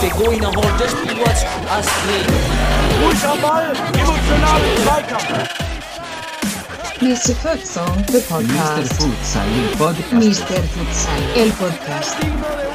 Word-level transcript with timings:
Begoina 0.00 0.48
holt 0.48 0.80
das 0.80 0.90
Spielwatch 0.92 1.44
Astrid. 1.70 2.26
Ruhig 3.02 3.24
am 3.24 3.40
Ball, 3.40 3.72
emotionalen 3.94 4.76
Zweikampf. 4.84 5.48
Mr. 7.00 7.34
Futsal, 7.36 7.86
the 8.06 8.18
Mr. 8.18 8.28
podcast. 8.28 8.92
Futsal, 8.94 9.46
il 9.56 9.76
podcast. 9.76 10.12
Mr. 10.12 10.62
Futsal, 10.74 11.22
el 11.36 11.50
podcast. 11.52 12.67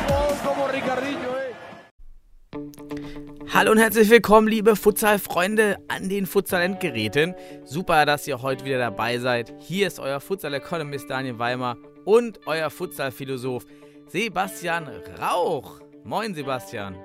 Hallo 3.56 3.72
und 3.72 3.78
herzlich 3.78 4.10
willkommen, 4.10 4.48
liebe 4.48 4.76
Futsal-Freunde 4.76 5.78
an 5.88 6.10
den 6.10 6.26
Futsal-Endgeräten. 6.26 7.36
Super, 7.66 8.08
dass 8.08 8.28
ihr 8.28 8.42
heute 8.42 8.66
wieder 8.66 8.80
dabei 8.80 9.20
seid. 9.20 9.54
Hier 9.60 9.86
ist 9.86 10.00
euer 10.00 10.20
Futsal-Economist 10.20 11.08
Daniel 11.08 11.38
Weimer 11.38 11.78
und 12.04 12.40
euer 12.48 12.72
Futsal-Philosoph 12.72 13.68
Sebastian 14.08 14.90
Rauch. 15.22 15.82
Moin, 16.04 16.34
Sebastian. 16.34 16.96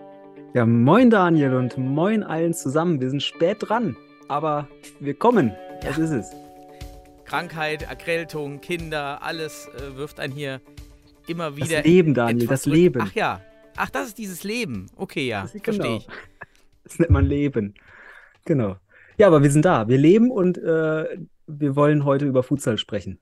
Ja, 0.54 0.64
moin 0.64 1.10
Daniel 1.10 1.52
und 1.52 1.76
moin 1.76 2.22
allen 2.22 2.54
zusammen. 2.54 2.98
Wir 2.98 3.10
sind 3.10 3.22
spät 3.22 3.58
dran, 3.60 3.94
aber 4.28 4.68
wir 5.00 5.12
kommen. 5.12 5.52
Das 5.82 5.98
ist 5.98 6.12
es. 6.12 6.30
Krankheit, 7.26 7.82
Erkältung, 7.82 8.62
Kinder, 8.62 9.22
alles 9.22 9.68
äh, 9.76 9.98
wirft 9.98 10.18
einen 10.18 10.32
hier 10.32 10.62
immer 11.26 11.50
Das 11.50 11.56
wieder. 11.58 11.82
Leben, 11.82 12.14
Daniel, 12.14 12.46
das 12.46 12.62
zurück. 12.62 12.74
Leben. 12.74 13.02
Ach 13.02 13.14
ja. 13.14 13.42
Ach, 13.78 13.90
das 13.90 14.08
ist 14.08 14.18
dieses 14.18 14.44
Leben. 14.44 14.86
Okay, 14.96 15.28
ja. 15.28 15.42
Das 15.42 15.52
Verstehe 15.52 15.76
genau. 15.76 15.96
ich. 15.96 16.08
Das 16.84 16.98
nennt 16.98 17.10
man 17.10 17.26
Leben. 17.26 17.74
Genau. 18.46 18.76
Ja, 19.18 19.26
aber 19.26 19.42
wir 19.42 19.50
sind 19.50 19.66
da. 19.66 19.88
Wir 19.88 19.98
leben 19.98 20.30
und 20.30 20.56
äh, 20.56 21.18
wir 21.46 21.76
wollen 21.76 22.06
heute 22.06 22.24
über 22.24 22.42
Futsal 22.42 22.78
sprechen. 22.78 23.18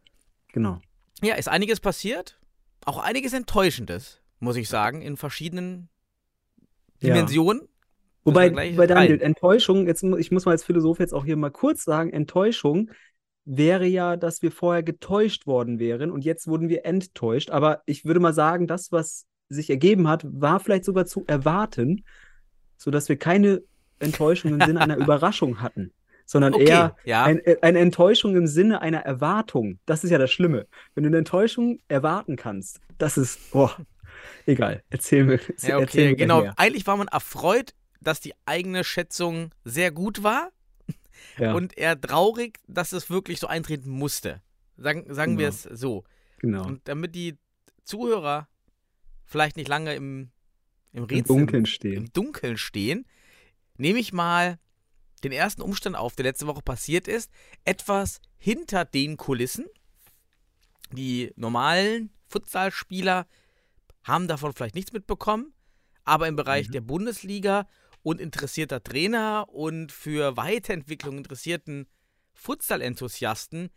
Genau. 0.52 0.80
Ja, 1.20 1.34
ist 1.34 1.48
einiges 1.48 1.80
passiert. 1.80 2.38
Auch 2.84 2.98
einiges 2.98 3.32
Enttäuschendes, 3.32 4.22
muss 4.38 4.54
ich 4.54 4.68
sagen, 4.68 5.02
in 5.02 5.16
verschiedenen 5.16 5.88
Ja. 7.00 7.12
Dimensionen. 7.12 7.62
Wobei, 8.22 8.44
wir 8.44 8.50
gleich 8.52 8.76
bei 8.76 8.86
Daniel. 8.86 9.20
Enttäuschung, 9.20 9.88
jetzt, 9.88 10.04
ich 10.04 10.30
muss 10.30 10.44
mal 10.44 10.52
als 10.52 10.62
Philosoph 10.64 11.00
jetzt 11.00 11.12
auch 11.12 11.24
hier 11.24 11.36
mal 11.36 11.50
kurz 11.50 11.82
sagen, 11.82 12.10
Enttäuschung 12.12 12.92
wäre 13.44 13.86
ja, 13.86 14.16
dass 14.16 14.42
wir 14.42 14.52
vorher 14.52 14.84
getäuscht 14.84 15.46
worden 15.46 15.78
wären 15.80 16.12
und 16.12 16.24
jetzt 16.24 16.46
wurden 16.46 16.68
wir 16.68 16.84
enttäuscht. 16.84 17.50
Aber 17.50 17.82
ich 17.86 18.04
würde 18.04 18.20
mal 18.20 18.32
sagen, 18.32 18.66
das, 18.68 18.92
was 18.92 19.26
sich 19.48 19.70
ergeben 19.70 20.08
hat, 20.08 20.24
war 20.28 20.60
vielleicht 20.60 20.84
sogar 20.84 21.06
zu 21.06 21.24
erwarten, 21.26 22.04
sodass 22.76 23.08
wir 23.08 23.16
keine 23.16 23.62
Enttäuschung 23.98 24.52
im 24.54 24.60
Sinne 24.60 24.80
einer 24.80 24.96
Überraschung 24.98 25.60
hatten, 25.60 25.92
sondern 26.24 26.54
Okay, 26.54 26.64
eher 26.68 26.96
ja. 27.04 27.24
ein, 27.24 27.38
äh, 27.44 27.56
eine 27.62 27.78
Enttäuschung 27.78 28.36
im 28.36 28.46
Sinne 28.46 28.82
einer 28.82 29.00
Erwartung. 29.00 29.78
Das 29.86 30.04
ist 30.04 30.10
ja 30.10 30.18
das 30.18 30.30
Schlimme. 30.32 30.66
Wenn 30.94 31.04
du 31.04 31.08
eine 31.08 31.18
Enttäuschung 31.18 31.80
erwarten 31.88 32.36
kannst, 32.36 32.80
das 32.98 33.16
ist, 33.16 33.50
boah, 33.52 33.74
egal. 34.46 34.82
Erzähl 34.90 35.24
mir, 35.24 35.34
erzähl, 35.48 35.70
Ja, 35.70 35.78
erzähl 35.80 36.02
okay, 36.02 36.10
mir 36.10 36.16
genau. 36.16 36.42
mehr. 36.42 36.54
Eigentlich 36.56 36.86
war 36.86 36.96
man 36.96 37.08
erfreut, 37.08 37.72
dass 38.00 38.20
die 38.20 38.34
eigene 38.44 38.84
Schätzung 38.84 39.50
sehr 39.64 39.90
gut 39.90 40.22
war 40.22 40.50
Ja, 41.38 41.54
und 41.54 41.76
eher 41.78 41.98
traurig, 42.00 42.58
dass 42.66 42.92
es 42.92 43.08
wirklich 43.10 43.40
so 43.40 43.46
eintreten 43.46 43.90
musste. 43.90 44.42
Sagen, 44.76 45.06
sagen 45.14 45.38
wir 45.38 45.46
Genau. 45.50 45.54
es 45.72 45.80
so. 45.80 46.04
genau. 46.38 46.66
Und 46.66 46.86
damit 46.88 47.14
die 47.14 47.36
Zuhörer 47.84 48.48
vielleicht 49.26 49.56
nicht 49.56 49.68
lange 49.68 49.94
im, 49.94 50.30
im 50.92 50.98
Im 51.02 51.04
Rätsel, 51.04 51.36
Dunkeln 51.36 51.66
stehen. 51.66 51.92
im 51.94 52.12
Dunkeln 52.12 52.56
stehen, 52.56 53.06
nehme 53.76 53.98
ich 53.98 54.12
mal 54.12 54.58
den 55.24 55.32
ersten 55.32 55.62
Umstand 55.62 55.96
auf, 55.96 56.14
der 56.16 56.24
letzte 56.24 56.46
Woche 56.46 56.62
passiert 56.62 57.08
ist. 57.08 57.30
Etwas 57.64 58.20
hinter 58.38 58.84
den 58.84 59.16
Kulissen. 59.16 59.66
Die 60.92 61.32
normalen 61.36 62.10
Futsalspieler 62.28 63.26
haben 64.04 64.28
davon 64.28 64.52
vielleicht 64.52 64.74
nichts 64.76 64.92
mitbekommen, 64.92 65.52
aber 66.04 66.28
im 66.28 66.36
Bereich 66.36 66.68
Mhm. 66.68 66.72
der 66.72 66.80
Bundesliga 66.82 67.68
und 68.02 68.20
interessierter 68.20 68.82
Trainer 68.82 69.48
und 69.48 69.90
für 69.90 70.36
Weiterentwicklung 70.36 71.18
interessierten 71.18 71.88
Futsal-Enthusiasten 72.34 73.70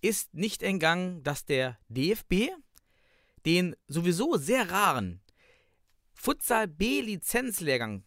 ist 0.00 0.34
nicht 0.34 0.62
entgangen, 0.62 1.22
dass 1.22 1.44
der 1.44 1.78
DFB 1.88 2.50
den 3.46 3.76
sowieso 3.88 4.36
sehr 4.36 4.70
raren 4.70 5.20
Futsal 6.14 6.66
B-Lizenzlehrgang 6.66 8.02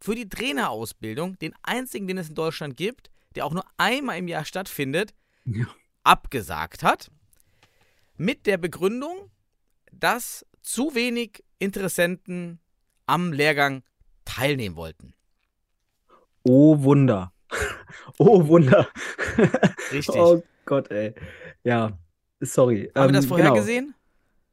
für 0.00 0.14
die 0.14 0.28
Trainerausbildung, 0.28 1.38
den 1.38 1.54
einzigen, 1.62 2.06
den 2.06 2.18
es 2.18 2.28
in 2.28 2.34
Deutschland 2.36 2.76
gibt, 2.76 3.10
der 3.34 3.44
auch 3.44 3.52
nur 3.52 3.64
einmal 3.76 4.18
im 4.18 4.28
Jahr 4.28 4.44
stattfindet, 4.44 5.14
Ja. 5.44 5.66
abgesagt 6.04 6.82
hat. 6.82 7.10
Mit 8.16 8.46
der 8.46 8.58
Begründung, 8.58 9.30
dass 9.92 10.46
zu 10.62 10.94
wenig 10.94 11.42
Interessenten 11.58 12.60
am 13.06 13.32
Lehrgang 13.32 13.82
teilnehmen 14.24 14.76
wollten. 14.76 15.14
Oh 16.44 16.80
Wunder. 16.82 17.32
Oh 18.18 18.46
Wunder. 18.48 18.88
Richtig. 19.92 20.14
Oh 20.16 20.42
Gott, 20.66 20.90
ey. 20.90 21.14
Ja, 21.64 21.98
sorry. 22.40 22.90
Haben 22.94 23.08
wir 23.08 23.12
das 23.12 23.24
Ähm, 23.24 23.28
vorher 23.28 23.46
genau. 23.48 23.58
gesehen? 23.60 23.94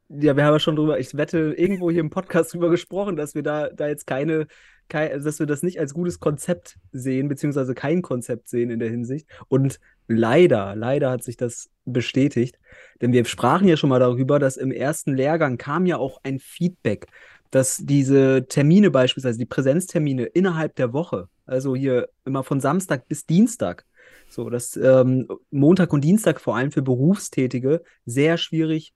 Ja, 0.08 0.36
wir 0.36 0.44
haben 0.44 0.54
ja 0.54 0.60
schon 0.60 0.76
drüber, 0.76 1.00
ich 1.00 1.16
wette, 1.16 1.54
irgendwo 1.56 1.90
hier 1.90 2.00
im 2.00 2.10
Podcast 2.10 2.54
drüber 2.54 2.70
gesprochen, 2.70 3.16
dass 3.16 3.34
wir 3.34 3.42
da, 3.42 3.68
da 3.70 3.88
jetzt 3.88 4.06
keine, 4.06 4.46
kei- 4.88 5.18
dass 5.18 5.40
wir 5.40 5.46
das 5.46 5.64
nicht 5.64 5.80
als 5.80 5.94
gutes 5.94 6.20
Konzept 6.20 6.78
sehen, 6.92 7.26
beziehungsweise 7.28 7.74
kein 7.74 8.02
Konzept 8.02 8.48
sehen 8.48 8.70
in 8.70 8.78
der 8.78 8.88
Hinsicht. 8.88 9.26
Und 9.48 9.80
leider, 10.06 10.76
leider 10.76 11.10
hat 11.10 11.24
sich 11.24 11.36
das 11.36 11.70
bestätigt. 11.84 12.56
Denn 13.00 13.12
wir 13.12 13.24
sprachen 13.24 13.66
ja 13.66 13.76
schon 13.76 13.90
mal 13.90 13.98
darüber, 13.98 14.38
dass 14.38 14.56
im 14.56 14.70
ersten 14.70 15.16
Lehrgang 15.16 15.58
kam 15.58 15.86
ja 15.86 15.96
auch 15.96 16.20
ein 16.22 16.38
Feedback, 16.38 17.08
dass 17.50 17.78
diese 17.78 18.46
Termine 18.48 18.92
beispielsweise, 18.92 19.38
die 19.38 19.46
Präsenztermine 19.46 20.26
innerhalb 20.26 20.76
der 20.76 20.92
Woche, 20.92 21.28
also 21.46 21.74
hier 21.74 22.08
immer 22.24 22.44
von 22.44 22.60
Samstag 22.60 23.08
bis 23.08 23.26
Dienstag, 23.26 23.84
so, 24.28 24.50
dass 24.50 24.76
ähm, 24.76 25.26
Montag 25.50 25.92
und 25.92 26.02
Dienstag 26.02 26.40
vor 26.40 26.56
allem 26.56 26.70
für 26.70 26.82
Berufstätige 26.82 27.82
sehr 28.04 28.36
schwierig 28.38 28.92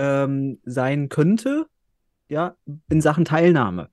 ähm, 0.00 0.60
sein 0.64 1.10
könnte, 1.10 1.66
ja, 2.30 2.56
in 2.88 3.02
Sachen 3.02 3.26
Teilnahme. 3.26 3.90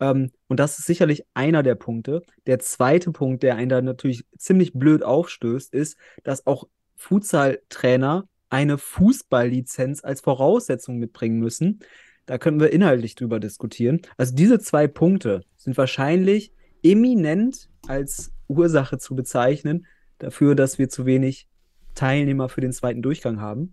Ähm, 0.00 0.32
und 0.48 0.58
das 0.58 0.78
ist 0.78 0.86
sicherlich 0.86 1.24
einer 1.34 1.62
der 1.62 1.74
Punkte. 1.74 2.22
Der 2.46 2.58
zweite 2.60 3.12
Punkt, 3.12 3.42
der 3.42 3.56
einen 3.56 3.68
da 3.68 3.82
natürlich 3.82 4.24
ziemlich 4.38 4.72
blöd 4.72 5.02
aufstößt, 5.02 5.74
ist, 5.74 5.98
dass 6.24 6.46
auch 6.46 6.66
Futsal-Trainer 6.96 8.26
eine 8.48 8.78
Fußballlizenz 8.78 10.02
als 10.02 10.22
Voraussetzung 10.22 10.96
mitbringen 10.96 11.38
müssen. 11.38 11.80
Da 12.24 12.38
können 12.38 12.58
wir 12.58 12.72
inhaltlich 12.72 13.14
drüber 13.14 13.38
diskutieren. 13.38 14.00
Also 14.16 14.34
diese 14.34 14.60
zwei 14.60 14.86
Punkte 14.86 15.42
sind 15.56 15.76
wahrscheinlich 15.76 16.52
eminent 16.82 17.68
als 17.86 18.32
Ursache 18.48 18.98
zu 18.98 19.14
bezeichnen 19.14 19.86
dafür, 20.18 20.54
dass 20.54 20.78
wir 20.78 20.88
zu 20.88 21.04
wenig 21.04 21.48
Teilnehmer 21.94 22.48
für 22.48 22.60
den 22.62 22.72
zweiten 22.72 23.02
Durchgang 23.02 23.40
haben 23.40 23.72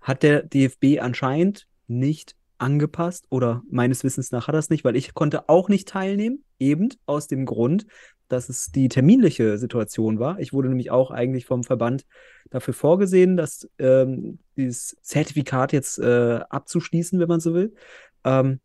hat 0.00 0.22
der 0.22 0.42
DFB 0.42 1.00
anscheinend 1.00 1.66
nicht 1.86 2.36
angepasst 2.58 3.26
oder 3.30 3.62
meines 3.70 4.04
Wissens 4.04 4.32
nach 4.32 4.48
hat 4.48 4.54
es 4.54 4.70
nicht, 4.70 4.84
weil 4.84 4.96
ich 4.96 5.14
konnte 5.14 5.48
auch 5.48 5.68
nicht 5.68 5.88
teilnehmen, 5.88 6.44
eben 6.58 6.90
aus 7.06 7.26
dem 7.26 7.46
Grund, 7.46 7.86
dass 8.28 8.48
es 8.48 8.70
die 8.70 8.88
terminliche 8.88 9.58
Situation 9.58 10.18
war. 10.18 10.38
Ich 10.38 10.52
wurde 10.52 10.68
nämlich 10.68 10.90
auch 10.90 11.10
eigentlich 11.10 11.46
vom 11.46 11.64
Verband 11.64 12.04
dafür 12.50 12.74
vorgesehen, 12.74 13.36
dass 13.36 13.68
ähm, 13.78 14.38
dieses 14.56 14.96
Zertifikat 15.02 15.72
jetzt 15.72 15.98
äh, 15.98 16.40
abzuschließen, 16.48 17.18
wenn 17.18 17.28
man 17.28 17.40
so 17.40 17.54
will. 17.54 17.74
Ähm, 18.24 18.60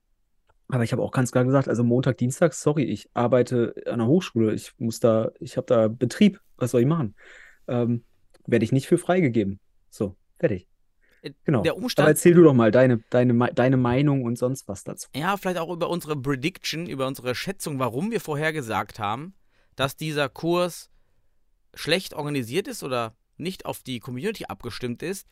aber 0.68 0.84
ich 0.84 0.92
habe 0.92 1.02
auch 1.02 1.12
ganz 1.12 1.32
klar 1.32 1.46
gesagt, 1.46 1.70
also 1.70 1.84
Montag, 1.84 2.18
Dienstag, 2.18 2.54
sorry, 2.54 2.84
ich 2.84 3.10
arbeite 3.14 3.76
an 3.86 4.00
der 4.00 4.08
Hochschule, 4.08 4.54
ich 4.54 4.74
muss 4.78 5.00
da, 5.00 5.32
ich 5.40 5.58
habe 5.58 5.68
da 5.68 5.88
Betrieb, 5.88 6.40
was 6.58 6.72
soll 6.72 6.82
ich 6.82 6.88
machen? 6.88 7.16
Ähm, 7.68 8.04
werde 8.46 8.66
ich 8.66 8.72
nicht 8.72 8.88
für 8.88 8.98
freigegeben. 8.98 9.60
So, 9.90 10.16
fertig. 10.40 10.68
Genau. 11.44 11.64
Der 11.64 11.74
Aber 11.74 11.82
Umstand, 11.82 12.08
erzähl 12.08 12.34
du 12.34 12.44
doch 12.44 12.54
mal 12.54 12.72
deine, 12.72 13.00
deine, 13.10 13.54
deine 13.54 13.78
Meinung 13.78 14.24
und 14.24 14.38
sonst 14.38 14.68
was 14.68 14.84
dazu. 14.84 15.10
ja, 15.16 15.38
vielleicht 15.38 15.58
auch 15.58 15.72
über 15.72 15.90
unsere 15.90 16.16
Prediction, 16.16 16.88
über 16.88 17.08
unsere 17.08 17.36
Schätzung, 17.36 17.80
warum 17.80 18.12
wir 18.12 18.22
vorhergesagt 18.22 19.00
haben, 19.00 19.34
dass 19.76 19.96
dieser 19.96 20.30
Kurs 20.30 20.90
schlecht 21.74 22.14
organisiert 22.14 22.68
ist 22.68 22.84
oder 22.84 23.16
nicht 23.38 23.66
auf 23.66 23.82
die 23.84 24.00
Community 24.00 24.46
abgestimmt 24.46 25.04
ist. 25.04 25.28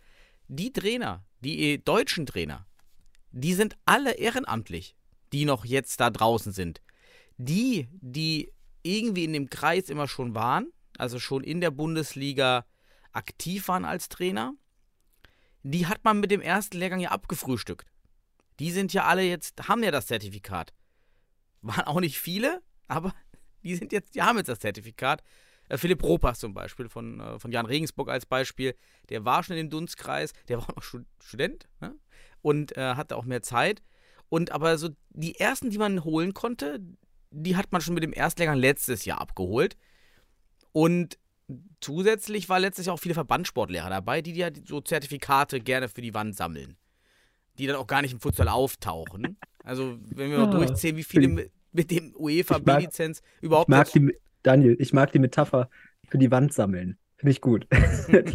Die 0.47 0.73
Trainer, 0.73 1.25
die 1.39 1.83
deutschen 1.83 2.25
Trainer, 2.25 2.65
die 3.31 3.53
sind 3.53 3.77
alle 3.85 4.13
ehrenamtlich, 4.13 4.95
die 5.31 5.45
noch 5.45 5.65
jetzt 5.65 5.99
da 5.99 6.09
draußen 6.09 6.51
sind. 6.51 6.81
Die, 7.37 7.87
die 7.91 8.51
irgendwie 8.83 9.23
in 9.23 9.33
dem 9.33 9.49
Kreis 9.49 9.89
immer 9.89 10.07
schon 10.07 10.35
waren, 10.35 10.71
also 10.97 11.19
schon 11.19 11.43
in 11.43 11.61
der 11.61 11.71
Bundesliga 11.71 12.65
aktiv 13.11 13.67
waren 13.67 13.85
als 13.85 14.09
Trainer, 14.09 14.53
die 15.63 15.87
hat 15.87 16.03
man 16.03 16.19
mit 16.19 16.31
dem 16.31 16.41
ersten 16.41 16.77
Lehrgang 16.77 16.99
ja 16.99 17.09
abgefrühstückt. 17.09 17.87
Die 18.59 18.71
sind 18.71 18.93
ja 18.93 19.05
alle 19.05 19.23
jetzt, 19.23 19.67
haben 19.67 19.83
ja 19.83 19.91
das 19.91 20.07
Zertifikat. 20.07 20.73
Waren 21.61 21.85
auch 21.85 21.99
nicht 21.99 22.19
viele, 22.19 22.61
aber 22.87 23.13
die 23.63 23.75
sind 23.75 23.91
jetzt, 23.91 24.15
die 24.15 24.21
haben 24.21 24.37
jetzt 24.37 24.49
das 24.49 24.59
Zertifikat. 24.59 25.23
Äh, 25.69 25.77
Philipp 25.77 26.03
Ropas 26.03 26.39
zum 26.39 26.53
Beispiel, 26.53 26.89
von, 26.89 27.19
äh, 27.19 27.39
von 27.39 27.51
Jan 27.51 27.65
Regensburg 27.65 28.09
als 28.09 28.25
Beispiel, 28.25 28.75
der 29.09 29.25
war 29.25 29.43
schon 29.43 29.55
in 29.55 29.67
dem 29.67 29.69
Dunstkreis, 29.69 30.33
der 30.49 30.57
war 30.57 30.69
auch 30.69 30.75
noch 30.75 30.83
Stud 30.83 31.05
Student 31.23 31.67
ne? 31.79 31.95
und 32.41 32.77
äh, 32.77 32.95
hatte 32.95 33.15
auch 33.15 33.25
mehr 33.25 33.41
Zeit. 33.41 33.81
Und 34.29 34.51
aber 34.51 34.77
so 34.77 34.89
die 35.11 35.39
ersten, 35.39 35.69
die 35.69 35.77
man 35.77 36.03
holen 36.03 36.33
konnte, 36.33 36.79
die 37.31 37.55
hat 37.55 37.71
man 37.71 37.81
schon 37.81 37.93
mit 37.93 38.03
dem 38.03 38.13
Erstlehrgang 38.13 38.57
letztes 38.57 39.05
Jahr 39.05 39.21
abgeholt. 39.21 39.77
Und 40.71 41.17
zusätzlich 41.81 42.49
war 42.49 42.59
letztes 42.59 42.85
Jahr 42.85 42.95
auch 42.95 42.99
viele 42.99 43.13
Verbandssportlehrer 43.13 43.89
dabei, 43.89 44.21
die 44.21 44.33
ja 44.33 44.49
so 44.65 44.81
Zertifikate 44.81 45.59
gerne 45.59 45.89
für 45.89 46.01
die 46.01 46.13
Wand 46.13 46.35
sammeln. 46.35 46.77
Die 47.57 47.67
dann 47.67 47.75
auch 47.75 47.87
gar 47.87 48.01
nicht 48.01 48.13
im 48.13 48.19
Futsal 48.19 48.47
auftauchen. 48.47 49.37
Also, 49.63 49.97
wenn 50.01 50.31
wir 50.31 50.39
mal 50.39 50.47
Ah, 50.47 50.51
durchzählen, 50.51 50.97
wie 50.97 51.03
viele 51.03 51.27
mit, 51.27 51.51
mit 51.71 51.91
dem 51.91 52.15
UEFA 52.15 52.57
B-Lizenz 52.57 53.21
überhaupt 53.41 53.69
Ich 53.69 53.75
mag 53.75 53.91
die, 53.91 54.17
Daniel, 54.41 54.75
ich 54.79 54.93
mag 54.93 55.11
die 55.11 55.19
Metapher 55.19 55.69
für 56.07 56.17
die 56.17 56.31
Wand 56.31 56.53
sammeln. 56.53 56.97
Finde 57.17 57.31
ich 57.31 57.41
gut. 57.41 57.67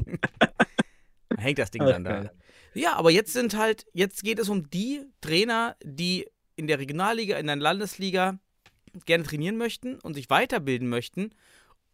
Hängt 1.36 1.58
das 1.58 1.70
Ding 1.70 1.84
dann 1.84 2.04
da. 2.04 2.30
Ja, 2.74 2.94
aber 2.94 3.10
jetzt 3.10 3.32
sind 3.32 3.56
halt, 3.56 3.86
jetzt 3.92 4.22
geht 4.22 4.38
es 4.38 4.48
um 4.48 4.70
die 4.70 5.04
Trainer, 5.20 5.76
die 5.82 6.26
in 6.56 6.66
der 6.66 6.78
Regionalliga, 6.78 7.36
in 7.38 7.46
der 7.46 7.56
Landesliga 7.56 8.38
gerne 9.04 9.24
trainieren 9.24 9.56
möchten 9.56 9.98
und 10.00 10.14
sich 10.14 10.30
weiterbilden 10.30 10.88
möchten, 10.88 11.30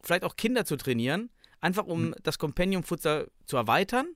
vielleicht 0.05 0.25
auch 0.25 0.37
Kinder 0.37 0.65
zu 0.65 0.77
trainieren, 0.77 1.31
einfach 1.61 1.87
um 1.87 2.09
Mhm. 2.09 2.15
das 2.23 2.39
Compendium 2.39 2.83
Futsal 2.85 3.31
zu 3.47 3.57
erweitern. 3.57 4.07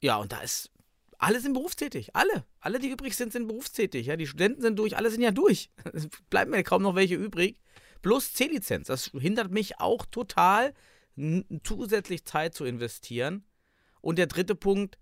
Ja, 0.00 0.16
und 0.16 0.32
da 0.32 0.40
ist 0.40 0.70
alle 1.18 1.38
sind 1.38 1.52
berufstätig, 1.52 2.16
alle, 2.16 2.44
alle, 2.58 2.80
die 2.80 2.88
übrig 2.88 3.14
sind, 3.16 3.32
sind 3.32 3.46
berufstätig. 3.46 4.06
Ja, 4.06 4.16
die 4.16 4.26
Studenten 4.26 4.60
sind 4.60 4.76
durch, 4.76 4.96
alle 4.96 5.08
sind 5.10 5.22
ja 5.22 5.30
durch. 5.30 5.70
Es 5.92 6.08
bleiben 6.30 6.50
mir 6.50 6.64
kaum 6.64 6.82
noch 6.82 6.96
welche 6.96 7.14
übrig. 7.14 7.60
Plus 8.02 8.32
C-Lizenz, 8.32 8.88
das 8.88 9.12
hindert 9.16 9.52
mich 9.52 9.78
auch 9.78 10.04
total, 10.06 10.74
zusätzlich 11.62 12.24
Zeit 12.24 12.54
zu 12.54 12.64
investieren. 12.64 13.44
Und 14.00 14.18
der 14.18 14.26
dritte 14.26 14.54
Punkt, 14.56 14.98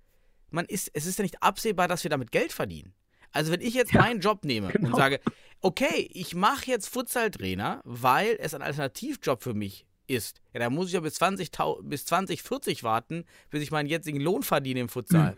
man 0.50 0.66
ist, 0.66 0.90
es 0.92 1.06
ist 1.06 1.18
ja 1.18 1.22
nicht 1.22 1.42
absehbar, 1.42 1.88
dass 1.88 2.02
wir 2.04 2.10
damit 2.10 2.32
Geld 2.32 2.52
verdienen. 2.52 2.92
Also 3.32 3.52
wenn 3.52 3.60
ich 3.62 3.74
jetzt 3.74 3.92
Ja, 3.92 4.00
meinen 4.02 4.20
Job 4.20 4.44
nehme 4.44 4.68
genau. 4.72 4.88
und 4.88 4.96
sage, 4.96 5.20
okay, 5.60 6.08
ich 6.12 6.34
mache 6.34 6.66
jetzt 6.70 6.88
Futsal-Trainer, 6.88 7.80
weil 7.84 8.36
es 8.40 8.52
ein 8.54 8.60
Alternativjob 8.62 9.42
für 9.42 9.54
mich 9.54 9.86
ist, 10.10 10.40
ja, 10.52 10.60
dann 10.60 10.74
muss 10.74 10.88
ich 10.88 10.92
ja 10.94 11.00
bis 11.00 11.14
20, 11.14 11.50
bis 11.82 12.04
2040 12.06 12.82
warten, 12.82 13.24
bis 13.50 13.62
ich 13.62 13.70
meinen 13.70 13.88
jetzigen 13.88 14.20
Lohn 14.20 14.42
verdiene 14.42 14.80
im 14.80 14.88
Futsal. 14.88 15.36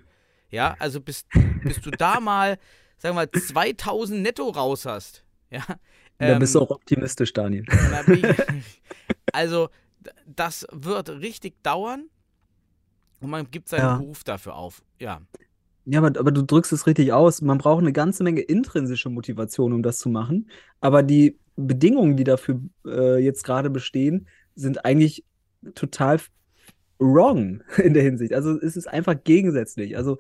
Ja, 0.51 0.77
also 0.79 1.01
bis, 1.01 1.25
bis 1.63 1.81
du 1.81 1.91
da 1.91 2.21
mal, 2.21 2.59
sagen 2.99 3.17
wir 3.17 3.27
mal, 3.27 3.31
2000 3.31 4.23
netto 4.23 4.49
raus 4.49 4.85
hast. 4.85 5.25
Ja, 5.51 5.65
da 6.19 6.39
bist 6.39 6.55
du 6.55 6.61
ähm, 6.61 6.67
auch 6.67 6.71
optimistisch, 6.71 7.33
Daniel. 7.33 7.65
da 7.65 8.05
also, 9.33 9.69
das 10.27 10.67
wird 10.73 11.09
richtig 11.11 11.63
dauern 11.63 12.09
und 13.21 13.31
man 13.31 13.51
gibt 13.51 13.69
seinen 13.69 13.81
Ja. 13.81 13.97
Beruf 13.97 14.25
dafür 14.25 14.55
auf. 14.57 14.83
Ja. 14.99 15.21
Ja, 15.85 15.99
aber, 15.99 16.19
aber 16.19 16.31
du 16.31 16.43
drückst 16.43 16.73
es 16.73 16.87
richtig 16.87 17.13
aus. 17.13 17.43
Man 17.43 17.59
braucht 17.59 17.81
eine 17.81 17.93
ganze 17.93 18.23
Menge 18.23 18.41
intrinsische 18.41 19.09
Motivation, 19.11 19.73
um 19.73 19.83
das 19.83 19.99
zu 19.99 20.09
machen. 20.09 20.49
Aber 20.81 21.03
die 21.03 21.39
Bedingungen, 21.57 22.17
die 22.17 22.25
dafür 22.25 22.61
äh, 22.87 23.19
jetzt 23.19 23.43
gerade 23.45 23.69
bestehen, 23.69 24.29
sind 24.55 24.85
eigentlich 24.85 25.25
total 25.75 26.21
wrong 26.99 27.63
in 27.83 27.95
der 27.95 28.03
Hinsicht. 28.03 28.33
Also 28.33 28.59
es 28.61 28.77
ist 28.77 28.87
einfach 28.87 29.15
gegensätzlich. 29.25 29.97
Also 29.97 30.19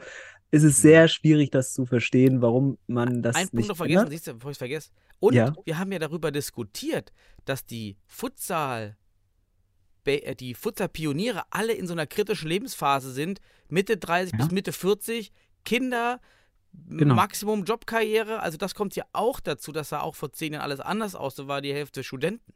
es 0.51 0.63
ist 0.63 0.83
sehr 0.83 1.09
schwierig, 1.09 1.51
das 1.51 1.73
zu 1.73 1.87
verstehen, 1.87 2.43
warum 2.43 2.79
man 2.87 3.23
das 3.23 3.37
Ein 3.37 3.43
Punkt 3.45 3.55
nicht 3.55 3.69
noch 3.69 3.77
vergessen, 3.77 4.11
siehst 4.11 4.27
du, 4.27 4.35
bevor 4.35 4.51
ich 4.51 4.57
es 4.57 4.59
vergesse. 4.59 4.91
Und 5.19 5.35
Ja. 5.35 5.55
wir 5.65 5.79
haben 5.79 5.93
ja 5.93 5.99
darüber 5.99 6.31
diskutiert, 6.31 7.13
dass 7.47 7.65
die 7.65 7.97
Futsal, 8.07 8.97
äh, 10.05 10.35
die 10.35 10.55
Futsal-Pioniere 10.55 11.45
alle 11.51 11.73
in 11.73 11.87
so 11.87 11.93
einer 11.95 12.07
kritischen 12.07 12.49
Lebensphase 12.49 13.13
sind, 13.13 13.41
Mitte 13.69 13.97
30 13.97 14.33
Ja. 14.33 14.39
bis 14.39 14.51
Mitte 14.51 14.73
40, 14.73 15.33
Kinder, 15.65 16.21
Genau. 16.89 17.15
Maximum 17.15 17.65
Jobkarriere, 17.65 18.41
also 18.41 18.57
das 18.57 18.75
kommt 18.75 18.97
ja 18.97 19.05
auch 19.13 19.41
dazu, 19.41 19.73
dass 19.73 19.91
da 19.91 20.01
auch 20.01 20.15
vor 20.15 20.33
zehn 20.33 20.55
Jahren 20.55 20.63
alles 20.63 20.81
anders 20.81 21.15
aussah, 21.15 21.47
war 21.47 21.61
die 21.61 21.73
Hälfte 21.75 22.03
Studenten. 22.03 22.55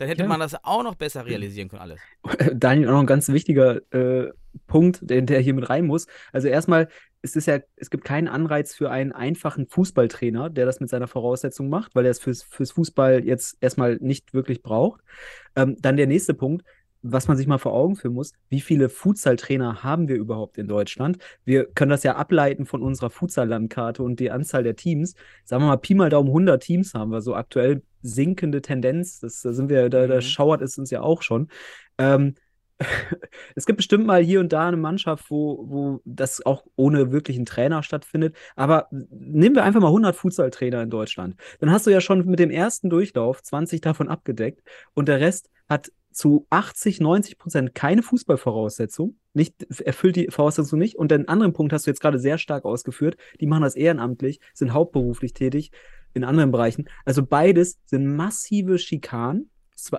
Dann 0.00 0.08
hätte 0.08 0.22
Ja. 0.22 0.28
man 0.28 0.40
das 0.40 0.56
auch 0.64 0.82
noch 0.82 0.94
besser 0.94 1.26
realisieren 1.26 1.68
können, 1.68 1.82
alles. 1.82 2.00
Daniel, 2.54 2.88
auch 2.88 2.92
noch 2.92 3.00
ein 3.00 3.06
ganz 3.06 3.28
wichtiger 3.28 3.80
äh, 3.92 4.30
Punkt, 4.66 5.00
der, 5.02 5.20
der 5.20 5.40
hier 5.40 5.52
mit 5.52 5.68
rein 5.68 5.84
muss. 5.84 6.06
Also 6.32 6.48
erstmal, 6.48 6.88
es 7.20 7.36
ist 7.36 7.46
ja, 7.46 7.58
es 7.76 7.90
gibt 7.90 8.04
keinen 8.04 8.26
Anreiz 8.26 8.74
für 8.74 8.90
einen 8.90 9.12
einfachen 9.12 9.66
Fußballtrainer, 9.66 10.48
der 10.48 10.64
das 10.64 10.80
mit 10.80 10.88
seiner 10.88 11.06
Voraussetzung 11.06 11.68
macht, 11.68 11.94
weil 11.94 12.06
er 12.06 12.12
es 12.12 12.18
fürs, 12.18 12.42
fürs 12.42 12.70
Fußball 12.72 13.26
jetzt 13.26 13.58
erstmal 13.60 13.96
nicht 14.00 14.32
wirklich 14.32 14.62
braucht. 14.62 15.02
Ähm, 15.54 15.76
dann 15.80 15.98
der 15.98 16.06
nächste 16.06 16.32
Punkt, 16.32 16.64
was 17.02 17.28
man 17.28 17.36
sich 17.36 17.46
mal 17.46 17.58
vor 17.58 17.74
Augen 17.74 17.96
führen 17.96 18.14
muss, 18.14 18.32
wie 18.48 18.60
viele 18.62 18.88
Futsal-Trainer 18.88 19.82
haben 19.82 20.08
wir 20.08 20.16
überhaupt 20.16 20.56
in 20.56 20.66
Deutschland? 20.66 21.18
Wir 21.44 21.66
können 21.66 21.90
das 21.90 22.02
ja 22.04 22.16
ableiten 22.16 22.64
von 22.64 22.82
unserer 22.82 23.10
Futsal-Landkarte 23.10 24.02
und 24.02 24.18
die 24.18 24.30
Anzahl 24.30 24.62
der 24.62 24.76
Teams. 24.76 25.14
Sagen 25.44 25.62
wir 25.62 25.68
mal, 25.68 25.76
Pi 25.76 25.94
mal 25.94 26.08
Daumen 26.10 26.28
100 26.28 26.62
Teams 26.62 26.94
haben 26.94 27.10
wir 27.10 27.20
so 27.20 27.34
aktuell 27.34 27.82
sinkende 28.02 28.62
Tendenz. 28.62 29.20
Das, 29.20 29.42
da 29.42 29.52
sind 29.52 29.68
wir, 29.68 29.88
da, 29.90 30.06
da 30.06 30.16
Mhm. 30.16 30.20
schauert 30.22 30.62
es 30.62 30.78
uns 30.78 30.90
ja 30.90 31.02
auch 31.02 31.22
schon. 31.22 31.48
Ähm, 31.98 32.34
es 33.54 33.66
gibt 33.66 33.76
bestimmt 33.76 34.06
mal 34.06 34.22
hier 34.22 34.40
und 34.40 34.52
da 34.52 34.68
eine 34.68 34.76
Mannschaft, 34.76 35.30
wo, 35.30 35.64
wo 35.68 36.00
das 36.04 36.44
auch 36.46 36.64
ohne 36.76 37.12
wirklichen 37.12 37.44
Trainer 37.44 37.82
stattfindet. 37.82 38.36
Aber 38.56 38.88
nehmen 38.90 39.54
wir 39.54 39.64
einfach 39.64 39.80
mal 39.80 39.88
100 39.88 40.16
Futsal-Trainer 40.16 40.82
in 40.82 40.90
Deutschland. 40.90 41.36
Dann 41.60 41.70
hast 41.70 41.86
du 41.86 41.90
ja 41.90 42.00
schon 42.00 42.24
mit 42.26 42.38
dem 42.38 42.50
ersten 42.50 42.88
Durchlauf 42.90 43.42
20 43.42 43.80
davon 43.80 44.08
abgedeckt 44.08 44.62
und 44.94 45.08
der 45.08 45.20
Rest 45.20 45.50
hat 45.68 45.92
zu 46.12 46.46
80, 46.50 47.00
90 47.00 47.38
Prozent 47.38 47.74
keine 47.74 48.02
Fußballvoraussetzung, 48.02 49.16
nicht, 49.32 49.62
erfüllt 49.80 50.16
die 50.16 50.26
Voraussetzung 50.28 50.78
nicht. 50.78 50.96
Und 50.96 51.12
den 51.12 51.28
anderen 51.28 51.52
Punkt 51.52 51.72
hast 51.72 51.86
du 51.86 51.90
jetzt 51.90 52.00
gerade 52.00 52.18
sehr 52.18 52.36
stark 52.36 52.64
ausgeführt. 52.64 53.16
Die 53.40 53.46
machen 53.46 53.62
das 53.62 53.76
ehrenamtlich, 53.76 54.40
sind 54.52 54.72
hauptberuflich 54.72 55.34
tätig 55.34 55.70
in 56.14 56.24
anderen 56.24 56.50
Bereichen. 56.50 56.88
Also 57.04 57.24
beides 57.24 57.78
sind 57.86 58.16
massive 58.16 58.78
Schikanen, 58.78 59.50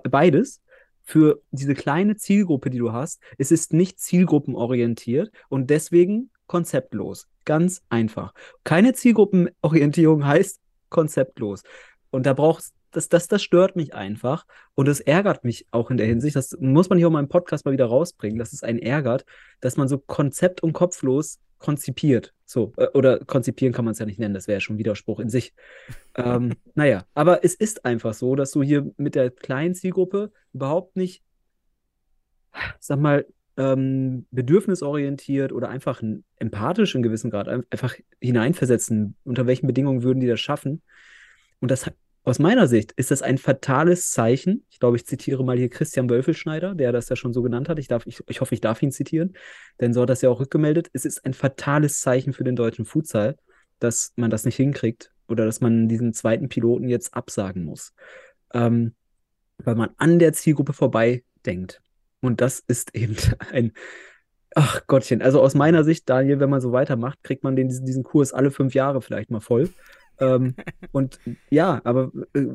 beides 0.10 0.62
für 1.04 1.42
diese 1.52 1.74
kleine 1.74 2.16
Zielgruppe, 2.16 2.70
die 2.70 2.78
du 2.78 2.92
hast. 2.92 3.22
Es 3.38 3.52
ist 3.52 3.74
nicht 3.74 4.00
zielgruppenorientiert 4.00 5.32
und 5.50 5.70
deswegen 5.70 6.30
konzeptlos. 6.48 7.28
Ganz 7.46 7.82
einfach. 7.90 8.34
Keine 8.64 8.94
Zielgruppenorientierung 8.94 10.26
heißt 10.28 10.60
konzeptlos. 10.90 11.64
Und 12.12 12.26
da 12.26 12.34
brauchst 12.34 12.74
das, 12.92 13.08
das, 13.08 13.28
das 13.28 13.42
stört 13.42 13.76
mich 13.76 13.94
einfach 13.94 14.46
und 14.76 14.88
das 14.88 15.00
ärgert 15.00 15.44
mich 15.44 15.66
auch 15.72 15.92
in 15.92 15.98
der 15.98 16.08
Hinsicht. 16.08 16.36
Das 16.36 16.58
muss 16.60 16.90
man 16.90 16.98
hier 16.98 17.08
auch 17.08 17.18
im 17.18 17.30
Podcast 17.30 17.66
mal 17.66 17.72
wieder 17.72 17.86
rausbringen, 17.86 18.38
dass 18.38 18.54
es 18.54 18.64
einen 18.64 18.80
ärgert, 18.80 19.26
dass 19.62 19.78
man 19.78 19.88
so 19.88 19.98
konzept- 19.98 20.62
und 20.62 20.74
kopflos 20.74 21.40
konzipiert. 21.62 22.34
So, 22.46 22.74
äh, 22.76 22.88
oder 22.94 23.20
konzipieren 23.20 23.74
kann 23.74 23.86
man 23.86 23.94
es 23.94 24.00
ja 24.00 24.06
nicht 24.06 24.20
nennen, 24.20 24.34
das 24.34 24.48
wäre 24.48 24.58
ja 24.58 24.60
schon 24.62 24.78
Widerspruch 24.78 25.20
in 25.22 25.30
sich. 25.30 25.54
ähm, 26.16 26.54
naja, 26.76 27.06
aber 27.14 27.46
es 27.46 27.54
ist 27.54 27.86
einfach 27.86 28.14
so, 28.14 28.36
dass 28.36 28.52
du 28.52 28.62
hier 28.62 28.92
mit 28.98 29.16
der 29.16 29.32
kleinen 29.32 29.74
Zielgruppe 29.76 30.32
überhaupt 30.54 30.98
nicht, 30.98 31.24
sag 32.80 33.00
mal, 33.00 33.26
ähm, 33.58 34.26
bedürfnisorientiert 34.32 35.52
oder 35.52 35.70
einfach 35.70 36.02
empathisch 36.38 36.96
in 36.96 37.04
gewissem 37.04 37.30
Grad 37.30 37.48
ein- 37.48 37.64
einfach 37.70 37.96
hineinversetzen, 38.22 39.16
unter 39.24 39.46
welchen 39.46 39.68
Bedingungen 39.68 40.04
würden 40.04 40.20
die 40.20 40.28
das 40.28 40.40
schaffen. 40.40 40.82
Und 41.60 41.70
das 41.72 41.86
hat- 41.86 41.96
aus 42.24 42.38
meiner 42.38 42.68
Sicht 42.68 42.92
ist 42.94 43.10
das 43.10 43.24
ein 43.24 43.40
fatales 43.40 44.12
Zeichen. 44.12 44.64
Ich 44.70 44.80
glaube, 44.80 44.96
ich 44.96 45.06
zitiere 45.06 45.44
mal 45.44 45.58
hier 45.58 45.70
Christian 45.70 46.10
Wölfelschneider, 46.10 46.76
der 46.76 46.92
das 46.92 47.10
ja 47.10 47.16
schon 47.16 47.34
so 47.34 47.42
genannt 47.42 47.68
hat. 47.68 47.80
Ich, 47.80 47.88
darf, 47.88 48.06
ich, 48.06 48.22
ich 48.28 48.42
hoffe, 48.42 48.54
ich 48.54 48.62
darf 48.62 48.82
ihn 48.84 48.92
zitieren, 48.92 49.34
denn 49.80 49.94
so 49.94 50.02
hat 50.02 50.10
das 50.10 50.22
ja 50.22 50.30
auch 50.30 50.40
rückgemeldet. 50.40 50.90
Es 50.94 51.06
ist 51.06 51.26
ein 51.26 51.34
fatales 51.34 52.00
Zeichen 52.00 52.34
für 52.34 52.44
den 52.44 52.56
deutschen 52.56 52.86
Futsal, 52.86 53.38
dass 53.80 54.14
man 54.16 54.30
das 54.30 54.46
nicht 54.46 54.56
hinkriegt 54.56 55.12
oder 55.28 55.46
dass 55.46 55.62
man 55.62 55.88
diesen 55.88 56.14
zweiten 56.14 56.48
Piloten 56.48 56.88
jetzt 56.88 57.16
absagen 57.16 57.64
muss, 57.64 57.94
ähm, 58.54 58.94
weil 59.58 59.76
man 59.76 59.90
an 59.98 60.20
der 60.20 60.34
Zielgruppe 60.34 60.74
vorbei 60.74 61.24
denkt. 61.46 61.82
Und 62.20 62.40
das 62.42 62.60
ist 62.60 62.94
eben 62.96 63.16
ein, 63.52 63.72
ach 64.54 64.86
Gottchen, 64.86 65.24
also 65.24 65.42
aus 65.42 65.56
meiner 65.56 65.84
Sicht, 65.84 66.08
Daniel, 66.08 66.40
wenn 66.40 66.52
man 66.52 66.62
so 66.62 66.72
weitermacht, 66.72 67.24
kriegt 67.24 67.44
man 67.44 67.56
den, 67.56 67.68
diesen, 67.68 67.86
diesen 67.88 68.04
Kurs 68.04 68.32
alle 68.32 68.52
fünf 68.52 68.76
Jahre 68.76 69.02
vielleicht 69.02 69.32
mal 69.32 69.40
voll. 69.40 69.70
Ähm, 70.22 70.56
und 70.92 71.20
ja, 71.50 71.82
aber 71.84 72.12
äh, 72.34 72.46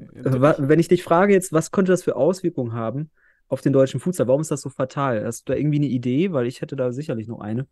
wenn 0.58 0.80
ich 0.80 0.88
dich 0.88 1.02
frage 1.04 1.34
jetzt, 1.34 1.52
was 1.52 1.70
könnte 1.70 1.92
das 1.92 2.04
für 2.04 2.16
Auswirkungen 2.16 2.72
haben 2.72 3.10
auf 3.48 3.60
den 3.60 3.72
deutschen 3.74 4.00
Futsal? 4.00 4.28
Warum 4.28 4.40
ist 4.40 4.50
das 4.50 4.62
so 4.62 4.70
fatal? 4.70 5.24
Hast 5.24 5.48
du 5.48 5.52
da 5.52 5.58
irgendwie 5.58 5.78
eine 5.78 5.86
Idee? 5.86 6.32
Weil 6.32 6.46
ich 6.46 6.62
hätte 6.62 6.76
da 6.76 6.92
sicherlich 6.92 7.28
noch 7.28 7.40
eine. 7.40 7.66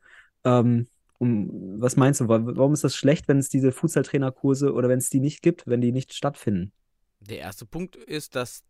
Ähm, 0.45 0.87
um, 1.19 1.81
was 1.81 1.97
meinst 1.97 2.21
du? 2.21 2.29
wa- 2.29 2.43
Warum 2.45 2.75
ist 2.75 2.85
das 2.85 2.97
schlecht, 2.97 3.29
wenn 3.29 3.39
es 3.39 3.49
diese 3.49 3.73
Futsal-Trainerkurse 3.73 4.73
oder 4.73 4.89
wenn 4.89 4.99
es 4.99 5.11
die 5.11 5.21
nicht 5.21 5.43
gibt, 5.43 5.67
wenn 5.67 5.81
die 5.81 5.93
nicht 5.93 6.13
stattfinden? 6.13 6.73
Der 7.21 7.39
erste 7.39 7.67
Punkt 7.67 7.97
ist, 7.97 8.37
dass 8.37 8.63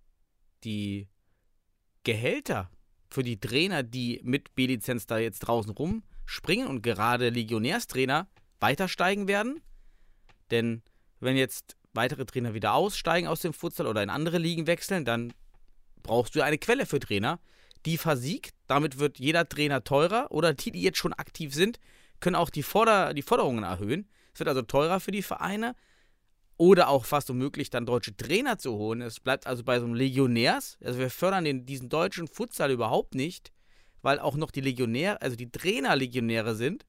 die 0.63 1.09
Gehälter 2.05 2.71
für 3.11 3.23
die 3.23 3.39
Trainer, 3.39 3.83
die 3.83 4.21
mit 4.25 4.55
B-Lizenz 4.55 5.07
da 5.07 5.19
jetzt 5.19 5.41
draußen 5.41 5.73
rumspringen 5.73 6.67
und 6.69 6.83
gerade 6.83 7.31
Legionärstrainer 7.31 8.29
weiter 8.61 8.89
steigen 8.89 9.29
werden. 9.29 9.61
Denn 10.51 10.83
wenn 11.21 11.37
jetzt 11.37 11.77
weitere 11.93 12.25
Trainer 12.25 12.55
wieder 12.55 12.75
aussteigen 12.75 13.29
aus 13.29 13.41
dem 13.41 13.53
Futsal 13.53 13.87
oder 13.87 14.03
in 14.03 14.11
andere 14.11 14.39
Ligen 14.39 14.67
wechseln, 14.67 15.05
dann 15.05 15.33
brauchst 16.03 16.35
du 16.35 16.43
eine 16.43 16.59
Quelle 16.59 16.87
für 16.87 17.01
Trainer, 17.01 17.41
die 17.87 17.99
versiegt. 17.99 18.55
Damit 18.67 18.99
wird 18.99 19.19
jeder 19.19 19.49
Trainer 19.49 19.85
teurer 19.85 20.31
oder 20.31 20.55
die, 20.55 20.71
die 20.71 20.83
jetzt 20.83 20.99
schon 20.99 21.13
aktiv 21.13 21.55
sind, 21.55 21.79
können 22.21 22.37
auch 22.37 22.51
die, 22.51 22.63
Forder 22.63 23.15
die 23.15 23.23
Forderungen 23.23 23.65
erhöhen. 23.65 24.09
Es 24.33 24.41
wird 24.41 24.49
also 24.49 24.63
teurer 24.63 25.01
für 25.01 25.13
die 25.13 25.23
Vereine 25.23 25.75
oder 26.57 26.89
auch 26.89 27.05
fast 27.05 27.31
unmöglich, 27.31 27.71
dann 27.71 27.87
deutsche 27.87 28.17
Trainer 28.17 28.59
zu 28.59 28.75
holen. 28.75 29.03
Es 29.03 29.21
bleibt 29.21 29.47
also 29.47 29.65
bei 29.65 29.79
so 29.79 29.87
einem 29.87 29.95
Legionärs. 29.95 30.79
Also 30.83 30.99
wir 30.99 31.11
fördern 31.11 31.45
den, 31.45 31.67
diesen 31.67 31.89
deutschen 31.89 32.29
Futsal 32.29 32.71
überhaupt 32.71 33.15
nicht, 33.15 33.53
weil 34.03 34.19
auch 34.19 34.37
noch 34.37 34.51
die 34.51 34.61
Legionäre, 34.61 35.21
also 35.21 35.37
die 35.37 35.51
Trainer 35.51 35.97
Legionäre 35.97 36.55
sind. 36.55 36.87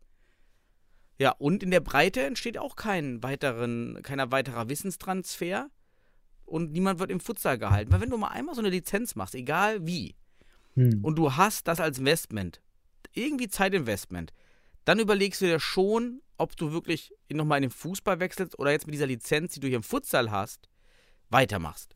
Ja, 1.17 1.31
und 1.31 1.63
in 1.63 1.71
der 1.71 1.79
Breite 1.79 2.23
entsteht 2.23 2.57
auch 2.57 2.75
kein 2.75 3.23
weiteren, 3.23 3.99
keiner 4.03 4.31
weiterer 4.31 4.67
Wissenstransfer 4.69 5.69
und 6.45 6.71
niemand 6.73 6.99
wird 6.99 7.09
im 7.09 7.19
Futsal 7.19 7.57
gehalten. 7.57 7.91
Weil 7.91 8.01
wenn 8.01 8.09
du 8.09 8.17
mal 8.17 8.29
einmal 8.29 8.55
so 8.55 8.61
eine 8.61 8.69
Lizenz 8.69 9.15
machst, 9.15 9.35
egal 9.35 9.85
wie, 9.85 10.15
Hm. 10.75 11.03
und 11.03 11.15
du 11.15 11.35
hast 11.35 11.67
das 11.67 11.79
als 11.79 11.99
Investment, 11.99 12.61
irgendwie 13.13 13.47
Zeitinvestment, 13.47 14.33
dann 14.83 14.99
überlegst 14.99 15.41
du 15.41 15.45
dir 15.45 15.59
schon, 15.59 16.21
ob 16.37 16.55
du 16.57 16.71
wirklich 16.73 17.13
nochmal 17.31 17.59
in 17.59 17.69
den 17.69 17.71
Fußball 17.71 18.19
wechselst 18.19 18.59
oder 18.59 18.71
jetzt 18.71 18.85
mit 18.85 18.93
dieser 18.93 19.07
Lizenz, 19.07 19.53
die 19.53 19.61
du 19.61 19.67
hier 19.67 19.77
im 19.77 19.83
Futsal 19.83 20.31
hast, 20.31 20.69
weitermachst. 21.29 21.95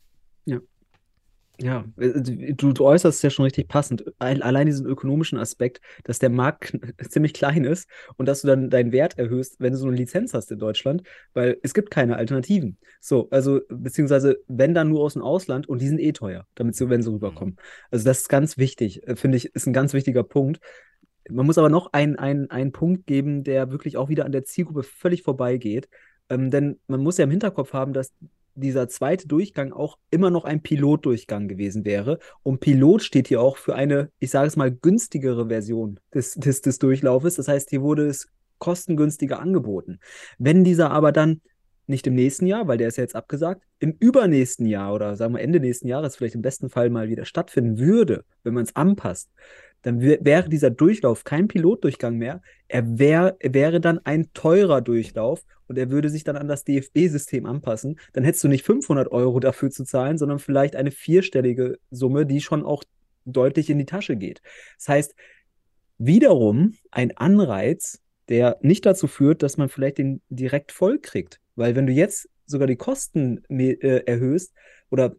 Ja, 1.61 1.83
äh, 1.97 2.21
du, 2.53 2.71
du 2.73 2.85
äußerst 2.85 3.17
es 3.17 3.21
ja 3.21 3.29
schon 3.29 3.43
richtig 3.43 3.67
passend. 3.67 4.05
Al- 4.17 4.41
Allein 4.41 4.65
diesen 4.65 4.85
ökonomischen 4.85 5.37
Aspekt, 5.37 5.81
dass 6.05 6.19
der 6.19 6.29
Markt 6.29 6.77
ziemlich 7.09 7.33
klein 7.33 7.65
ist 7.65 7.89
und 8.17 8.27
dass 8.27 8.41
du 8.41 8.47
dann 8.47 8.69
deinen 8.69 8.91
Wert 8.93 9.17
erhöhst, 9.19 9.57
wenn 9.59 9.73
du 9.73 9.77
so 9.77 9.87
eine 9.87 9.97
Lizenz 9.97 10.33
hast 10.33 10.51
in 10.51 10.59
Deutschland, 10.59 11.03
weil 11.33 11.57
es 11.61 11.73
gibt 11.73 11.91
keine 11.91 12.15
Alternativen. 12.15 12.77
So, 13.01 13.27
also, 13.31 13.59
beziehungsweise, 13.69 14.37
wenn 14.47 14.73
dann 14.73 14.89
nur 14.89 15.01
aus 15.01 15.13
dem 15.13 15.21
Ausland 15.21 15.67
und 15.67 15.81
die 15.81 15.87
sind 15.89 15.99
eh 15.99 16.13
teuer, 16.13 16.47
damit 16.55 16.75
sie, 16.75 16.89
wenn 16.89 17.01
sie 17.03 17.11
rüberkommen. 17.11 17.57
Also, 17.91 18.05
das 18.05 18.19
ist 18.21 18.29
ganz 18.29 18.57
wichtig, 18.57 19.05
äh, 19.07 19.15
finde 19.17 19.37
ich, 19.37 19.53
ist 19.53 19.67
ein 19.67 19.73
ganz 19.73 19.93
wichtiger 19.93 20.23
Punkt. 20.23 20.59
Man 21.29 21.45
muss 21.45 21.57
aber 21.57 21.69
noch 21.69 21.93
einen, 21.93 22.15
einen, 22.17 22.49
einen 22.49 22.71
Punkt 22.71 23.05
geben, 23.05 23.43
der 23.43 23.71
wirklich 23.71 23.97
auch 23.97 24.09
wieder 24.09 24.25
an 24.25 24.31
der 24.31 24.45
Zielgruppe 24.45 24.83
völlig 24.83 25.23
vorbeigeht. 25.23 25.89
Ähm, 26.29 26.49
denn 26.51 26.79
man 26.87 27.01
muss 27.01 27.17
ja 27.17 27.25
im 27.25 27.31
Hinterkopf 27.31 27.73
haben, 27.73 27.93
dass 27.93 28.13
dieser 28.59 28.87
zweite 28.87 29.27
Durchgang 29.27 29.73
auch 29.73 29.97
immer 30.11 30.29
noch 30.29 30.45
ein 30.45 30.61
Pilotdurchgang 30.61 31.47
gewesen 31.47 31.85
wäre. 31.85 32.19
Und 32.43 32.59
Pilot 32.59 33.03
steht 33.03 33.27
hier 33.27 33.41
auch 33.41 33.57
für 33.57 33.75
eine, 33.75 34.11
ich 34.19 34.31
sage 34.31 34.47
es 34.47 34.55
mal, 34.55 34.71
günstigere 34.71 35.47
Version 35.47 35.99
des, 36.13 36.35
des, 36.35 36.61
des 36.61 36.79
Durchlaufes. 36.79 37.35
Das 37.35 37.47
heißt, 37.47 37.69
hier 37.69 37.81
wurde 37.81 38.07
es 38.07 38.27
kostengünstiger 38.59 39.39
angeboten. 39.39 39.99
Wenn 40.37 40.63
dieser 40.63 40.91
aber 40.91 41.11
dann 41.11 41.41
nicht 41.87 42.05
im 42.05 42.13
nächsten 42.13 42.45
Jahr, 42.45 42.67
weil 42.67 42.77
der 42.77 42.87
ist 42.87 42.97
ja 42.97 43.03
jetzt 43.03 43.15
abgesagt, 43.15 43.63
im 43.79 43.95
übernächsten 43.99 44.67
Jahr 44.67 44.93
oder 44.93 45.15
sagen 45.15 45.33
wir 45.33 45.41
Ende 45.41 45.59
nächsten 45.59 45.87
Jahres 45.87 46.15
vielleicht 46.15 46.35
im 46.35 46.43
besten 46.43 46.69
Fall 46.69 46.91
mal 46.91 47.09
wieder 47.09 47.25
stattfinden 47.25 47.79
würde, 47.79 48.25
wenn 48.43 48.53
man 48.53 48.63
es 48.63 48.75
anpasst, 48.75 49.31
dann 49.81 50.01
wär, 50.01 50.19
wäre 50.21 50.49
dieser 50.49 50.69
Durchlauf 50.69 51.23
kein 51.23 51.47
Pilotdurchgang 51.47 52.15
mehr. 52.17 52.41
Er, 52.67 52.99
wär, 52.99 53.37
wäre 53.41 53.79
dann 53.79 53.99
ein 53.99 54.31
teurer 54.33 54.81
Durchlauf 54.81 55.45
und 55.67 55.77
er 55.77 55.89
würde 55.89 56.09
sich 56.09 56.23
dann 56.23 56.35
an 56.35 56.47
das 56.47 56.63
DFB-System 56.63 57.45
anpassen. 57.45 57.99
Dann 58.13 58.23
hättest 58.23 58.43
du 58.43 58.47
nicht 58.47 58.65
500 58.65 59.11
Euro 59.11 59.39
dafür 59.39 59.69
zu 59.69 59.83
zahlen, 59.83 60.17
sondern 60.17 60.39
vielleicht 60.39 60.75
eine 60.75 60.91
vierstellige 60.91 61.77
Summe, 61.91 62.25
die 62.25 62.41
schon 62.41 62.65
auch 62.65 62.83
deutlich 63.25 63.69
in 63.69 63.77
die 63.77 63.85
Tasche 63.85 64.15
geht. 64.15 64.41
Das 64.77 64.89
heißt, 64.89 65.15
wiederum 65.97 66.73
ein 66.91 67.15
Anreiz, 67.15 68.01
der 68.29 68.57
nicht 68.61 68.85
dazu 68.85 69.07
führt, 69.07 69.43
dass 69.43 69.57
man 69.57 69.69
vielleicht 69.69 69.97
den 69.97 70.21
direkt 70.29 70.71
voll 70.71 70.99
kriegt. 70.99 71.39
Weil 71.55 71.75
wenn 71.75 71.87
du 71.87 71.93
jetzt 71.93 72.29
sogar 72.45 72.67
die 72.67 72.75
Kosten 72.75 73.43
äh, 73.49 74.03
erhöhst 74.05 74.53
oder 74.89 75.15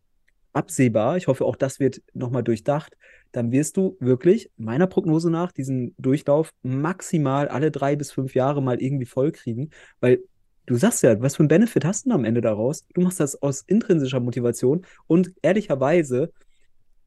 absehbar, 0.53 1.17
ich 1.17 1.27
hoffe 1.29 1.45
auch 1.45 1.57
das 1.57 1.81
wird 1.81 2.03
nochmal 2.15 2.43
durchdacht, 2.43 2.97
dann 3.33 3.53
wirst 3.53 3.77
du 3.77 3.97
wirklich 4.01 4.51
meiner 4.57 4.87
Prognose 4.87 5.31
nach 5.31 5.53
diesen 5.53 5.95
Durchlauf 5.99 6.53
maximal 6.63 7.49
alle 7.49 7.71
drei 7.71 7.97
bis 7.97 8.13
fünf 8.13 8.35
Jahre 8.35 8.63
mal 8.63 8.83
irgendwie 8.83 9.07
voll 9.07 9.33
kriegen, 9.33 9.71
weil 10.01 10.21
du 10.67 10.77
sagst 10.77 11.03
ja, 11.03 11.21
was 11.21 11.37
für 11.37 11.41
einen 11.41 11.49
Benefit 11.49 11.85
hast 11.85 12.05
du 12.05 12.11
denn 12.11 12.19
am 12.19 12.25
Ende 12.25 12.41
daraus? 12.41 12.87
Du 12.95 13.01
machst 13.01 13.21
das 13.21 13.41
aus 13.43 13.63
intrinsischer 13.67 14.21
Motivation 14.21 14.87
und 15.07 15.33
ehrlicherweise 15.43 16.33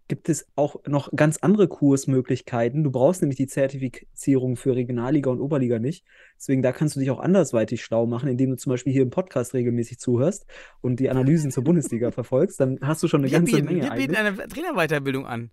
gibt 0.07 0.29
es 0.29 0.47
auch 0.55 0.81
noch 0.85 1.11
ganz 1.15 1.37
andere 1.37 1.67
Kursmöglichkeiten. 1.67 2.83
Du 2.83 2.91
brauchst 2.91 3.21
nämlich 3.21 3.37
die 3.37 3.47
Zertifizierung 3.47 4.55
für 4.55 4.75
Regionalliga 4.75 5.29
und 5.29 5.39
Oberliga 5.39 5.79
nicht. 5.79 6.05
Deswegen, 6.37 6.61
da 6.61 6.71
kannst 6.71 6.95
du 6.95 6.99
dich 6.99 7.09
auch 7.11 7.19
andersweitig 7.19 7.83
schlau 7.83 8.05
machen, 8.05 8.29
indem 8.29 8.51
du 8.51 8.57
zum 8.57 8.71
Beispiel 8.71 8.93
hier 8.93 9.01
im 9.01 9.09
Podcast 9.09 9.53
regelmäßig 9.53 9.99
zuhörst 9.99 10.45
und 10.81 10.99
die 10.99 11.09
Analysen 11.09 11.51
zur 11.51 11.63
Bundesliga 11.63 12.11
verfolgst. 12.11 12.59
Dann 12.59 12.79
hast 12.81 13.01
du 13.03 13.07
schon 13.07 13.21
eine 13.21 13.31
Wir 13.31 13.37
ganze 13.37 13.53
bieten, 13.53 13.65
Menge 13.65 13.83
wir 13.83 13.91
bieten 13.91 14.15
eine 14.15 14.35
Trainerweiterbildung 14.47 15.25
an. 15.25 15.51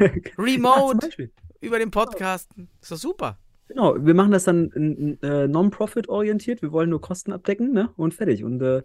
Ja, 0.00 0.10
Remote, 0.38 1.06
Beispiel. 1.06 1.32
über 1.60 1.78
den 1.78 1.90
Podcasten. 1.90 2.68
Ist 2.80 2.92
doch 2.92 2.96
super. 2.96 3.38
Genau, 3.68 3.96
wir 4.04 4.12
machen 4.12 4.32
das 4.32 4.44
dann 4.44 5.18
äh, 5.22 5.48
non-profit 5.48 6.08
orientiert. 6.08 6.60
Wir 6.60 6.72
wollen 6.72 6.90
nur 6.90 7.00
Kosten 7.00 7.32
abdecken, 7.32 7.72
ne? 7.72 7.90
Und 7.96 8.12
fertig. 8.12 8.44
Und 8.44 8.60
äh, 8.60 8.82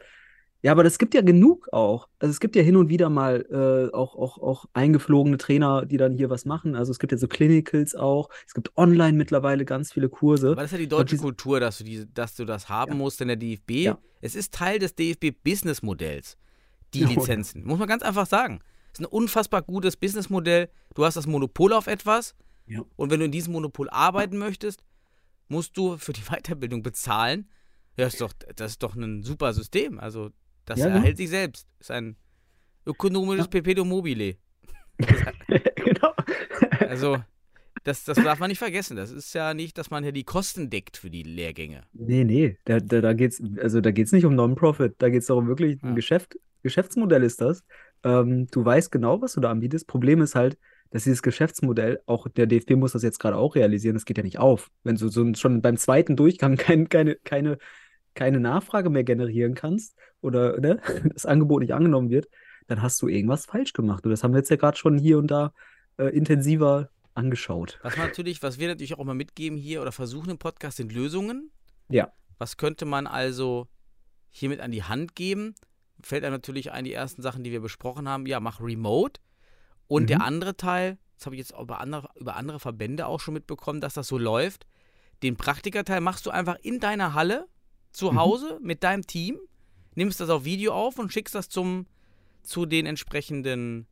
ja, 0.63 0.71
aber 0.71 0.83
das 0.83 0.97
gibt 0.97 1.13
ja 1.13 1.21
genug 1.21 1.67
auch. 1.71 2.07
Also 2.19 2.31
es 2.31 2.39
gibt 2.39 2.55
ja 2.55 2.61
hin 2.63 2.75
und 2.75 2.89
wieder 2.89 3.09
mal 3.09 3.45
äh, 3.51 3.93
auch, 3.95 4.15
auch, 4.15 4.37
auch 4.39 4.65
eingeflogene 4.73 5.37
Trainer, 5.37 5.85
die 5.85 5.97
dann 5.97 6.13
hier 6.13 6.29
was 6.29 6.45
machen. 6.45 6.75
Also 6.75 6.91
es 6.91 6.99
gibt 6.99 7.11
ja 7.11 7.17
so 7.17 7.27
Clinicals 7.27 7.93
auch. 7.95 8.29
Es 8.47 8.53
gibt 8.53 8.75
online 8.77 9.17
mittlerweile 9.17 9.65
ganz 9.65 9.93
viele 9.93 10.09
Kurse. 10.09 10.47
Aber 10.51 10.61
das 10.61 10.65
ist 10.65 10.71
ja 10.73 10.77
die 10.79 10.87
deutsche 10.87 11.15
diese- 11.15 11.23
Kultur, 11.23 11.59
dass 11.59 11.77
du, 11.77 11.83
diese, 11.83 12.07
dass 12.07 12.35
du 12.35 12.45
das 12.45 12.69
haben 12.69 12.93
Ja. 12.93 12.97
musst 12.97 13.21
in 13.21 13.27
der 13.27 13.37
DFB. 13.37 13.71
Ja. 13.83 13.97
Es 14.21 14.35
ist 14.35 14.53
Teil 14.53 14.79
des 14.79 14.95
DFB-Business-Modells. 14.95 16.37
Die 16.93 16.99
Ja, 17.01 17.07
Lizenzen. 17.09 17.63
Muss 17.65 17.79
man 17.79 17.87
ganz 17.87 18.03
einfach 18.03 18.25
sagen. 18.25 18.59
Es 18.93 18.99
ist 18.99 19.05
ein 19.05 19.11
unfassbar 19.11 19.61
gutes 19.61 19.95
Businessmodell. 19.95 20.69
Du 20.95 21.05
hast 21.05 21.15
das 21.17 21.27
Monopol 21.27 21.73
auf 21.73 21.87
etwas. 21.87 22.35
Und 22.97 23.11
wenn 23.11 23.19
du 23.19 23.25
in 23.25 23.31
diesem 23.31 23.53
Monopol 23.53 23.89
arbeiten 23.89 24.37
möchtest, 24.37 24.83
musst 25.47 25.77
du 25.77 25.97
für 25.97 26.13
die 26.13 26.21
Weiterbildung 26.29 26.81
bezahlen. 26.83 27.47
Ja, 27.95 28.07
ist 28.07 28.19
doch, 28.21 28.33
das 28.55 28.71
ist 28.71 28.83
doch 28.83 28.95
ein 28.95 29.23
super 29.23 29.53
System. 29.53 29.99
Also, 29.99 30.31
das 30.67 30.79
Ja, 30.79 30.88
erhält 30.88 31.17
sich 31.17 31.29
selbst. 31.29 31.67
Ist 31.79 31.91
ein 31.91 32.15
ökonomisches 32.86 33.45
Ja. 33.45 33.50
Perpetuum 33.50 33.89
mobile. 33.89 34.36
genau. 35.75 36.13
Also, 36.79 37.17
das, 37.83 38.03
das 38.03 38.17
darf 38.17 38.39
man 38.39 38.50
nicht 38.50 38.59
vergessen. 38.59 38.97
Das 38.97 39.12
ist 39.12 39.33
ja 39.33 39.53
nicht, 39.53 39.77
dass 39.77 39.89
man 39.89 40.03
ja 40.03 40.12
die 40.12 40.24
Kosten 40.24 40.69
deckt 40.69 40.97
für 40.97 41.09
die 41.09 41.24
Lehrgänge. 41.24 41.83
Nee, 41.93 42.24
nee, 42.24 42.57
da, 42.65 42.79
da, 42.79 43.01
da 43.01 43.13
geht's, 43.13 43.41
also 43.62 43.81
da 43.81 43.91
geht's 43.91 44.12
nicht 44.12 44.25
um 44.25 44.36
Non-Profit, 44.36 44.95
da 44.97 45.09
geht's 45.09 45.27
darum, 45.27 45.47
wirklich 45.47 45.81
ein 45.83 45.89
Ja. 45.89 45.95
Geschäft, 45.95 46.38
Geschäftsmodell 46.63 47.24
ist 47.24 47.39
das. 47.41 47.63
Ähm, 48.03 48.47
du 48.51 48.63
weißt 48.65 48.91
genau, 48.91 49.21
was 49.21 49.33
du 49.33 49.41
da 49.41 49.51
anbietest. 49.51 49.88
Problem 49.88 50.21
ist 50.21 50.36
halt, 50.36 50.57
dass 50.91 51.03
dieses 51.03 51.21
Geschäftsmodell, 51.21 52.01
auch 52.05 52.27
der 52.29 52.45
DFB 52.45 52.71
muss 52.71 52.93
das 52.93 53.03
jetzt 53.03 53.19
gerade 53.19 53.38
auch 53.38 53.55
realisieren, 53.55 53.95
das 53.95 54.05
geht 54.05 54.17
ja 54.17 54.24
nicht 54.24 54.39
auf. 54.39 54.69
Wenn 54.83 54.95
du 54.95 55.07
so 55.09 55.33
schon 55.33 55.62
beim 55.62 55.77
zweiten 55.77 56.15
Durchgang 56.15 56.55
kein, 56.57 56.89
keine, 56.89 57.15
keine, 57.24 57.57
keine 58.17 58.39
Nachfrage 58.41 58.89
mehr 58.89 59.03
generieren 59.05 59.53
kannst 59.55 59.95
oder 60.21 60.59
ne, 60.59 60.81
das 61.13 61.25
Angebot 61.25 61.62
nicht 61.62 61.74
angenommen 61.74 62.09
wird, 62.09 62.27
dann 62.67 62.81
hast 62.81 63.01
du 63.01 63.07
irgendwas 63.07 63.45
falsch 63.45 63.71
gemacht. 63.71 64.03
Und 64.03 64.12
das 64.12 64.24
haben 64.24 64.33
wir 64.33 64.39
jetzt 64.39 64.50
ja 64.50 64.57
gerade 64.57 64.77
schon 64.77 64.97
hier 64.97 65.17
und 65.17 65.27
da 65.31 65.53
äh, 65.97 66.07
intensiver 66.07 66.89
angeschaut. 67.13 67.79
Was 67.81 67.95
man 67.97 68.07
natürlich, 68.07 68.43
was 68.43 68.59
wir 68.59 68.67
natürlich 68.67 68.97
auch 68.97 69.03
mal 69.05 69.13
mitgeben 69.15 69.57
hier 69.57 69.81
oder 69.81 69.91
versuchen 69.91 70.29
im 70.31 70.38
Podcast, 70.38 70.77
sind 70.77 70.91
Lösungen. 70.93 71.50
Ja. 71.89 72.12
Was 72.38 72.57
könnte 72.57 72.86
man 72.86 73.07
also 73.07 73.67
hiermit 74.29 74.59
an 74.59 74.71
die 74.71 74.83
Hand 74.83 75.15
geben? 75.15 75.55
Fällt 76.03 76.24
einem 76.24 76.33
natürlich 76.33 76.71
ein, 76.71 76.83
die 76.83 76.93
ersten 76.93 77.21
Sachen, 77.21 77.43
die 77.43 77.51
wir 77.51 77.62
besprochen 77.62 78.07
haben. 78.07 78.25
Ja, 78.27 78.39
mach 78.39 78.59
Remote. 78.62 79.19
Und 79.88 80.03
Mhm. 80.03 80.07
der 80.07 80.21
andere 80.21 80.57
Teil, 80.57 80.97
das 81.17 81.25
habe 81.25 81.36
ich 81.36 81.39
jetzt 81.39 81.55
auch 81.55 81.63
über 81.63 81.79
andere, 81.79 82.09
über 82.19 82.36
andere 82.36 82.59
Verbände 82.59 83.07
auch 83.07 83.19
schon 83.19 83.33
mitbekommen, 83.33 83.81
dass 83.81 83.93
das 83.95 84.07
so 84.07 84.17
läuft. 84.17 84.67
Den 85.24 85.38
Praktikerteil 85.38 86.01
machst 86.01 86.25
du 86.27 86.29
einfach 86.29 86.57
in 86.62 86.79
deiner 86.79 87.15
Halle 87.15 87.47
zu 87.98 88.12
Mhm. 88.12 88.20
Hause 88.20 88.60
mit 88.62 88.84
deinem 88.84 89.08
Team, 89.08 89.39
nimmst 89.96 90.20
das 90.20 90.30
auf 90.30 90.46
Video 90.46 90.74
auf 90.74 91.00
und 91.00 91.12
schickst 91.12 91.34
das 91.34 91.50
zum, 91.50 91.88
zu 92.44 92.66
den 92.68 92.86
entsprechenden 92.86 93.88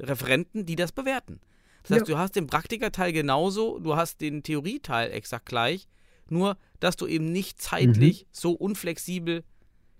Referenten, 0.00 0.66
die 0.66 0.74
das 0.76 0.90
bewerten. 0.92 1.40
Das 1.84 1.98
heißt, 1.98 2.08
du 2.08 2.18
hast 2.18 2.34
den 2.34 2.48
Praktikerteil 2.48 3.12
genauso, 3.12 3.78
du 3.78 3.94
hast 3.94 4.20
den 4.20 4.42
Theorieteil 4.42 5.12
exakt 5.12 5.46
gleich, 5.46 5.86
nur 6.28 6.56
dass 6.80 6.96
du 6.96 7.06
eben 7.06 7.30
nicht 7.30 7.62
zeitlich 7.62 8.22
Mhm. 8.24 8.28
so 8.32 8.52
unflexibel 8.52 9.44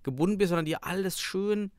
gebunden 0.02 0.38
bist, 0.38 0.48
sondern 0.48 0.66
dir 0.66 0.82
alles 0.82 1.20
schön 1.20 1.70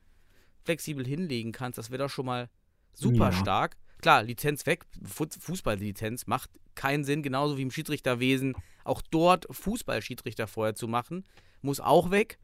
flexibel 0.64 1.06
hinlegen 1.06 1.52
kannst. 1.52 1.76
Das 1.76 1.90
wäre 1.90 2.04
doch 2.04 2.10
schon 2.10 2.24
mal 2.26 2.48
super 2.94 3.26
Ja. 3.30 3.32
stark. 3.32 3.76
Klar, 4.00 4.22
Lizenz 4.22 4.64
weg, 4.64 4.86
Fu- 5.04 5.26
Fußballlizenz 5.38 6.26
macht 6.26 6.50
keinen 6.74 7.04
Sinn, 7.04 7.22
genauso 7.22 7.58
wie 7.58 7.62
im 7.62 7.70
Schiedsrichterwesen. 7.70 8.54
Auch 8.84 9.02
dort 9.10 9.46
Fußballschiedsrichter 9.50 10.46
vorher 10.46 10.74
zu 10.74 10.88
machen, 10.88 11.24
muss 11.62 11.80
auch 11.80 12.10
weg. 12.10 12.38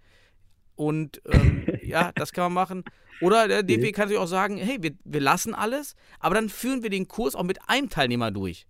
Und 0.76 1.23
ähm, 1.26 1.66
ja, 1.83 2.12
das 2.14 2.33
kann 2.33 2.44
man 2.44 2.52
machen. 2.52 2.85
Oder 3.21 3.47
der 3.49 3.62
Nee. 3.62 3.92
kann 3.92 4.09
sich 4.09 4.18
auch 4.18 4.26
sagen, 4.26 4.56
hey, 4.56 4.78
wir, 4.80 4.92
wir 5.04 5.21
lassen 5.21 5.54
alles, 5.54 5.94
aber 6.18 6.35
dann 6.35 6.49
führen 6.49 6.83
wir 6.83 6.90
den 6.90 7.06
Kurs 7.09 7.35
auch 7.37 7.44
mit 7.44 7.59
einem 7.68 7.88
Teilnehmer 7.88 8.30
durch. 8.30 8.66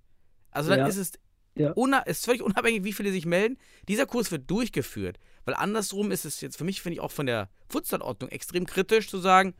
Also 0.51 0.71
dann 0.71 0.81
Ja. 0.81 0.87
ist 0.87 0.97
es 0.99 1.13
Ja. 1.57 1.73
ist 2.07 2.25
völlig 2.25 2.43
unabhängig, 2.43 2.85
wie 2.85 2.93
viele 2.93 3.11
sich 3.11 3.27
melden. 3.27 3.57
Dieser 3.89 4.07
Kurs 4.07 4.31
wird 4.31 4.51
durchgeführt. 4.51 5.19
Weil 5.47 5.55
andersrum 5.55 6.11
ist 6.11 6.25
es 6.25 6.41
jetzt 6.41 6.57
für 6.59 6.65
mich, 6.65 6.83
finde 6.83 6.95
ich, 6.95 7.01
auch 7.01 7.11
von 7.13 7.27
der 7.27 7.49
Futsalordnung 7.69 8.31
extrem 8.31 8.67
kritisch 8.67 9.09
zu 9.09 9.19
sagen, 9.19 9.55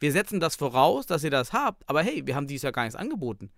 wir 0.00 0.12
setzen 0.12 0.38
das 0.40 0.56
voraus, 0.56 1.06
dass 1.06 1.24
ihr 1.24 1.30
das 1.30 1.52
habt, 1.52 1.88
aber 1.88 2.02
hey, 2.02 2.26
wir 2.26 2.34
haben 2.34 2.46
dieses 2.46 2.62
Jahr 2.62 2.72
gar 2.72 2.82
nichts 2.84 2.96
angeboten. 2.96 3.50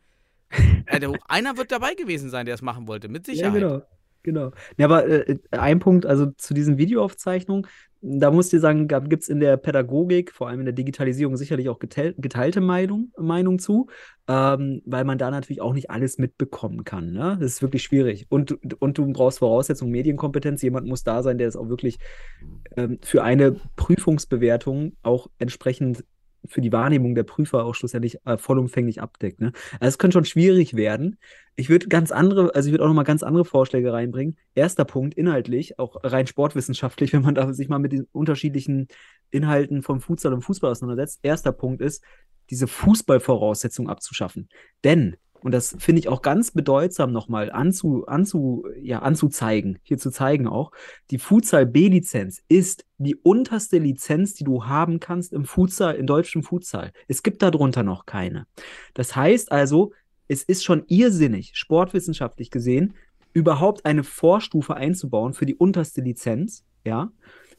Äh, 0.87 1.09
einer 1.27 1.57
wird 1.57 1.73
dabei 1.73 1.95
gewesen 1.95 2.31
sein, 2.31 2.47
der 2.47 2.55
es 2.55 2.63
machen 2.63 2.87
wollte, 2.87 3.09
mit 3.09 3.27
Ja, 3.27 3.35
Sicherheit. 3.35 3.55
genau. 3.61 3.83
Genau. 4.27 4.51
Ja, 4.77 4.87
aber 4.87 5.07
äh, 5.07 5.39
ein 5.53 5.79
Punkt, 5.79 6.05
also 6.05 6.27
zu 6.37 6.53
diesen 6.53 6.79
Videoaufzeichnungen, 6.79 7.69
da 8.03 8.33
muss 8.33 8.53
ich 8.53 8.61
sagen, 8.61 8.89
gibt 8.89 9.23
es 9.23 9.29
in 9.29 9.39
der 9.39 9.57
Pädagogik, 9.57 10.33
vor 10.33 10.49
allem 10.49 10.59
in 10.59 10.67
der 10.67 10.75
Digitalisierung, 10.75 11.37
sicherlich 11.37 11.69
auch 11.69 11.79
geteil 11.79 12.13
geteilte 12.19 12.61
Meinung, 12.61 13.13
Meinung 13.17 13.61
zu, 13.61 13.87
ähm, 14.27 14.83
weil 14.85 15.05
man 15.05 15.17
da 15.17 15.31
natürlich 15.31 15.61
auch 15.61 15.75
nicht 15.75 15.91
alles 15.91 16.19
mitbekommen 16.19 16.83
kann. 16.83 17.13
Ne? 17.13 17.37
Das 17.41 17.53
ist 17.53 17.63
wirklich 17.63 17.85
schwierig. 17.85 18.27
Und, 18.29 18.59
und 18.83 18.99
du 18.99 19.13
brauchst 19.13 19.39
Voraussetzungen, 19.39 19.93
Medienkompetenz. 19.93 20.61
Jemand 20.61 20.89
muss 20.89 21.05
da 21.05 21.23
sein, 21.23 21.39
der 21.39 21.47
es 21.47 21.55
auch 21.55 21.69
wirklich 21.69 21.99
ähm, 22.77 22.99
für 23.03 23.23
eine 23.23 23.55
Prüfungsbewertung 23.77 24.97
auch 25.05 25.29
entsprechend 25.39 26.05
für 26.49 26.61
die 26.61 26.73
Wahrnehmung 26.73 27.15
der 27.15 27.23
Prüfer 27.23 27.65
auch 27.65 27.75
schlussendlich 27.75 28.19
äh, 28.25 28.39
vollumfänglich 28.39 29.01
abdeckt. 29.01 29.41
Ne? 29.41 29.53
Also 29.81 29.89
es 29.89 29.99
könnte 29.99 30.15
schon 30.15 30.25
schwierig 30.25 30.75
werden. 30.75 31.19
Ich 31.55 31.69
würde 31.69 31.89
ganz 31.89 32.13
andere, 32.13 32.55
also 32.55 32.69
ich 32.69 32.73
würde 32.73 32.85
auch 32.85 32.89
nochmal 32.89 33.05
ganz 33.05 33.23
andere 33.23 33.45
Vorschläge 33.45 33.93
reinbringen. 33.93 34.37
Erster 34.55 34.85
Punkt, 34.85 35.15
inhaltlich, 35.15 35.79
auch 35.79 35.97
rein 36.03 36.27
sportwissenschaftlich, 36.27 37.13
wenn 37.15 37.23
man 37.23 37.35
da 37.35 37.53
sich 37.53 37.69
mal 37.69 37.79
mit 37.79 37.93
den 37.93 38.07
unterschiedlichen 38.13 38.89
Inhalten 39.31 39.83
vom 39.83 40.01
Futsal 40.01 40.33
und 40.33 40.43
Fußball 40.43 40.71
auseinandersetzt. 40.71 41.21
Erster 41.23 41.53
Punkt 41.53 41.81
ist, 41.81 42.03
diese 42.51 42.67
Fußballvoraussetzung 42.67 43.89
abzuschaffen. 43.89 44.49
Denn, 44.85 45.17
und 45.47 45.53
das 45.53 45.77
finde 45.79 46.01
ich 46.01 46.09
auch 46.09 46.23
ganz 46.23 46.51
bedeutsam 46.51 47.13
nochmal 47.13 47.53
anzu, 47.53 48.05
anzu, 48.09 48.67
ja, 48.83 48.99
anzuzeigen, 48.99 49.79
hier 49.85 49.97
zu 49.97 50.11
zeigen 50.11 50.49
auch, 50.49 50.73
die 51.13 51.21
Futsal 51.21 51.67
B-Lizenz 51.67 52.43
ist 52.49 52.85
die 52.99 53.15
unterste 53.15 53.79
Lizenz, 53.79 54.35
die 54.35 54.43
du 54.43 54.65
haben 54.65 54.99
kannst 54.99 55.33
im 55.33 55.45
Futsal, 55.45 55.95
im 55.95 56.09
deutschen 56.09 56.43
Futsal. 56.43 56.91
Es 57.07 57.23
gibt 57.23 57.43
darunter 57.43 57.85
noch 57.85 58.07
keine. 58.07 58.49
Das 58.93 59.15
heißt 59.15 59.53
also, 59.53 59.93
es 60.27 60.43
ist 60.43 60.65
schon 60.65 60.83
irrsinnig, 60.89 61.53
sportwissenschaftlich 61.55 62.51
gesehen, 62.51 62.95
überhaupt 63.33 63.87
eine 63.87 64.03
Vorstufe 64.03 64.75
einzubauen 64.75 65.33
für 65.33 65.47
die 65.47 65.55
unterste 65.55 66.01
Lizenz, 66.01 66.65
ja. 66.85 67.13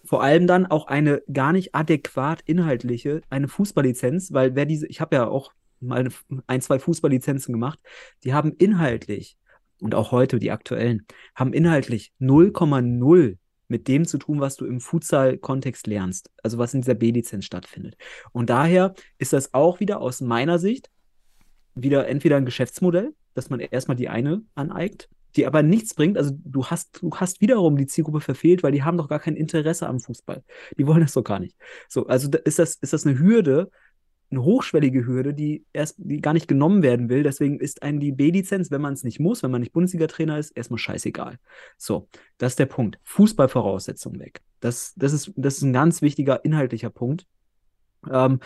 Vor 0.04 0.22
allem 0.22 0.46
dann 0.46 0.66
auch 0.66 0.88
eine 0.88 1.22
gar 1.32 1.54
nicht 1.54 1.74
adäquat 1.74 2.42
inhaltliche, 2.46 3.22
eine 3.30 3.48
Fußballlizenz, 3.48 4.34
weil 4.34 4.56
wer 4.56 4.66
diese, 4.66 4.88
ich 4.88 5.00
habe 5.00 5.16
ja 5.16 5.30
auch 5.30 5.54
mal 5.80 6.10
ein, 6.48 6.62
zwei 6.62 6.80
Fußballlizenzen 6.80 7.54
gemacht, 7.54 7.80
die 8.24 8.34
haben 8.34 8.54
inhaltlich 8.54 9.38
und 9.80 9.96
auch 9.96 10.12
heute 10.12 10.40
die 10.40 10.52
aktuellen, 10.52 11.06
haben 11.36 11.54
inhaltlich 11.54 12.12
0,0 12.20 13.38
mit 13.68 13.88
dem 13.88 14.06
zu 14.06 14.18
tun, 14.18 14.40
was 14.40 14.56
du 14.56 14.66
im 14.66 14.80
Futsal-Kontext 14.80 15.88
lernst, 15.88 16.32
also 16.42 16.58
was 16.58 16.74
in 16.74 16.82
dieser 16.82 16.96
B-Lizenz 16.96 17.46
stattfindet. 17.46 17.98
Und 18.32 18.50
daher 18.50 18.94
ist 19.18 19.34
das 19.34 19.54
auch 19.54 19.80
wieder 19.80 20.00
aus 20.00 20.22
meiner 20.22 20.58
Sicht 20.58 20.90
wieder 21.76 22.08
entweder 22.08 22.38
ein 22.38 22.46
Geschäftsmodell, 22.46 23.14
dass 23.34 23.50
man 23.50 23.60
erstmal 23.60 23.98
die 23.98 24.10
eine 24.10 24.42
aneigt, 24.56 25.10
die 25.36 25.46
aber 25.46 25.62
nichts 25.62 25.94
bringt. 25.94 26.18
Also 26.18 26.32
du 26.44 26.66
hast, 26.66 27.02
du 27.02 27.12
hast 27.12 27.42
wiederum 27.42 27.78
die 27.78 27.86
Zielgruppe 27.86 28.22
verfehlt, 28.22 28.64
weil 28.64 28.72
die 28.72 28.84
haben 28.84 28.98
doch 28.98 29.10
gar 29.10 29.20
kein 29.20 29.36
Interesse 29.36 29.88
am 29.88 30.00
Fußball. 30.00 30.44
Die 30.78 30.88
wollen 30.88 31.02
das 31.02 31.14
doch 31.14 31.24
gar 31.24 31.40
nicht. 31.40 31.56
So, 31.88 32.08
also 32.08 32.30
ist 32.46 32.58
das, 32.58 32.76
ist 32.76 32.94
das 32.94 33.06
eine 33.06 33.20
Hürde, 33.20 33.70
eine 34.30 34.44
hochschwellige 34.44 35.06
Hürde, 35.06 35.34
die 35.34 35.66
erst, 35.74 35.96
die 35.98 36.20
gar 36.20 36.34
nicht 36.34 36.48
genommen 36.48 36.84
werden 36.84 37.10
will. 37.10 37.24
Deswegen 37.24 37.60
ist 37.60 37.82
einem 37.82 38.00
die 38.00 38.12
B-Lizenz, 38.12 38.72
wenn 38.72 38.82
man 38.82 38.94
es 38.94 39.04
nicht 39.04 39.20
muss, 39.20 39.44
wenn 39.44 39.52
man 39.52 39.62
nicht 39.62 39.74
Bundesliga-Trainer 39.74 40.38
ist, 40.38 40.52
erstmal 40.52 40.80
scheißegal. 40.80 41.40
So, 41.78 42.10
das 42.38 42.54
ist 42.54 42.60
der 42.60 42.66
Punkt. 42.66 43.00
Fußballvoraussetzungen 43.04 44.20
weg. 44.20 44.42
Das, 44.60 44.94
das, 44.96 45.14
ist, 45.14 45.32
das 45.36 45.58
ist 45.58 45.64
ein 45.64 45.74
ganz 45.74 46.02
wichtiger 46.02 46.44
inhaltlicher 46.44 46.90
Punkt. 46.90 47.26
Ähm, 48.12 48.40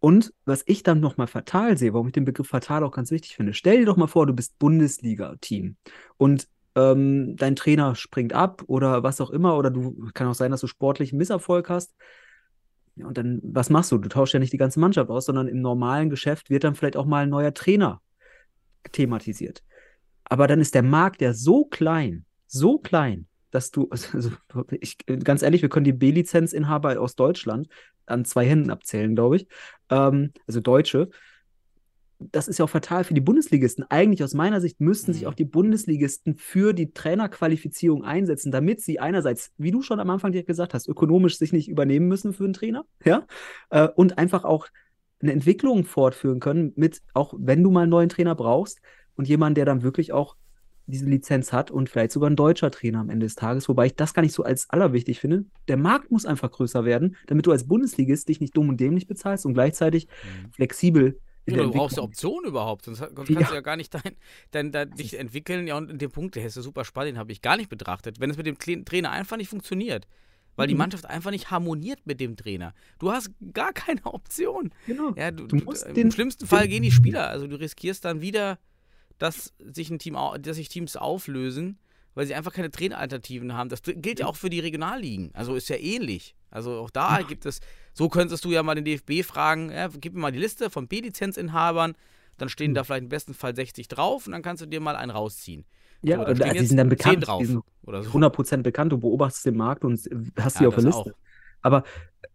und 0.00 0.32
was 0.44 0.62
ich 0.66 0.82
dann 0.82 1.00
nochmal 1.00 1.26
fatal 1.26 1.76
sehe, 1.78 1.92
warum 1.94 2.08
ich 2.08 2.12
den 2.12 2.24
Begriff 2.24 2.48
fatal 2.48 2.84
auch 2.84 2.92
ganz 2.92 3.10
wichtig 3.10 3.36
finde, 3.36 3.54
stell 3.54 3.78
dir 3.78 3.86
doch 3.86 3.96
mal 3.96 4.06
vor, 4.06 4.26
du 4.26 4.34
bist 4.34 4.58
Bundesliga-Team 4.58 5.76
und 6.16 6.48
ähm, 6.74 7.36
dein 7.36 7.56
Trainer 7.56 7.94
springt 7.94 8.32
ab 8.32 8.62
oder 8.66 9.02
was 9.02 9.20
auch 9.20 9.30
immer, 9.30 9.56
oder 9.56 9.70
du 9.70 10.10
kann 10.12 10.28
auch 10.28 10.34
sein, 10.34 10.50
dass 10.50 10.60
du 10.60 10.66
sportlichen 10.66 11.16
Misserfolg 11.16 11.70
hast. 11.70 11.94
Und 13.02 13.18
dann, 13.18 13.40
was 13.42 13.70
machst 13.70 13.92
du? 13.92 13.98
Du 13.98 14.08
tauschst 14.08 14.34
ja 14.34 14.40
nicht 14.40 14.52
die 14.52 14.58
ganze 14.58 14.80
Mannschaft 14.80 15.10
aus, 15.10 15.26
sondern 15.26 15.48
im 15.48 15.60
normalen 15.60 16.08
Geschäft 16.08 16.48
wird 16.50 16.64
dann 16.64 16.74
vielleicht 16.74 16.96
auch 16.96 17.04
mal 17.04 17.24
ein 17.24 17.28
neuer 17.28 17.52
Trainer 17.52 18.00
thematisiert. 18.92 19.62
Aber 20.24 20.46
dann 20.46 20.60
ist 20.60 20.74
der 20.74 20.82
Markt 20.82 21.20
ja 21.20 21.32
so 21.32 21.64
klein, 21.64 22.24
so 22.46 22.78
klein, 22.78 23.26
dass 23.50 23.70
du, 23.70 23.88
also 23.90 24.32
ich, 24.80 24.98
ganz 25.24 25.42
ehrlich, 25.42 25.62
wir 25.62 25.68
können 25.68 25.84
die 25.84 25.92
B-Lizenzinhaber 25.92 27.00
aus 27.00 27.16
Deutschland 27.16 27.68
an 28.06 28.24
zwei 28.24 28.46
Händen 28.46 28.70
abzählen, 28.70 29.14
glaube 29.14 29.36
ich. 29.36 29.48
Ähm, 29.90 30.32
also 30.46 30.60
Deutsche. 30.60 31.10
Das 32.18 32.48
ist 32.48 32.58
ja 32.58 32.64
auch 32.64 32.70
fatal 32.70 33.04
für 33.04 33.12
die 33.14 33.20
Bundesligisten. 33.20 33.84
Eigentlich 33.90 34.24
aus 34.24 34.32
meiner 34.34 34.60
Sicht 34.60 34.80
müssten 34.80 35.12
sich 35.12 35.22
Mhm. 35.22 35.28
auch 35.28 35.34
die 35.34 35.44
Bundesligisten 35.44 36.36
für 36.36 36.72
die 36.72 36.92
Trainerqualifizierung 36.92 38.04
einsetzen, 38.04 38.50
damit 38.52 38.80
sie 38.80 38.98
einerseits, 39.00 39.52
wie 39.58 39.70
du 39.70 39.82
schon 39.82 40.00
am 40.00 40.08
Anfang 40.10 40.32
direkt 40.32 40.48
gesagt 40.48 40.72
hast, 40.74 40.88
ökonomisch 40.88 41.36
sich 41.38 41.52
nicht 41.52 41.68
übernehmen 41.68 42.08
müssen 42.08 42.32
für 42.32 42.44
einen 42.44 42.54
Trainer, 42.54 42.84
ja, 43.04 43.26
äh, 43.70 43.88
und 43.96 44.18
einfach 44.18 44.44
auch 44.44 44.68
eine 45.20 45.32
Entwicklung 45.32 45.84
fortführen 45.84 46.40
können 46.40 46.72
mit, 46.76 47.00
auch 47.14 47.34
wenn 47.38 47.62
du 47.62 47.70
mal 47.70 47.82
einen 47.82 47.90
neuen 47.90 48.08
Trainer 48.08 48.34
brauchst 48.34 48.80
und 49.16 49.28
jemand, 49.28 49.56
der 49.56 49.64
dann 49.64 49.82
wirklich 49.82 50.12
auch 50.12 50.36
diese 50.88 51.06
Lizenz 51.06 51.52
hat 51.52 51.70
und 51.72 51.88
vielleicht 51.90 52.12
sogar 52.12 52.30
ein 52.30 52.36
deutscher 52.36 52.70
Trainer 52.70 53.00
am 53.00 53.10
Ende 53.10 53.26
des 53.26 53.34
Tages, 53.34 53.68
wobei 53.68 53.86
ich 53.86 53.96
das 53.96 54.14
gar 54.14 54.22
nicht 54.22 54.34
so 54.34 54.44
als 54.44 54.70
allerwichtig 54.70 55.18
finde. 55.20 55.44
Der 55.68 55.76
Markt 55.76 56.12
muss 56.12 56.26
einfach 56.26 56.50
größer 56.50 56.84
werden, 56.84 57.16
damit 57.26 57.44
du 57.46 57.50
als 57.50 57.66
Bundesligist 57.66 58.28
dich 58.28 58.40
nicht 58.40 58.56
dumm 58.56 58.68
und 58.68 58.78
dämlich 58.78 59.06
bezahlst 59.08 59.46
und 59.46 59.54
gleichzeitig 59.54 60.06
flexibel 60.52 61.06
in 61.06 61.16
Ja, 61.46 61.54
der 61.56 61.64
du 61.64 61.70
brauchst 61.72 61.96
ja. 61.96 62.02
Optionen 62.02 62.48
überhaupt, 62.50 62.84
sonst 62.84 63.00
kannst 63.14 63.30
Ja. 63.30 63.40
du 63.42 63.54
ja 63.54 63.60
gar 63.60 63.76
nicht 63.76 63.94
dein, 63.94 64.16
dein, 64.50 64.72
dein, 64.72 64.90
dich 64.92 65.18
entwickeln. 65.18 65.66
Ja, 65.66 65.76
und 65.76 65.90
in 65.90 65.98
dem 65.98 66.10
Punkt, 66.10 66.34
der 66.34 66.44
ist 66.44 66.56
ja 66.56 66.62
super 66.62 66.84
spannend, 66.84 67.12
den 67.14 67.18
habe 67.18 67.30
ich 67.32 67.40
gar 67.42 67.56
nicht 67.56 67.68
betrachtet. 67.70 68.18
Wenn 68.20 68.30
es 68.30 68.36
mit 68.36 68.46
dem 68.46 68.58
Trainer 68.84 69.10
einfach 69.12 69.36
nicht 69.36 69.48
funktioniert, 69.48 70.06
weil 70.56 70.66
die 70.68 70.74
Mhm. 70.74 70.78
Mannschaft 70.78 71.06
einfach 71.06 71.30
nicht 71.30 71.50
harmoniert 71.50 72.00
mit 72.04 72.18
dem 72.18 72.36
Trainer. 72.36 72.74
Du 72.98 73.12
hast 73.12 73.30
gar 73.52 73.72
keine 73.72 74.00
Option. 74.06 74.70
Genau. 74.86 75.12
Ja, 75.16 75.30
du, 75.30 75.46
Du 75.46 75.58
du, 75.58 75.64
musst 75.64 75.84
Im 75.86 75.94
den- 75.94 76.10
schlimmsten 76.12 76.46
Fall 76.46 76.66
gehen 76.66 76.82
die 76.82 76.90
Spieler. 76.90 77.28
Also 77.28 77.46
du 77.46 77.56
riskierst 77.60 78.04
dann 78.04 78.20
wieder, 78.22 78.58
dass 79.18 79.54
sich, 79.58 79.90
ein 79.90 79.98
Team, 79.98 80.16
dass 80.40 80.56
sich 80.56 80.68
Teams 80.68 80.96
auflösen, 80.96 81.78
weil 82.14 82.26
sie 82.26 82.34
einfach 82.34 82.52
keine 82.54 82.70
Traineralternativen 82.70 83.52
haben. 83.54 83.68
Das 83.68 83.82
gilt 83.82 84.20
ja 84.20 84.26
auch 84.26 84.36
für 84.36 84.48
die 84.50 84.60
Regionalligen. 84.60 85.30
Also 85.34 85.54
ist 85.54 85.68
ja 85.68 85.76
ähnlich. 85.76 86.34
Also 86.50 86.72
auch 86.80 86.90
da 86.90 87.20
gibt 87.22 87.44
es, 87.44 87.60
so 87.96 88.08
könntest 88.08 88.44
du 88.44 88.52
ja 88.52 88.62
mal 88.62 88.74
den 88.74 88.84
DFB 88.84 89.22
fragen, 89.22 89.70
ja, 89.70 89.88
gib 89.88 90.14
mir 90.14 90.20
mal 90.20 90.32
die 90.32 90.38
Liste 90.38 90.70
von 90.70 90.88
B-Lizenzinhabern, 90.88 91.94
dann 92.38 92.48
stehen 92.48 92.70
Hm. 92.70 92.74
da 92.74 92.84
vielleicht 92.84 93.04
im 93.04 93.08
besten 93.08 93.34
Fall 93.34 93.56
60 93.56 93.88
drauf 93.88 94.26
und 94.26 94.32
dann 94.32 94.42
kannst 94.42 94.62
du 94.62 94.66
dir 94.66 94.80
mal 94.80 94.96
einen 94.96 95.10
rausziehen. 95.10 95.64
Ja, 96.02 96.18
so, 96.18 96.24
da 96.34 96.48
äh, 96.50 96.54
die 96.54 96.66
sind 96.66 96.76
dann 96.76 96.88
10 96.96 97.20
bekannt, 97.20 97.20
drauf 97.20 97.40
die 97.40 97.46
sind 97.46 97.64
oder 97.82 98.02
so. 98.04 98.12
100% 98.12 98.62
bekannt, 98.62 98.92
du 98.92 98.98
beobachtest 98.98 99.46
den 99.46 99.56
Markt 99.56 99.84
und 99.84 100.00
hast 100.38 100.54
Ja, 100.54 100.60
die 100.60 100.66
auf 100.66 100.74
der 100.74 100.84
Liste. 100.84 101.14
auch. 101.14 101.16
Aber 101.62 101.84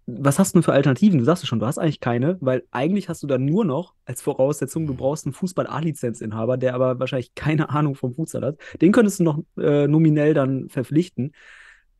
was 0.07 0.39
hast 0.39 0.53
du 0.53 0.59
denn 0.59 0.63
für 0.63 0.73
Alternativen? 0.73 1.19
Du 1.19 1.25
sagst 1.25 1.43
es 1.43 1.49
schon, 1.49 1.59
du 1.59 1.65
hast 1.67 1.77
eigentlich 1.77 1.99
keine, 2.01 2.37
weil 2.41 2.63
eigentlich 2.71 3.09
hast 3.09 3.23
du 3.23 3.27
dann 3.27 3.45
nur 3.45 3.65
noch 3.65 3.93
als 4.05 4.21
Voraussetzung, 4.21 4.87
du 4.87 4.95
brauchst 4.95 5.25
einen 5.25 5.33
Fußball-A-Lizenzinhaber, 5.33 6.57
der 6.57 6.75
aber 6.75 6.99
wahrscheinlich 6.99 7.35
keine 7.35 7.69
Ahnung 7.69 7.95
vom 7.95 8.15
Futsal 8.15 8.43
hat. 8.43 8.57
Den 8.81 8.91
könntest 8.91 9.19
du 9.19 9.23
noch 9.23 9.39
äh, 9.57 9.87
nominell 9.87 10.33
dann 10.33 10.69
verpflichten. 10.69 11.33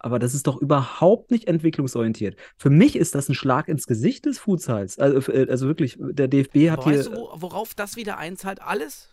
Aber 0.04 0.18
das 0.18 0.34
ist 0.34 0.48
doch 0.48 0.60
überhaupt 0.60 1.30
nicht 1.30 1.48
entwicklungsorientiert. 1.48 2.36
Für 2.58 2.72
mich 2.72 2.96
ist 2.96 3.14
das 3.14 3.30
ein 3.30 3.36
Schlag 3.36 3.68
ins 3.68 3.86
Gesicht 3.86 4.26
des 4.26 4.40
Futsals. 4.40 4.98
Also, 4.98 5.32
äh, 5.32 5.48
also 5.48 5.68
wirklich, 5.68 5.98
der 6.00 6.28
DFB 6.28 6.72
hat 6.72 6.80
Aber 6.80 6.90
hier. 6.90 7.00
weißt 7.00 7.10
du, 7.10 7.16
wo, 7.16 7.30
worauf 7.36 7.76
das 7.76 7.96
wieder 7.96 8.18
einzahlt? 8.18 8.62
Alles? 8.62 9.10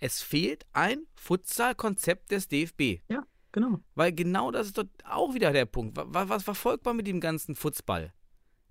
Es 0.00 0.22
fehlt 0.22 0.66
ein 0.72 1.06
Futsal-Konzept 1.14 2.32
des 2.32 2.48
DFB. 2.48 3.00
Genau. 3.54 3.78
Weil 3.94 4.12
genau 4.12 4.50
das 4.50 4.66
ist 4.66 4.78
dort 4.78 4.88
auch 5.08 5.32
wieder 5.32 5.52
der 5.52 5.64
Punkt. 5.64 5.96
Was, 5.96 6.28
was 6.28 6.42
verfolgt 6.42 6.84
man 6.84 6.96
mit 6.96 7.06
dem 7.06 7.20
ganzen 7.20 7.54
Futsball? 7.54 8.12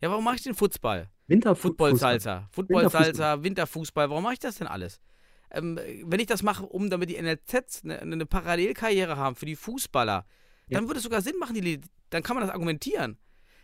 Ja, 0.01 0.11
warum 0.11 0.25
mache 0.25 0.35
ich 0.35 0.43
den 0.43 0.55
Futsball? 0.55 1.09
Winterfußball. 1.27 1.91
Football-Salsa, 1.91 2.49
Winterfußball. 2.51 3.43
Winterfußball, 3.43 4.09
warum 4.09 4.23
mache 4.23 4.33
ich 4.33 4.39
das 4.39 4.57
denn 4.57 4.67
alles? 4.67 4.99
Ähm, 5.49 5.79
wenn 6.03 6.19
ich 6.19 6.25
das 6.25 6.43
mache, 6.43 6.65
um 6.65 6.89
damit 6.89 7.09
die 7.09 7.21
NLZs 7.21 7.85
eine, 7.85 8.01
eine 8.01 8.25
Parallelkarriere 8.25 9.15
haben 9.15 9.37
für 9.37 9.45
die 9.45 9.55
Fußballer, 9.55 10.25
Ja. 10.67 10.79
dann 10.79 10.87
würde 10.87 10.97
es 10.97 11.03
sogar 11.03 11.21
Sinn 11.21 11.37
machen, 11.39 11.55
die, 11.55 11.81
dann 12.09 12.23
kann 12.23 12.35
man 12.35 12.45
das 12.45 12.53
argumentieren. 12.53 13.17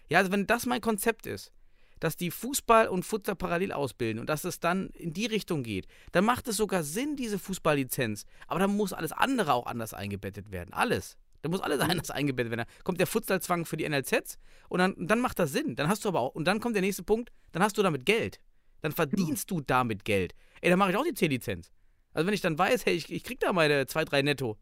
Ja, 0.09 0.19
also 0.19 0.31
wenn 0.31 0.47
das 0.47 0.65
mein 0.65 0.81
Konzept 0.81 1.25
ist, 1.27 1.51
dass 1.99 2.15
die 2.15 2.31
Fußball 2.31 2.88
und 2.88 3.03
Futsal 3.03 3.35
parallel 3.35 3.71
ausbilden 3.71 4.19
und 4.19 4.29
dass 4.29 4.43
es 4.43 4.59
dann 4.59 4.89
in 4.89 5.13
die 5.13 5.25
Richtung 5.25 5.63
geht, 5.63 5.88
dann 6.12 6.25
macht 6.25 6.47
es 6.47 6.57
sogar 6.57 6.83
Sinn, 6.83 7.15
diese 7.15 7.39
Fußballlizenz. 7.39 8.25
Aber 8.47 8.59
dann 8.59 8.75
muss 8.75 8.93
alles 8.93 9.12
andere 9.12 9.53
auch 9.53 9.65
anders 9.65 9.93
eingebettet 9.93 10.51
werden. 10.51 10.73
Alles. 10.73 11.17
Da 11.41 11.49
muss 11.49 11.62
alles 11.62 11.79
anders 11.79 12.09
eingebettet 12.12 12.51
werden. 12.51 12.65
Da 12.65 12.83
kommt 12.83 12.99
der 12.99 13.07
Futsalzwang 13.07 13.65
für 13.65 13.77
die 13.77 13.88
NLZs 13.88 14.38
und 14.67 14.79
dann, 14.79 14.95
dann 14.97 15.19
macht 15.19 15.39
das 15.39 15.51
Sinn. 15.51 15.75
Dann 15.75 15.88
hast 15.88 16.05
du 16.05 16.09
aber 16.09 16.21
auch, 16.21 16.35
und 16.35 16.45
dann 16.45 16.59
kommt 16.59 16.75
der 16.75 16.81
nächste 16.81 17.03
Punkt, 17.03 17.31
dann 17.51 17.63
hast 17.63 17.77
du 17.77 17.83
damit 17.83 18.05
Geld. 18.05 18.39
Dann 18.81 18.91
verdienst 18.91 19.51
du 19.51 19.62
damit 19.62 20.05
Geld. 20.05 20.33
Ey, 20.62 20.69
dann 20.69 20.79
mache 20.79 20.91
ich 20.91 20.97
auch 20.97 21.03
die 21.03 21.13
C-Lizenz. 21.13 21.71
Also 22.13 22.27
wenn 22.27 22.33
ich 22.33 22.41
dann 22.41 22.57
weiß, 22.57 22.85
hey, 22.85 22.95
ich, 22.95 23.12
ich 23.12 23.23
krieg 23.23 23.39
da 23.39 23.53
meine 23.53 23.88
2, 23.88 24.05
3 24.05 24.21
netto, 24.21 24.57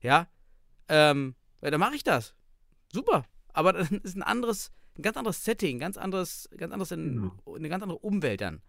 ja, 0.00 0.28
ähm, 0.88 1.34
ja, 1.64 1.70
dann 1.70 1.80
mache 1.80 1.96
ich 1.96 2.04
das. 2.04 2.34
Super. 2.92 3.24
Aber 3.52 3.72
dann 3.72 3.88
ist 4.04 4.16
ein 4.16 4.22
anderes 4.22 4.70
ein 4.98 5.02
ganz 5.02 5.16
anderes 5.16 5.44
Setting, 5.44 5.78
ganz 5.78 5.96
anderes, 5.96 6.48
ganz 6.56 6.72
anderes 6.72 6.92
in, 6.92 7.14
Genau. 7.14 7.56
eine 7.56 7.68
ganz 7.68 7.82
andere 7.82 7.98
Umwelt 7.98 8.40
dann. 8.40 8.60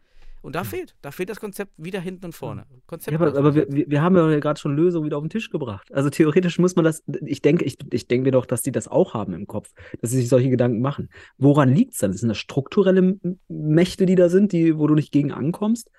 Und 0.41 0.53
da 0.53 0.63
fehlt, 0.63 0.95
da 1.01 1.09
fehlt 1.09 1.29
das 1.29 1.39
Konzept 1.39 1.71
wieder 1.75 1.99
hinten 1.99 2.25
und 2.25 2.33
vorne. 2.33 2.67
Konzept 2.85 3.19
Ja, 3.19 3.19
aber, 3.19 3.35
aber 3.35 3.55
wir, 3.55 3.67
wir 3.67 4.01
haben 4.03 4.15
ja 4.15 4.39
gerade 4.39 4.59
schon 4.59 4.75
Lösungen 4.75 5.07
wieder 5.07 5.17
auf 5.17 5.23
den 5.23 5.31
Tisch 5.31 5.49
gebracht. 5.49 5.91
Also 5.91 6.11
theoretisch 6.11 6.59
muss 6.59 6.75
man 6.75 6.85
das, 6.85 7.03
ich 7.25 7.41
denke, 7.41 7.65
ich, 7.65 7.77
ich 7.91 8.07
denke 8.07 8.25
mir 8.25 8.31
doch, 8.31 8.45
dass 8.45 8.61
die 8.61 8.71
das 8.71 8.87
auch 8.87 9.15
haben 9.15 9.33
im 9.33 9.47
Kopf, 9.47 9.73
dass 10.01 10.11
sie 10.11 10.17
sich 10.17 10.29
solche 10.29 10.49
Gedanken 10.49 10.81
machen. 10.81 11.09
Woran 11.39 11.73
liegt 11.73 11.93
es 11.93 11.99
dann? 11.99 12.13
Sind 12.13 12.29
das 12.29 12.37
strukturelle 12.37 13.17
Mächte, 13.47 14.05
die 14.05 14.13
da 14.13 14.29
sind, 14.29 14.51
die, 14.51 14.77
wo 14.77 14.85
du 14.85 14.93
nicht 14.93 15.11
gegen 15.11 15.31
ankommst? 15.31 15.89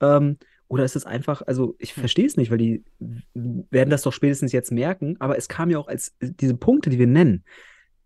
Ähm, 0.00 0.38
oder 0.72 0.84
ist 0.84 0.96
es 0.96 1.04
einfach, 1.04 1.42
also 1.46 1.76
ich 1.78 1.92
verstehe 1.92 2.24
es 2.24 2.38
nicht, 2.38 2.50
weil 2.50 2.56
die 2.56 2.82
werden 3.28 3.90
das 3.90 4.00
doch 4.00 4.12
spätestens 4.14 4.52
jetzt 4.52 4.72
merken, 4.72 5.16
aber 5.18 5.36
es 5.36 5.48
kam 5.48 5.68
ja 5.68 5.78
auch 5.78 5.86
als 5.86 6.16
diese 6.18 6.56
Punkte, 6.56 6.88
die 6.88 6.98
wir 6.98 7.06
nennen, 7.06 7.44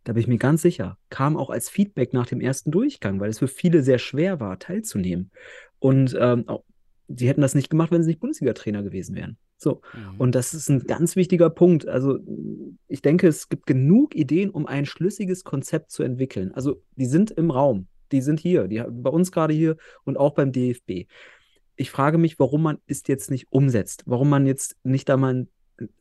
da 0.02 0.14
bin 0.14 0.20
ich 0.20 0.26
mir 0.26 0.36
ganz 0.36 0.62
sicher, 0.62 0.98
kam 1.08 1.36
auch 1.36 1.48
als 1.48 1.68
Feedback 1.68 2.12
nach 2.12 2.26
dem 2.26 2.40
ersten 2.40 2.72
Durchgang, 2.72 3.20
weil 3.20 3.30
es 3.30 3.38
für 3.38 3.46
viele 3.46 3.84
sehr 3.84 3.98
schwer 4.00 4.40
war, 4.40 4.58
teilzunehmen. 4.58 5.30
Und 5.78 6.18
ähm, 6.18 6.44
sie 7.06 7.28
hätten 7.28 7.40
das 7.40 7.54
nicht 7.54 7.70
gemacht, 7.70 7.92
wenn 7.92 8.02
sie 8.02 8.08
nicht 8.08 8.18
Bundesliga-Trainer 8.18 8.82
gewesen 8.82 9.14
wären. 9.14 9.36
So. 9.58 9.80
Mhm. 9.94 10.18
Und 10.18 10.34
das 10.34 10.52
ist 10.52 10.68
ein 10.68 10.80
ganz 10.80 11.14
wichtiger 11.14 11.50
Punkt. 11.50 11.86
Also, 11.86 12.18
ich 12.88 13.00
denke, 13.00 13.28
es 13.28 13.48
gibt 13.48 13.68
genug 13.68 14.16
Ideen, 14.16 14.50
um 14.50 14.66
ein 14.66 14.86
schlüssiges 14.86 15.44
Konzept 15.44 15.92
zu 15.92 16.02
entwickeln. 16.02 16.50
Also, 16.52 16.82
die 16.96 17.06
sind 17.06 17.30
im 17.30 17.52
Raum. 17.52 17.86
Die 18.10 18.22
sind 18.22 18.40
hier. 18.40 18.66
Die 18.66 18.82
bei 18.88 19.10
uns 19.10 19.30
gerade 19.30 19.54
hier 19.54 19.76
und 20.02 20.16
auch 20.16 20.34
beim 20.34 20.50
DFB. 20.50 21.06
Ich 21.76 21.90
frage 21.90 22.18
mich, 22.18 22.38
warum 22.38 22.62
man 22.62 22.78
es 22.86 23.06
jetzt 23.06 23.30
nicht 23.30 23.46
umsetzt. 23.50 24.02
Warum 24.06 24.28
man 24.28 24.46
jetzt 24.46 24.76
nicht 24.82 25.08
da 25.08 25.16
mal 25.16 25.46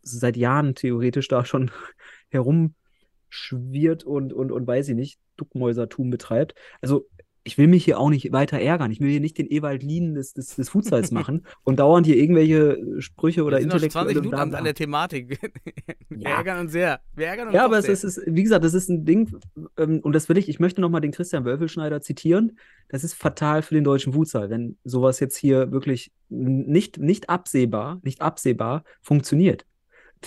seit 0.01 0.37
Jahren 0.37 0.75
theoretisch 0.75 1.27
da 1.27 1.45
schon 1.45 1.71
herumschwirrt 2.29 4.03
und, 4.03 4.33
und, 4.33 4.51
und 4.51 4.67
weiß 4.67 4.89
ich 4.89 4.95
nicht, 4.95 5.19
Duckmäusertum 5.37 6.09
betreibt. 6.09 6.55
Also, 6.81 7.07
ich 7.45 7.59
will 7.59 7.67
mich 7.67 7.85
hier 7.85 7.99
auch 7.99 8.09
nicht 8.09 8.31
weiter 8.31 8.59
ärgern. 8.59 8.89
Ich 8.91 8.99
will 8.99 9.09
hier 9.09 9.19
nicht 9.19 9.37
den 9.37 9.47
Ewald 9.49 9.83
Lien 9.83 10.15
des, 10.15 10.33
des, 10.33 10.55
des 10.55 10.67
Futsals 10.67 11.11
machen 11.11 11.45
und 11.63 11.79
dauernd 11.79 12.07
hier 12.07 12.17
irgendwelche 12.17 12.77
Sprüche 12.99 13.43
oder 13.43 13.59
noch 13.59 13.69
20 13.69 13.83
intellektuelle 13.83 14.21
Minuten 14.21 14.55
an, 14.55 14.63
der 14.63 14.73
Thematik. 14.73 15.39
wir 16.09 16.19
Ja. 16.21 16.37
ärgern 16.37 16.59
uns 16.59 16.71
sehr. 16.71 16.99
Wir 17.13 17.27
ärgern 17.27 17.47
uns 17.47 17.55
Ja, 17.55 17.63
aber 17.63 17.77
es 17.77 17.87
ist, 17.87 18.03
ist, 18.03 18.21
wie 18.25 18.41
gesagt, 18.41 18.65
das 18.65 18.73
ist 18.73 18.89
ein 18.89 19.05
Ding, 19.05 19.31
ähm, 19.77 19.99
und 19.99 20.13
das 20.13 20.27
will 20.27 20.39
ich, 20.39 20.49
ich 20.49 20.59
möchte 20.59 20.81
nochmal 20.81 21.01
den 21.01 21.11
Christian 21.11 21.45
Wölfelschneider 21.45 22.01
zitieren. 22.01 22.57
Das 22.89 23.03
ist 23.03 23.13
fatal 23.13 23.61
für 23.61 23.75
den 23.75 23.83
deutschen 23.83 24.13
Futsal, 24.13 24.49
wenn 24.49 24.77
sowas 24.83 25.19
jetzt 25.19 25.37
hier 25.37 25.71
wirklich 25.71 26.11
nicht, 26.29 26.97
nicht 26.97 27.29
absehbar, 27.29 27.99
nicht 28.01 28.21
absehbar 28.21 28.83
funktioniert. 29.03 29.65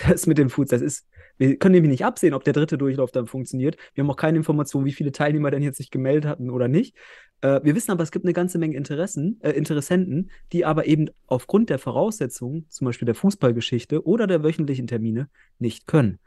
Das 0.07 0.29
mit 0.29 0.39
dem 0.39 0.51
Futsal, 0.51 0.79
das 0.79 0.87
ist, 0.87 1.07
wir 1.39 1.57
können 1.57 1.75
nämlich 1.75 1.91
nicht 1.91 2.05
absehen, 2.05 2.35
ob 2.35 2.45
der 2.45 2.53
dritte 2.53 2.77
Durchlauf 2.77 3.13
dann 3.13 3.27
funktioniert. 3.27 3.77
Wir 3.95 4.03
haben 4.03 4.11
auch 4.11 4.17
keine 4.17 4.37
Information, 4.37 4.85
wie 4.85 4.93
viele 4.93 5.13
Teilnehmer 5.13 5.51
denn 5.51 5.63
jetzt 5.63 5.79
sich 5.79 5.91
gemeldet 5.91 6.27
hatten 6.27 6.51
oder 6.51 6.69
nicht. 6.69 6.97
Äh, 7.41 7.61
wir 7.63 7.75
wissen 7.75 7.93
aber, 7.93 8.03
es 8.03 8.11
gibt 8.11 8.25
eine 8.25 8.33
ganze 8.33 8.59
Menge 8.59 8.77
Interessen, 8.77 9.39
äh, 9.41 9.53
Interessenten, 9.53 10.31
die 10.53 10.65
aber 10.65 10.87
eben 10.87 11.09
aufgrund 11.27 11.71
der 11.71 11.79
Voraussetzungen, 11.79 12.67
zum 12.69 12.87
Beispiel 12.87 13.07
der 13.07 13.15
Fußballgeschichte 13.15 14.05
oder 14.07 14.27
der 14.27 14.43
wöchentlichen 14.43 14.87
Termine, 14.87 15.29
nicht 15.59 15.87
können. 15.87 16.19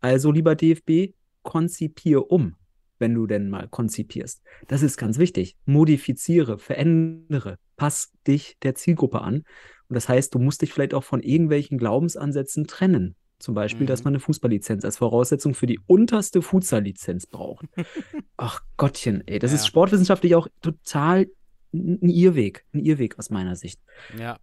Also, 0.00 0.30
lieber 0.32 0.54
DFB, 0.54 1.14
konzipier 1.42 2.30
um, 2.30 2.56
wenn 2.98 3.14
du 3.14 3.26
denn 3.26 3.48
mal 3.48 3.68
konzipierst. 3.68 4.42
Das 4.66 4.82
ist 4.82 4.96
ganz 4.96 5.18
wichtig. 5.18 5.56
Modifiziere, 5.64 6.58
verändere, 6.58 7.58
pass 7.76 8.12
dich 8.26 8.58
der 8.62 8.74
Zielgruppe 8.74 9.20
an. 9.20 9.44
Und 9.88 9.94
das 9.94 10.08
heißt, 10.08 10.34
du 10.34 10.40
musst 10.40 10.62
dich 10.62 10.72
vielleicht 10.72 10.94
auch 10.94 11.04
von 11.04 11.22
irgendwelchen 11.22 11.78
Glaubensansätzen 11.78 12.66
trennen. 12.66 13.14
Zum 13.38 13.54
Beispiel, 13.54 13.82
Mhm. 13.82 13.86
dass 13.88 14.04
man 14.04 14.12
eine 14.14 14.20
Fußballlizenz 14.20 14.84
als 14.84 14.96
Voraussetzung 14.98 15.54
für 15.54 15.66
die 15.66 15.78
unterste 15.86 16.40
Futsal-Lizenz 16.42 17.26
braucht. 17.26 17.66
Ach 18.36 18.62
Gottchen, 18.76 19.22
ey, 19.26 19.38
das 19.38 19.50
Ja. 19.50 19.56
ist 19.56 19.66
sportwissenschaftlich 19.66 20.34
auch 20.34 20.48
total 20.62 21.26
ein 21.74 22.08
Irrweg. 22.08 22.64
Ein 22.72 22.80
Irrweg 22.84 23.18
aus 23.18 23.30
meiner 23.30 23.56
Sicht. 23.56 23.80
ja. 24.18 24.38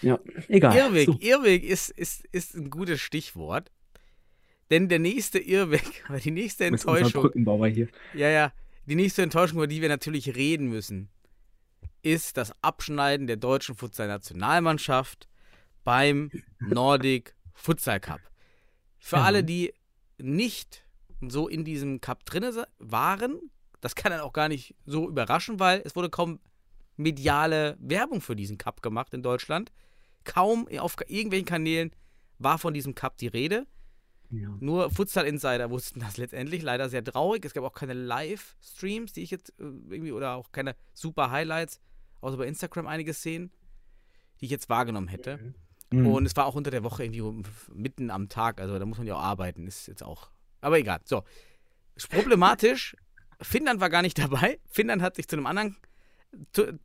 Ja, 0.00 0.20
egal. 0.46 0.76
Irrweg, 0.76 1.06
So. 1.06 1.16
Irrweg 1.18 1.64
ist, 1.64 1.90
ist, 1.90 2.24
ist 2.30 2.54
ein 2.54 2.70
gutes 2.70 3.00
Stichwort. 3.00 3.72
Denn 4.70 4.88
der 4.88 5.00
nächste 5.00 5.40
Irrweg, 5.40 6.04
oder 6.08 6.20
die 6.20 6.30
nächste 6.30 6.66
Enttäuschung, 6.66 7.22
Brückenbauer 7.22 7.66
hier. 7.66 7.88
ja, 8.14 8.28
ja, 8.28 8.52
die 8.86 8.94
nächste 8.94 9.22
Enttäuschung, 9.22 9.58
über 9.58 9.66
die 9.66 9.82
wir 9.82 9.88
natürlich 9.88 10.36
reden 10.36 10.68
müssen, 10.68 11.08
ist 12.02 12.36
das 12.36 12.52
Abschneiden 12.62 13.26
der 13.26 13.38
deutschen 13.38 13.74
Futsal-Nationalmannschaft 13.74 15.26
beim 15.82 16.30
Nordic 16.60 17.34
Futsal 17.58 18.00
Cup. 18.00 18.20
Für 18.98 19.16
Ja. 19.16 19.22
alle, 19.24 19.44
die 19.44 19.74
nicht 20.18 20.84
so 21.20 21.48
in 21.48 21.64
diesem 21.64 22.00
Cup 22.00 22.24
drin 22.24 22.44
waren, 22.78 23.38
das 23.80 23.94
kann 23.94 24.10
dann 24.12 24.20
auch 24.20 24.32
gar 24.32 24.48
nicht 24.48 24.74
so 24.86 25.08
überraschen, 25.08 25.60
weil 25.60 25.82
es 25.84 25.94
wurde 25.96 26.10
kaum 26.10 26.40
mediale 26.96 27.76
Werbung 27.80 28.20
für 28.20 28.34
diesen 28.36 28.58
Cup 28.58 28.82
gemacht 28.82 29.14
in 29.14 29.22
Deutschland. 29.22 29.70
Kaum 30.24 30.66
auf 30.78 30.96
irgendwelchen 31.06 31.46
Kanälen 31.46 31.92
war 32.38 32.58
von 32.58 32.74
diesem 32.74 32.94
Cup 32.94 33.16
die 33.18 33.28
Rede. 33.28 33.66
Ja. 34.30 34.48
Nur 34.60 34.90
Futsal 34.90 35.26
Insider 35.26 35.70
wussten 35.70 36.00
das 36.00 36.16
letztendlich. 36.18 36.62
Leider 36.62 36.88
sehr 36.88 37.04
traurig. 37.04 37.44
Es 37.44 37.54
gab 37.54 37.64
auch 37.64 37.72
keine 37.72 37.94
Live-Streams, 37.94 39.12
die 39.12 39.22
ich 39.22 39.30
jetzt 39.30 39.50
äh, 39.58 39.62
irgendwie, 39.88 40.12
oder 40.12 40.34
auch 40.34 40.50
keine 40.52 40.74
super 40.92 41.30
Highlights, 41.30 41.80
außer 42.20 42.36
bei 42.36 42.46
Instagram 42.46 42.86
einige 42.88 43.14
Szenen, 43.14 43.52
die 44.40 44.46
ich 44.46 44.50
jetzt 44.50 44.68
wahrgenommen 44.68 45.08
hätte. 45.08 45.38
Mhm. 45.38 45.54
Und 45.90 46.26
es 46.26 46.36
war 46.36 46.46
auch 46.46 46.54
unter 46.54 46.70
der 46.70 46.84
Woche 46.84 47.04
irgendwie 47.04 47.22
mitten 47.72 48.10
am 48.10 48.28
Tag, 48.28 48.60
also 48.60 48.78
da 48.78 48.84
muss 48.84 48.98
man 48.98 49.06
ja 49.06 49.14
auch 49.14 49.22
arbeiten, 49.22 49.66
ist 49.66 49.86
jetzt 49.88 50.02
auch. 50.02 50.30
Aber 50.60 50.78
egal. 50.78 51.00
So. 51.04 51.24
Problematisch. 52.10 52.96
Finnland 53.40 53.80
war 53.80 53.90
gar 53.90 54.02
nicht 54.02 54.18
dabei. 54.18 54.60
Finnland 54.70 55.02
hat 55.02 55.16
sich 55.16 55.28
zu 55.28 55.36
einem 55.36 55.46
anderen 55.46 55.76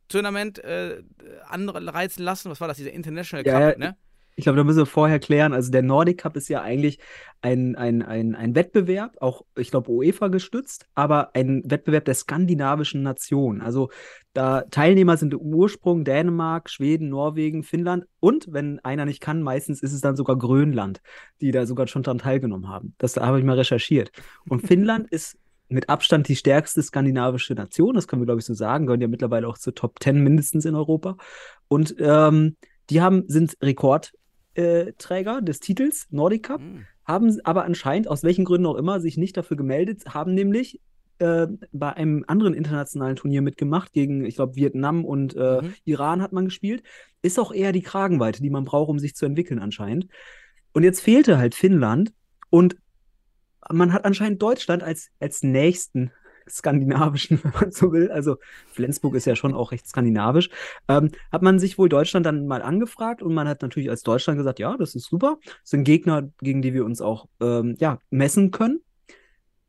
Tournament 0.08 0.58
äh, 0.64 1.02
anreizen 1.46 2.24
lassen. 2.24 2.50
Was 2.50 2.60
war 2.60 2.68
das? 2.68 2.78
Dieser 2.78 2.92
International 2.92 3.44
Cup, 3.44 3.78
ja. 3.78 3.78
ne? 3.78 3.96
Ich 4.36 4.44
glaube, 4.44 4.56
da 4.56 4.64
müssen 4.64 4.78
wir 4.78 4.86
vorher 4.86 5.20
klären. 5.20 5.52
Also 5.52 5.70
der 5.70 5.82
Nordic 5.82 6.18
Cup 6.18 6.36
ist 6.36 6.48
ja 6.48 6.60
eigentlich 6.60 6.98
ein, 7.40 7.76
ein, 7.76 8.02
ein, 8.02 8.34
ein 8.34 8.54
Wettbewerb, 8.54 9.16
auch 9.20 9.42
ich 9.56 9.70
glaube 9.70 9.90
UEFA 9.90 10.28
gestützt, 10.28 10.86
aber 10.94 11.34
ein 11.34 11.62
Wettbewerb 11.64 12.04
der 12.06 12.14
skandinavischen 12.14 13.02
Nationen. 13.02 13.60
Also 13.60 13.90
da 14.32 14.62
Teilnehmer 14.62 15.16
sind 15.16 15.34
im 15.34 15.40
Ursprung 15.40 16.04
Dänemark, 16.04 16.70
Schweden, 16.70 17.10
Norwegen, 17.10 17.62
Finnland 17.62 18.06
und 18.18 18.48
wenn 18.50 18.80
einer 18.80 19.04
nicht 19.04 19.20
kann, 19.20 19.42
meistens 19.42 19.82
ist 19.82 19.92
es 19.92 20.00
dann 20.00 20.16
sogar 20.16 20.36
Grönland, 20.36 21.00
die 21.40 21.50
da 21.50 21.66
sogar 21.66 21.86
schon 21.86 22.02
dran 22.02 22.18
teilgenommen 22.18 22.68
haben. 22.68 22.94
Das 22.98 23.16
habe 23.16 23.38
ich 23.38 23.44
mal 23.44 23.56
recherchiert. 23.56 24.10
Und 24.48 24.66
Finnland 24.66 25.10
ist 25.10 25.38
mit 25.68 25.88
Abstand 25.88 26.28
die 26.28 26.36
stärkste 26.36 26.82
skandinavische 26.82 27.54
Nation, 27.54 27.94
das 27.94 28.08
können 28.08 28.22
wir 28.22 28.26
glaube 28.26 28.40
ich 28.40 28.46
so 28.46 28.54
sagen, 28.54 28.86
gehören 28.86 29.00
ja 29.00 29.08
mittlerweile 29.08 29.46
auch 29.48 29.58
zur 29.58 29.74
Top 29.74 30.02
10 30.02 30.22
mindestens 30.22 30.64
in 30.64 30.74
Europa. 30.74 31.16
Und 31.68 31.94
ähm, 31.98 32.56
die 32.90 33.00
haben, 33.00 33.24
sind 33.28 33.56
Rekordträger 34.56 35.42
des 35.42 35.60
Titels 35.60 36.06
Nordic 36.10 36.44
Cup, 36.44 36.60
Hm. 36.60 36.86
haben 37.04 37.38
aber 37.44 37.64
anscheinend, 37.64 38.08
aus 38.08 38.22
welchen 38.22 38.44
Gründen 38.44 38.66
auch 38.66 38.76
immer, 38.76 39.00
sich 39.00 39.16
nicht 39.16 39.36
dafür 39.36 39.56
gemeldet, 39.56 40.04
haben 40.14 40.34
nämlich 40.34 40.80
äh, 41.18 41.46
bei 41.72 41.92
einem 41.92 42.24
anderen 42.26 42.54
internationalen 42.54 43.16
Turnier 43.16 43.40
mitgemacht, 43.42 43.92
gegen, 43.92 44.24
ich 44.24 44.34
glaube, 44.36 44.56
Vietnam 44.56 45.04
und 45.04 45.36
äh, 45.36 45.62
Mhm. 45.62 45.74
Iran 45.84 46.22
hat 46.22 46.32
man 46.32 46.46
gespielt. 46.46 46.82
Ist 47.22 47.38
auch 47.38 47.52
eher 47.52 47.72
die 47.72 47.82
Kragenweite, 47.82 48.42
die 48.42 48.50
man 48.50 48.64
braucht, 48.64 48.90
um 48.90 48.98
sich 48.98 49.14
zu 49.14 49.24
entwickeln 49.26 49.60
anscheinend. 49.60 50.08
Und 50.72 50.82
jetzt 50.82 51.00
fehlte 51.00 51.38
halt 51.38 51.54
Finnland 51.54 52.12
und 52.50 52.76
man 53.70 53.92
hat 53.92 54.04
anscheinend 54.04 54.42
Deutschland 54.42 54.82
als, 54.82 55.08
als 55.20 55.42
nächsten 55.42 56.10
skandinavischen, 56.48 57.40
wenn 57.42 57.52
man 57.52 57.70
so 57.72 57.92
will, 57.92 58.10
also 58.10 58.36
Flensburg 58.66 59.14
ist 59.14 59.24
ja 59.26 59.36
schon 59.36 59.54
auch 59.54 59.72
recht 59.72 59.86
skandinavisch, 59.86 60.50
ähm, 60.88 61.10
hat 61.32 61.42
man 61.42 61.58
sich 61.58 61.78
wohl 61.78 61.88
Deutschland 61.88 62.26
dann 62.26 62.46
mal 62.46 62.62
angefragt 62.62 63.22
und 63.22 63.34
man 63.34 63.48
hat 63.48 63.62
natürlich 63.62 63.90
als 63.90 64.02
Deutschland 64.02 64.38
gesagt, 64.38 64.58
ja, 64.58 64.76
das 64.76 64.94
ist 64.94 65.06
super, 65.06 65.38
das 65.42 65.70
sind 65.70 65.84
Gegner, 65.84 66.30
gegen 66.40 66.62
die 66.62 66.74
wir 66.74 66.84
uns 66.84 67.00
auch 67.00 67.26
ähm, 67.40 67.76
ja, 67.78 67.98
messen 68.10 68.50
können. 68.50 68.80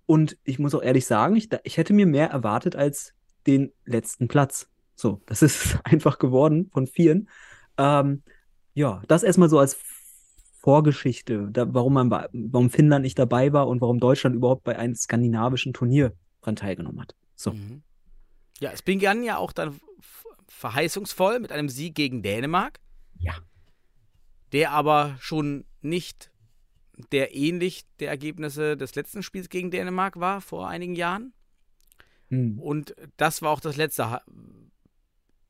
Und 0.06 0.38
ich 0.44 0.60
muss 0.60 0.76
auch 0.76 0.84
ehrlich 0.84 1.06
sagen, 1.06 1.36
ich, 1.36 1.50
ich 1.64 1.78
hätte 1.78 1.94
mir 1.94 2.06
mehr 2.06 2.30
erwartet 2.30 2.76
als 2.76 3.14
den 3.48 3.72
letzten 3.86 4.28
Platz. 4.28 4.70
So, 4.96 5.22
das 5.26 5.42
ist 5.42 5.80
einfach 5.84 6.20
geworden 6.20 6.70
von 6.72 6.88
vielen. 6.88 7.30
Ähm, 7.78 8.24
ja, 8.74 9.02
das 9.08 9.24
erstmal 9.24 9.50
so 9.50 9.60
als 9.60 9.78
Vorgeschichte, 10.60 11.48
da, 11.52 11.72
warum 11.74 11.94
man, 11.94 12.10
warum 12.10 12.70
Finnland 12.70 13.04
nicht 13.04 13.20
dabei 13.20 13.54
war 13.54 13.68
und 13.68 13.82
warum 13.82 14.00
Deutschland 14.00 14.36
überhaupt 14.36 14.64
bei 14.64 14.78
einem 14.78 14.96
skandinavischen 14.96 15.74
Turnier 15.74 16.14
dran 16.46 16.56
teilgenommen 16.56 17.02
hat. 17.02 17.16
So. 17.36 17.54
Mhm. 17.54 17.84
Ja, 18.60 18.72
es 18.72 18.82
begann 18.82 19.24
ja 19.24 19.38
auch 19.38 19.52
dann 19.52 19.80
verheißungsvoll 20.48 21.40
mit 21.40 21.52
einem 21.52 21.70
Sieg 21.70 21.96
gegen 21.96 22.24
Dänemark. 22.24 22.80
Ja. 23.20 23.36
Der 24.52 24.72
aber 24.72 25.18
schon 25.20 25.66
nicht 25.82 26.32
der 27.12 27.36
ähnlich 27.36 27.86
der 28.00 28.10
Ergebnisse 28.10 28.78
des 28.78 28.96
letzten 28.96 29.22
Spiels 29.22 29.50
gegen 29.50 29.72
Dänemark 29.72 30.20
war 30.20 30.40
vor 30.40 30.70
einigen 30.70 30.96
Jahren. 30.96 31.34
Hm. 32.30 32.60
Und 32.60 32.96
das 33.18 33.42
war 33.42 33.52
auch 33.52 33.60
das 33.60 33.76
letzte, 33.76 34.22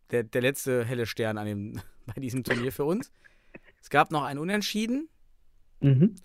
der, 0.10 0.24
der 0.24 0.42
letzte 0.42 0.84
helle 0.84 1.06
Stern 1.06 1.38
an 1.38 1.46
dem, 1.46 1.82
bei 2.08 2.20
diesem 2.20 2.44
Turnier 2.44 2.72
für 2.72 2.86
uns. 2.86 3.12
Es 3.82 3.90
gab 3.90 4.12
noch 4.12 4.24
ein 4.24 4.40
Unentschieden 4.40 5.10
Mhm. 5.82 6.16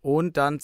und 0.00 0.36
dann 0.36 0.58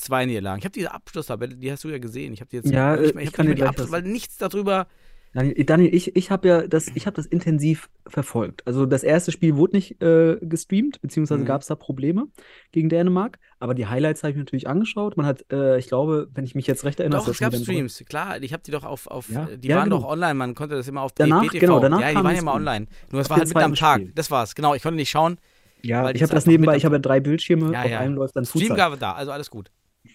zwei 0.00 0.26
Niederlagen. 0.26 0.58
Ich 0.58 0.64
habe 0.64 0.72
diese 0.72 0.92
Abschlusstabelle, 0.92 1.56
die 1.56 1.70
hast 1.70 1.84
du 1.84 1.88
ja 1.88 1.98
gesehen. 1.98 2.32
Ich 2.32 2.40
habe 2.40 2.50
die 2.50 2.56
jetzt 2.56 2.70
Ja, 2.70 2.96
nicht 2.96 3.10
äh, 3.10 3.14
mehr, 3.14 3.22
ich 3.22 3.28
ich 3.30 3.32
kann 3.34 3.46
die 3.54 3.62
Abschluss, 3.62 3.86
was- 3.86 3.92
weil 3.92 4.02
nichts 4.02 4.36
darüber. 4.36 4.86
Daniel, 5.32 5.64
Daniel, 5.64 5.94
ich, 5.94 6.16
ich 6.16 6.32
habe 6.32 6.48
ja 6.48 6.66
das, 6.66 6.88
ich 6.96 7.06
habe 7.06 7.14
das 7.14 7.24
intensiv 7.24 7.88
verfolgt. 8.04 8.66
Also 8.66 8.84
das 8.84 9.04
erste 9.04 9.30
Spiel 9.30 9.54
wurde 9.54 9.76
nicht 9.76 10.02
äh, 10.02 10.38
gestreamt, 10.42 11.00
beziehungsweise 11.02 11.42
Mhm. 11.42 11.46
gab 11.46 11.60
es 11.60 11.68
da 11.68 11.76
Probleme 11.76 12.26
gegen 12.72 12.88
Dänemark. 12.88 13.38
Aber 13.60 13.74
die 13.74 13.86
Highlights 13.86 14.24
habe 14.24 14.32
ich 14.32 14.36
mir 14.36 14.42
natürlich 14.42 14.66
angeschaut. 14.66 15.16
Man 15.16 15.26
hat, 15.26 15.44
äh, 15.52 15.78
ich 15.78 15.86
glaube, 15.86 16.28
wenn 16.34 16.44
ich 16.44 16.56
mich 16.56 16.66
jetzt 16.66 16.84
recht 16.84 16.98
erinnere, 16.98 17.20
Doch, 17.20 17.28
es 17.28 17.38
gab 17.38 17.54
Streams, 17.54 18.02
klar. 18.08 18.42
Ich 18.42 18.52
habe 18.52 18.64
die 18.64 18.72
doch 18.72 18.82
auf, 18.82 19.06
auf 19.06 19.28
Ja, 19.28 19.46
die 19.56 19.68
ja, 19.68 19.76
waren 19.76 19.84
genau. 19.90 20.00
doch 20.00 20.08
online, 20.08 20.34
man 20.34 20.56
konnte 20.56 20.74
das 20.74 20.88
immer 20.88 21.02
auf 21.02 21.12
Danach, 21.12 21.48
genau, 21.52 21.78
danach 21.78 22.00
ja, 22.00 22.08
die 22.08 22.14
waren 22.16 22.24
ja 22.34 22.42
mal 22.42 22.50
Stream. 22.54 22.66
online. 22.66 22.86
Nur 23.12 23.20
es 23.20 23.30
war 23.30 23.36
halt 23.36 23.46
mitten 23.46 23.60
am 23.60 23.74
Tag. 23.76 24.00
Spiel. 24.00 24.12
Das 24.16 24.32
war's, 24.32 24.56
genau. 24.56 24.74
Ich 24.74 24.82
konnte 24.82 24.96
nicht 24.96 25.10
schauen. 25.10 25.38
Ja, 25.82 26.02
weil 26.02 26.16
ich 26.16 26.22
habe 26.22 26.32
das 26.34 26.44
nebenbei, 26.46 26.72
mit 26.72 26.78
ich 26.78 26.84
habe 26.84 26.96
ja 26.96 26.98
drei 27.00 27.20
Bildschirme, 27.20 27.72
Ja, 27.72 27.82
auf 27.84 27.92
einem 27.92 28.14
läuft 28.16 28.34
dann 28.34 28.44
Stream 28.44 28.74
gab 28.74 28.92
es 28.94 28.98
da, 28.98 29.12
also 29.12 29.30
alles 29.30 29.48
gut. 29.48 29.70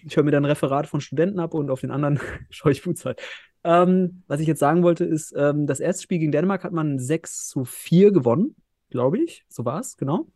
Ich 0.06 0.16
höre 0.16 0.24
mir 0.24 0.30
dann 0.30 0.44
Referat 0.44 0.86
von 0.86 1.00
Studenten 1.00 1.40
ab 1.40 1.52
und 1.52 1.68
auf 1.68 1.80
den 1.80 1.90
anderen 1.90 2.20
schaue 2.50 2.72
ich 2.72 2.80
Futsal. 2.80 3.16
Ähm, 3.64 4.22
was 4.28 4.40
ich 4.40 4.46
jetzt 4.46 4.60
sagen 4.60 4.84
wollte, 4.84 5.04
ist, 5.04 5.34
ähm, 5.36 5.66
das 5.66 5.80
erste 5.80 6.04
Spiel 6.04 6.20
gegen 6.20 6.30
Dänemark 6.30 6.62
hat 6.62 6.72
man 6.72 7.00
6 7.00 7.48
zu 7.48 7.64
4 7.64 8.12
gewonnen, 8.12 8.54
glaube 8.90 9.18
ich. 9.18 9.44
So 9.48 9.64
war 9.64 9.80
es, 9.80 9.96
genau. 9.96 10.28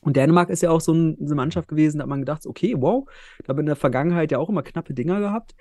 Und 0.00 0.16
Dänemark 0.16 0.48
ist 0.48 0.62
ja 0.62 0.70
auch 0.70 0.80
so 0.80 0.94
ein, 0.94 1.18
eine 1.20 1.34
Mannschaft 1.34 1.68
gewesen, 1.68 1.98
da 1.98 2.02
hat 2.02 2.08
man 2.08 2.20
gedacht, 2.20 2.46
okay, 2.46 2.74
wow, 2.78 3.06
da 3.44 3.50
haben 3.50 3.58
wir 3.58 3.60
in 3.60 3.66
der 3.66 3.76
Vergangenheit 3.76 4.32
ja 4.32 4.38
auch 4.38 4.48
immer 4.48 4.62
knappe 4.62 4.94
Dinger 4.94 5.20
gehabt. 5.20 5.54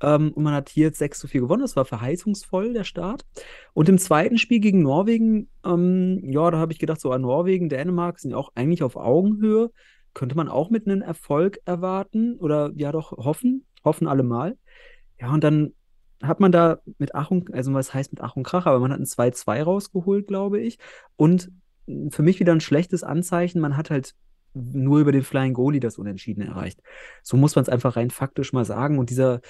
Ähm, 0.00 0.32
und 0.34 0.44
man 0.44 0.54
hat 0.54 0.68
hier 0.68 0.86
jetzt 0.86 0.98
6 0.98 1.18
zu 1.18 1.28
4 1.28 1.40
gewonnen. 1.40 1.62
Das 1.62 1.74
war 1.74 1.84
verheißungsvoll, 1.84 2.74
der 2.74 2.84
Start. 2.84 3.24
Und 3.72 3.88
im 3.88 3.98
zweiten 3.98 4.38
Spiel 4.38 4.60
gegen 4.60 4.82
Norwegen, 4.82 5.48
ähm, 5.64 6.20
ja, 6.22 6.50
da 6.50 6.58
habe 6.58 6.72
ich 6.72 6.78
gedacht, 6.78 7.00
so 7.00 7.10
an 7.10 7.22
Norwegen, 7.22 7.68
Dänemark 7.68 8.20
sind 8.20 8.32
ja 8.32 8.36
auch 8.36 8.52
eigentlich 8.54 8.82
auf 8.82 8.96
Augenhöhe. 8.96 9.70
Könnte 10.14 10.36
man 10.36 10.48
auch 10.48 10.70
mit 10.70 10.86
einem 10.86 11.02
Erfolg 11.02 11.60
erwarten 11.64 12.36
oder 12.38 12.72
ja 12.74 12.92
doch 12.92 13.12
hoffen, 13.12 13.64
hoffen 13.84 14.08
alle 14.08 14.22
mal. 14.22 14.56
Ja, 15.20 15.32
und 15.32 15.44
dann 15.44 15.72
hat 16.22 16.40
man 16.40 16.52
da 16.52 16.80
mit 16.98 17.14
Ach 17.14 17.30
und, 17.30 17.52
also 17.54 17.72
was 17.74 17.94
heißt 17.94 18.12
mit 18.12 18.20
Ach 18.20 18.36
und 18.36 18.42
Krach, 18.42 18.66
aber 18.66 18.80
man 18.80 18.92
hat 18.92 19.00
ein 19.00 19.04
2-2 19.04 19.62
rausgeholt, 19.62 20.26
glaube 20.26 20.60
ich. 20.60 20.78
Und 21.16 21.50
für 22.10 22.22
mich 22.22 22.40
wieder 22.40 22.52
ein 22.52 22.60
schlechtes 22.60 23.02
Anzeichen, 23.02 23.60
man 23.60 23.76
hat 23.76 23.90
halt 23.90 24.14
nur 24.54 24.98
über 24.98 25.12
den 25.12 25.22
Flying 25.22 25.54
Goalie 25.54 25.80
das 25.80 25.98
Unentschieden 25.98 26.42
erreicht. 26.42 26.80
So 27.22 27.36
muss 27.36 27.54
man 27.54 27.62
es 27.62 27.68
einfach 27.68 27.96
rein 27.96 28.10
faktisch 28.10 28.52
mal 28.52 28.64
sagen. 28.64 28.98
Und 28.98 29.10
dieser, 29.10 29.40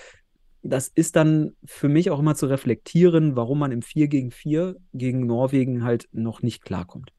das 0.62 0.88
ist 0.88 1.16
dann 1.16 1.56
für 1.64 1.88
mich 1.88 2.10
auch 2.10 2.18
immer 2.18 2.34
zu 2.34 2.46
reflektieren, 2.46 3.36
warum 3.36 3.58
man 3.58 3.72
im 3.72 3.82
4 3.82 4.08
gegen 4.08 4.30
4 4.30 4.76
gegen 4.92 5.26
Norwegen 5.26 5.84
halt 5.84 6.08
noch 6.12 6.42
nicht 6.42 6.62
klarkommt. 6.62 7.12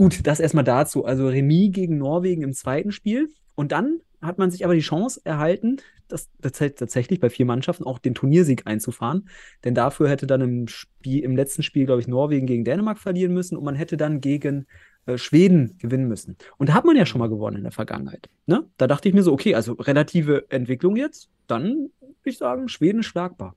Gut, 0.00 0.26
das 0.26 0.40
erstmal 0.40 0.64
dazu. 0.64 1.04
Also 1.04 1.28
Remis 1.28 1.72
gegen 1.72 1.98
Norwegen 1.98 2.40
im 2.40 2.54
zweiten 2.54 2.90
Spiel. 2.90 3.28
Und 3.54 3.70
dann 3.70 4.00
hat 4.22 4.38
man 4.38 4.50
sich 4.50 4.64
aber 4.64 4.74
die 4.74 4.80
Chance 4.80 5.20
erhalten, 5.24 5.76
das 6.08 6.30
tats- 6.42 6.74
tatsächlich 6.74 7.20
bei 7.20 7.28
vier 7.28 7.44
Mannschaften 7.44 7.84
auch 7.84 7.98
den 7.98 8.14
Turniersieg 8.14 8.66
einzufahren. 8.66 9.28
Denn 9.62 9.74
dafür 9.74 10.08
hätte 10.08 10.26
dann 10.26 10.40
im 10.40 10.68
Spiel, 10.68 11.22
im 11.22 11.36
letzten 11.36 11.62
Spiel, 11.62 11.84
glaube 11.84 12.00
ich, 12.00 12.08
Norwegen 12.08 12.46
gegen 12.46 12.64
Dänemark 12.64 12.98
verlieren 12.98 13.34
müssen 13.34 13.58
und 13.58 13.64
man 13.64 13.74
hätte 13.74 13.98
dann 13.98 14.22
gegen 14.22 14.66
äh, 15.04 15.18
Schweden 15.18 15.76
gewinnen 15.76 16.08
müssen. 16.08 16.38
Und 16.56 16.70
da 16.70 16.72
hat 16.72 16.86
man 16.86 16.96
ja 16.96 17.04
schon 17.04 17.18
mal 17.18 17.28
gewonnen 17.28 17.58
in 17.58 17.64
der 17.64 17.72
Vergangenheit. 17.72 18.30
Ne? 18.46 18.64
Da 18.78 18.86
dachte 18.86 19.06
ich 19.06 19.14
mir 19.14 19.22
so, 19.22 19.34
okay, 19.34 19.54
also 19.54 19.74
relative 19.74 20.46
Entwicklung 20.48 20.96
jetzt, 20.96 21.28
dann 21.46 21.90
würde 22.00 22.14
ich 22.24 22.38
sagen, 22.38 22.68
Schweden 22.68 23.02
schlagbar. 23.02 23.54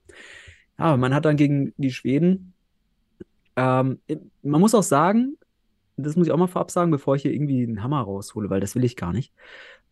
Ja, 0.78 0.84
aber 0.84 0.98
man 0.98 1.14
hat 1.14 1.24
dann 1.24 1.38
gegen 1.38 1.72
die 1.78 1.90
Schweden, 1.90 2.52
ähm, 3.56 4.00
man 4.42 4.60
muss 4.60 4.74
auch 4.74 4.82
sagen, 4.82 5.38
das 5.96 6.16
muss 6.16 6.26
ich 6.26 6.32
auch 6.32 6.38
mal 6.38 6.46
vorab 6.46 6.70
sagen, 6.70 6.90
bevor 6.90 7.16
ich 7.16 7.22
hier 7.22 7.32
irgendwie 7.32 7.62
einen 7.62 7.82
Hammer 7.82 8.00
raushole, 8.00 8.50
weil 8.50 8.60
das 8.60 8.74
will 8.74 8.84
ich 8.84 8.96
gar 8.96 9.12
nicht. 9.12 9.32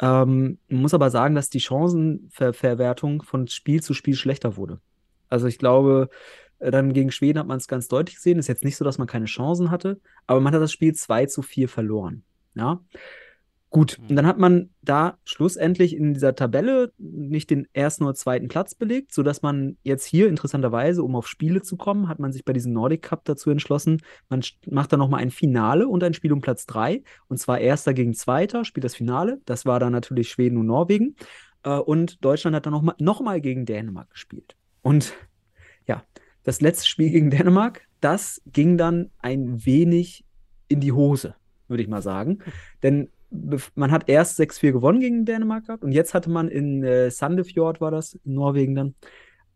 Ähm, 0.01 0.59
muss 0.69 0.95
aber 0.95 1.11
sagen, 1.11 1.35
dass 1.35 1.51
die 1.51 1.61
Chancenverwertung 1.61 3.23
von 3.23 3.47
Spiel 3.47 3.83
zu 3.83 3.95
Spiel 3.95 4.15
schlechter 4.15 4.57
wurde. 4.57 4.81
Also 5.29 5.47
ich 5.47 5.59
glaube, 5.59 6.11
äh, 6.59 6.71
dann 6.71 6.93
gegen 6.93 7.11
Schweden 7.11 7.39
hat 7.39 7.47
man 7.47 7.59
es 7.59 7.69
ganz 7.69 7.89
deutlich 7.89 8.17
gesehen. 8.17 8.39
Ist 8.39 8.49
jetzt 8.49 8.65
nicht 8.65 8.77
so, 8.77 8.85
dass 8.85 8.99
man 8.99 9.07
keine 9.07 9.27
Chancen 9.27 9.71
hatte, 9.71 10.01
aber 10.27 10.41
man 10.41 10.55
hat 10.55 10.63
das 10.63 10.73
Spiel 10.73 10.95
2 10.95 11.27
zu 11.27 11.43
4 11.43 11.69
verloren. 11.69 12.25
Ja. 12.55 12.81
Gut, 13.73 13.99
und 14.07 14.17
dann 14.17 14.27
hat 14.27 14.37
man 14.37 14.69
da 14.83 15.17
schlussendlich 15.25 15.97
in 15.97 16.13
dieser 16.13 16.35
Tabelle 16.35 16.93
nicht 16.99 17.49
den 17.49 17.67
ersten 17.73 18.05
oder 18.05 18.15
zweiten 18.15 18.49
Platz 18.49 18.75
belegt, 18.75 19.15
sodass 19.15 19.41
man 19.41 19.79
jetzt 19.83 20.05
hier 20.05 20.29
interessanterweise, 20.29 21.03
um 21.03 21.17
auf 21.17 21.27
Spiele 21.27 21.63
zu 21.63 21.79
kommen, 21.79 22.07
hat 22.07 22.19
man 22.19 22.33
sich 22.33 22.45
bei 22.45 22.53
diesem 22.53 22.75
Nordic 22.75 23.01
Cup 23.01 23.25
dazu 23.25 23.49
entschlossen, 23.49 24.03
man 24.29 24.43
macht 24.67 24.93
dann 24.93 24.99
nochmal 24.99 25.23
ein 25.23 25.31
Finale 25.31 25.89
und 25.89 26.05
ein 26.05 26.13
Spiel 26.13 26.35
um 26.35 26.43
Platz 26.43 26.67
3, 26.67 27.03
und 27.29 27.39
zwar 27.39 27.61
erster 27.61 27.95
gegen 27.95 28.13
zweiter, 28.13 28.67
spielt 28.67 28.85
das 28.85 28.95
Finale. 28.95 29.41
Das 29.47 29.65
war 29.65 29.81
dann 29.81 29.93
natürlich 29.93 30.29
Schweden 30.29 30.59
und 30.59 30.67
Norwegen. 30.67 31.17
Äh, 31.63 31.79
und 31.79 32.23
Deutschland 32.23 32.55
hat 32.55 32.67
dann 32.67 32.75
nochmal 32.75 32.97
noch 32.99 33.23
mal 33.23 33.41
gegen 33.41 33.65
Dänemark 33.65 34.11
gespielt. 34.11 34.55
Und 34.83 35.15
ja, 35.87 36.03
das 36.43 36.61
letzte 36.61 36.87
Spiel 36.87 37.09
gegen 37.09 37.31
Dänemark, 37.31 37.89
das 38.03 38.43
ging 38.45 38.77
dann 38.77 39.11
ein 39.21 39.65
wenig 39.65 40.27
in 40.69 40.81
die 40.81 40.93
Hose, 40.93 41.37
würde 41.69 41.83
ich 41.83 41.89
mal 41.89 42.03
sagen. 42.03 42.41
Denn 42.83 43.09
man 43.75 43.91
hat 43.91 44.09
erst 44.09 44.39
6-4 44.39 44.73
gewonnen 44.73 45.01
gegen 45.01 45.25
Dänemark 45.25 45.67
gehabt 45.67 45.85
und 45.85 45.93
jetzt 45.93 46.15
hatte 46.15 46.31
man 46.31 46.49
in 46.49 46.83
äh, 46.83 47.11
Sandefjord, 47.11 47.81
war 47.81 47.91
das, 47.91 48.15
in 48.25 48.35
Norwegen 48.35 48.75
dann, 48.75 48.95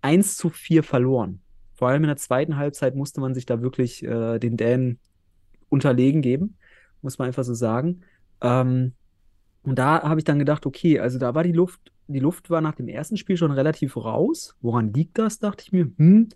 1 0.01 0.37
zu 0.37 0.51
4 0.51 0.83
verloren. 0.83 1.41
Vor 1.75 1.89
allem 1.89 2.05
in 2.05 2.09
der 2.09 2.17
zweiten 2.17 2.57
Halbzeit 2.57 2.95
musste 2.95 3.21
man 3.21 3.35
sich 3.35 3.45
da 3.45 3.61
wirklich 3.61 4.03
äh, 4.03 4.39
den 4.39 4.57
Dänen 4.57 4.99
unterlegen 5.69 6.23
geben, 6.23 6.57
muss 7.03 7.19
man 7.19 7.29
einfach 7.29 7.45
so 7.45 7.55
sagen. 7.55 8.03
Ähm, 8.41 8.93
und 9.63 9.79
da 9.79 10.03
habe 10.03 10.21
ich 10.21 10.25
dann 10.25 10.39
gedacht, 10.39 10.65
okay, 10.65 11.01
also 11.01 11.19
da 11.19 11.35
war 11.35 11.43
die 11.43 11.53
Luft, 11.53 11.93
die 12.07 12.21
Luft 12.21 12.51
war 12.51 12.61
nach 12.61 12.77
dem 12.77 12.89
ersten 12.89 13.17
Spiel 13.17 13.37
schon 13.37 13.51
relativ 13.51 13.97
raus. 13.97 14.55
Woran 14.61 14.93
liegt 14.93 15.19
das, 15.19 15.39
dachte 15.39 15.65
ich 15.67 15.73
mir. 15.73 15.91
Hm. 15.99 16.29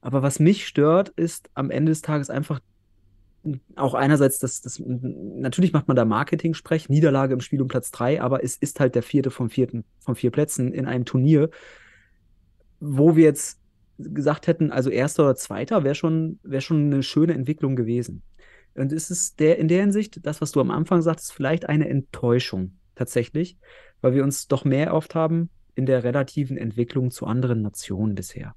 Aber 0.00 0.22
was 0.22 0.38
mich 0.38 0.66
stört, 0.66 1.10
ist 1.10 1.50
am 1.54 1.70
Ende 1.70 1.90
des 1.90 2.00
Tages 2.00 2.30
einfach 2.30 2.60
auch 3.74 3.94
einerseits, 3.94 4.38
das, 4.38 4.60
das, 4.60 4.82
natürlich 4.84 5.72
macht 5.72 5.88
man 5.88 5.96
da 5.96 6.04
Marketing-Sprech, 6.04 6.88
Niederlage 6.88 7.34
im 7.34 7.40
Spiel 7.40 7.62
um 7.62 7.68
Platz 7.68 7.90
3, 7.90 8.20
aber 8.20 8.44
es 8.44 8.56
ist 8.56 8.80
halt 8.80 8.94
der 8.94 9.02
vierte 9.02 9.30
von 9.30 9.48
vierten, 9.48 9.84
von 10.00 10.14
vier 10.14 10.30
Plätzen 10.30 10.72
in 10.72 10.86
einem 10.86 11.04
Turnier, 11.04 11.50
wo 12.80 13.16
wir 13.16 13.24
jetzt 13.24 13.60
gesagt 13.98 14.46
hätten, 14.46 14.70
also 14.70 14.90
erster 14.90 15.24
oder 15.24 15.36
zweiter 15.36 15.84
wäre 15.84 15.94
schon, 15.94 16.38
wäre 16.42 16.62
schon 16.62 16.86
eine 16.86 17.02
schöne 17.02 17.34
Entwicklung 17.34 17.76
gewesen. 17.76 18.22
Und 18.74 18.92
es 18.92 19.10
ist 19.10 19.40
der, 19.40 19.58
in 19.58 19.68
der 19.68 19.80
Hinsicht, 19.80 20.24
das, 20.24 20.40
was 20.40 20.52
du 20.52 20.60
am 20.60 20.70
Anfang 20.70 21.02
sagtest, 21.02 21.32
vielleicht 21.32 21.68
eine 21.68 21.88
Enttäuschung 21.88 22.78
tatsächlich, 22.94 23.58
weil 24.00 24.14
wir 24.14 24.22
uns 24.22 24.48
doch 24.48 24.64
mehr 24.64 24.94
oft 24.94 25.14
haben 25.14 25.50
in 25.74 25.86
der 25.86 26.04
relativen 26.04 26.56
Entwicklung 26.56 27.10
zu 27.10 27.26
anderen 27.26 27.62
Nationen 27.62 28.14
bisher. 28.14 28.54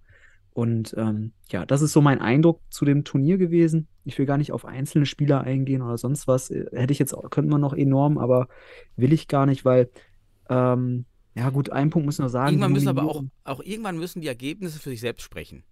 Und 0.53 0.93
ähm, 0.97 1.33
ja, 1.49 1.65
das 1.65 1.81
ist 1.81 1.93
so 1.93 2.01
mein 2.01 2.21
Eindruck 2.21 2.61
zu 2.69 2.85
dem 2.85 3.03
Turnier 3.03 3.37
gewesen. 3.39 3.87
Ich 4.05 4.17
will 4.19 4.25
gar 4.27 4.37
nicht 4.37 4.51
auf 4.51 4.65
einzelne 4.65 5.05
Spieler 5.07 5.41
eingehen 5.41 5.81
oder 5.81 5.97
sonst 5.97 6.27
was. 6.27 6.51
Äh, 6.51 6.65
Hätte 6.71 6.93
ich 6.93 6.99
jetzt, 6.99 7.13
auch- 7.13 7.29
könnte 7.31 7.49
man 7.51 7.59
noch 7.61 7.73
enorm, 7.73 8.17
aber 8.19 8.47
will 8.95 9.13
ich 9.13 9.27
gar 9.27 9.45
nicht, 9.47 9.65
weil, 9.65 9.89
ähm, 10.49 11.05
ja 11.35 11.49
gut, 11.49 11.71
einen 11.71 11.89
Punkt 11.89 12.05
müssen 12.05 12.23
wir 12.23 12.29
sagen. 12.29 12.49
Irgendwann 12.53 12.73
müssen 12.73 12.87
aber 12.87 13.03
auch, 13.03 13.23
auch 13.43 13.61
irgendwann 13.63 13.97
müssen 13.97 14.21
die 14.21 14.27
Ergebnisse 14.27 14.79
für 14.79 14.89
sich 14.91 14.99
selbst 15.01 15.23
sprechen. 15.23 15.63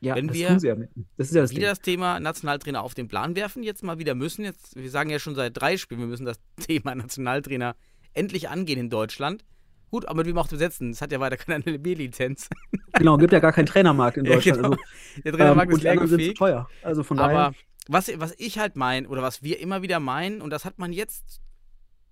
ja, 0.00 0.14
wenn 0.14 0.28
das 0.28 0.36
wir 0.38 0.48
tun 0.48 0.60
sie 0.60 0.68
ja. 0.68 0.76
Das 1.18 1.28
ist 1.28 1.34
ja 1.34 1.42
das 1.42 1.50
wieder 1.50 1.60
Ding. 1.60 1.68
das 1.68 1.80
Thema 1.80 2.18
Nationaltrainer 2.20 2.82
auf 2.82 2.94
den 2.94 3.08
Plan 3.08 3.36
werfen, 3.36 3.62
jetzt 3.62 3.82
mal 3.84 3.98
wieder 3.98 4.14
müssen. 4.14 4.44
Jetzt, 4.46 4.74
wir 4.74 4.88
sagen 4.88 5.10
ja 5.10 5.18
schon 5.18 5.34
seit 5.34 5.60
drei 5.60 5.76
Spielen, 5.76 6.00
wir 6.00 6.06
müssen 6.08 6.24
das 6.24 6.40
Thema 6.66 6.94
Nationaltrainer 6.94 7.76
endlich 8.14 8.48
angehen 8.48 8.78
in 8.78 8.88
Deutschland. 8.88 9.44
Gut, 9.90 10.06
aber 10.06 10.24
wie 10.24 10.32
auch 10.34 10.48
besetzen, 10.48 10.90
es 10.90 11.02
hat 11.02 11.10
ja 11.12 11.20
weiter 11.20 11.36
keine 11.36 11.64
LB-Lizenz. 11.64 12.48
Genau, 12.92 13.16
gibt 13.16 13.32
ja 13.32 13.38
gar 13.38 13.52
keinen 13.52 13.66
Trainermarkt 13.66 14.16
in 14.18 14.24
Ja, 14.24 14.34
Deutschland. 14.34 14.58
genau. 14.62 14.70
Also, 14.70 15.22
Der 15.24 15.32
Trainermarkt 15.32 15.70
ähm, 15.70 15.76
ist 15.76 15.80
zu 15.80 15.84
leergefegt. 15.84 16.38
teuer. 16.38 16.68
Also 16.82 17.02
von 17.04 17.16
daher. 17.16 17.38
Aber 17.38 17.56
was, 17.86 18.10
was 18.20 18.34
ich 18.36 18.58
halt 18.58 18.76
meine, 18.76 19.08
oder 19.08 19.22
was 19.22 19.42
wir 19.42 19.60
immer 19.60 19.80
wieder 19.82 20.00
meinen, 20.00 20.42
und 20.42 20.50
das 20.50 20.64
hat 20.64 20.78
man 20.78 20.92
jetzt 20.92 21.40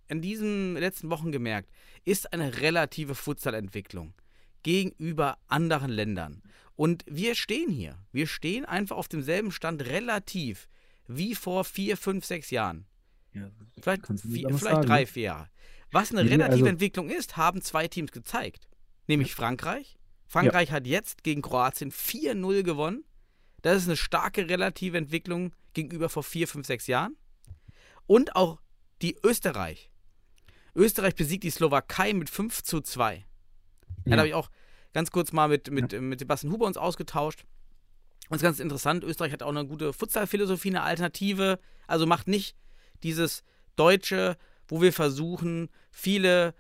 in 0.07 0.23
diesen 0.23 0.75
letzten 0.77 1.11
Wochen 1.11 1.31
gemerkt, 1.33 1.69
ist 2.05 2.33
eine 2.33 2.61
relative 2.61 3.15
Futsal-Entwicklung 3.17 4.15
gegenüber 4.63 5.37
anderen 5.49 5.91
Ländern. 5.91 6.43
Und 6.77 7.05
wir 7.09 7.35
stehen 7.35 7.71
hier. 7.71 7.99
Wir 8.13 8.27
stehen 8.27 8.65
einfach 8.65 8.97
auf 8.97 9.09
demselben 9.09 9.51
Stand 9.51 9.85
relativ 9.87 10.69
wie 11.07 11.35
vor 11.35 11.65
vier, 11.65 11.97
fünf, 11.97 12.25
sechs 12.25 12.51
Jahren. 12.51 12.87
Ja, 13.33 13.51
Vielleicht, 13.81 14.07
vier, 14.07 14.49
vielleicht 14.49 14.59
sagen, 14.61 14.87
drei, 14.87 15.01
ne? 15.01 15.07
vier 15.07 15.23
Jahre. 15.25 15.49
Was 15.93 16.11
eine 16.11 16.21
sind 16.21 16.31
relative 16.31 16.53
also- 16.55 16.67
Entwicklung 16.67 17.09
ist, 17.11 17.37
haben 17.37 17.63
zwei 17.63 17.89
Teams 17.89 18.13
gezeigt. 18.13 18.69
Nämlich 19.07 19.35
Frankreich. 19.35 19.97
Frankreich 20.27 20.71
hat 20.71 20.87
jetzt 20.87 21.25
gegen 21.25 21.41
Kroatien 21.41 21.91
4-0 21.91 22.63
gewonnen. 22.63 23.05
Das 23.63 23.79
ist 23.79 23.89
eine 23.89 23.97
starke 23.97 24.49
relative 24.49 24.99
Entwicklung 24.99 25.53
gegenüber 25.73 26.09
vor 26.11 26.23
vier, 26.23 26.47
fünf, 26.47 26.67
sechs 26.67 26.87
Jahren. 26.87 27.17
Und 28.07 28.37
auch 28.37 28.61
die 29.01 29.17
Österreich. 29.25 29.91
Österreich 30.75 31.15
besiegt 31.15 31.45
die 31.45 31.51
Slowakei 31.51 32.13
mit 32.13 32.29
5 32.31 32.63
zu 32.63 32.81
2. 32.81 33.17
Ja. 33.17 33.25
Da 34.05 34.11
Ja. 34.11 34.17
habe 34.19 34.29
ich 34.29 34.35
auch 34.35 34.51
ganz 34.93 35.11
kurz 35.11 35.33
mal 35.33 35.49
mit, 35.49 35.71
mit, 35.71 35.99
mit 36.01 36.19
Sebastian 36.19 36.53
Huber 36.53 36.67
uns 36.67 36.77
ausgetauscht. 36.77 37.45
Und 38.29 38.37
es 38.37 38.43
ist 38.43 38.47
ganz 38.47 38.61
interessant, 38.61 39.05
Österreich 39.05 39.33
hat 39.33 39.43
auch 39.43 39.49
eine 39.49 39.67
gute 39.67 39.93
Futsal-Philosophie, 39.95 40.69
eine 40.69 40.83
Alternative. 40.83 41.59
Also 41.87 42.07
macht 42.07 42.29
nicht 42.29 42.55
dieses 43.03 43.43
Deutsche, 43.77 44.37
wo 44.69 44.81
wir 44.81 44.93
versuchen, 44.93 45.69
viele 45.91 46.55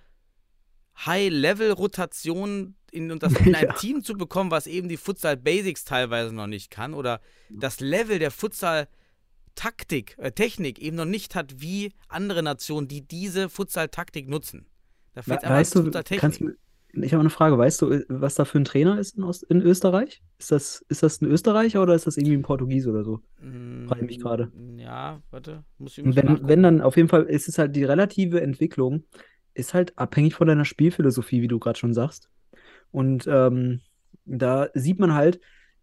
High-Level-Rotation 1.06 2.74
in, 2.90 3.10
in 3.44 3.54
ein 3.54 3.66
Ja. 3.66 3.72
Team 3.74 4.02
zu 4.02 4.14
bekommen, 4.14 4.50
was 4.50 4.66
eben 4.66 4.88
die 4.88 4.96
Futsal-Basics 4.96 5.84
teilweise 5.84 6.34
noch 6.34 6.46
nicht 6.46 6.70
kann 6.70 6.94
oder 6.94 7.20
das 7.50 7.80
Level 7.80 8.18
der 8.18 8.30
Futsal-Taktik, 8.30 10.16
äh, 10.18 10.32
Technik 10.32 10.78
eben 10.78 10.96
noch 10.96 11.04
nicht 11.04 11.34
hat 11.34 11.60
wie 11.60 11.92
andere 12.08 12.42
Nationen, 12.42 12.88
die 12.88 13.02
diese 13.06 13.48
Futsal-Taktik 13.48 14.28
nutzen. 14.28 14.66
Da 15.14 15.22
fehlt 15.22 15.42
We 15.42 15.48
weißt 15.48 15.74
du, 15.74 15.82
Futsal-Technik. 15.84 16.58
Ich 16.92 17.12
habe 17.12 17.20
eine 17.20 17.30
Frage, 17.30 17.58
weißt 17.58 17.82
du, 17.82 18.04
was 18.08 18.34
da 18.34 18.44
für 18.44 18.58
ein 18.58 18.64
Trainer 18.64 18.98
ist 18.98 19.16
in, 19.16 19.24
Ost 19.24 19.44
in 19.44 19.60
Österreich? 19.62 20.22
Ist 20.38 20.50
das, 20.52 20.84
ist 20.88 21.02
das 21.02 21.20
ein 21.20 21.26
Österreicher 21.26 21.82
oder 21.82 21.94
ist 21.94 22.06
das 22.06 22.16
irgendwie 22.16 22.36
ein 22.36 22.42
Portugies 22.42 22.86
oder 22.86 23.04
so? 23.04 23.20
frage 23.86 24.04
mich 24.04 24.20
gerade. 24.20 24.46
Mm, 24.46 24.78
Ja, 24.78 25.20
warte, 25.30 25.64
muss 25.78 25.98
ich, 25.98 26.04
muss 26.04 26.16
wenn, 26.16 26.48
wenn 26.48 26.62
dann, 26.62 26.80
auf 26.80 26.96
jeden 26.96 27.08
Fall 27.08 27.24
ist 27.24 27.48
es 27.48 27.58
halt 27.58 27.76
die 27.76 27.84
relative 27.84 28.40
Entwicklung, 28.40 29.04
ist 29.54 29.74
halt 29.74 29.96
abhängig 29.98 30.34
von 30.34 30.46
deiner 30.46 30.64
Spielphilosophie, 30.64 31.42
wie 31.42 31.48
du 31.48 31.58
gerade 31.58 31.78
schon 31.78 31.94
sagst. 31.94 32.30
Und 32.90 33.26
ähm, 33.30 33.80
da 34.24 34.68
sieht 34.74 34.98
man 34.98 35.14
halt, 35.14 35.40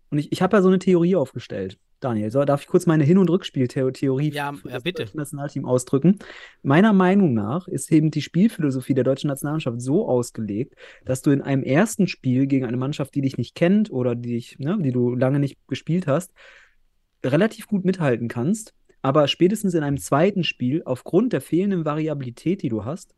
und 0.10 0.18
ich, 0.18 0.32
ich 0.32 0.42
habe 0.42 0.58
ja 0.58 0.62
so 0.62 0.70
eine 0.70 0.80
Theorie 0.80 1.16
aufgestellt. 1.16 1.78
Daniel, 2.06 2.30
so, 2.30 2.46
darf 2.46 2.62
ich 2.62 2.68
kurz 2.68 2.86
meine 2.86 3.04
Hin- 3.04 3.18
und 3.18 3.30
Rückspieltheorie 3.32 4.32
Ja, 4.32 4.54
für 4.54 4.68
ja, 4.68 4.76
das 4.76 4.84
bitte. 4.84 5.04
deutsche 5.06 5.18
Nationalteam 5.18 5.66
ausdrücken? 5.66 6.20
Meiner 6.62 6.94
Meinung 6.94 7.34
nach 7.34 7.68
ist 7.68 7.92
eben 7.92 8.12
die 8.12 8.22
Spielphilosophie 8.22 8.94
der 8.94 9.04
deutschen 9.04 9.28
Nationalmannschaft 9.28 9.82
so 9.82 10.08
ausgelegt, 10.08 10.76
dass 11.04 11.24
du 11.24 11.32
in 11.32 11.42
einem 11.42 11.64
ersten 11.64 12.08
Spiel 12.08 12.46
gegen 12.46 12.66
eine 12.66 12.78
Mannschaft, 12.78 13.16
die 13.16 13.22
dich 13.22 13.38
nicht 13.40 13.56
kennt 13.56 13.92
oder 13.92 14.14
die 14.14 14.34
dich, 14.34 14.60
ne, 14.60 14.78
die 14.80 14.92
du 14.92 15.16
lange 15.16 15.40
nicht 15.40 15.58
gespielt 15.68 16.06
hast, 16.06 16.32
relativ 17.26 17.68
gut 17.68 17.86
mithalten 17.86 18.28
kannst, 18.28 18.76
aber 19.02 19.28
spätestens 19.28 19.74
in 19.74 19.84
einem 19.84 19.98
zweiten 19.98 20.44
Spiel, 20.44 20.84
aufgrund 20.86 21.34
der 21.34 21.42
fehlenden 21.42 21.86
Variabilität, 21.86 22.62
die 22.62 22.70
du 22.70 22.86
hast, 22.86 23.16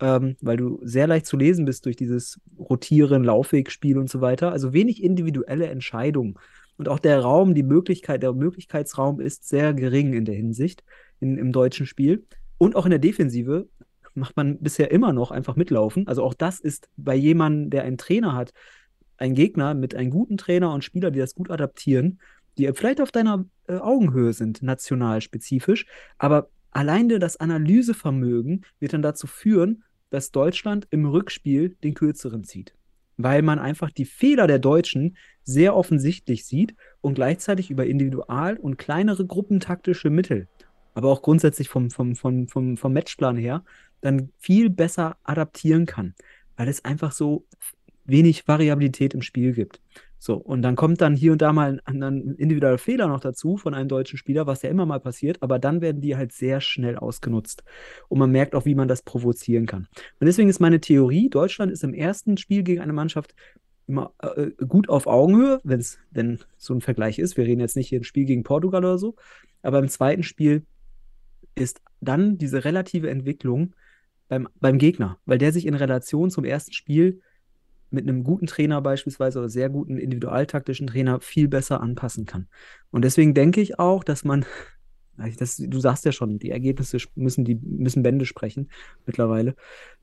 ähm, 0.00 0.36
weil 0.42 0.58
du 0.58 0.78
sehr 0.82 1.06
leicht 1.06 1.24
zu 1.24 1.38
lesen 1.38 1.64
bist 1.64 1.86
durch 1.86 1.96
dieses 1.96 2.38
Rotieren, 2.58 3.24
Laufwegspiel 3.24 3.96
und 3.96 4.10
so 4.10 4.20
weiter, 4.20 4.52
also 4.52 4.74
wenig 4.74 5.02
individuelle 5.02 5.68
Entscheidungen. 5.68 6.38
Und 6.76 6.88
auch 6.88 6.98
der 6.98 7.20
Raum, 7.20 7.54
die 7.54 7.62
Möglichkeit, 7.62 8.22
der 8.22 8.32
Möglichkeitsraum 8.32 9.20
ist 9.20 9.48
sehr 9.48 9.72
gering 9.74 10.12
in 10.12 10.24
der 10.24 10.34
Hinsicht 10.34 10.84
in, 11.20 11.38
im 11.38 11.52
deutschen 11.52 11.86
Spiel. 11.86 12.26
Und 12.58 12.76
auch 12.76 12.84
in 12.84 12.90
der 12.90 12.98
Defensive 12.98 13.68
macht 14.14 14.36
man 14.36 14.58
bisher 14.58 14.90
immer 14.90 15.12
noch 15.12 15.30
einfach 15.30 15.56
mitlaufen. 15.56 16.06
Also 16.08 16.22
auch 16.22 16.34
das 16.34 16.60
ist 16.60 16.88
bei 16.96 17.14
jemandem, 17.14 17.70
der 17.70 17.84
einen 17.84 17.98
Trainer 17.98 18.34
hat, 18.34 18.52
ein 19.18 19.34
Gegner 19.34 19.74
mit 19.74 19.94
einem 19.94 20.10
guten 20.10 20.36
Trainer 20.36 20.72
und 20.72 20.84
Spieler, 20.84 21.10
die 21.10 21.18
das 21.18 21.34
gut 21.34 21.50
adaptieren, 21.50 22.20
die 22.58 22.70
vielleicht 22.74 23.00
auf 23.00 23.12
deiner 23.12 23.46
äh, 23.68 23.76
Augenhöhe 23.76 24.32
sind, 24.32 24.62
national 24.62 25.20
spezifisch, 25.20 25.86
aber 26.18 26.48
alleine 26.70 27.18
das 27.18 27.38
Analysevermögen 27.38 28.64
wird 28.80 28.92
dann 28.92 29.02
dazu 29.02 29.26
führen, 29.26 29.84
dass 30.10 30.30
Deutschland 30.30 30.86
im 30.90 31.06
Rückspiel 31.06 31.76
den 31.82 31.94
kürzeren 31.94 32.44
zieht. 32.44 32.74
Weil 33.16 33.42
man 33.42 33.58
einfach 33.58 33.90
die 33.90 34.04
Fehler 34.04 34.46
der 34.46 34.58
Deutschen 34.58 35.16
sehr 35.42 35.74
offensichtlich 35.74 36.44
sieht 36.44 36.74
und 37.00 37.14
gleichzeitig 37.14 37.70
über 37.70 37.86
Individual- 37.86 38.56
und 38.56 38.76
kleinere 38.76 39.26
gruppentaktische 39.26 40.10
Mittel, 40.10 40.48
aber 40.94 41.10
auch 41.10 41.22
grundsätzlich 41.22 41.68
vom, 41.68 41.90
vom, 41.90 42.16
vom, 42.16 42.48
vom, 42.48 42.76
vom 42.76 42.92
Matchplan 42.92 43.36
her, 43.36 43.64
dann 44.00 44.30
viel 44.38 44.70
besser 44.70 45.16
adaptieren 45.22 45.86
kann. 45.86 46.14
Weil 46.56 46.68
es 46.68 46.84
einfach 46.84 47.12
so 47.12 47.44
wenig 48.04 48.46
Variabilität 48.48 49.14
im 49.14 49.22
Spiel 49.22 49.52
gibt. 49.52 49.80
So, 50.18 50.34
und 50.34 50.62
dann 50.62 50.76
kommt 50.76 51.00
dann 51.00 51.14
hier 51.14 51.32
und 51.32 51.42
da 51.42 51.52
mal 51.52 51.80
ein, 51.84 52.02
ein 52.02 52.34
individueller 52.36 52.78
Fehler 52.78 53.06
noch 53.08 53.20
dazu 53.20 53.56
von 53.56 53.74
einem 53.74 53.88
deutschen 53.88 54.18
Spieler, 54.18 54.46
was 54.46 54.62
ja 54.62 54.70
immer 54.70 54.86
mal 54.86 55.00
passiert, 55.00 55.42
aber 55.42 55.58
dann 55.58 55.80
werden 55.80 56.00
die 56.00 56.16
halt 56.16 56.32
sehr 56.32 56.60
schnell 56.60 56.96
ausgenutzt. 56.96 57.64
Und 58.08 58.18
man 58.18 58.30
merkt 58.30 58.54
auch, 58.54 58.64
wie 58.64 58.74
man 58.74 58.88
das 58.88 59.02
provozieren 59.02 59.66
kann. 59.66 59.88
Und 60.18 60.26
deswegen 60.26 60.48
ist 60.48 60.60
meine 60.60 60.80
Theorie, 60.80 61.28
Deutschland 61.28 61.70
ist 61.70 61.84
im 61.84 61.94
ersten 61.94 62.36
Spiel 62.38 62.62
gegen 62.62 62.80
eine 62.80 62.92
Mannschaft 62.92 63.34
immer 63.86 64.12
äh, 64.20 64.50
gut 64.66 64.88
auf 64.88 65.06
Augenhöhe, 65.06 65.60
wenn 65.62 65.80
es 65.80 65.98
denn 66.10 66.40
so 66.56 66.74
ein 66.74 66.80
Vergleich 66.80 67.18
ist. 67.18 67.36
Wir 67.36 67.44
reden 67.44 67.60
jetzt 67.60 67.76
nicht 67.76 67.88
hier 67.88 68.00
ein 68.00 68.04
Spiel 68.04 68.24
gegen 68.24 68.42
Portugal 68.42 68.84
oder 68.84 68.98
so, 68.98 69.14
aber 69.62 69.78
im 69.78 69.88
zweiten 69.88 70.22
Spiel 70.22 70.64
ist 71.54 71.80
dann 72.00 72.38
diese 72.38 72.64
relative 72.64 73.10
Entwicklung 73.10 73.74
beim, 74.28 74.48
beim 74.60 74.78
Gegner, 74.78 75.18
weil 75.24 75.38
der 75.38 75.52
sich 75.52 75.66
in 75.66 75.74
Relation 75.74 76.30
zum 76.30 76.44
ersten 76.44 76.72
Spiel 76.72 77.20
mit 77.90 78.08
einem 78.08 78.24
guten 78.24 78.46
Trainer 78.46 78.80
beispielsweise 78.80 79.38
oder 79.38 79.48
sehr 79.48 79.70
guten 79.70 79.96
individualtaktischen 79.98 80.86
Trainer 80.88 81.20
viel 81.20 81.48
besser 81.48 81.80
anpassen 81.80 82.26
kann. 82.26 82.48
Und 82.90 83.04
deswegen 83.04 83.34
denke 83.34 83.60
ich 83.60 83.78
auch, 83.78 84.04
dass 84.04 84.24
man, 84.24 84.44
das, 85.38 85.56
du 85.56 85.80
sagst 85.80 86.04
ja 86.04 86.12
schon, 86.12 86.38
die 86.38 86.50
Ergebnisse 86.50 86.98
müssen, 87.14 87.44
die, 87.44 87.54
müssen 87.56 88.02
Bände 88.02 88.26
sprechen 88.26 88.70
mittlerweile. 89.06 89.54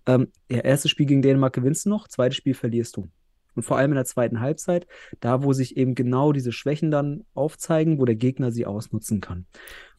Ähm, 0.06 0.30
ja, 0.50 0.60
erstes 0.60 0.92
Spiel 0.92 1.06
gegen 1.06 1.22
Dänemark 1.22 1.54
gewinnst 1.54 1.86
du 1.86 1.90
noch, 1.90 2.08
zweites 2.08 2.38
Spiel 2.38 2.54
verlierst 2.54 2.98
du. 2.98 3.10
Und 3.56 3.64
vor 3.64 3.78
allem 3.78 3.92
in 3.92 3.96
der 3.96 4.06
zweiten 4.06 4.40
Halbzeit, 4.40 4.88
da 5.20 5.44
wo 5.44 5.54
sich 5.54 5.78
eben 5.78 5.94
genau 5.94 6.32
diese 6.32 6.52
Schwächen 6.52 6.90
dann 6.90 7.24
aufzeigen, 7.36 8.00
wo 8.00 8.06
der 8.06 8.16
Gegner 8.16 8.52
sie 8.52 8.66
ausnutzen 8.66 9.22
kann. 9.22 9.46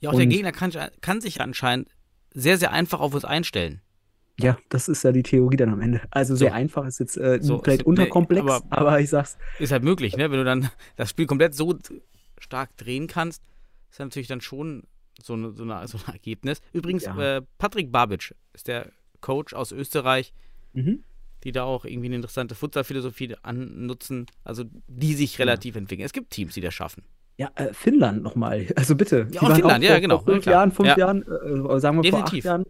Ja, 0.01 0.11
auch 0.11 0.14
der 0.14 0.25
Und- 0.25 0.31
Gegner 0.31 0.51
kann, 0.53 0.73
kann 1.01 1.20
sich 1.20 1.40
anscheinend 1.40 1.88
sehr, 2.33 2.59
sehr 2.59 2.73
einfach 2.73 2.99
auf 2.99 3.14
uns 3.14 3.25
einstellen. 3.25 3.81
Ja, 4.40 4.59
das 4.68 4.88
ist 4.88 5.05
ja 5.05 5.12
die 5.12 5.23
Theorie 5.23 5.57
dann 5.57 5.68
am 5.70 5.81
Ende. 5.81 6.01
Also 6.11 6.35
sehr 6.35 6.51
So. 6.51 6.55
einfach 6.55 6.87
ist 6.87 6.99
jetzt 6.99 7.16
äh, 7.16 7.38
So, 7.40 7.61
vielleicht 7.62 7.83
so, 7.83 7.87
unterkomplex, 7.87 8.44
nee, 8.44 8.51
aber- 8.51 8.64
aber, 8.70 9.01
ich 9.01 9.11
sag's, 9.11 9.38
Ist 9.61 9.70
halt 9.73 9.85
möglich, 9.85 10.16
ne? 10.16 10.31
Wenn 10.31 10.38
du 10.38 10.44
dann 10.44 10.70
das 10.97 11.11
Spiel 11.11 11.27
komplett 11.27 11.55
so 11.55 11.79
stark 12.40 12.77
drehen 12.77 13.07
kannst, 13.07 13.42
ist 13.90 14.01
natürlich 14.01 14.27
dann 14.29 14.40
schon 14.40 14.83
so, 15.23 15.35
eine, 15.35 15.53
so, 15.53 15.62
eine, 15.62 15.87
so 15.87 15.99
ein 16.07 16.12
Ergebnis. 16.14 16.61
Übrigens, 16.73 17.05
Ja. 17.05 17.37
äh, 17.37 17.42
Patrick 17.59 17.92
Babic 17.92 18.35
ist 18.55 18.66
der 18.66 18.90
Coach 19.20 19.55
aus 19.55 19.70
Österreich, 19.70 20.33
Mhm. 20.73 21.05
die 21.44 21.53
da 21.53 21.62
auch 21.62 21.85
irgendwie 21.85 22.07
eine 22.07 22.16
interessante 22.16 22.57
Futsal-Philosophie 22.57 23.37
annutzen, 23.42 24.27
also 24.42 24.64
die 24.88 25.14
sich 25.14 25.38
relativ 25.38 25.77
entwickeln. 25.77 26.05
Es 26.05 26.12
gibt 26.12 26.31
Teams, 26.31 26.55
die 26.55 26.61
das 26.61 26.75
schaffen. 26.75 27.05
Ja, 27.37 27.51
äh, 27.55 27.73
Finnland 27.73 28.23
nochmal. 28.25 28.66
Also 28.77 28.97
bitte. 28.97 29.29
Ja, 29.31 29.42
auch 29.42 29.55
Finnland, 29.55 29.85
auch 29.85 29.88
ja, 29.88 29.99
genau, 30.01 30.18
Vor 30.18 30.35
fünf 30.35 30.47
ja. 30.47 30.53
Jahren, 30.53 30.73
fünf 30.73 30.88
Ja. 30.88 30.99
Jahren, 30.99 31.23
äh, 31.23 31.27
sagen 31.81 32.03
wir 32.03 32.11
vor 32.11 32.20
acht 32.20 32.33
Definitiv. 32.33 32.44
Jahren, 32.44 32.64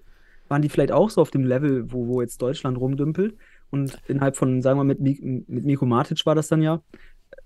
waren 0.48 0.62
die 0.62 0.68
vielleicht 0.68 0.92
auch 0.92 1.10
so 1.10 1.20
auf 1.20 1.30
dem 1.30 1.44
Level, 1.44 1.90
wo, 1.92 2.06
wo 2.06 2.20
jetzt 2.20 2.40
Deutschland 2.40 2.78
rumdümpelt. 2.78 3.36
Und 3.70 3.98
innerhalb 4.06 4.36
von, 4.36 4.62
sagen 4.62 4.78
wir, 4.78 4.84
mit, 4.84 5.00
Mik 5.00 5.22
mit 5.22 5.64
Miko 5.64 5.86
Matic 5.86 6.24
war 6.26 6.34
das 6.34 6.48
dann 6.48 6.62
ja, 6.62 6.82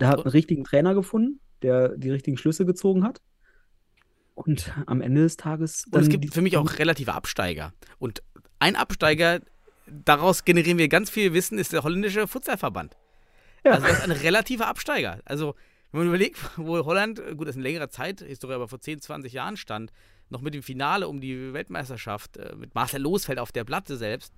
der 0.00 0.08
hat 0.08 0.18
einen 0.18 0.30
richtigen 0.30 0.64
Trainer 0.64 0.94
gefunden, 0.94 1.40
der 1.62 1.96
die 1.96 2.10
richtigen 2.10 2.36
Schlüsse 2.36 2.66
gezogen 2.66 3.04
hat. 3.04 3.20
Und 4.34 4.72
am 4.86 5.00
Ende 5.00 5.22
des 5.22 5.36
Tages. 5.36 5.84
Und 5.90 6.00
es 6.00 6.08
gibt 6.08 6.32
für 6.32 6.42
mich 6.42 6.56
auch 6.56 6.78
relative 6.78 7.12
Absteiger. 7.14 7.72
Und 7.98 8.22
ein 8.60 8.76
Absteiger, 8.76 9.40
daraus 9.86 10.44
generieren 10.44 10.78
wir 10.78 10.88
ganz 10.88 11.10
viel 11.10 11.34
Wissen, 11.34 11.58
ist 11.58 11.72
der 11.72 11.82
holländische 11.82 12.28
Futsalverband. 12.28 12.96
Ja. 13.64 13.72
Also 13.72 13.86
das 13.86 13.98
ist 13.98 14.04
ein 14.04 14.12
relativer 14.12 14.68
Absteiger. 14.68 15.20
Also 15.24 15.54
wenn 15.90 16.00
man 16.00 16.08
überlegt, 16.08 16.38
wo 16.56 16.84
Holland, 16.84 17.20
gut, 17.36 17.48
das 17.48 17.50
ist 17.50 17.56
eine 17.56 17.64
längere 17.64 17.88
Zeit, 17.88 18.20
Historie, 18.20 18.54
aber 18.54 18.68
vor 18.68 18.80
10, 18.80 19.00
20 19.00 19.32
Jahren 19.32 19.56
stand, 19.56 19.92
noch 20.30 20.40
mit 20.42 20.54
dem 20.54 20.62
Finale 20.62 21.08
um 21.08 21.20
die 21.20 21.52
Weltmeisterschaft, 21.52 22.36
äh, 22.36 22.54
mit 22.56 22.74
Marcel 22.74 23.00
Losfeld 23.02 23.38
auf 23.38 23.52
der 23.52 23.64
Platte 23.64 23.96
selbst, 23.96 24.32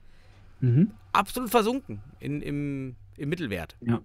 Mhm. 0.62 0.90
absolut 1.12 1.48
versunken 1.50 2.02
in, 2.18 2.42
im, 2.42 2.96
im 3.16 3.28
Mittelwert. 3.30 3.76
Ja. 3.80 4.00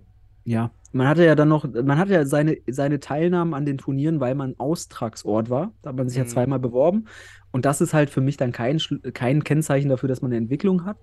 Ja, 0.48 0.70
man 0.94 1.08
hatte 1.08 1.26
ja 1.26 1.34
dann 1.34 1.48
noch, 1.50 1.66
man 1.66 1.98
hatte 1.98 2.14
ja 2.14 2.26
seine, 2.26 2.58
seine 2.70 3.00
Teilnahmen 3.00 3.56
an 3.56 3.66
den 3.66 3.80
Turnieren, 3.80 4.20
weil 4.20 4.36
man 4.36 4.54
Austragsort 4.60 5.50
war. 5.50 5.74
Da 5.82 5.90
hat 5.90 5.98
man 5.98 6.08
sich 6.08 6.18
ja 6.20 6.24
Mhm. 6.24 6.28
zweimal 6.30 6.60
beworben. 6.60 7.08
Und 7.52 7.66
das 7.66 7.82
ist 7.82 7.96
halt 7.96 8.12
für 8.12 8.22
mich 8.22 8.38
dann 8.38 8.52
kein, 8.52 8.80
kein 9.14 9.44
Kennzeichen 9.44 9.90
dafür, 9.90 10.08
dass 10.08 10.22
man 10.22 10.30
eine 10.32 10.38
Entwicklung 10.38 10.86
hat. 10.86 10.98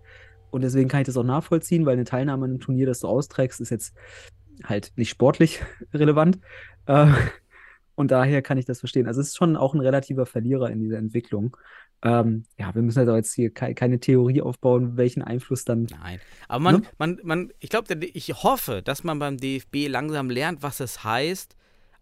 Und 0.53 0.63
deswegen 0.63 0.89
kann 0.89 1.01
ich 1.01 1.07
das 1.07 1.17
auch 1.17 1.25
nachvollziehen, 1.25 1.85
weil 1.87 1.95
eine 1.95 2.05
Teilnahme 2.05 2.45
an 2.45 2.51
einem 2.53 2.61
Turnier, 2.61 2.87
das 2.87 3.01
du 3.01 3.09
austrägst, 3.09 3.61
ist 3.61 3.71
jetzt 3.71 3.95
halt 4.63 4.93
nicht 4.95 5.11
sportlich 5.11 5.61
relevant. 5.93 6.39
Äh, 6.87 7.09
und 7.95 8.11
daher 8.11 8.43
kann 8.43 8.59
ich 8.59 8.65
das 8.65 8.81
verstehen. 8.81 9.07
Also 9.07 9.21
es 9.21 9.29
ist 9.29 9.37
schon 9.37 9.57
auch 9.57 9.75
ein 9.75 9.81
relativer 9.81 10.27
Verlierer 10.27 10.71
in 10.71 10.81
dieser 10.81 10.99
Entwicklung. 10.99 11.57
Ähm, 12.05 12.45
ja, 12.59 12.75
wir 12.75 12.83
müssen 12.83 13.09
auch 13.09 13.15
jetzt 13.15 13.33
hier 13.35 13.51
kei- 13.53 13.75
keine 13.75 14.01
Theorie 14.01 14.43
aufbauen, 14.43 14.97
welchen 14.97 15.23
Einfluss 15.23 15.65
dann 15.65 15.85
Nein. 15.85 16.19
Aber 16.49 16.61
man, 16.61 16.75
Ne? 16.81 16.83
man, 16.99 17.21
man, 17.23 17.53
ich 17.61 17.71
glaube, 17.71 17.95
ich 17.95 18.29
hoffe, 18.43 18.83
dass 18.83 19.05
man 19.05 19.19
beim 19.19 19.37
DFB 19.37 19.87
langsam 19.89 20.29
lernt, 20.31 20.63
was 20.63 20.81
es 20.81 21.05
heißt, 21.05 21.55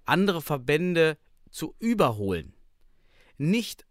andere 0.07 0.41
Verbände 0.41 1.19
zu 1.51 1.75
überholen. 1.79 2.55
Nicht 3.37 3.85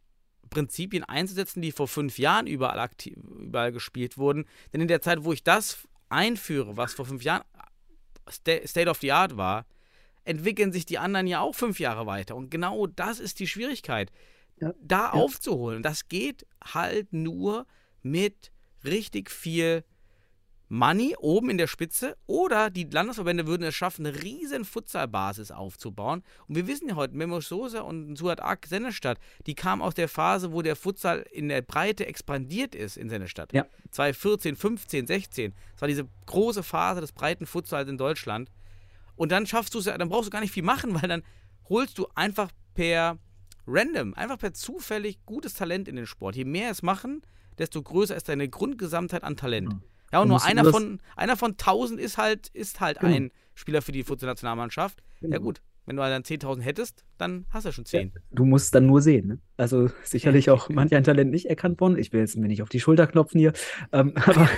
Prinzipien 0.49 1.03
einzusetzen, 1.03 1.61
die 1.61 1.71
vor 1.71 1.87
fünf 1.87 2.17
Jahren 2.17 2.47
überall, 2.47 2.79
aktiv, 2.79 3.15
überall 3.39 3.71
gespielt 3.71 4.17
wurden. 4.17 4.45
Denn 4.73 4.81
in 4.81 4.87
der 4.87 5.01
Zeit, 5.01 5.23
wo 5.23 5.31
ich 5.33 5.43
das 5.43 5.87
einführe, 6.09 6.75
was 6.75 6.93
vor 6.93 7.05
fünf 7.05 7.23
Jahren 7.23 7.43
Sta- 8.27 8.65
State 8.65 8.89
of 8.89 8.97
the 8.99 9.11
Art 9.11 9.37
war, 9.37 9.65
entwickeln 10.29 10.71
sich 10.71 10.85
die 10.85 10.99
anderen 10.99 11.25
ja 11.27 11.39
auch 11.41 11.55
fünf 11.55 11.79
Jahre 11.79 12.05
weiter. 12.05 12.35
Und 12.35 12.51
genau 12.51 12.85
das 12.87 13.19
ist 13.19 13.39
die 13.39 13.47
Schwierigkeit, 13.47 14.11
Ja. 14.61 14.73
da 14.81 15.09
aufzuholen. 15.09 15.81
Das 15.83 16.07
geht 16.07 16.45
halt 16.63 17.11
nur 17.13 17.65
mit 18.03 18.51
richtig 18.83 19.31
viel 19.31 19.83
Money 20.71 21.15
oben 21.17 21.49
in 21.49 21.57
der 21.57 21.65
Spitze 21.65 22.15
oder 22.27 22.69
die 22.69 22.83
Landesverbände 22.83 23.47
würden 23.47 23.63
es 23.63 23.73
schaffen, 23.73 24.05
eine 24.05 24.21
riesen 24.21 24.65
Futsalbasis 24.65 25.49
aufzubauen. 25.49 26.21
Und 26.47 26.55
wir 26.55 26.67
wissen 26.67 26.87
ja 26.87 26.95
heute, 26.95 27.15
Memo 27.17 27.41
Sosa 27.41 27.81
und 27.81 28.15
Suat 28.15 28.39
Ak 28.39 28.67
Sennestadt, 28.67 29.17
die 29.47 29.55
kamen 29.55 29.81
aus 29.81 29.95
der 29.95 30.07
Phase, 30.07 30.51
wo 30.53 30.61
der 30.61 30.75
Futsal 30.75 31.25
in 31.31 31.49
der 31.49 31.63
Breite 31.63 32.05
expandiert 32.05 32.75
ist 32.75 32.97
in 32.97 33.09
Sennestadt. 33.09 33.51
Ja. 33.51 33.65
2014, 33.89 34.55
15, 34.55 35.07
16. 35.07 35.55
Das 35.71 35.81
war 35.81 35.87
diese 35.87 36.07
große 36.27 36.61
Phase 36.61 37.01
des 37.01 37.13
breiten 37.13 37.47
Futsals 37.47 37.89
in 37.89 37.97
Deutschland. 37.97 38.51
Und 39.19 39.33
dann 39.33 39.45
schaffst 39.45 39.75
du 39.75 39.79
es 39.79 39.85
ja, 39.85 39.97
dann 39.97 40.07
brauchst 40.07 40.27
du 40.27 40.29
gar 40.31 40.39
nicht 40.39 40.53
viel 40.53 40.63
machen, 40.63 40.93
weil 41.01 41.09
dann 41.09 41.23
holst 41.67 41.97
du 41.97 42.07
einfach 42.15 42.49
per 42.73 43.17
random, 43.67 44.13
einfach 44.13 44.39
per 44.39 44.53
zufällig 44.53 45.25
gutes 45.25 45.53
Talent 45.55 45.89
in 45.89 45.97
den 45.97 46.05
Sport. 46.05 46.37
Je 46.37 46.45
mehr 46.45 46.71
es 46.71 46.81
machen, 46.81 47.21
desto 47.57 47.83
größer 47.83 48.15
ist 48.15 48.29
deine 48.29 48.47
Grundgesamtheit 48.47 49.25
an 49.25 49.35
Talent. 49.35 49.73
Mhm. 49.73 49.81
Ja, 50.13 50.21
und 50.21 50.29
nur 50.29 50.43
einer 50.43 50.63
von, 50.71 50.99
einer 51.17 51.35
von 51.35 51.51
1000 51.51 51.99
ist 51.99 52.17
halt, 52.17 52.47
ist 52.47 52.79
halt 52.79 53.01
Genau. 53.01 53.13
ein 53.13 53.31
Spieler 53.55 53.81
für 53.81 53.91
die 53.91 54.03
Futsal-Nationalmannschaft. 54.03 55.03
Ja 55.19 55.27
Genau. 55.27 55.41
gut, 55.41 55.61
wenn 55.85 55.97
du 55.97 56.01
dann 56.01 56.23
10.000 56.23 56.61
hättest, 56.61 57.03
dann 57.17 57.45
hast 57.49 57.65
du 57.65 57.69
ja 57.69 57.73
schon 57.73 57.85
10. 57.85 58.13
Du 58.31 58.45
musst 58.45 58.73
dann 58.73 58.85
nur 58.85 59.01
sehen. 59.01 59.27
Ne? 59.27 59.39
Also 59.57 59.89
sicherlich 60.03 60.49
auch 60.49 60.69
manch 60.69 60.95
ein 60.95 61.03
Talent 61.03 61.29
nicht 61.29 61.47
erkannt 61.47 61.81
worden. 61.81 61.97
Ich 61.97 62.13
will 62.13 62.21
jetzt 62.21 62.37
mir 62.37 62.47
nicht 62.47 62.63
auf 62.63 62.69
die 62.69 62.79
Schulter 62.79 63.05
klopfen 63.05 63.37
hier, 63.39 63.51
ähm, 63.91 64.13
aber 64.25 64.49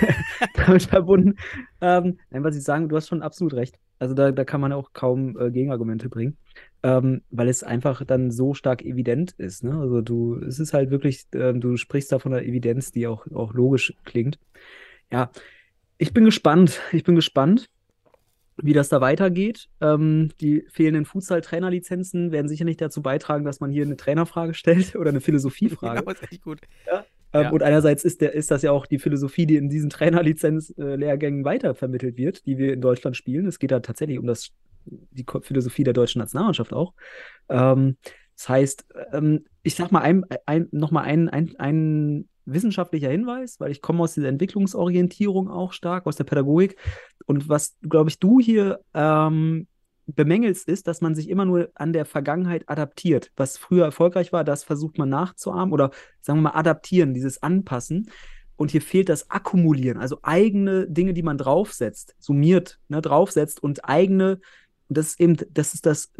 damit 0.54 0.84
verbunden. 0.84 1.34
Ähm, 1.80 2.20
nein, 2.30 2.44
was 2.44 2.56
ich 2.56 2.62
sagen, 2.62 2.88
du 2.88 2.96
hast 2.96 3.08
schon 3.08 3.22
absolut 3.22 3.54
recht. 3.54 3.78
Also 4.02 4.14
da, 4.14 4.32
da 4.32 4.44
kann 4.44 4.60
man 4.60 4.72
auch 4.72 4.92
kaum 4.94 5.38
äh, 5.38 5.52
Gegenargumente 5.52 6.08
bringen, 6.08 6.36
ähm, 6.82 7.22
weil 7.30 7.48
es 7.48 7.62
einfach 7.62 8.04
dann 8.04 8.32
so 8.32 8.52
stark 8.52 8.82
evident 8.82 9.30
ist. 9.38 9.62
Ne? 9.62 9.78
Also 9.78 10.00
du, 10.00 10.40
es 10.40 10.58
ist 10.58 10.74
halt 10.74 10.90
wirklich, 10.90 11.26
ähm, 11.34 11.60
du 11.60 11.76
sprichst 11.76 12.10
da 12.10 12.18
von 12.18 12.34
einer 12.34 12.42
Evidenz, 12.42 12.90
die 12.90 13.06
auch, 13.06 13.28
auch 13.32 13.54
logisch 13.54 13.94
klingt. 14.04 14.40
Ja, 15.12 15.30
ich 15.98 16.12
bin 16.12 16.24
gespannt. 16.24 16.80
Ich 16.90 17.04
bin 17.04 17.14
gespannt 17.14 17.68
wie 18.56 18.72
das 18.72 18.88
da 18.88 19.00
weitergeht. 19.00 19.68
Ähm, 19.80 20.30
die 20.40 20.66
fehlenden 20.70 21.04
Futsal-Trainerlizenzen 21.04 22.32
werden 22.32 22.48
sicher 22.48 22.64
nicht 22.64 22.80
dazu 22.80 23.02
beitragen, 23.02 23.44
dass 23.44 23.60
man 23.60 23.70
hier 23.70 23.84
eine 23.84 23.96
Trainerfrage 23.96 24.54
stellt 24.54 24.96
oder 24.96 25.10
eine 25.10 25.20
Philosophiefrage. 25.22 26.00
Genau, 26.00 26.12
ist 26.12 26.22
echt 26.30 26.42
gut. 26.42 26.60
Ähm, 27.32 27.42
Ja. 27.42 27.50
Und 27.50 27.62
einerseits 27.62 28.04
ist, 28.04 28.20
der, 28.20 28.32
ist 28.34 28.50
das 28.50 28.62
ja 28.62 28.72
auch 28.72 28.86
die 28.86 28.98
Philosophie, 28.98 29.46
die 29.46 29.56
in 29.56 29.68
diesen 29.68 29.90
Trainerlizenz-Lehrgängen 29.90 31.44
weitervermittelt 31.44 32.16
wird, 32.16 32.46
die 32.46 32.58
wir 32.58 32.72
in 32.72 32.80
Deutschland 32.80 33.16
spielen. 33.16 33.46
Es 33.46 33.58
geht 33.58 33.70
da 33.70 33.80
tatsächlich 33.80 34.18
um 34.18 34.26
das, 34.26 34.50
die 34.84 35.24
Philosophie 35.42 35.84
der 35.84 35.94
deutschen 35.94 36.18
Nationalmannschaft 36.20 36.72
auch. 36.72 36.94
Ähm, 37.48 37.96
das 38.36 38.48
heißt, 38.48 38.86
ähm, 39.12 39.44
ich 39.62 39.74
sag 39.74 39.92
mal 39.92 40.00
ein, 40.00 40.24
ein, 40.46 40.68
nochmal 40.72 41.04
ein, 41.04 41.28
ein, 41.28 41.54
ein 41.58 42.28
wissenschaftlicher 42.44 43.10
Hinweis, 43.10 43.60
weil 43.60 43.70
ich 43.70 43.80
komme 43.80 44.02
aus 44.02 44.14
dieser 44.14 44.28
Entwicklungsorientierung 44.28 45.48
auch 45.48 45.72
stark, 45.72 46.06
aus 46.06 46.16
der 46.16 46.24
Pädagogik. 46.24 46.76
Und 47.26 47.48
was, 47.48 47.76
glaube 47.88 48.10
ich, 48.10 48.18
du 48.18 48.40
hier 48.40 48.80
ähm, 48.94 49.68
bemängelst, 50.06 50.68
ist, 50.68 50.86
dass 50.86 51.00
man 51.00 51.14
sich 51.14 51.28
immer 51.28 51.44
nur 51.44 51.70
an 51.74 51.92
der 51.92 52.04
Vergangenheit 52.04 52.68
adaptiert. 52.68 53.30
Was 53.36 53.58
früher 53.58 53.84
erfolgreich 53.84 54.32
war, 54.32 54.44
das 54.44 54.64
versucht 54.64 54.98
man 54.98 55.08
nachzuahmen 55.08 55.72
oder 55.72 55.90
sagen 56.20 56.38
wir 56.38 56.50
mal 56.50 56.58
adaptieren, 56.58 57.14
dieses 57.14 57.42
Anpassen. 57.42 58.10
Und 58.56 58.70
hier 58.70 58.82
fehlt 58.82 59.08
das 59.08 59.30
Akkumulieren, 59.30 59.98
also 59.98 60.18
eigene 60.22 60.86
Dinge, 60.86 61.14
die 61.14 61.22
man 61.22 61.38
draufsetzt, 61.38 62.14
summiert, 62.18 62.78
ne, 62.88 63.00
draufsetzt 63.00 63.62
und 63.62 63.88
eigene, 63.88 64.40
das 64.88 65.08
ist 65.08 65.20
eben, 65.20 65.36
das 65.50 65.74
ist 65.74 65.86
das 65.86 66.12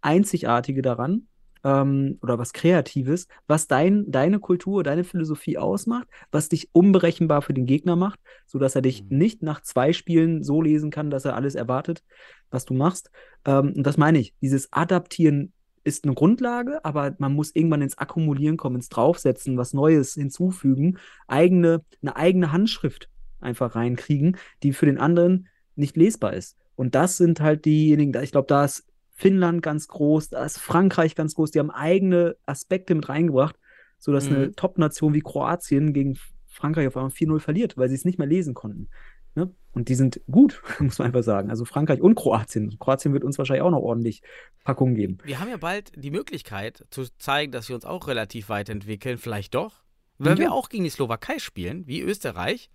Einzigartige 0.00 0.82
daran, 0.82 1.28
ähm, 1.64 2.18
oder 2.22 2.38
was 2.38 2.52
Kreatives, 2.52 3.26
was 3.46 3.66
dein, 3.66 4.10
deine 4.10 4.38
Kultur, 4.38 4.82
deine 4.84 5.04
Philosophie 5.04 5.58
ausmacht, 5.58 6.06
was 6.30 6.48
dich 6.48 6.68
unberechenbar 6.72 7.42
für 7.42 7.54
den 7.54 7.66
Gegner 7.66 7.96
macht, 7.96 8.20
sodass 8.46 8.74
er 8.76 8.82
dich 8.82 9.04
Mhm. 9.08 9.18
nicht 9.18 9.42
nach 9.42 9.62
zwei 9.62 9.92
Spielen 9.92 10.42
so 10.42 10.62
lesen 10.62 10.90
kann, 10.90 11.10
dass 11.10 11.24
er 11.24 11.34
alles 11.34 11.54
erwartet, 11.54 12.02
was 12.50 12.64
du 12.64 12.74
machst. 12.74 13.10
Ähm, 13.46 13.72
und 13.76 13.82
das 13.84 13.96
meine 13.96 14.18
ich, 14.18 14.34
dieses 14.40 14.72
Adaptieren 14.72 15.52
ist 15.84 16.04
eine 16.04 16.14
Grundlage, 16.14 16.84
aber 16.84 17.14
man 17.18 17.34
muss 17.34 17.54
irgendwann 17.54 17.82
ins 17.82 17.98
Akkumulieren 17.98 18.56
kommen, 18.56 18.76
ins 18.76 18.88
Draufsetzen, 18.88 19.58
was 19.58 19.74
Neues 19.74 20.14
hinzufügen, 20.14 20.98
eigene, 21.26 21.82
eine 22.02 22.16
eigene 22.16 22.52
Handschrift 22.52 23.08
einfach 23.40 23.74
reinkriegen, 23.74 24.36
die 24.62 24.72
für 24.72 24.86
den 24.86 24.98
anderen 24.98 25.48
nicht 25.76 25.96
lesbar 25.96 26.32
ist. 26.32 26.56
Und 26.76 26.94
das 26.94 27.16
sind 27.18 27.40
halt 27.40 27.66
diejenigen, 27.66 28.14
ich 28.22 28.32
glaube, 28.32 28.46
da 28.48 28.64
ist 28.64 28.86
Finnland 29.14 29.62
ganz 29.62 29.86
groß, 29.88 30.30
da 30.30 30.44
ist 30.44 30.58
Frankreich 30.58 31.14
ganz 31.14 31.34
groß, 31.34 31.52
die 31.52 31.60
haben 31.60 31.70
eigene 31.70 32.36
Aspekte 32.46 32.94
mit 32.94 33.08
reingebracht, 33.08 33.56
sodass 33.98 34.26
eine 34.26 34.48
Mhm. 34.48 34.56
Top-Nation 34.56 35.14
wie 35.14 35.20
Kroatien 35.20 35.92
gegen 35.92 36.18
Frankreich 36.48 36.86
auf 36.88 36.96
einmal 36.96 37.10
4-0 37.10 37.38
verliert, 37.40 37.76
weil 37.76 37.88
sie 37.88 37.94
es 37.94 38.04
nicht 38.04 38.18
mehr 38.18 38.26
lesen 38.28 38.54
konnten. 38.54 38.88
Ne? 39.36 39.52
Und 39.72 39.88
die 39.88 39.94
sind 39.94 40.20
gut, 40.30 40.62
muss 40.80 40.98
man 40.98 41.06
einfach 41.06 41.22
sagen. 41.22 41.48
Also 41.50 41.64
Frankreich 41.64 42.00
und 42.00 42.14
Kroatien. 42.16 42.76
Kroatien 42.78 43.12
wird 43.12 43.24
uns 43.24 43.38
wahrscheinlich 43.38 43.62
auch 43.62 43.70
noch 43.70 43.80
ordentlich 43.82 44.22
Packungen 44.64 44.94
geben. 44.94 45.18
Wir 45.24 45.40
haben 45.40 45.48
ja 45.50 45.56
bald 45.56 45.92
die 45.96 46.10
Möglichkeit 46.10 46.84
zu 46.90 47.04
zeigen, 47.18 47.50
dass 47.52 47.68
wir 47.68 47.76
uns 47.76 47.84
auch 47.84 48.06
relativ 48.08 48.48
weiterentwickeln. 48.48 49.18
Vielleicht 49.18 49.54
doch. 49.54 49.82
Wenn 50.18 50.32
Ja. 50.36 50.38
wir 50.44 50.52
auch 50.52 50.68
gegen 50.68 50.84
die 50.84 50.90
Slowakei 50.90 51.38
spielen, 51.38 51.86
wie 51.86 52.00
Österreich. 52.00 52.70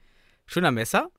Schöner 0.46 0.72
Messer. 0.72 1.10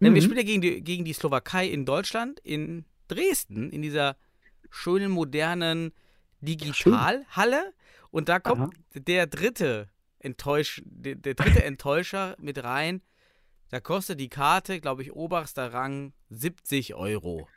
Denn 0.00 0.14
wir 0.14 0.20
Mhm. 0.20 0.24
spielen 0.24 0.38
ja 0.38 0.44
gegen 0.44 0.60
die, 0.62 0.82
gegen 0.82 1.04
die 1.04 1.12
Slowakei 1.12 1.66
in 1.68 1.84
Deutschland, 1.84 2.38
in 2.40 2.84
Dresden, 3.08 3.70
in 3.70 3.82
dieser 3.82 4.16
schönen, 4.74 5.10
modernen 5.10 5.92
Digitalhalle. 6.40 7.72
Und 8.10 8.28
da 8.28 8.38
kommt 8.38 8.74
Aha. 8.74 8.80
der 8.94 9.26
dritte 9.26 9.88
Enttäusch, 10.18 10.82
der, 10.84 11.14
der 11.16 11.34
dritte 11.34 11.64
Enttäuscher 11.64 12.36
mit 12.38 12.62
rein. 12.62 13.02
Da 13.70 13.80
kostet 13.80 14.20
die 14.20 14.28
Karte, 14.28 14.80
glaube 14.80 15.02
ich, 15.02 15.12
oberster 15.12 15.72
Rang 15.72 16.12
70 16.30 16.94
Euro. 16.94 17.48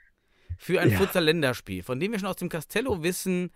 Für 0.58 0.82
ein 0.82 0.90
Ja. 0.92 0.98
Futsal-Länderspiel, 0.98 1.84
von 1.84 2.00
dem 2.00 2.12
wir 2.12 2.20
schon 2.20 2.30
aus 2.30 2.38
dem 2.38 2.50
Castello 2.50 3.04
wissen, 3.04 3.52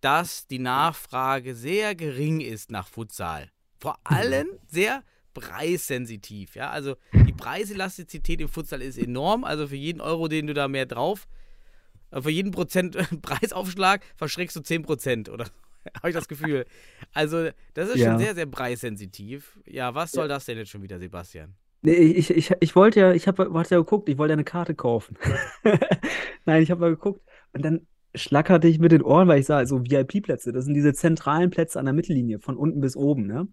dass 0.00 0.46
die 0.46 0.60
Nachfrage 0.60 1.54
sehr 1.56 1.94
gering 1.96 2.40
ist 2.40 2.70
nach 2.70 2.86
Futsal. 2.86 3.50
Vor 3.80 3.98
allem 4.04 4.46
sehr 4.68 5.02
preissensitiv. 5.34 6.54
Ja? 6.54 6.70
Also 6.70 6.96
die 7.12 7.32
Preiselastizität 7.36 8.40
im 8.40 8.48
Futsal 8.48 8.82
ist 8.82 8.98
enorm. 8.98 9.42
Also 9.44 9.66
für 9.68 9.76
jeden 9.76 10.00
Euro, 10.00 10.28
den 10.28 10.46
du 10.46 10.54
da 10.54 10.68
mehr 10.68 10.86
drauf, 10.86 11.26
für 12.12 12.30
jeden 12.30 12.50
Prozent 12.50 12.96
Preisaufschlag 13.22 14.02
verschreckst 14.16 14.56
du 14.56 14.60
10 14.60 14.82
Prozent, 14.82 15.28
oder? 15.28 15.46
Habe 15.96 16.10
ich 16.10 16.14
das 16.14 16.28
Gefühl. 16.28 16.66
Also, 17.14 17.48
das 17.74 17.90
ist 17.90 17.96
Ja. 17.96 18.10
schon 18.10 18.18
sehr, 18.18 18.34
sehr 18.34 18.46
preissensitiv. 18.46 19.58
Ja, 19.66 19.94
was 19.94 20.12
soll 20.12 20.28
das 20.28 20.44
denn 20.44 20.58
jetzt 20.58 20.70
schon 20.70 20.82
wieder, 20.82 20.98
Sebastian? 20.98 21.54
Nee, 21.82 21.92
ich, 21.92 22.30
ich, 22.30 22.52
ich 22.58 22.74
wollte 22.76 23.00
ja, 23.00 23.12
ich 23.12 23.28
habe 23.28 23.44
ja 23.44 23.78
geguckt, 23.78 24.08
ich 24.08 24.18
wollte 24.18 24.32
eine 24.32 24.44
Karte 24.44 24.74
kaufen. 24.74 25.16
Nein, 26.44 26.62
ich 26.62 26.70
habe 26.70 26.80
mal 26.80 26.90
geguckt 26.90 27.22
und 27.52 27.64
dann 27.64 27.86
schlackerte 28.14 28.66
ich 28.68 28.78
mit 28.80 28.90
den 28.90 29.02
Ohren, 29.02 29.28
weil 29.28 29.38
ich 29.38 29.46
sah, 29.46 29.64
so 29.66 29.80
VIP-Plätze, 29.84 30.50
das 30.52 30.64
sind 30.64 30.74
diese 30.74 30.92
zentralen 30.92 31.50
Plätze 31.50 31.78
an 31.78 31.84
der 31.84 31.94
Mittellinie, 31.94 32.40
von 32.40 32.56
unten 32.56 32.80
bis 32.80 32.96
oben, 32.96 33.26
ne? 33.26 33.46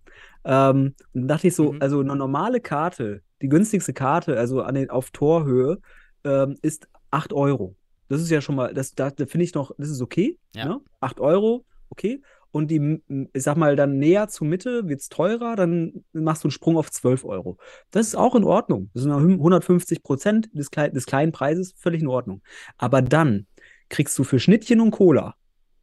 Ähm, 0.44 0.96
und 1.14 1.22
dann 1.22 1.28
dachte 1.28 1.48
ich 1.48 1.56
so, 1.56 1.74
Mhm. 1.74 1.82
also 1.82 2.00
eine 2.00 2.16
normale 2.16 2.62
Karte, 2.62 3.22
die 3.42 3.50
günstigste 3.50 3.94
Karte, 3.94 4.38
also 4.40 4.62
an 4.62 4.76
den, 4.76 4.90
auf 4.90 5.12
Torhöhe, 5.12 5.80
ähm, 6.24 6.58
ist 6.62 6.88
8 7.12 7.32
Euro. 7.34 7.76
Das 8.08 8.22
ist 8.22 8.30
ja 8.30 8.42
schon 8.42 8.56
mal, 8.56 8.74
das, 8.74 8.94
da, 8.94 9.10
da 9.10 9.26
finde 9.26 9.44
ich 9.46 9.54
noch, 9.54 9.72
das 9.78 9.90
ist 9.90 10.02
okay, 10.02 10.38
Ja. 10.56 10.66
ne? 10.66 10.82
8 11.00 11.20
Euro, 11.20 11.66
okay. 11.90 12.22
Und 12.52 12.72
die, 12.72 12.78
m- 12.78 13.30
ich 13.34 13.44
sag 13.44 13.58
mal, 13.58 13.76
dann 13.76 13.98
näher 13.98 14.28
zur 14.30 14.48
Mitte 14.48 14.88
wird 14.88 15.02
es 15.02 15.10
teurer, 15.10 15.56
dann 15.58 16.06
machst 16.14 16.44
du 16.44 16.48
einen 16.48 16.52
Sprung 16.52 16.78
auf 16.78 16.90
12 16.90 17.26
Euro. 17.26 17.58
Das 17.92 18.08
ist 18.08 18.16
auch 18.16 18.34
in 18.36 18.44
Ordnung. 18.46 18.90
Das 18.94 19.04
sind 19.04 19.12
noch 19.12 19.20
150 19.20 20.04
Prozent 20.04 20.50
des, 20.54 20.72
klei 20.72 20.90
des 20.90 21.06
kleinen 21.06 21.32
Preises, 21.34 21.74
völlig 21.78 22.02
in 22.02 22.08
Ordnung. 22.08 22.42
Aber 22.78 23.02
dann 23.02 23.48
kriegst 23.90 24.18
du 24.18 24.24
für 24.24 24.40
Schnittchen 24.40 24.80
und 24.80 24.92
Cola, 24.92 25.36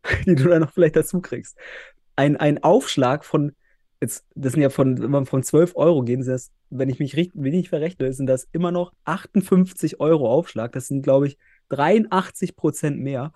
die 0.26 0.34
du 0.34 0.48
dann 0.48 0.62
noch 0.62 0.72
vielleicht 0.72 0.96
dazu 0.96 1.20
kriegst, 1.20 1.56
ein, 2.16 2.36
ein 2.36 2.62
Aufschlag 2.62 3.24
von, 3.24 3.52
jetzt, 4.00 4.24
das 4.34 4.52
sind 4.52 4.62
ja 4.62 4.70
von, 4.70 4.98
wenn 5.02 5.10
man 5.10 5.26
von 5.26 5.42
12 5.42 5.72
Euro 5.76 6.02
gehen, 6.02 6.24
das, 6.24 6.50
wenn 6.70 6.88
ich 6.88 6.98
mich 6.98 7.16
richtig, 7.16 7.32
wenn 7.42 7.52
ich 7.52 7.68
verrechne, 7.68 8.12
sind 8.14 8.26
das 8.26 8.48
immer 8.52 8.72
noch 8.72 8.92
58 9.04 10.00
Euro 10.00 10.30
Aufschlag. 10.32 10.72
Das 10.72 10.86
sind, 10.88 11.02
glaube 11.02 11.26
ich, 11.26 11.36
83 11.72 12.56
Prozent 12.56 13.00
mehr. 13.00 13.32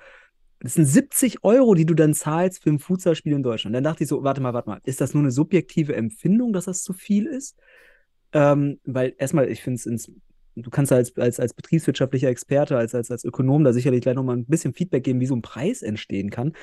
Das 0.61 0.74
sind 0.74 0.87
70 0.87 1.45
Euro, 1.45 1.74
die 1.74 1.87
du 1.87 1.95
dann 1.95 2.14
zahlst 2.14 2.62
für 2.62 2.70
ein 2.70 2.78
Futsalspiel 2.78 3.32
in 3.32 3.43
Deutschland. 3.43 3.74
Dann 3.74 3.84
dachte 3.84 4.05
ich 4.05 4.09
so, 4.09 4.22
warte 4.24 4.41
mal, 4.41 4.55
warte 4.55 4.70
mal, 4.70 4.80
ist 4.84 5.01
das 5.01 5.14
nur 5.14 5.22
eine 5.22 5.30
subjektive 5.30 5.95
Empfindung, 5.95 6.53
dass 6.53 6.64
das 6.64 6.82
zu 6.82 6.93
viel 6.93 7.26
ist? 7.26 7.57
Ähm, 8.32 8.80
weil 8.84 9.14
erstmal, 9.18 9.49
ich 9.49 9.62
finde 9.62 9.95
es 9.95 10.11
du 10.57 10.70
kannst 10.70 10.91
als, 10.91 11.16
als, 11.16 11.39
als 11.39 11.55
betriebswirtschaftlicher 11.55 12.28
Experte, 12.28 12.76
als, 12.76 12.95
als, 12.95 13.11
als 13.11 13.24
Ökonom 13.24 13.62
da 13.64 13.72
sicherlich 13.72 14.01
gleich 14.01 14.14
nochmal 14.14 14.37
ein 14.37 14.47
bisschen 14.47 14.72
Feedback 14.72 15.05
geben, 15.05 15.20
wie 15.20 15.26
so 15.26 15.37
ein 15.37 15.43
Preis 15.43 15.82
entstehen 15.82 16.30
kann. 16.30 16.55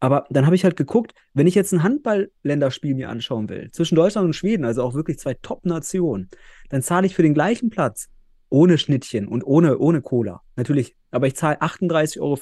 Aber 0.00 0.26
dann 0.30 0.46
habe 0.46 0.56
ich 0.56 0.64
halt 0.64 0.76
geguckt, 0.76 1.12
wenn 1.34 1.46
ich 1.46 1.54
jetzt 1.54 1.72
ein 1.72 1.82
Handball-Länderspiel 1.82 2.94
mir 2.94 3.08
anschauen 3.08 3.48
will, 3.48 3.70
zwischen 3.70 3.94
Deutschland 3.94 4.24
und 4.24 4.32
Schweden, 4.32 4.64
also 4.64 4.82
auch 4.82 4.94
wirklich 4.94 5.18
zwei 5.18 5.34
Top-Nationen, 5.34 6.30
dann 6.70 6.82
zahle 6.82 7.06
ich 7.06 7.14
für 7.14 7.22
den 7.22 7.34
gleichen 7.34 7.70
Platz 7.70 8.08
ohne 8.52 8.76
Schnittchen 8.76 9.26
und 9.28 9.42
ohne, 9.42 9.78
ohne 9.78 10.02
Cola. 10.02 10.42
Natürlich, 10.56 10.94
aber 11.10 11.26
ich 11.26 11.34
zahle 11.36 11.62
38,50 11.62 12.20
Euro 12.20 12.36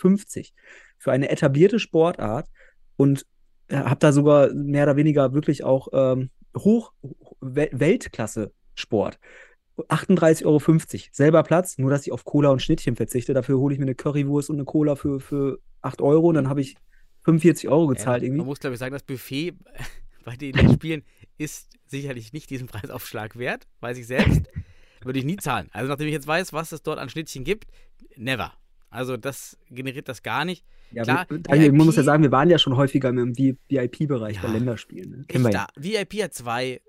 für 0.98 1.12
eine 1.12 1.30
etablierte 1.30 1.78
Sportart 1.78 2.48
und 2.96 3.26
habe 3.70 4.00
da 4.00 4.12
sogar 4.12 4.52
mehr 4.52 4.82
oder 4.84 4.96
weniger 4.96 5.32
wirklich 5.32 5.62
auch 5.62 5.88
ähm, 5.92 6.30
hoch 6.58 6.92
Wel- 7.40 7.70
Weltklasse 7.72 8.52
Sport. 8.74 9.20
38,50 9.78 10.44
Euro. 10.44 10.58
Selber 11.12 11.42
Platz, 11.44 11.78
nur 11.78 11.90
dass 11.90 12.06
ich 12.06 12.12
auf 12.12 12.24
Cola 12.24 12.50
und 12.50 12.60
Schnittchen 12.60 12.96
verzichte. 12.96 13.32
Dafür 13.32 13.58
hole 13.58 13.72
ich 13.72 13.78
mir 13.78 13.86
eine 13.86 13.94
Currywurst 13.94 14.50
und 14.50 14.56
eine 14.56 14.64
Cola 14.64 14.96
für, 14.96 15.20
für 15.20 15.60
8 15.80 16.02
Euro 16.02 16.28
und 16.28 16.34
dann 16.34 16.48
habe 16.48 16.60
ich 16.60 16.76
45 17.24 17.68
Euro 17.68 17.86
gezahlt 17.86 18.22
Ja, 18.22 18.26
irgendwie. 18.26 18.38
Man 18.38 18.46
muss, 18.46 18.58
glaube 18.58 18.74
ich, 18.74 18.80
sagen, 18.80 18.92
das 18.92 19.04
Buffet 19.04 19.54
bei 20.24 20.34
den 20.36 20.56
Spielen 20.72 21.04
ist 21.38 21.70
sicherlich 21.86 22.32
nicht 22.32 22.50
diesen 22.50 22.66
Preisaufschlag 22.66 23.38
wert, 23.38 23.68
weiß 23.78 23.96
ich 23.96 24.08
selbst. 24.08 24.50
Würde 25.02 25.18
ich 25.18 25.24
nie 25.24 25.36
zahlen. 25.36 25.68
Also 25.72 25.88
nachdem 25.88 26.06
ich 26.08 26.12
jetzt 26.12 26.26
weiß, 26.26 26.52
was 26.52 26.72
es 26.72 26.82
dort 26.82 26.98
an 26.98 27.08
Schnittchen 27.08 27.44
gibt, 27.44 27.66
never. 28.16 28.52
Also 28.90 29.16
das 29.16 29.56
generiert 29.70 30.08
das 30.08 30.22
gar 30.22 30.44
nicht. 30.44 30.64
Ja, 30.90 31.04
Klar, 31.04 31.26
Daniel, 31.26 31.72
man 31.72 31.86
muss 31.86 31.96
ja 31.96 32.02
sagen, 32.02 32.22
wir 32.24 32.32
waren 32.32 32.50
ja 32.50 32.58
schon 32.58 32.76
häufiger 32.76 33.10
im 33.10 33.36
VIP-Bereich 33.38 34.36
Ja. 34.36 34.42
bei 34.42 34.48
Länderspielen. 34.48 35.10
Ne? 35.10 35.18
Ich 35.22 35.28
Kennen 35.28 35.44
wir 35.44 35.52
ja. 35.52 35.68
VIP 35.76 36.22
hat 36.22 36.34
zwei, 36.34 36.80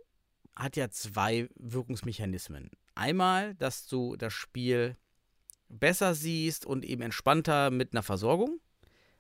hat 0.56 0.76
ja 0.76 0.90
zwei 0.90 1.48
Wirkungsmechanismen. 1.56 2.72
Einmal, 2.96 3.54
dass 3.56 3.86
du 3.88 4.16
das 4.16 4.34
Spiel 4.34 4.98
besser 5.70 6.16
siehst 6.16 6.66
und 6.66 6.84
eben 6.84 7.02
entspannter 7.04 7.70
mit 7.70 7.94
einer 7.94 8.04
Versorgung. 8.04 8.60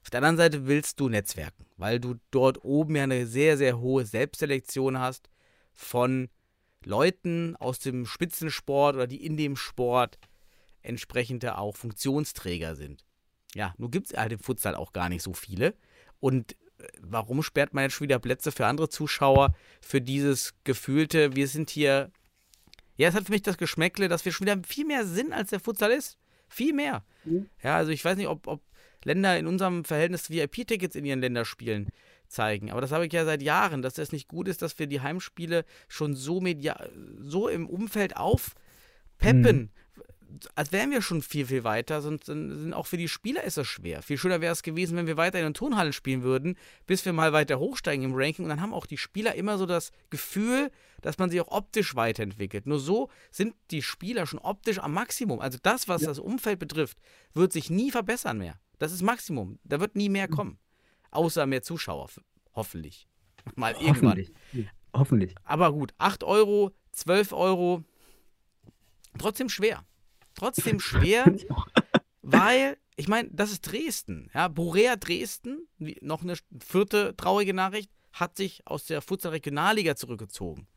Auf 0.04 0.10
der 0.10 0.18
anderen 0.20 0.38
Seite 0.38 0.66
willst 0.66 1.00
du 1.00 1.10
netzwerken, 1.10 1.66
weil 1.78 2.00
du 2.00 2.16
dort 2.32 2.64
oben 2.66 2.96
ja 2.96 3.04
eine 3.04 3.28
sehr, 3.28 3.58
sehr 3.58 3.80
hohe 3.80 4.04
Selbstselektion 4.06 5.00
hast 5.00 5.30
von 5.76 6.30
Leuten 6.86 7.56
aus 7.58 7.80
dem 7.80 8.06
Spitzensport 8.06 8.96
oder 8.96 9.08
die 9.08 9.26
in 9.26 9.38
dem 9.38 9.56
Sport 9.56 10.18
entsprechende 10.82 11.58
auch 11.58 11.76
Funktionsträger 11.76 12.76
sind. 12.76 13.06
Ja, 13.54 13.74
nun 13.78 13.92
gibt 13.92 14.08
es 14.08 14.18
halt 14.18 14.32
im 14.32 14.40
Futsal 14.40 14.76
auch 14.76 14.94
gar 14.94 15.10
nicht 15.10 15.22
so 15.22 15.34
viele. 15.34 15.76
Und 16.20 16.54
äh, 16.54 16.88
warum 17.02 17.44
sperrt 17.44 17.74
man 17.74 17.84
jetzt 17.84 17.94
schon 17.94 18.06
wieder 18.06 18.20
Plätze 18.20 18.52
für 18.52 18.66
andere 18.66 18.90
Zuschauer 18.90 19.54
für 19.82 20.02
dieses 20.02 20.54
gefühlte, 20.64 21.36
wir 21.36 21.48
sind 21.48 21.70
hier. 21.70 22.12
Ja, 22.98 23.10
es 23.10 23.16
hat 23.16 23.26
für 23.26 23.32
mich 23.32 23.42
das 23.42 23.58
Geschmäckle, 23.58 24.10
dass 24.10 24.26
wir 24.26 24.32
schon 24.32 24.46
wieder 24.46 24.62
viel 24.66 24.86
mehr 24.86 25.06
Sinn 25.06 25.34
als 25.34 25.50
der 25.50 25.60
Futsal 25.60 25.92
ist. 25.92 26.18
Viel 26.48 26.74
mehr. 26.74 27.04
Mhm. 27.24 27.50
Ja, 27.64 27.78
also 27.78 27.92
ich 27.92 28.04
weiß 28.04 28.18
nicht, 28.18 28.28
ob, 28.28 28.48
ob 28.48 28.62
Länder 29.04 29.38
in 29.40 29.48
unserem 29.48 29.86
Verhältnis 29.86 30.30
VIP-Tickets 30.30 30.96
in 30.96 31.06
ihren 31.06 31.22
Länderspielen 31.22 31.90
zeigen. 32.32 32.72
Aber 32.72 32.82
das 32.82 32.92
habe 32.92 33.06
ich 33.06 33.14
ja 33.14 33.26
seit 33.26 33.42
Jahren, 33.42 33.82
dass 33.82 33.96
das 33.96 34.12
nicht 34.12 34.28
gut 34.28 34.48
ist, 34.48 34.62
dass 34.62 34.78
wir 34.80 34.88
die 34.88 35.02
Heimspiele 35.02 35.66
schon 35.88 36.16
so, 36.16 36.42
media 36.42 36.88
so 37.20 37.48
im 37.48 37.68
Umfeld 37.68 38.18
aufpeppen. 38.18 39.72
Als 40.56 40.72
wären 40.72 40.92
wir 40.92 41.02
schon 41.02 41.22
viel, 41.22 41.46
viel 41.46 41.66
weiter, 41.66 42.02
sonst 42.02 42.28
sind 42.28 42.74
auch 42.74 42.88
für 42.88 42.96
die 42.96 43.10
Spieler 43.10 43.44
ist 43.44 43.58
das 43.58 43.68
schwer. 43.68 44.02
Viel 44.02 44.18
schöner 44.18 44.40
wäre 44.40 44.54
es 44.54 44.64
gewesen, 44.64 44.96
wenn 44.96 45.06
wir 45.06 45.18
weiter 45.18 45.40
in 45.40 45.44
den 45.44 45.54
Turnhallen 45.54 45.92
spielen 45.92 46.24
würden, 46.24 46.56
bis 46.88 47.04
wir 47.04 47.12
mal 47.12 47.34
weiter 47.34 47.60
hochsteigen 47.60 48.06
im 48.06 48.14
Ranking. 48.16 48.46
Und 48.46 48.50
dann 48.50 48.62
haben 48.62 48.74
auch 48.74 48.86
die 48.86 48.98
Spieler 48.98 49.36
immer 49.36 49.58
so 49.58 49.66
das 49.66 49.92
Gefühl, 50.10 50.72
dass 51.02 51.18
man 51.18 51.30
sich 51.30 51.42
auch 51.42 51.52
optisch 51.52 51.96
weiterentwickelt. 51.96 52.66
Nur 52.66 52.80
so 52.80 53.10
sind 53.30 53.56
die 53.72 53.82
Spieler 53.82 54.26
schon 54.26 54.40
optisch 54.40 54.80
am 54.80 54.94
Maximum. 54.94 55.42
Also 55.42 55.58
das, 55.62 55.90
was 55.90 56.04
das 56.04 56.18
Umfeld 56.18 56.60
betrifft, 56.60 56.98
wird 57.34 57.52
sich 57.52 57.70
nie 57.70 57.92
verbessern 57.92 58.38
mehr. 58.38 58.58
Das 58.80 58.94
ist 58.94 59.02
Maximum. 59.02 59.60
Da 59.66 59.82
wird 59.82 59.98
nie 59.98 60.10
mehr 60.10 60.30
kommen. 60.30 60.58
Außer 61.12 61.46
mehr 61.46 61.62
Zuschauer. 61.62 62.10
Hoffentlich. 62.54 63.08
Mal 63.56 63.74
irgendwann. 63.80 64.26
Hoffentlich. 64.94 65.36
Aber 65.44 65.72
gut, 65.72 65.94
8 65.98 66.24
Euro, 66.24 66.72
12 66.92 67.32
Euro, 67.34 67.84
trotzdem 69.18 69.50
schwer. 69.50 69.86
Trotzdem 70.36 70.80
schwer, 70.80 71.26
weil, 72.22 72.78
ich 72.96 73.08
meine, 73.08 73.30
das 73.32 73.52
ist 73.52 73.62
Dresden. 73.62 74.30
Ja, 74.34 74.48
Borea 74.48 74.96
Dresden, 74.96 75.68
noch 76.02 76.24
eine 76.24 76.36
vierte 76.66 77.16
traurige 77.16 77.54
Nachricht, 77.54 77.92
hat 78.14 78.36
sich 78.38 78.62
aus 78.66 78.86
der 78.86 79.02
Futsal-Regionalliga 79.02 79.96
zurückgezogen. 79.96 80.68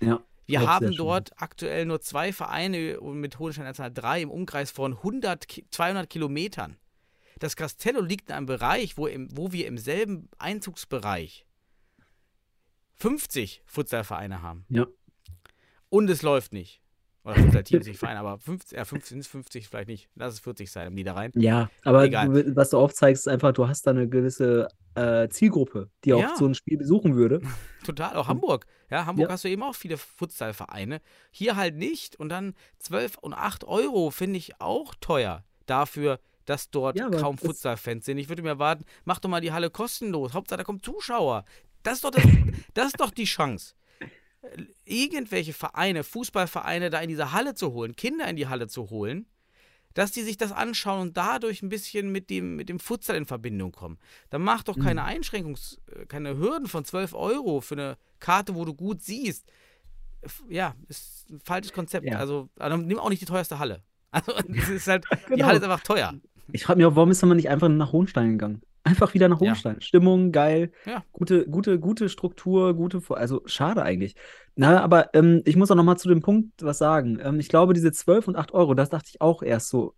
Ja. 0.00 0.20
Wir 0.46 0.66
haben 0.66 0.96
dort 0.96 1.30
aktuell 1.40 1.86
nur 1.86 2.00
zwei 2.00 2.32
Vereine 2.32 2.98
und 3.00 3.20
mit 3.20 3.38
Hohenstein-Anzahl 3.38 3.92
drei 3.92 4.22
im 4.22 4.30
Umkreis 4.30 4.72
von 4.72 4.94
100, 4.94 5.46
Ki- 5.46 5.64
200 5.70 6.10
Kilometern. 6.10 6.76
Das 7.40 7.56
Castello 7.56 8.00
liegt 8.00 8.28
in 8.30 8.36
einem 8.36 8.46
Bereich, 8.46 8.96
wo, 8.96 9.06
im, 9.08 9.28
wo 9.36 9.50
wir 9.50 9.66
im 9.66 9.76
selben 9.78 10.28
Einzugsbereich 10.38 11.46
50 12.96 13.62
Futsalvereine 13.66 14.42
haben. 14.42 14.64
Ja. 14.68 14.86
Und 15.88 16.08
es 16.10 16.22
läuft 16.22 16.52
nicht. 16.52 16.80
Oder 17.24 17.34
Futsal-Teams, 17.34 17.86
nicht 17.86 17.98
Vereine, 17.98 18.20
aber 18.20 18.38
50, 18.38 18.78
ja, 18.78 18.84
50 18.84 19.08
sind 19.10 19.18
es 19.20 19.26
50 19.26 19.68
vielleicht 19.68 19.88
nicht. 19.88 20.08
Lass 20.14 20.34
es 20.34 20.40
40 20.40 20.70
sein 20.70 20.86
im 20.86 20.94
Niederrhein. 20.94 21.32
Ja, 21.34 21.70
aber 21.84 22.04
Egal. 22.04 22.28
du, 22.30 22.56
was 22.56 22.70
du 22.70 22.78
aufzeigst, 22.78 23.26
ist 23.26 23.28
einfach, 23.32 23.52
du 23.52 23.68
hast 23.68 23.86
da 23.86 23.90
eine 23.90 24.08
gewisse 24.08 24.68
äh, 24.94 25.28
Zielgruppe, 25.28 25.90
die 26.04 26.14
auch 26.14 26.20
Ja. 26.20 26.34
so 26.36 26.46
ein 26.46 26.54
Spiel 26.54 26.78
besuchen 26.78 27.16
würde. 27.16 27.40
Total, 27.84 28.16
auch 28.16 28.28
Hamburg. 28.28 28.66
Ja, 28.90 29.04
Hamburg 29.04 29.28
Ja. 29.28 29.32
hast 29.34 29.44
du 29.44 29.48
eben 29.48 29.62
auch 29.62 29.74
viele 29.74 29.98
Futsalvereine. 29.98 31.00
Hier 31.30 31.56
halt 31.56 31.76
nicht. 31.76 32.16
Und 32.16 32.30
dann 32.30 32.54
12 32.78 33.18
und 33.18 33.34
8 33.34 33.64
Euro 33.64 34.10
finde 34.10 34.38
ich 34.38 34.58
auch 34.60 34.94
teuer 35.00 35.44
dafür, 35.66 36.20
dass 36.50 36.68
dort 36.68 36.98
Ja, 36.98 37.08
kaum 37.08 37.38
Futsal-Fans 37.38 38.04
sind. 38.04 38.18
Ich 38.18 38.28
würde 38.28 38.42
mir 38.42 38.48
erwarten, 38.48 38.84
mach 39.04 39.20
doch 39.20 39.30
mal 39.30 39.40
die 39.40 39.52
Halle 39.52 39.70
kostenlos. 39.70 40.34
Hauptsache, 40.34 40.58
da 40.58 40.64
kommen 40.64 40.82
Zuschauer. 40.82 41.44
Das 41.84 41.94
ist 41.94 42.04
doch, 42.04 42.10
das, 42.10 42.24
das 42.74 42.86
ist 42.88 43.00
doch 43.00 43.12
die 43.12 43.24
Chance. 43.24 43.74
Irgendwelche 44.84 45.52
Vereine, 45.52 46.02
Fußballvereine 46.02 46.90
da 46.90 47.00
in 47.00 47.08
diese 47.08 47.30
Halle 47.32 47.54
zu 47.54 47.72
holen, 47.72 47.94
Kinder 47.94 48.26
in 48.26 48.34
die 48.34 48.48
Halle 48.48 48.66
zu 48.66 48.90
holen, 48.90 49.26
dass 49.94 50.10
die 50.10 50.22
sich 50.22 50.36
das 50.36 50.50
anschauen 50.50 51.02
und 51.02 51.16
dadurch 51.16 51.62
ein 51.62 51.68
bisschen 51.68 52.10
mit 52.10 52.30
dem, 52.30 52.56
mit 52.56 52.68
dem 52.68 52.80
Futsal 52.80 53.16
in 53.16 53.26
Verbindung 53.26 53.70
kommen. 53.70 53.98
Dann 54.30 54.42
mach 54.42 54.64
doch 54.64 54.78
keine 54.78 55.04
Einschränkungs-, 55.04 55.78
äh, 55.92 56.06
keine 56.06 56.36
Hürden 56.36 56.66
von 56.66 56.84
12 56.84 57.14
Euro 57.14 57.60
für 57.60 57.74
eine 57.74 57.96
Karte, 58.18 58.56
wo 58.56 58.64
du 58.64 58.74
gut 58.74 59.02
siehst. 59.02 59.46
Ja, 60.48 60.74
ist 60.88 61.30
ein 61.30 61.40
falsches 61.40 61.72
Konzept. 61.72 62.06
Ja. 62.06 62.18
Also, 62.18 62.48
dann 62.56 62.86
nimm 62.86 62.98
auch 62.98 63.08
nicht 63.08 63.22
die 63.22 63.26
teuerste 63.26 63.60
Halle. 63.60 63.82
Also, 64.12 64.32
das 64.48 64.68
ist 64.68 64.88
halt, 64.88 65.04
die 65.12 65.16
Genau. 65.34 65.46
Halle 65.46 65.58
ist 65.58 65.62
einfach 65.62 65.84
teuer. 65.84 66.12
Ich 66.52 66.64
frage 66.64 66.78
mich 66.78 66.86
auch, 66.86 66.96
warum 66.96 67.10
ist 67.10 67.22
man 67.24 67.36
nicht 67.36 67.48
einfach 67.48 67.68
nach 67.68 67.92
Hohenstein 67.92 68.32
gegangen? 68.32 68.62
Einfach 68.82 69.12
wieder 69.14 69.28
nach 69.28 69.40
Ja. 69.40 69.48
Hohenstein. 69.48 69.80
Stimmung, 69.80 70.32
geil. 70.32 70.72
Ja. 70.86 71.04
Gute, 71.12 71.46
gute, 71.46 71.78
gute 71.78 72.08
Struktur, 72.08 72.74
gute, 72.74 73.00
Vor- 73.00 73.18
also 73.18 73.42
schade 73.46 73.82
eigentlich. 73.82 74.14
Na, 74.56 74.80
aber 74.82 75.10
ähm, 75.14 75.42
ich 75.44 75.56
muss 75.56 75.70
auch 75.70 75.76
noch 75.76 75.84
mal 75.84 75.96
zu 75.96 76.08
dem 76.08 76.20
Punkt 76.22 76.50
was 76.62 76.78
sagen. 76.78 77.18
Ähm, 77.22 77.38
ich 77.40 77.48
glaube, 77.48 77.74
diese 77.74 77.92
12 77.92 78.28
und 78.28 78.36
8 78.36 78.52
Euro, 78.52 78.74
das 78.74 78.88
dachte 78.90 79.10
ich 79.12 79.20
auch 79.20 79.42
erst 79.42 79.68
so, 79.68 79.94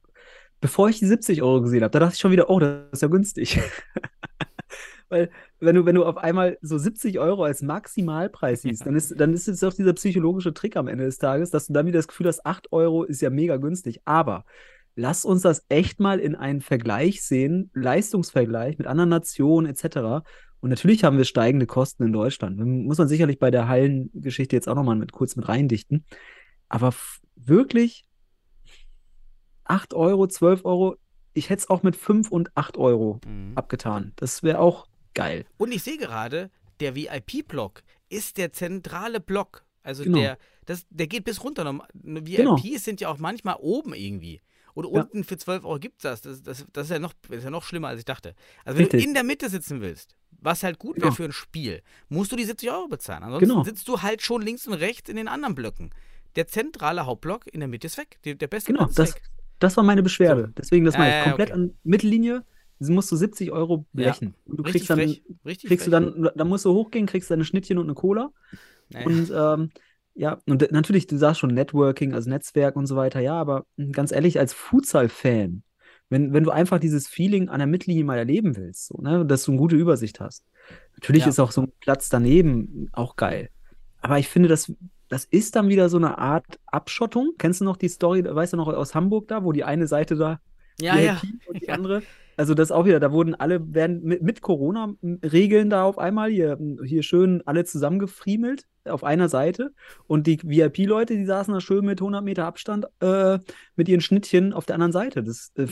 bevor 0.60 0.88
ich 0.88 0.98
die 0.98 1.06
70 1.06 1.42
Euro 1.42 1.62
gesehen 1.62 1.82
habe, 1.82 1.90
da 1.92 2.00
dachte 2.00 2.14
ich 2.14 2.20
schon 2.20 2.32
wieder, 2.32 2.50
oh, 2.50 2.58
das 2.58 2.82
ist 2.92 3.02
ja 3.02 3.08
günstig. 3.08 3.60
Weil, 5.08 5.30
wenn 5.60 5.74
du, 5.76 5.84
wenn 5.84 5.94
du 5.94 6.04
auf 6.04 6.16
einmal 6.16 6.56
so 6.62 6.78
70 6.78 7.18
Euro 7.18 7.44
als 7.44 7.60
Maximalpreis 7.62 8.62
siehst, 8.62 8.86
dann 8.86 8.96
ist, 8.96 9.14
dann 9.20 9.34
ist 9.34 9.46
es 9.46 9.60
doch 9.60 9.74
dieser 9.74 9.92
psychologische 9.92 10.54
Trick 10.54 10.74
am 10.76 10.88
Ende 10.88 11.04
des 11.04 11.18
Tages, 11.18 11.50
dass 11.50 11.66
du 11.66 11.74
dann 11.74 11.86
wieder 11.86 11.98
das 11.98 12.08
Gefühl 12.08 12.28
hast, 12.28 12.46
8 12.46 12.72
Euro 12.72 13.04
ist 13.04 13.20
ja 13.20 13.28
mega 13.28 13.58
günstig. 13.58 14.00
Aber 14.06 14.44
lass 14.94 15.24
uns 15.24 15.42
das 15.42 15.64
echt 15.68 16.00
mal 16.00 16.18
in 16.20 16.34
einen 16.34 16.60
Vergleich 16.60 17.22
sehen, 17.22 17.70
Leistungsvergleich 17.74 18.78
mit 18.78 18.86
anderen 18.86 19.10
Nationen 19.10 19.66
etc. 19.66 20.24
Und 20.60 20.70
natürlich 20.70 21.04
haben 21.04 21.16
wir 21.18 21.24
steigende 21.24 21.66
Kosten 21.66 22.04
in 22.04 22.12
Deutschland. 22.12 22.58
Muss 22.58 22.98
man 22.98 23.08
sicherlich 23.08 23.38
bei 23.38 23.50
der 23.50 23.68
Hallengeschichte 23.68 24.54
jetzt 24.56 24.68
auch 24.68 24.74
nochmal 24.76 24.96
mit, 24.96 25.12
kurz 25.12 25.34
mit 25.36 25.48
reindichten. 25.48 26.04
Aber 26.68 26.94
wirklich 27.36 28.04
8 29.64 29.94
Euro, 29.94 30.26
12 30.26 30.64
Euro, 30.64 30.96
ich 31.34 31.50
hätte 31.50 31.60
es 31.62 31.70
auch 31.70 31.82
mit 31.82 31.96
5 31.96 32.30
und 32.30 32.50
8 32.56 32.76
Euro 32.76 33.20
Mhm. 33.26 33.52
abgetan. 33.56 34.12
Das 34.16 34.42
wäre 34.42 34.58
auch 34.58 34.86
geil. 35.14 35.44
Und 35.56 35.72
ich 35.72 35.82
sehe 35.82 35.96
gerade, 35.98 36.50
der 36.80 36.94
VIP-Block 36.94 37.82
ist 38.08 38.36
der 38.38 38.52
zentrale 38.52 39.20
Block. 39.20 39.64
Also 39.82 40.04
Genau. 40.04 40.18
der, 40.18 40.38
das, 40.66 40.86
der 40.90 41.06
geht 41.06 41.24
bis 41.24 41.42
runter. 41.42 41.64
VIPs 41.94 42.36
Genau. 42.36 42.56
sind 42.56 43.00
ja 43.00 43.08
auch 43.08 43.18
manchmal 43.18 43.56
oben 43.60 43.94
irgendwie. 43.94 44.40
Und 44.74 44.84
Ja. 44.86 45.02
unten 45.02 45.24
für 45.24 45.36
12 45.36 45.64
Euro 45.64 45.78
gibt 45.78 45.96
es 45.98 46.02
das. 46.02 46.22
Das, 46.22 46.42
das. 46.42 46.66
das 46.72 46.84
ist 46.86 46.90
ja 46.90 46.98
noch, 46.98 47.12
das 47.28 47.38
ist 47.38 47.44
ja 47.44 47.50
noch 47.50 47.62
schlimmer, 47.64 47.88
als 47.88 47.98
ich 48.00 48.04
dachte. 48.04 48.34
Also 48.64 48.78
wenn 48.78 48.84
Richtig. 48.86 49.02
du 49.02 49.08
in 49.08 49.14
der 49.14 49.24
Mitte 49.24 49.48
sitzen 49.48 49.80
willst, 49.80 50.16
was 50.40 50.62
halt 50.62 50.78
gut 50.78 50.96
wäre 50.96 51.06
Genau. 51.06 51.14
für 51.14 51.24
ein 51.24 51.32
Spiel, 51.32 51.82
musst 52.08 52.32
du 52.32 52.36
die 52.36 52.44
70 52.44 52.70
Euro 52.70 52.88
bezahlen. 52.88 53.22
Ansonsten 53.22 53.48
Genau. 53.48 53.64
sitzt 53.64 53.86
du 53.88 54.02
halt 54.02 54.22
schon 54.22 54.42
links 54.42 54.66
und 54.66 54.74
rechts 54.74 55.08
in 55.08 55.16
den 55.16 55.28
anderen 55.28 55.54
Blöcken. 55.54 55.90
Der 56.36 56.46
zentrale 56.46 57.04
Hauptblock 57.06 57.46
in 57.52 57.60
der 57.60 57.68
Mitte 57.68 57.86
ist 57.86 57.98
weg. 57.98 58.18
Der, 58.24 58.34
der 58.34 58.46
beste 58.48 58.72
Genau, 58.72 58.86
ist 58.86 58.98
das, 58.98 59.14
weg. 59.14 59.22
das 59.58 59.76
war 59.76 59.84
meine 59.84 60.02
Beschwerde. 60.02 60.52
Deswegen, 60.56 60.84
das 60.84 60.94
Ja, 60.94 61.00
meine 61.00 61.10
ich. 61.12 61.16
ja, 61.18 61.24
Komplett 61.24 61.50
okay. 61.50 61.60
an 61.60 61.74
Mittellinie 61.84 62.44
musst 62.80 63.12
du 63.12 63.16
70 63.16 63.52
Euro 63.52 63.86
blechen. 63.92 64.34
Und 64.46 64.56
du 64.56 64.62
Richtig 64.64 64.88
kriegst 64.88 64.90
dann, 65.44 65.66
kriegst 65.68 65.86
du 65.86 65.90
dann, 65.90 66.30
dann 66.34 66.48
musst 66.48 66.64
du 66.64 66.72
hochgehen, 66.72 67.06
kriegst 67.06 67.30
ein 67.30 67.44
Schnittchen 67.44 67.78
und 67.78 67.84
eine 67.84 67.94
Cola. 67.94 68.32
Nee. 68.88 69.04
Und 69.04 69.30
ähm, 69.34 69.70
ja, 70.14 70.38
und 70.46 70.70
natürlich, 70.72 71.06
du 71.06 71.16
sagst 71.16 71.40
schon 71.40 71.54
Networking, 71.54 72.12
also 72.14 72.28
Netzwerk 72.30 72.76
und 72.76 72.86
so 72.86 72.96
weiter, 72.96 73.20
ja, 73.20 73.34
aber 73.34 73.64
mh, 73.76 73.92
ganz 73.92 74.12
ehrlich, 74.12 74.38
als 74.38 74.52
Futsal-Fan, 74.52 75.62
wenn, 76.10 76.32
wenn 76.32 76.44
du 76.44 76.50
einfach 76.50 76.78
dieses 76.78 77.08
Feeling 77.08 77.48
an 77.48 77.58
der 77.58 77.66
Mittellinie 77.66 78.04
mal 78.04 78.18
erleben 78.18 78.56
willst, 78.56 78.86
so, 78.88 79.00
ne, 79.00 79.24
dass 79.24 79.44
du 79.44 79.52
eine 79.52 79.58
gute 79.58 79.76
Übersicht 79.76 80.20
hast. 80.20 80.44
Natürlich 80.94 81.22
Ja. 81.22 81.28
ist 81.30 81.38
auch 81.40 81.52
so 81.52 81.62
ein 81.62 81.72
Platz 81.80 82.08
daneben 82.08 82.88
auch 82.92 83.16
geil. 83.16 83.48
Aber 84.00 84.18
ich 84.18 84.28
finde, 84.28 84.48
das, 84.48 84.72
das 85.08 85.24
ist 85.24 85.56
dann 85.56 85.68
wieder 85.68 85.88
so 85.88 85.96
eine 85.96 86.18
Art 86.18 86.58
Abschottung. 86.66 87.32
Kennst 87.38 87.60
du 87.60 87.64
noch 87.64 87.76
die 87.76 87.88
Story, 87.88 88.24
weißt 88.24 88.52
du 88.52 88.56
noch 88.56 88.68
aus 88.68 88.94
Hamburg 88.94 89.28
da, 89.28 89.44
wo 89.44 89.52
die 89.52 89.64
eine 89.64 89.86
Seite 89.86 90.16
da 90.16 90.40
ja, 90.80 90.98
ja. 90.98 91.22
Und 91.46 91.60
die 91.62 91.66
Ja. 91.68 91.74
andere. 91.74 92.02
Also 92.36 92.54
das 92.54 92.72
auch 92.72 92.86
wieder, 92.86 92.98
da 92.98 93.12
wurden 93.12 93.34
alle, 93.34 93.74
werden 93.74 94.02
mit, 94.02 94.22
mit 94.22 94.40
Corona-Regeln 94.40 95.68
da 95.68 95.84
auf 95.84 95.98
einmal 95.98 96.30
hier, 96.30 96.58
hier 96.84 97.02
schön 97.02 97.42
alle 97.46 97.64
zusammengefriemelt. 97.64 98.64
Auf 98.84 99.04
einer 99.04 99.28
Seite 99.28 99.72
und 100.06 100.26
die 100.26 100.38
VIP-Leute, 100.42 101.14
die 101.16 101.24
saßen 101.24 101.54
da 101.54 101.60
schön 101.60 101.84
mit 101.84 102.00
100 102.00 102.24
Meter 102.24 102.46
Abstand 102.46 102.86
äh, 103.00 103.38
mit 103.76 103.88
ihren 103.88 104.00
Schnittchen 104.00 104.52
auf 104.52 104.66
der 104.66 104.74
anderen 104.74 104.92
Seite. 104.92 105.22
Das, 105.22 105.52
äh, 105.56 105.66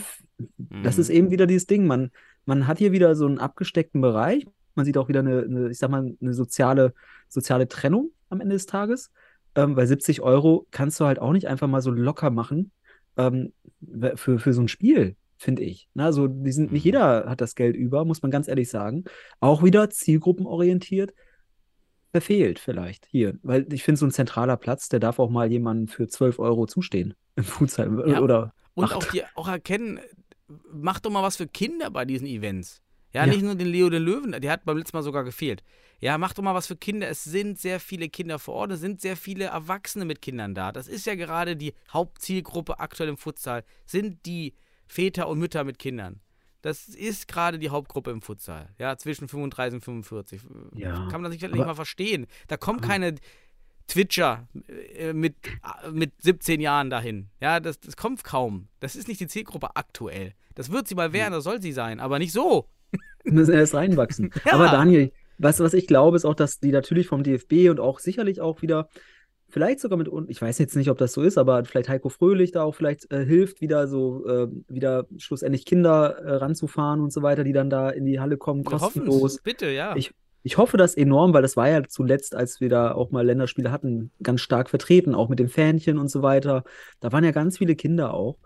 das 0.82 0.96
Mhm. 0.96 1.00
ist 1.00 1.08
eben 1.10 1.30
wieder 1.30 1.46
dieses 1.46 1.66
Ding. 1.66 1.86
Man, 1.86 2.10
man 2.46 2.66
hat 2.66 2.78
hier 2.78 2.92
wieder 2.92 3.14
so 3.14 3.26
einen 3.26 3.38
abgesteckten 3.38 4.00
Bereich. 4.00 4.46
Man 4.74 4.84
sieht 4.86 4.96
auch 4.96 5.08
wieder 5.08 5.20
eine, 5.20 5.42
eine 5.42 5.70
ich 5.70 5.78
sag 5.78 5.90
mal, 5.90 6.14
eine 6.20 6.34
soziale, 6.34 6.94
soziale 7.28 7.68
Trennung 7.68 8.10
am 8.28 8.40
Ende 8.40 8.54
des 8.54 8.66
Tages. 8.66 9.10
Ähm, 9.56 9.74
weil 9.74 9.86
70 9.86 10.20
Euro 10.22 10.66
kannst 10.70 11.00
du 11.00 11.04
halt 11.06 11.18
auch 11.18 11.32
nicht 11.32 11.48
einfach 11.48 11.66
mal 11.66 11.82
so 11.82 11.90
locker 11.90 12.30
machen 12.30 12.70
ähm, 13.16 13.52
für, 14.14 14.38
für 14.38 14.52
so 14.52 14.60
ein 14.60 14.68
Spiel, 14.68 15.16
finde 15.38 15.62
ich. 15.64 15.88
Na, 15.92 16.04
also 16.06 16.28
die 16.28 16.52
sind, 16.52 16.70
nicht 16.70 16.84
Mhm. 16.84 16.86
jeder 16.86 17.28
hat 17.28 17.40
das 17.40 17.56
Geld 17.56 17.74
über, 17.74 18.04
muss 18.04 18.22
man 18.22 18.30
ganz 18.30 18.46
ehrlich 18.46 18.70
sagen. 18.70 19.04
Auch 19.40 19.64
wieder 19.64 19.90
zielgruppenorientiert 19.90 21.12
verfehlt 22.12 22.58
vielleicht 22.58 23.06
hier. 23.06 23.38
Weil 23.42 23.66
ich 23.72 23.82
finde, 23.82 23.98
so 23.98 24.06
ein 24.06 24.10
zentraler 24.10 24.56
Platz, 24.56 24.88
der 24.88 25.00
darf 25.00 25.18
auch 25.18 25.30
mal 25.30 25.50
jemandem 25.50 25.88
für 25.88 26.08
12 26.08 26.38
Euro 26.38 26.66
zustehen 26.66 27.14
im 27.36 27.44
Futsal. 27.44 28.08
Ja, 28.08 28.20
Oder 28.20 28.52
Und 28.74 28.84
acht. 28.84 28.94
auch, 28.96 29.04
die, 29.04 29.22
auch 29.34 29.48
erkennen, 29.48 30.00
mach 30.72 31.00
doch 31.00 31.10
mal 31.10 31.22
was 31.22 31.36
für 31.36 31.46
Kinder 31.46 31.90
bei 31.90 32.04
diesen 32.04 32.26
Events. 32.26 32.82
Ja, 33.12 33.24
Ja. 33.26 33.32
nicht 33.32 33.42
nur 33.42 33.54
den 33.56 33.66
Leo 33.68 33.90
den 33.90 34.02
Löwen, 34.04 34.32
der 34.40 34.52
hat 34.52 34.64
beim 34.64 34.78
letzten 34.78 34.96
Mal 34.96 35.02
sogar 35.02 35.24
gefehlt. 35.24 35.62
Ja, 36.00 36.16
mach 36.16 36.32
doch 36.32 36.42
mal 36.42 36.54
was 36.54 36.66
für 36.68 36.76
Kinder. 36.76 37.08
Es 37.08 37.24
sind 37.24 37.58
sehr 37.58 37.78
viele 37.80 38.08
Kinder 38.08 38.38
vor 38.38 38.54
Ort, 38.54 38.72
es 38.72 38.80
sind 38.80 39.00
sehr 39.00 39.16
viele 39.16 39.44
Erwachsene 39.46 40.04
mit 40.04 40.22
Kindern 40.22 40.54
da. 40.54 40.72
Das 40.72 40.86
ist 40.88 41.06
ja 41.06 41.14
gerade 41.14 41.56
die 41.56 41.74
Hauptzielgruppe 41.92 42.78
aktuell 42.78 43.08
im 43.10 43.16
Futsal, 43.16 43.64
sind 43.84 44.24
die 44.26 44.54
Väter 44.86 45.28
und 45.28 45.38
Mütter 45.38 45.64
mit 45.64 45.78
Kindern. 45.78 46.20
Das 46.62 46.88
ist 46.88 47.26
gerade 47.28 47.58
die 47.58 47.70
Hauptgruppe 47.70 48.10
im 48.10 48.20
Futsal. 48.22 48.68
Ja, 48.78 48.96
zwischen 48.96 49.28
35 49.28 49.74
und 49.76 49.80
45. 49.82 50.40
Ja, 50.74 51.08
Kann 51.10 51.22
man 51.22 51.32
sich 51.32 51.44
aber- 51.44 51.54
nicht 51.56 51.66
mal 51.66 51.74
verstehen. 51.74 52.26
Da 52.48 52.56
kommen 52.56 52.80
keine 52.80 53.14
Twitcher 53.88 54.46
äh, 54.96 55.12
mit, 55.12 55.34
äh, 55.84 55.90
mit 55.90 56.12
17 56.22 56.60
Jahren 56.60 56.90
dahin. 56.90 57.28
Ja, 57.40 57.60
das, 57.60 57.80
das 57.80 57.96
kommt 57.96 58.22
kaum. 58.24 58.68
Das 58.78 58.94
ist 58.94 59.08
nicht 59.08 59.20
die 59.20 59.26
Zielgruppe 59.26 59.74
aktuell. 59.74 60.34
Das 60.54 60.70
wird 60.70 60.86
sie 60.86 60.94
mal 60.94 61.12
werden, 61.12 61.32
das 61.32 61.44
soll 61.44 61.60
sie 61.60 61.72
sein, 61.72 61.98
aber 62.00 62.18
nicht 62.18 62.32
so. 62.32 62.68
müssen 63.24 63.54
erst 63.54 63.74
reinwachsen. 63.74 64.30
Ja. 64.44 64.52
Aber 64.52 64.68
Daniel, 64.68 65.12
was, 65.38 65.58
was 65.60 65.74
ich 65.74 65.86
glaube, 65.86 66.16
ist 66.16 66.24
auch, 66.24 66.34
dass 66.34 66.60
die 66.60 66.70
natürlich 66.70 67.06
vom 67.08 67.22
DFB 67.22 67.70
und 67.70 67.80
auch 67.80 67.98
sicherlich 67.98 68.40
auch 68.40 68.62
wieder, 68.62 68.88
vielleicht 69.50 69.80
sogar 69.80 69.98
mit, 69.98 70.08
ich 70.28 70.40
weiß 70.40 70.58
jetzt 70.58 70.76
nicht, 70.76 70.90
ob 70.90 70.98
das 70.98 71.12
so 71.12 71.22
ist, 71.22 71.38
aber 71.38 71.64
vielleicht 71.64 71.88
Heiko 71.88 72.08
Fröhlich 72.08 72.52
da 72.52 72.62
auch 72.62 72.74
vielleicht 72.74 73.10
äh, 73.12 73.24
hilft, 73.24 73.60
wieder 73.60 73.88
so, 73.88 74.26
äh, 74.26 74.48
wieder 74.68 75.06
schlussendlich 75.18 75.64
Kinder 75.64 76.16
äh, 76.18 76.34
ranzufahren 76.36 77.00
und 77.00 77.12
so 77.12 77.22
weiter, 77.22 77.44
die 77.44 77.52
dann 77.52 77.70
da 77.70 77.90
in 77.90 78.04
die 78.04 78.20
Halle 78.20 78.36
kommen, 78.36 78.64
Wir 78.64 78.78
kostenlos. 78.78 79.40
Bitte, 79.42 79.70
ja. 79.70 79.94
Ich, 79.96 80.12
ich 80.42 80.56
hoffe 80.56 80.76
das 80.76 80.96
enorm, 80.96 81.34
weil 81.34 81.42
das 81.42 81.56
war 81.56 81.68
ja 81.68 81.82
zuletzt, 81.86 82.34
als 82.34 82.60
wir 82.60 82.68
da 82.68 82.92
auch 82.92 83.10
mal 83.10 83.26
Länderspiele 83.26 83.70
hatten, 83.70 84.10
ganz 84.22 84.40
stark 84.40 84.70
vertreten, 84.70 85.14
auch 85.14 85.28
mit 85.28 85.38
dem 85.38 85.48
Fähnchen 85.48 85.98
und 85.98 86.08
so 86.08 86.22
weiter. 86.22 86.64
Da 87.00 87.12
waren 87.12 87.24
ja 87.24 87.30
ganz 87.30 87.58
viele 87.58 87.76
Kinder 87.76 88.14
auch. 88.14 88.38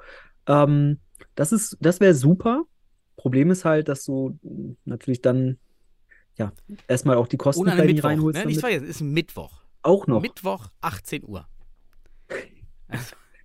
Ähm, 0.47 0.99
das 1.35 1.53
ist, 1.53 1.77
das 1.81 2.01
wäre 2.01 2.15
super. 2.15 2.65
Problem 3.17 3.51
ist 3.51 3.65
halt, 3.65 3.89
dass 3.89 4.05
du 4.05 4.39
natürlich 4.85 5.23
dann 5.23 5.59
ja 6.37 6.53
erstmal 6.89 7.17
auch 7.17 7.29
die 7.29 7.37
Kosten 7.37 7.69
reinholst. 7.69 8.41
Ne? 8.41 8.47
Nicht 8.47 8.61
vergessen, 8.61 8.87
ist 8.87 9.01
ein 9.01 9.13
Mittwoch. 9.13 9.64
Auch 9.85 10.07
noch. 10.09 10.21
Mittwoch, 10.21 10.67
18 10.81 11.25
Uhr. 11.25 11.47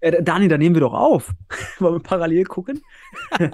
Äh, 0.02 0.24
Dani, 0.24 0.48
da 0.48 0.58
nehmen 0.58 0.76
wir 0.76 0.80
doch 0.82 0.94
auf. 0.94 1.34
Wollen 1.80 1.96
wir 1.96 2.00
parallel 2.04 2.46
gucken? 2.46 2.82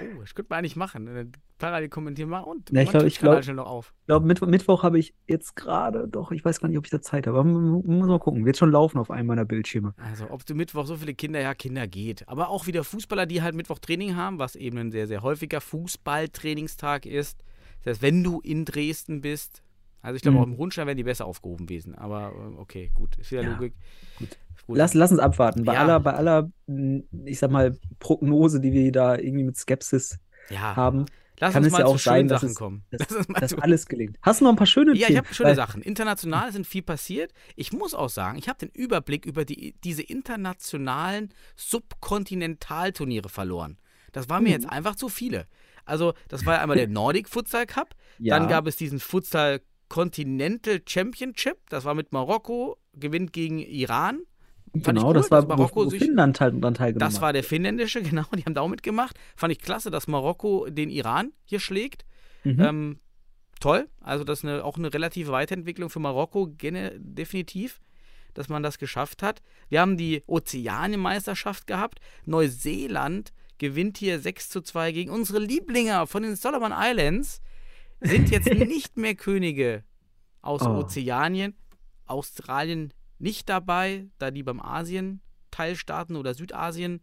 Oh, 0.00 0.20
das 0.22 0.34
könnte 0.34 0.48
man 0.50 0.58
eigentlich 0.60 0.76
machen. 0.76 1.06
äh, 1.06 1.26
Parallel 1.58 1.88
kommentieren 1.88 2.28
mal 2.28 2.40
und 2.40 2.70
Ja, 2.70 2.80
ich 2.82 2.88
glaub- 2.90 3.02
tut 3.02 3.08
ich 3.12 3.18
glaub- 3.18 3.30
Kanal 3.32 3.42
schnell 3.44 3.56
noch 3.56 3.66
auf. 3.68 3.94
Ich 4.00 4.06
glaube, 4.06 4.26
Mittwoch, 4.26 4.46
Mittwoch 4.48 4.82
habe 4.82 4.98
ich 4.98 5.14
jetzt 5.28 5.54
gerade, 5.54 6.08
doch, 6.08 6.32
ich 6.32 6.44
weiß 6.44 6.58
gar 6.60 6.68
nicht, 6.68 6.78
ob 6.78 6.84
ich 6.86 6.90
da 6.90 7.00
Zeit 7.00 7.26
habe. 7.28 7.38
Aber 7.38 7.48
muss 7.48 8.06
mal 8.08 8.18
gucken. 8.18 8.44
Wird 8.44 8.56
schon 8.56 8.72
laufen 8.72 8.98
auf 8.98 9.10
einem 9.10 9.28
meiner 9.28 9.44
Bildschirme. 9.44 9.94
Also, 9.98 10.28
ob 10.30 10.44
du 10.46 10.54
Mittwoch 10.54 10.86
so 10.86 10.96
viele 10.96 11.14
Kinder, 11.14 11.40
ja, 11.40 11.54
Kinder 11.54 11.86
geht. 11.86 12.26
Aber 12.28 12.48
auch 12.48 12.66
wieder 12.66 12.82
Fußballer, 12.82 13.26
die 13.26 13.42
halt 13.42 13.54
Mittwoch 13.54 13.78
Training 13.78 14.16
haben, 14.16 14.38
was 14.38 14.56
eben 14.56 14.78
ein 14.78 14.90
sehr, 14.90 15.06
sehr 15.06 15.22
häufiger 15.22 15.60
Fußballtrainingstag 15.60 17.06
ist. 17.06 17.44
Das 17.84 17.92
heißt, 17.96 18.02
wenn 18.02 18.24
du 18.24 18.40
in 18.40 18.64
Dresden 18.64 19.20
bist, 19.20 19.62
also 20.04 20.16
ich 20.16 20.22
glaube, 20.22 20.36
Mhm. 20.36 20.42
auch 20.42 20.46
im 20.46 20.52
Rundstein 20.54 20.86
werden 20.86 20.96
die 20.98 21.04
besser 21.04 21.24
aufgehoben 21.26 21.66
gewesen. 21.66 21.94
Aber 21.94 22.28
äh, 22.32 22.60
okay, 22.60 22.90
gut. 22.94 23.16
Ist 23.18 23.30
wieder 23.32 23.42
Ja, 23.42 23.50
Logik. 23.52 23.74
gut. 24.18 24.28
Gut. 24.66 24.76
Lass, 24.78 24.94
lass 24.94 25.10
uns 25.10 25.20
abwarten. 25.20 25.64
Bei 25.64 25.74
Ja. 25.74 25.80
aller, 25.80 26.00
bei 26.00 26.12
aller, 26.14 26.50
mh, 26.66 27.02
ich 27.24 27.38
sag 27.38 27.50
mal, 27.50 27.76
Prognose, 27.98 28.60
die 28.60 28.72
wir 28.72 28.92
da 28.92 29.16
irgendwie 29.16 29.44
mit 29.44 29.56
Skepsis 29.56 30.18
ja, 30.50 30.76
haben, 30.76 31.06
lass 31.40 31.52
kann 31.52 31.62
uns 31.64 31.66
es 31.68 31.72
mal 31.72 31.80
ja 31.80 31.86
auch 31.86 31.98
sein, 31.98 32.28
dass 32.28 32.40
Sachen 32.42 32.50
es- 32.52 32.56
kommen. 32.56 32.84
dass- 32.90 33.08
dass 33.52 33.54
alles 33.54 33.86
gelingt. 33.86 34.16
Hast 34.22 34.40
du 34.40 34.44
noch 34.44 34.52
ein 34.52 34.56
paar 34.56 34.66
schöne 34.66 34.94
Ja, 34.94 35.08
ich 35.10 35.16
habe 35.16 35.32
schöne 35.34 35.54
Sachen. 35.54 35.82
International 35.82 36.52
sind 36.52 36.66
viel 36.66 36.82
passiert. 36.82 37.32
Ich 37.56 37.72
muss 37.72 37.92
auch 37.94 38.08
sagen, 38.08 38.38
ich 38.38 38.48
habe 38.48 38.58
den 38.58 38.70
Überblick 38.70 39.26
über 39.26 39.44
die, 39.44 39.74
diese 39.84 40.02
internationalen 40.02 41.34
Subkontinentalturniere 41.56 43.28
verloren. 43.28 43.78
Das 44.12 44.28
waren 44.28 44.42
mir 44.44 44.50
Mhm. 44.50 44.54
jetzt 44.54 44.68
einfach 44.70 44.96
zu 44.96 45.08
viele. 45.08 45.46
Also, 45.84 46.14
das 46.28 46.46
war 46.46 46.54
ja 46.54 46.60
einmal 46.62 46.76
der 46.76 46.88
Nordic 46.88 47.28
Futsal 47.28 47.66
Cup. 47.66 47.94
Ja. 48.18 48.38
Dann 48.38 48.48
gab 48.48 48.66
es 48.66 48.76
diesen 48.76 49.00
Futsal 49.00 49.60
Continental 49.94 50.80
Championship. 50.84 51.56
Das 51.70 51.84
war 51.84 51.94
mit 51.94 52.10
Marokko, 52.10 52.78
gewinnt 52.94 53.32
gegen 53.32 53.60
Iran. 53.60 54.22
Fand 54.72 54.86
Genau, 54.86 55.06
cool, 55.06 55.14
das 55.14 55.30
war, 55.30 55.46
Marokko 55.46 55.82
wo, 55.82 55.84
wo 55.84 55.90
sich- 55.90 56.02
Finnland 56.02 56.34
teil, 56.36 56.50
dran 56.50 56.74
teilgenommen 56.74 57.12
Das 57.12 57.20
war 57.22 57.32
der 57.32 57.44
finnländische, 57.44 58.02
genau, 58.10 58.24
die 58.36 58.44
haben 58.44 58.54
da 58.54 58.62
auch 58.62 58.68
mitgemacht. 58.68 59.16
Fand 59.36 59.52
ich 59.52 59.60
klasse, 59.60 59.92
dass 59.92 60.08
Marokko 60.08 60.66
den 60.68 60.90
Iran 60.90 61.30
hier 61.44 61.60
schlägt. 61.60 62.04
Mhm. 62.42 62.60
Ähm, 62.60 62.98
toll. 63.60 63.88
Also 64.00 64.24
das 64.24 64.40
ist 64.40 64.44
eine, 64.46 64.64
auch 64.64 64.76
eine 64.76 64.92
relative 64.92 65.30
Weiterentwicklung 65.30 65.90
für 65.90 66.00
Marokko, 66.00 66.48
gene, 66.48 66.98
definitiv, 66.98 67.80
dass 68.34 68.48
man 68.48 68.64
das 68.64 68.78
geschafft 68.78 69.22
hat. 69.22 69.42
Wir 69.68 69.80
haben 69.80 69.96
die 69.96 70.24
Ozeanienmeisterschaft 70.26 71.68
gehabt. 71.68 72.00
Neuseeland 72.26 73.32
gewinnt 73.58 73.98
hier 73.98 74.18
6 74.18 74.48
zu 74.48 74.60
2 74.60 74.90
gegen 74.90 75.10
unsere 75.12 75.38
Lieblinge 75.38 76.04
von 76.08 76.24
den 76.24 76.34
Solomon 76.34 76.72
Islands. 76.76 77.40
Sind 78.04 78.30
jetzt 78.30 78.46
nicht 78.52 78.96
mehr 78.96 79.14
Könige 79.14 79.84
aus 80.42 80.62
Oh. 80.62 80.78
Ozeanien. 80.78 81.54
Australien 82.06 82.92
nicht 83.18 83.48
dabei, 83.48 84.08
da 84.18 84.30
die 84.30 84.42
beim 84.42 84.60
Asien-Teilstaaten 84.60 86.16
oder 86.16 86.34
Südasien 86.34 87.00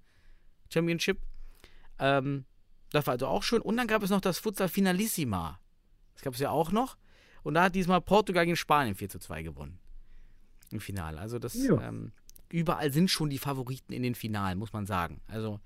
Championship. 0.72 1.20
Ähm, 2.00 2.46
das 2.92 3.08
war 3.08 3.14
also 3.14 3.28
auch 3.28 3.44
schön. 3.44 3.62
Und 3.62 3.78
dann 3.78 3.88
gab 3.88 4.04
es 4.04 4.10
noch 4.12 4.22
das 4.22 4.38
Futsal 4.40 4.70
Finalissima. 4.70 5.60
Das 6.14 6.22
gab 6.22 6.34
es 6.36 6.40
ja 6.40 6.52
auch 6.52 6.72
noch. 6.72 6.98
Und 7.44 7.56
da 7.56 7.64
hat 7.64 7.76
diesmal 7.76 8.02
Portugal 8.02 8.46
gegen 8.46 8.56
Spanien 8.56 8.96
4 8.96 9.10
zu 9.10 9.20
2 9.20 9.42
gewonnen. 9.44 9.80
Im 10.70 10.80
Finale. 10.80 11.18
Also 11.20 11.40
das 11.40 11.56
ähm, 11.56 12.12
überall 12.50 12.94
sind 12.94 13.10
schon 13.10 13.30
die 13.30 13.40
Favoriten 13.40 13.92
in 13.92 14.04
den 14.04 14.14
Finalen, 14.16 14.60
muss 14.60 14.72
man 14.74 14.86
sagen. 14.86 15.22
Also 15.28 15.60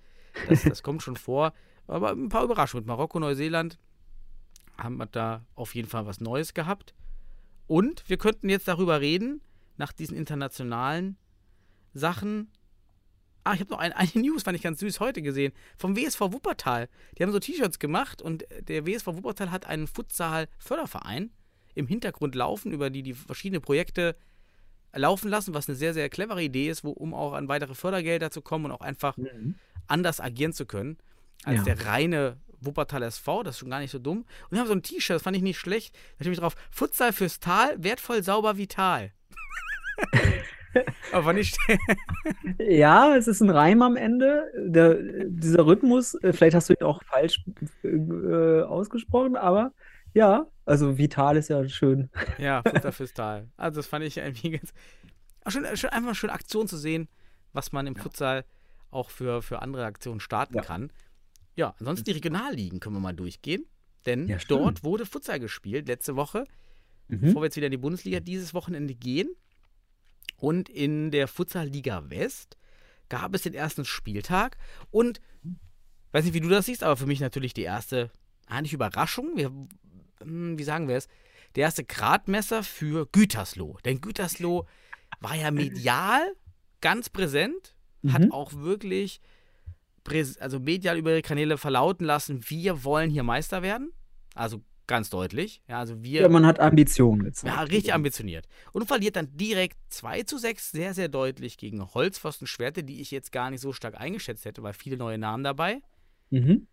das, 0.48 0.64
das 0.64 0.82
kommt 0.84 1.04
schon 1.04 1.18
vor. 1.18 1.54
Aber 1.88 2.12
ein 2.12 2.30
paar 2.30 2.44
Überraschungen. 2.46 2.84
Mit 2.84 2.88
Marokko, 2.88 3.20
Neuseeland 3.20 3.78
haben 4.78 4.98
wir 4.98 5.06
da 5.08 5.46
auf 5.56 5.76
jeden 5.76 5.88
Fall 5.90 6.06
was 6.06 6.20
Neues 6.20 6.54
gehabt. 6.54 6.94
Und 7.68 8.04
wir 8.08 8.18
könnten 8.18 8.50
jetzt 8.50 8.68
darüber 8.68 9.02
reden, 9.02 9.42
nach 9.78 9.92
diesen 9.92 10.16
internationalen 10.16 11.18
Sachen. 11.94 12.50
Ah, 13.44 13.54
ich 13.54 13.60
habe 13.62 13.72
noch 13.72 13.80
ein, 13.80 13.94
eine 13.94 14.12
News, 14.16 14.44
fand 14.44 14.56
ich 14.58 14.64
ganz 14.64 14.80
süß, 14.80 15.00
heute 15.00 15.22
gesehen. 15.22 15.54
Vom 15.78 15.96
WSV 15.96 16.20
Wuppertal. 16.22 16.90
Die 17.18 17.24
haben 17.24 17.32
so 17.32 17.40
T-Shirts 17.40 17.80
gemacht 17.80 18.22
und 18.22 18.46
der 18.62 18.86
WSV 18.86 19.08
Wuppertal 19.08 19.52
hat 19.52 19.66
einen 19.66 19.88
Futsal-Förderverein 19.88 21.32
im 21.74 21.88
Hintergrund 21.88 22.36
laufen, 22.36 22.72
über 22.72 22.90
die 22.90 23.04
die 23.04 23.14
verschiedene 23.14 23.60
Projekte 23.60 24.16
laufen 24.94 25.30
lassen, 25.30 25.54
was 25.54 25.68
eine 25.68 25.76
sehr, 25.76 25.94
sehr 25.94 26.08
clevere 26.10 26.42
Idee 26.42 26.70
ist, 26.70 26.84
wo, 26.86 26.92
um 26.92 27.14
auch 27.14 27.34
an 27.34 27.50
weitere 27.50 27.76
Fördergelder 27.76 28.32
zu 28.32 28.42
kommen 28.42 28.66
und 28.66 28.72
auch 28.72 28.82
einfach 28.82 29.18
Mhm. 29.18 29.56
anders 29.88 30.22
agieren 30.22 30.54
zu 30.54 30.66
können 30.66 30.98
als 31.44 31.58
Ja. 31.66 31.76
der 31.76 31.86
reine 31.86 32.38
Wuppertal 32.66 33.04
SV. 33.04 33.44
Das 33.44 33.56
ist 33.56 33.60
schon 33.60 33.70
gar 33.70 33.80
nicht 33.80 33.92
so 33.92 34.00
dumm. 34.00 34.20
Und 34.20 34.52
wir 34.52 34.60
haben 34.60 34.68
so 34.68 34.74
ein 34.74 34.84
T-Shirt, 34.84 35.16
das 35.16 35.24
fand 35.24 35.36
ich 35.38 35.44
nicht 35.44 35.58
schlecht. 35.60 35.96
Da 36.18 36.26
steht 36.26 36.40
drauf: 36.42 36.56
Futsal 36.72 37.14
fürs 37.14 37.40
Tal, 37.40 37.76
wertvoll, 37.84 38.24
sauber, 38.24 38.58
vital. 38.58 39.12
Aber 41.12 41.36
ich. 41.38 41.56
Ja, 42.60 43.16
es 43.16 43.28
ist 43.28 43.42
ein 43.42 43.50
Reim 43.50 43.82
am 43.82 43.96
Ende. 43.96 44.52
Der, 44.58 44.96
dieser 45.28 45.66
Rhythmus, 45.66 46.16
äh, 46.16 46.34
vielleicht 46.34 46.56
hast 46.56 46.70
du 46.70 46.74
ihn 46.74 46.84
auch 46.84 47.02
falsch 47.04 47.44
äh, 47.84 48.62
ausgesprochen, 48.62 49.36
aber 49.38 49.72
ja, 50.14 50.48
also 50.66 50.98
vital 50.98 51.38
ist 51.38 51.50
ja 51.50 51.68
schön. 51.68 52.10
ja, 52.38 52.62
Futsal 52.68 52.92
fürs 52.92 53.14
Tal. 53.14 53.48
Also, 53.58 53.80
das 53.80 53.88
fand 53.88 54.04
ich 54.06 54.18
irgendwie 54.18 54.52
ganz. 54.52 54.74
Schön, 55.48 55.66
schön, 55.78 55.90
einfach 55.92 56.16
schön 56.16 56.30
Aktion 56.30 56.68
zu 56.68 56.78
sehen, 56.78 57.08
was 57.54 57.72
man 57.72 57.88
im 57.88 57.96
Futsal 57.96 58.46
auch 58.92 59.10
für, 59.10 59.42
für 59.42 59.62
andere 59.62 59.86
Aktionen 59.86 60.20
starten 60.20 60.56
Ja. 60.56 60.62
kann. 60.62 60.92
Ja, 61.56 61.74
ansonsten 61.80 62.06
die 62.06 62.12
Regionalligen 62.12 62.80
können 62.80 62.96
wir 62.96 63.00
mal 63.00 63.14
durchgehen. 63.16 63.66
Denn 64.06 64.28
Ja, 64.28 64.38
dort 64.48 64.84
wurde 64.84 65.06
Futsal 65.06 65.40
gespielt 65.40 65.88
letzte 65.88 66.16
Woche. 66.16 66.46
Mhm. 67.08 67.22
bevor 67.22 67.42
wir 67.44 67.46
jetzt 67.46 67.56
wieder 67.56 67.68
in 67.68 67.72
die 67.72 67.78
Bundesliga 67.78 68.20
dieses 68.20 68.54
Wochenende 68.56 68.96
gehen. 68.96 69.30
Und 70.38 70.70
in 70.70 71.12
der 71.12 71.28
Futsal-Liga 71.28 72.10
West 72.10 72.58
gab 73.10 73.36
es 73.36 73.44
den 73.44 73.54
ersten 73.54 73.86
Spieltag. 73.86 74.58
Und 74.92 75.22
weiß 76.12 76.26
nicht, 76.26 76.34
wie 76.34 76.40
du 76.42 76.50
das 76.50 76.66
siehst, 76.66 76.84
aber 76.84 76.98
für 76.98 77.06
mich 77.06 77.20
natürlich 77.20 77.54
die 77.54 77.62
erste, 77.62 78.10
eigentlich 78.48 78.74
Überraschung. 78.74 79.34
Wir, 79.36 79.52
hm, 80.22 80.58
wie 80.58 80.64
sagen 80.64 80.88
wir 80.88 80.96
es? 80.98 81.08
der 81.56 81.62
erste 81.64 81.86
Gradmesser 81.86 82.64
für 82.64 83.06
Gütersloh. 83.14 83.78
Denn 83.86 84.02
Gütersloh 84.02 84.66
war 85.22 85.36
ja 85.36 85.52
medial 85.52 86.22
ganz 86.82 87.10
präsent, 87.10 87.76
hat 88.08 88.24
Mhm. 88.24 88.32
auch 88.34 88.52
wirklich 88.54 89.22
also 90.40 90.60
medial 90.60 90.98
über 90.98 91.12
ihre 91.12 91.22
Kanäle 91.22 91.58
verlauten 91.58 92.06
lassen, 92.06 92.42
wir 92.48 92.84
wollen 92.84 93.10
hier 93.10 93.24
Meister 93.24 93.62
werden. 93.62 93.92
Also 94.36 94.62
ganz 94.88 95.10
deutlich. 95.10 95.62
Ja, 95.68 95.80
also 95.80 96.04
wir 96.04 96.22
Ja, 96.22 96.30
man 96.30 96.46
hat 96.46 96.60
Ambitionen 96.60 97.24
gezeigt. 97.24 97.54
ja, 97.56 97.62
richtig 97.64 97.94
ambitioniert. 97.94 98.48
Und 98.72 98.86
verliert 98.86 99.16
dann 99.16 99.36
direkt 99.36 99.78
2 99.90 100.24
zu 100.24 100.38
6 100.38 100.72
sehr, 100.72 100.94
sehr 100.94 101.08
deutlich 101.08 101.58
gegen 101.58 101.84
Holzpfosten 101.94 102.46
Schwerte, 102.48 102.84
die 102.84 103.02
ich 103.02 103.12
jetzt 103.12 103.32
gar 103.32 103.50
nicht 103.50 103.62
so 103.62 103.74
stark 103.74 104.00
eingeschätzt 104.00 104.46
hätte, 104.46 104.62
weil 104.64 104.74
viele 104.74 104.98
neue 104.98 105.18
Namen 105.18 105.44
dabei. 105.44 105.82
Mhm. 106.30 106.68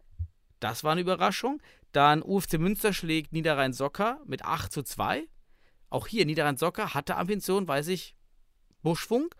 Das 0.61 0.85
war 0.85 0.93
eine 0.93 1.01
Überraschung. 1.01 1.61
Dann 1.93 2.22
UFC 2.22 2.59
Münster 2.59 2.93
schlägt 2.93 3.33
Niederrhein-Socker 3.33 4.20
mit 4.26 4.45
8 4.45 4.72
zu 4.72 4.83
2. 4.83 5.26
Auch 5.89 6.07
hier, 6.07 6.24
Niederrhein-Socker 6.24 6.95
hatte 6.95 7.16
Ambition, 7.16 7.66
weiß 7.66 7.89
ich, 7.89 8.14
Buschfunk. 8.83 9.35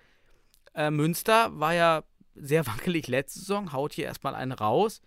Äh, 0.75 0.91
Münster 0.91 1.59
war 1.59 1.75
ja 1.75 2.05
sehr 2.35 2.67
wackelig 2.67 3.09
letzte 3.09 3.41
Saison, 3.41 3.73
haut 3.73 3.93
hier 3.93 4.07
erstmal 4.07 4.35
einen 4.35 4.53
raus. 4.53 5.01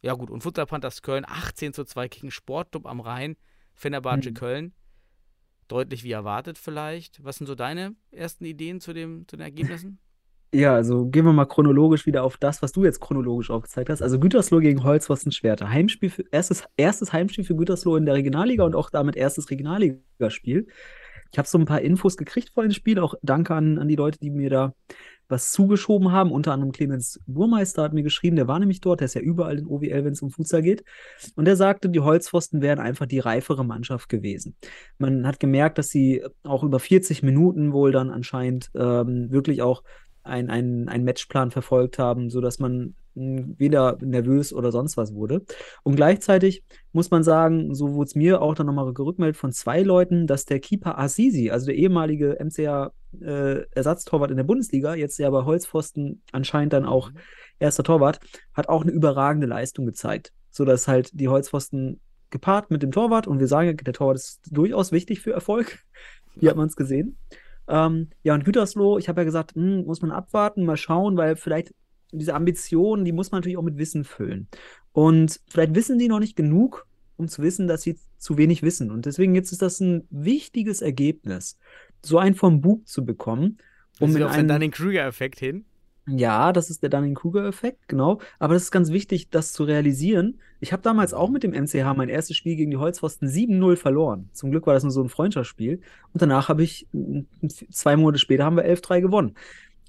Ja 0.00 0.14
gut, 0.14 0.30
und 0.30 0.42
Futsal 0.42 0.66
Panthers 0.66 1.02
Köln 1.02 1.24
18 1.26 1.72
zu 1.72 1.84
2 1.84 2.08
gegen 2.08 2.30
Sportclub 2.30 2.86
am 2.86 3.00
Rhein, 3.00 3.36
Fenerbahce 3.74 4.30
Mhm. 4.30 4.34
Köln. 4.34 4.72
Deutlich 5.68 6.02
wie 6.04 6.10
erwartet 6.12 6.58
vielleicht. 6.58 7.24
Was 7.24 7.36
sind 7.36 7.46
so 7.46 7.54
deine 7.54 7.94
ersten 8.10 8.44
Ideen 8.44 8.80
zu, 8.80 8.92
dem, 8.92 9.26
zu 9.28 9.36
den 9.36 9.44
Ergebnissen? 9.44 9.98
Ja, 10.54 10.74
also 10.74 11.06
gehen 11.06 11.24
wir 11.24 11.32
mal 11.32 11.46
chronologisch 11.46 12.04
wieder 12.04 12.24
auf 12.24 12.36
das, 12.36 12.60
was 12.60 12.72
du 12.72 12.84
jetzt 12.84 13.00
chronologisch 13.00 13.48
aufgezeigt 13.48 13.88
hast. 13.88 14.02
Also 14.02 14.20
Gütersloh 14.20 14.58
gegen 14.58 14.84
Holzpfosten 14.84 15.32
Schwerte. 15.32 15.70
Heimspiel 15.70 16.10
für, 16.10 16.24
erstes, 16.30 16.64
erstes 16.76 17.10
Heimspiel 17.10 17.44
für 17.44 17.56
Gütersloh 17.56 17.96
in 17.96 18.04
der 18.04 18.16
Regionalliga 18.16 18.62
und 18.62 18.74
auch 18.74 18.90
damit 18.90 19.16
erstes 19.16 19.48
Regionalligaspiel. 19.48 20.66
Ich 21.32 21.38
habe 21.38 21.48
so 21.48 21.56
ein 21.56 21.64
paar 21.64 21.80
Infos 21.80 22.18
gekriegt 22.18 22.50
vor 22.50 22.64
dem 22.64 22.72
Spiel, 22.72 22.98
auch 22.98 23.14
danke 23.22 23.54
an, 23.54 23.78
an 23.78 23.88
die 23.88 23.96
Leute, 23.96 24.18
die 24.18 24.28
mir 24.28 24.50
da 24.50 24.74
was 25.32 25.50
zugeschoben 25.50 26.12
haben. 26.12 26.30
Unter 26.30 26.52
anderem 26.52 26.70
Clemens 26.70 27.20
Burmeister 27.26 27.82
hat 27.82 27.92
mir 27.92 28.04
geschrieben, 28.04 28.36
der 28.36 28.46
war 28.46 28.60
nämlich 28.60 28.80
dort, 28.80 29.00
der 29.00 29.06
ist 29.06 29.14
ja 29.14 29.20
überall 29.20 29.58
in 29.58 29.66
OWL, 29.66 30.04
wenn 30.04 30.12
es 30.12 30.22
um 30.22 30.30
Futsal 30.30 30.62
geht. 30.62 30.84
Und 31.34 31.46
der 31.46 31.56
sagte, 31.56 31.88
die 31.88 31.98
Holzpfosten 31.98 32.62
wären 32.62 32.78
einfach 32.78 33.06
die 33.06 33.18
reifere 33.18 33.64
Mannschaft 33.64 34.08
gewesen. 34.08 34.54
Man 34.98 35.26
hat 35.26 35.40
gemerkt, 35.40 35.78
dass 35.78 35.88
sie 35.88 36.24
auch 36.44 36.62
über 36.62 36.78
40 36.78 37.24
Minuten 37.24 37.72
wohl 37.72 37.90
dann 37.90 38.10
anscheinend 38.10 38.70
ähm, 38.76 39.32
wirklich 39.32 39.62
auch 39.62 39.82
ein, 40.22 40.50
ein, 40.50 40.88
einen 40.88 41.04
Matchplan 41.04 41.50
verfolgt 41.50 41.98
haben, 41.98 42.30
sodass 42.30 42.60
man 42.60 42.94
weder 43.14 43.98
nervös 44.00 44.52
oder 44.52 44.72
sonst 44.72 44.96
was 44.96 45.14
wurde. 45.14 45.42
Und 45.82 45.96
gleichzeitig 45.96 46.64
muss 46.92 47.10
man 47.10 47.22
sagen, 47.22 47.74
so 47.74 47.94
wurde 47.94 48.08
es 48.08 48.14
mir 48.14 48.42
auch 48.42 48.54
dann 48.54 48.66
nochmal 48.66 48.92
gerückmeldet 48.92 49.36
von 49.36 49.52
zwei 49.52 49.82
Leuten, 49.82 50.26
dass 50.26 50.44
der 50.44 50.60
Keeper 50.60 50.98
Azizi, 50.98 51.50
also 51.50 51.66
der 51.66 51.76
ehemalige 51.76 52.38
MCA 52.42 52.92
äh, 53.20 53.62
in 53.62 54.36
der 54.36 54.44
Bundesliga, 54.44 54.94
jetzt 54.94 55.18
ja 55.18 55.30
bei 55.30 55.44
Holzpfosten 55.44 56.22
anscheinend 56.32 56.72
dann 56.72 56.84
auch 56.84 57.10
erster 57.58 57.84
Torwart, 57.84 58.20
hat 58.54 58.68
auch 58.68 58.82
eine 58.82 58.92
überragende 58.92 59.46
Leistung 59.46 59.86
gezeigt, 59.86 60.32
sodass 60.50 60.88
halt 60.88 61.10
die 61.12 61.28
Holzpfosten 61.28 62.00
gepaart 62.30 62.70
mit 62.70 62.82
dem 62.82 62.92
Torwart 62.92 63.26
und 63.26 63.38
wir 63.40 63.46
sagen, 63.46 63.76
der 63.76 63.92
Torwart 63.92 64.16
ist 64.16 64.40
durchaus 64.50 64.90
wichtig 64.90 65.20
für 65.20 65.32
Erfolg. 65.32 65.80
Hier 66.40 66.50
hat 66.50 66.56
man 66.56 66.68
es 66.68 66.76
gesehen. 66.76 67.18
Ähm, 67.68 68.10
ja, 68.22 68.34
und 68.34 68.44
Gütersloh, 68.44 68.98
ich 68.98 69.08
habe 69.08 69.20
ja 69.20 69.24
gesagt, 69.24 69.54
hm, 69.54 69.84
muss 69.84 70.02
man 70.02 70.10
abwarten, 70.10 70.64
mal 70.64 70.76
schauen, 70.76 71.16
weil 71.16 71.36
vielleicht 71.36 71.72
diese 72.12 72.34
Ambitionen, 72.34 73.04
die 73.04 73.12
muss 73.12 73.30
man 73.30 73.40
natürlich 73.40 73.58
auch 73.58 73.62
mit 73.62 73.78
Wissen 73.78 74.04
füllen. 74.04 74.48
Und 74.92 75.40
vielleicht 75.48 75.74
wissen 75.74 75.98
die 75.98 76.08
noch 76.08 76.20
nicht 76.20 76.36
genug, 76.36 76.86
um 77.16 77.28
zu 77.28 77.42
wissen, 77.42 77.66
dass 77.68 77.82
sie 77.82 77.98
zu 78.18 78.36
wenig 78.38 78.62
wissen. 78.62 78.90
Und 78.90 79.06
deswegen 79.06 79.34
jetzt 79.34 79.52
ist 79.52 79.62
das 79.62 79.80
ein 79.80 80.06
wichtiges 80.10 80.82
Ergebnis, 80.82 81.58
so 82.04 82.18
einen 82.18 82.34
vom 82.34 82.60
Bug 82.60 82.86
zu 82.88 83.04
bekommen, 83.04 83.58
Um 84.00 84.10
um 84.10 84.16
in 84.16 84.22
auf 84.22 84.34
den 84.36 84.46
einen, 84.46 84.48
Dunning-Kruger-Effekt 84.48 85.38
hin. 85.40 85.64
ja, 86.06 86.52
das 86.52 86.68
ist 86.68 86.82
der 86.82 86.90
Dunning-Kruger-Effekt, 86.90 87.86
genau. 87.88 88.20
Aber 88.40 88.54
das 88.54 88.64
ist 88.64 88.70
ganz 88.72 88.90
wichtig, 88.90 89.30
das 89.30 89.52
zu 89.52 89.62
realisieren. 89.62 90.40
Ich 90.58 90.72
habe 90.72 90.82
damals 90.82 91.14
auch 91.14 91.30
mit 91.30 91.44
dem 91.44 91.52
MCH 91.52 91.94
mein 91.96 92.08
erstes 92.08 92.36
Spiel 92.36 92.56
gegen 92.56 92.72
die 92.72 92.76
Holzpfosten 92.76 93.28
7-0 93.28 93.76
verloren. 93.76 94.28
Zum 94.32 94.50
Glück 94.50 94.66
war 94.66 94.74
das 94.74 94.82
nur 94.82 94.90
so 94.90 95.02
ein 95.02 95.08
Freundschaftsspiel. 95.08 95.80
Und 96.12 96.20
danach 96.22 96.48
habe 96.48 96.64
ich, 96.64 96.88
m, 96.92 97.28
zwei 97.70 97.96
Monate 97.96 98.18
später 98.18 98.44
haben 98.44 98.56
wir 98.56 98.64
11-3 98.64 99.00
gewonnen. 99.00 99.34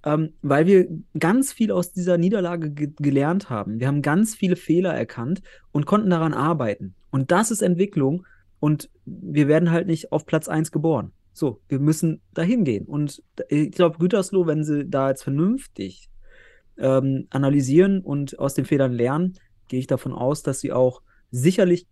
Ähm, 0.06 0.34
weil 0.42 0.66
wir 0.66 0.88
ganz 1.18 1.54
viel 1.54 1.72
aus 1.72 1.94
dieser 1.94 2.18
Niederlage 2.18 2.72
ge 2.72 2.92
gelernt 2.98 3.50
haben. 3.50 3.80
Wir 3.80 3.88
haben 3.88 4.02
ganz 4.02 4.36
viele 4.36 4.56
Fehler 4.56 4.94
erkannt 4.94 5.42
und 5.72 5.86
konnten 5.86 6.10
daran 6.10 6.34
arbeiten. 6.34 6.96
Und 7.10 7.32
das 7.32 7.52
ist 7.52 7.62
Entwicklung. 7.62 8.26
Und 8.60 8.90
wir 9.06 9.48
werden 9.48 9.72
halt 9.72 9.88
nicht 9.88 10.12
auf 10.12 10.26
Platz 10.26 10.48
1 10.48 10.72
geboren. 10.72 11.12
So, 11.34 11.62
wir 11.68 11.80
müssen 11.80 12.22
dahin 12.34 12.64
gehen. 12.64 12.86
Und 12.86 13.24
ich 13.50 13.72
glaube, 13.72 13.98
Gütersloh, 13.98 14.46
wenn 14.46 14.64
sie 14.64 14.88
da 14.88 15.10
jetzt 15.10 15.24
vernünftig 15.24 16.10
ähm, 16.78 17.28
analysieren 17.30 18.02
und 18.02 18.38
aus 18.40 18.54
den 18.54 18.66
Fehlern 18.66 18.94
lernen, 18.94 19.34
gehe 19.68 19.80
ich 19.80 19.88
davon 19.88 20.14
aus, 20.14 20.44
dass 20.44 20.60
sie 20.60 20.72
auch 20.72 21.02
sicherlich 21.32 21.88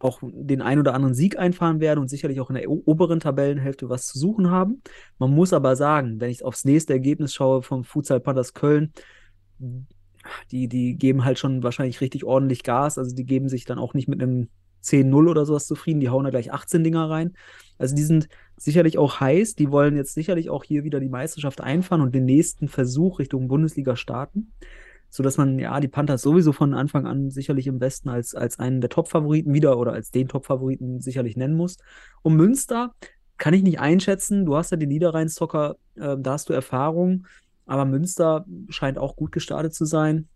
auch 0.00 0.20
den 0.22 0.62
ein 0.62 0.78
oder 0.78 0.94
anderen 0.94 1.14
Sieg 1.14 1.38
einfahren 1.38 1.80
werden 1.80 2.00
und 2.00 2.08
sicherlich 2.08 2.40
auch 2.40 2.50
in 2.50 2.56
der 2.56 2.70
oberen 2.70 3.20
Tabellenhälfte 3.20 3.88
was 3.88 4.06
zu 4.06 4.18
suchen 4.18 4.50
haben. 4.50 4.82
Man 5.18 5.30
muss 5.30 5.52
aber 5.52 5.76
sagen, 5.76 6.20
wenn 6.20 6.30
ich 6.30 6.44
aufs 6.44 6.64
nächste 6.64 6.92
Ergebnis 6.92 7.34
schaue 7.34 7.62
vom 7.62 7.84
Futsal 7.84 8.20
Panthers 8.20 8.54
Köln, 8.54 8.92
die, 10.50 10.68
die 10.68 10.96
geben 10.96 11.24
halt 11.24 11.38
schon 11.38 11.62
wahrscheinlich 11.62 12.00
richtig 12.00 12.24
ordentlich 12.24 12.62
Gas. 12.62 12.98
Also 12.98 13.14
die 13.14 13.24
geben 13.24 13.48
sich 13.48 13.64
dann 13.64 13.78
auch 13.78 13.94
nicht 13.94 14.08
mit 14.08 14.22
einem 14.22 14.48
10-0 14.82 15.28
oder 15.28 15.44
sowas 15.44 15.66
zufrieden. 15.66 16.00
Die 16.00 16.08
hauen 16.08 16.24
da 16.24 16.30
gleich 16.30 16.52
18 16.52 16.84
Dinger 16.84 17.10
rein. 17.10 17.34
Also 17.76 17.94
die 17.94 18.02
sind 18.02 18.28
sicherlich 18.56 18.98
auch 18.98 19.20
heiß. 19.20 19.54
Die 19.54 19.70
wollen 19.70 19.96
jetzt 19.96 20.14
sicherlich 20.14 20.50
auch 20.50 20.64
hier 20.64 20.84
wieder 20.84 21.00
die 21.00 21.08
Meisterschaft 21.08 21.60
einfahren 21.60 22.00
und 22.00 22.14
den 22.14 22.24
nächsten 22.24 22.68
Versuch 22.68 23.18
Richtung 23.18 23.48
Bundesliga 23.48 23.96
starten. 23.96 24.52
Sodass 25.10 25.36
man 25.36 25.58
ja 25.58 25.80
die 25.80 25.88
Panthers 25.88 26.22
sowieso 26.22 26.52
von 26.52 26.74
Anfang 26.74 27.06
an 27.06 27.30
sicherlich 27.30 27.66
im 27.66 27.80
Westen 27.80 28.08
als, 28.08 28.34
als 28.34 28.58
einen 28.58 28.80
der 28.80 28.90
Top-Favoriten 28.90 29.54
wieder 29.54 29.78
oder 29.78 29.92
als 29.92 30.10
den 30.10 30.28
Top-Favoriten 30.28 31.00
sicherlich 31.00 31.36
nennen 31.36 31.56
muss. 31.56 31.78
Und 32.22 32.36
Münster 32.36 32.94
kann 33.38 33.54
ich 33.54 33.62
nicht 33.62 33.80
einschätzen. 33.80 34.44
Du 34.44 34.56
hast 34.56 34.70
ja 34.70 34.76
den 34.76 34.88
Niederrhein-Zocker, 34.88 35.76
äh, 35.94 36.16
da 36.18 36.32
hast 36.32 36.48
du 36.48 36.52
Erfahrung. 36.52 37.26
Aber 37.66 37.84
Münster 37.84 38.44
scheint 38.68 38.98
auch 38.98 39.16
gut 39.16 39.32
gestartet 39.32 39.74
zu 39.74 39.84
sein. 39.84 40.28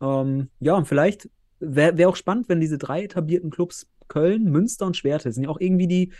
Ähm, 0.00 0.48
ja, 0.60 0.74
und 0.74 0.86
vielleicht 0.86 1.28
wäre 1.60 1.96
wär 1.96 2.08
auch 2.08 2.16
spannend, 2.16 2.48
wenn 2.48 2.60
diese 2.60 2.78
drei 2.78 3.04
etablierten 3.04 3.50
Clubs 3.50 3.88
Köln, 4.08 4.44
Münster 4.44 4.86
und 4.86 4.96
Schwerte 4.96 5.32
sind 5.32 5.44
ja 5.44 5.50
auch 5.50 5.60
irgendwie 5.60 5.86
die 5.86 6.12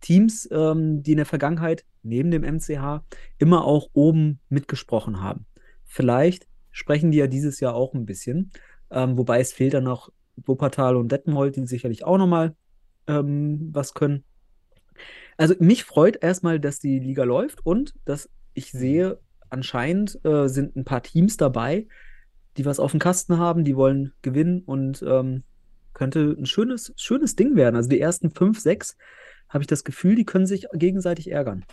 Teams, 0.00 0.48
ähm, 0.50 1.02
die 1.02 1.12
in 1.12 1.18
der 1.18 1.26
Vergangenheit 1.26 1.84
neben 2.02 2.30
dem 2.30 2.42
MCH 2.42 3.02
immer 3.38 3.64
auch 3.64 3.88
oben 3.92 4.40
mitgesprochen 4.48 5.20
haben. 5.20 5.46
Vielleicht 5.84 6.46
sprechen 6.76 7.10
die 7.10 7.16
ja 7.16 7.26
dieses 7.26 7.58
Jahr 7.58 7.74
auch 7.74 7.94
ein 7.94 8.04
bisschen. 8.04 8.50
Ähm, 8.90 9.16
wobei 9.16 9.40
es 9.40 9.54
fehlt 9.54 9.72
dann 9.72 9.84
noch 9.84 10.12
Wuppertal 10.36 10.96
und 10.96 11.10
Detmold, 11.10 11.56
die 11.56 11.66
sicherlich 11.66 12.04
auch 12.04 12.18
nochmal 12.18 12.54
ähm, 13.06 13.70
was 13.72 13.94
können. 13.94 14.24
Also 15.38 15.54
mich 15.58 15.84
freut 15.84 16.22
erstmal, 16.22 16.60
dass 16.60 16.78
die 16.78 16.98
Liga 16.98 17.24
läuft 17.24 17.64
und 17.64 17.94
dass 18.04 18.28
ich 18.52 18.72
sehe, 18.72 19.18
anscheinend 19.48 20.22
äh, 20.24 20.48
sind 20.48 20.76
ein 20.76 20.84
paar 20.84 21.02
Teams 21.02 21.38
dabei, 21.38 21.86
die 22.58 22.66
was 22.66 22.78
auf 22.78 22.90
dem 22.90 23.00
Kasten 23.00 23.38
haben, 23.38 23.64
die 23.64 23.74
wollen 23.76 24.12
gewinnen 24.20 24.60
und 24.60 25.02
ähm, 25.02 25.44
könnte 25.94 26.36
ein 26.38 26.44
schönes, 26.44 26.92
schönes 26.96 27.36
Ding 27.36 27.56
werden. 27.56 27.74
Also 27.74 27.88
die 27.88 28.00
ersten 28.00 28.30
fünf, 28.30 28.60
sechs 28.60 28.98
habe 29.48 29.62
ich 29.62 29.66
das 29.66 29.82
Gefühl, 29.82 30.14
die 30.14 30.26
können 30.26 30.46
sich 30.46 30.66
gegenseitig 30.74 31.30
ärgern. 31.30 31.64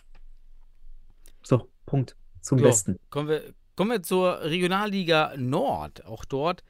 So, 1.41 1.67
Punkt. 1.85 2.15
Zum 2.39 2.59
Ja, 2.59 2.67
Besten. 2.67 2.97
Kommen 3.09 3.27
wir, 3.27 3.53
kommen 3.76 3.91
wir 3.91 4.03
zur 4.03 4.41
Regionalliga 4.41 5.34
Nord. 5.38 6.05
Auch 6.05 6.26
dort 6.26 6.63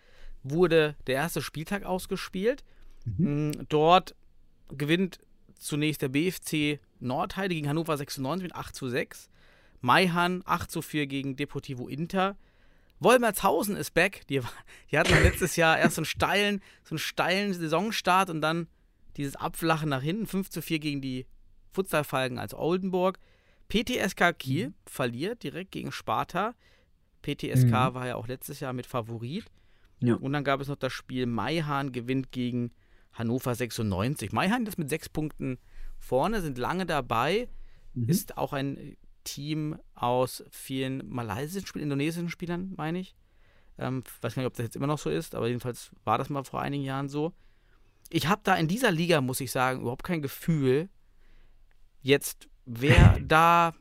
wurde 0.44 0.96
der 1.08 1.16
erste 1.16 1.42
Spieltag 1.42 1.84
ausgespielt. 1.84 2.64
Mhm. 3.06 3.50
Mm, 3.50 3.52
Dort 3.70 4.16
gewinnt 4.70 5.20
zunächst 5.58 6.02
der 6.02 6.10
BFC 6.10 6.80
Nordheide 7.00 7.54
gegen 7.56 7.68
Hannover 7.70 7.98
96 7.98 8.44
mit 8.44 8.56
8 8.56 8.76
zu 8.76 8.90
6. 8.90 9.30
Maihan 9.82 10.42
8 10.46 10.72
zu 10.72 10.82
4 10.82 11.08
gegen 11.08 11.36
Deportivo 11.36 11.88
Inter. 11.88 12.38
Wolmertshausen 13.00 13.76
ist 13.76 13.94
back. 13.94 14.26
Die, 14.30 14.42
die 14.92 14.98
hatten 14.98 15.14
letztes 15.24 15.56
Jahr 15.56 15.78
erst 15.78 15.96
so 15.96 16.00
einen 16.02 16.06
steilen, 16.06 16.62
so 16.84 16.92
einen 16.96 17.00
steilen 17.00 17.54
Saisonstart 17.54 18.30
und 18.30 18.42
dann 18.42 18.68
dieses 19.18 19.36
Abflachen 19.36 19.90
nach 19.90 20.02
hinten. 20.02 20.26
5 20.28 20.50
zu 20.50 20.62
4 20.62 20.80
gegen 20.80 21.02
die 21.02 21.26
Futsalfalken 21.72 22.40
als 22.40 22.54
Oldenburg. 22.54 23.20
PTSK 23.70 24.34
Kiel 24.38 24.68
Mhm. 24.70 24.74
verliert 24.86 25.44
direkt 25.44 25.72
gegen 25.72 25.92
Sparta. 25.92 26.54
PTSK 27.24 27.66
Mhm. 27.66 27.94
war 27.96 28.06
ja 28.08 28.16
auch 28.16 28.28
letztes 28.28 28.60
Jahr 28.60 28.74
mit 28.74 28.86
Favorit. 28.86 29.46
Ja. 30.00 30.16
Und 30.16 30.34
dann 30.34 30.44
gab 30.44 30.62
es 30.62 30.68
noch 30.68 30.76
das 30.76 30.94
Spiel 30.94 31.26
Maihan 31.26 31.92
gewinnt 31.92 32.32
gegen 32.32 32.72
Hannover 33.14 33.56
96. 33.56 34.32
Maihan 34.32 34.66
ist 34.66 34.78
mit 34.78 34.90
sechs 34.90 35.10
Punkten 35.10 35.58
vorne, 35.98 36.42
sind 36.42 36.58
lange 36.58 36.86
dabei. 36.86 37.48
Mhm. 37.94 38.10
Ist 38.10 38.38
auch 38.38 38.54
ein 38.54 38.98
Team 39.24 39.78
aus 39.96 40.44
vielen 40.52 41.08
malaysischen 41.10 41.66
Spielern, 41.68 41.84
indonesischen 41.86 42.30
Spielern, 42.30 42.74
meine 42.76 43.00
ich. 43.00 43.16
Ähm, 43.78 44.04
weiß 44.22 44.36
nicht, 44.36 44.46
ob 44.46 44.54
das 44.54 44.66
jetzt 44.66 44.76
immer 44.76 44.88
noch 44.88 45.00
so 45.00 45.10
ist, 45.10 45.34
aber 45.34 45.48
jedenfalls 45.48 45.92
war 46.04 46.18
das 46.18 46.30
mal 46.30 46.44
vor 46.44 46.62
einigen 46.62 46.84
Jahren 46.84 47.08
so. 47.10 47.34
Ich 48.10 48.28
habe 48.28 48.42
da 48.44 48.56
in 48.56 48.68
dieser 48.68 48.92
Liga, 48.92 49.22
muss 49.22 49.40
ich 49.40 49.52
sagen, 49.52 49.82
überhaupt 49.82 50.04
kein 50.04 50.22
Gefühl, 50.22 50.90
jetzt, 52.02 52.50
wer 52.66 53.20
da 53.26 53.74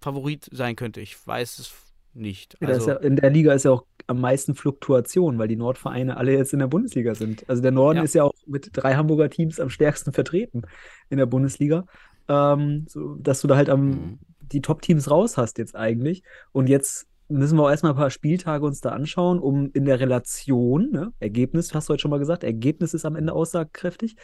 Favorit 0.00 0.48
sein 0.52 0.76
könnte. 0.76 1.00
Ich 1.00 1.26
weiß 1.26 1.58
es 1.58 1.72
nicht. 2.14 2.56
Also, 2.62 2.90
ja, 2.90 2.96
in 2.96 3.16
der 3.16 3.30
Liga 3.30 3.52
ist 3.52 3.64
ja 3.64 3.70
auch 3.72 3.84
am 4.06 4.20
meisten 4.20 4.54
Fluktuation, 4.54 5.38
weil 5.38 5.48
die 5.48 5.56
Nordvereine 5.56 6.16
alle 6.16 6.32
jetzt 6.32 6.52
in 6.52 6.58
der 6.58 6.66
Bundesliga 6.66 7.14
sind. 7.14 7.48
Also 7.48 7.62
der 7.62 7.70
Norden 7.70 7.98
Ja. 7.98 8.02
ist 8.04 8.14
ja 8.14 8.24
auch 8.24 8.34
mit 8.46 8.70
drei 8.72 8.94
Hamburger 8.94 9.30
Teams 9.30 9.60
am 9.60 9.70
stärksten 9.70 10.12
vertreten 10.12 10.62
in 11.08 11.18
der 11.18 11.26
Bundesliga. 11.26 11.86
Ähm, 12.28 12.84
so, 12.88 13.14
dass 13.16 13.40
du 13.40 13.48
da 13.48 13.56
halt 13.56 13.70
am, 13.70 13.88
Mhm. 13.90 14.18
die 14.40 14.60
Top-Teams 14.60 15.10
raus 15.10 15.36
hast 15.38 15.58
jetzt 15.58 15.74
eigentlich. 15.76 16.22
Und 16.52 16.68
jetzt 16.68 17.06
müssen 17.32 17.58
wir 17.58 17.64
auch 17.64 17.70
erstmal 17.70 17.92
ein 17.92 17.98
paar 17.98 18.10
Spieltage 18.10 18.64
uns 18.64 18.80
da 18.80 18.90
anschauen, 18.90 19.38
um 19.38 19.70
in 19.72 19.84
der 19.84 20.00
Relation, 20.00 20.90
ne, 20.90 21.12
Ergebnis, 21.18 21.74
hast 21.74 21.88
du 21.88 21.92
heute 21.92 22.02
schon 22.02 22.10
mal 22.10 22.18
gesagt, 22.18 22.44
Ergebnis 22.44 22.94
ist 22.94 23.04
am 23.04 23.16
Ende 23.16 23.32
aussagekräftig, 23.32 24.16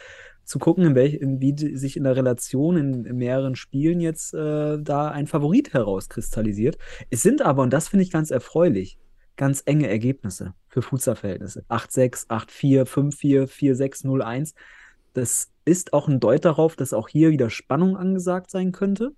zu 0.43 0.59
gucken, 0.59 0.83
in 0.83 0.95
welch, 0.95 1.15
in 1.15 1.41
wie 1.41 1.55
sich 1.75 1.97
in 1.97 2.03
der 2.03 2.15
Relation 2.15 2.77
in, 2.77 3.05
in 3.05 3.17
mehreren 3.17 3.55
Spielen 3.55 3.99
jetzt 3.99 4.33
äh, 4.33 4.77
da 4.79 5.09
ein 5.09 5.27
Favorit 5.27 5.73
herauskristallisiert. 5.73 6.77
Es 7.09 7.21
sind 7.21 7.41
aber, 7.41 7.63
und 7.63 7.71
das 7.71 7.87
finde 7.87 8.03
ich 8.03 8.11
ganz 8.11 8.31
erfreulich, 8.31 8.97
ganz 9.35 9.63
enge 9.65 9.87
Ergebnisse 9.87 10.53
für 10.67 10.81
Fußballverhältnisse. 10.81 11.63
8-6, 11.69 12.27
8-4, 12.27 12.85
5-4, 12.85 13.47
4-6, 13.47 14.05
0-1. 14.05 14.53
Das 15.13 15.51
ist 15.65 15.93
auch 15.93 16.07
ein 16.07 16.19
Deut 16.19 16.45
darauf, 16.45 16.75
dass 16.75 16.93
auch 16.93 17.07
hier 17.07 17.29
wieder 17.31 17.49
Spannung 17.49 17.95
angesagt 17.95 18.51
sein 18.51 18.71
könnte. 18.71 19.11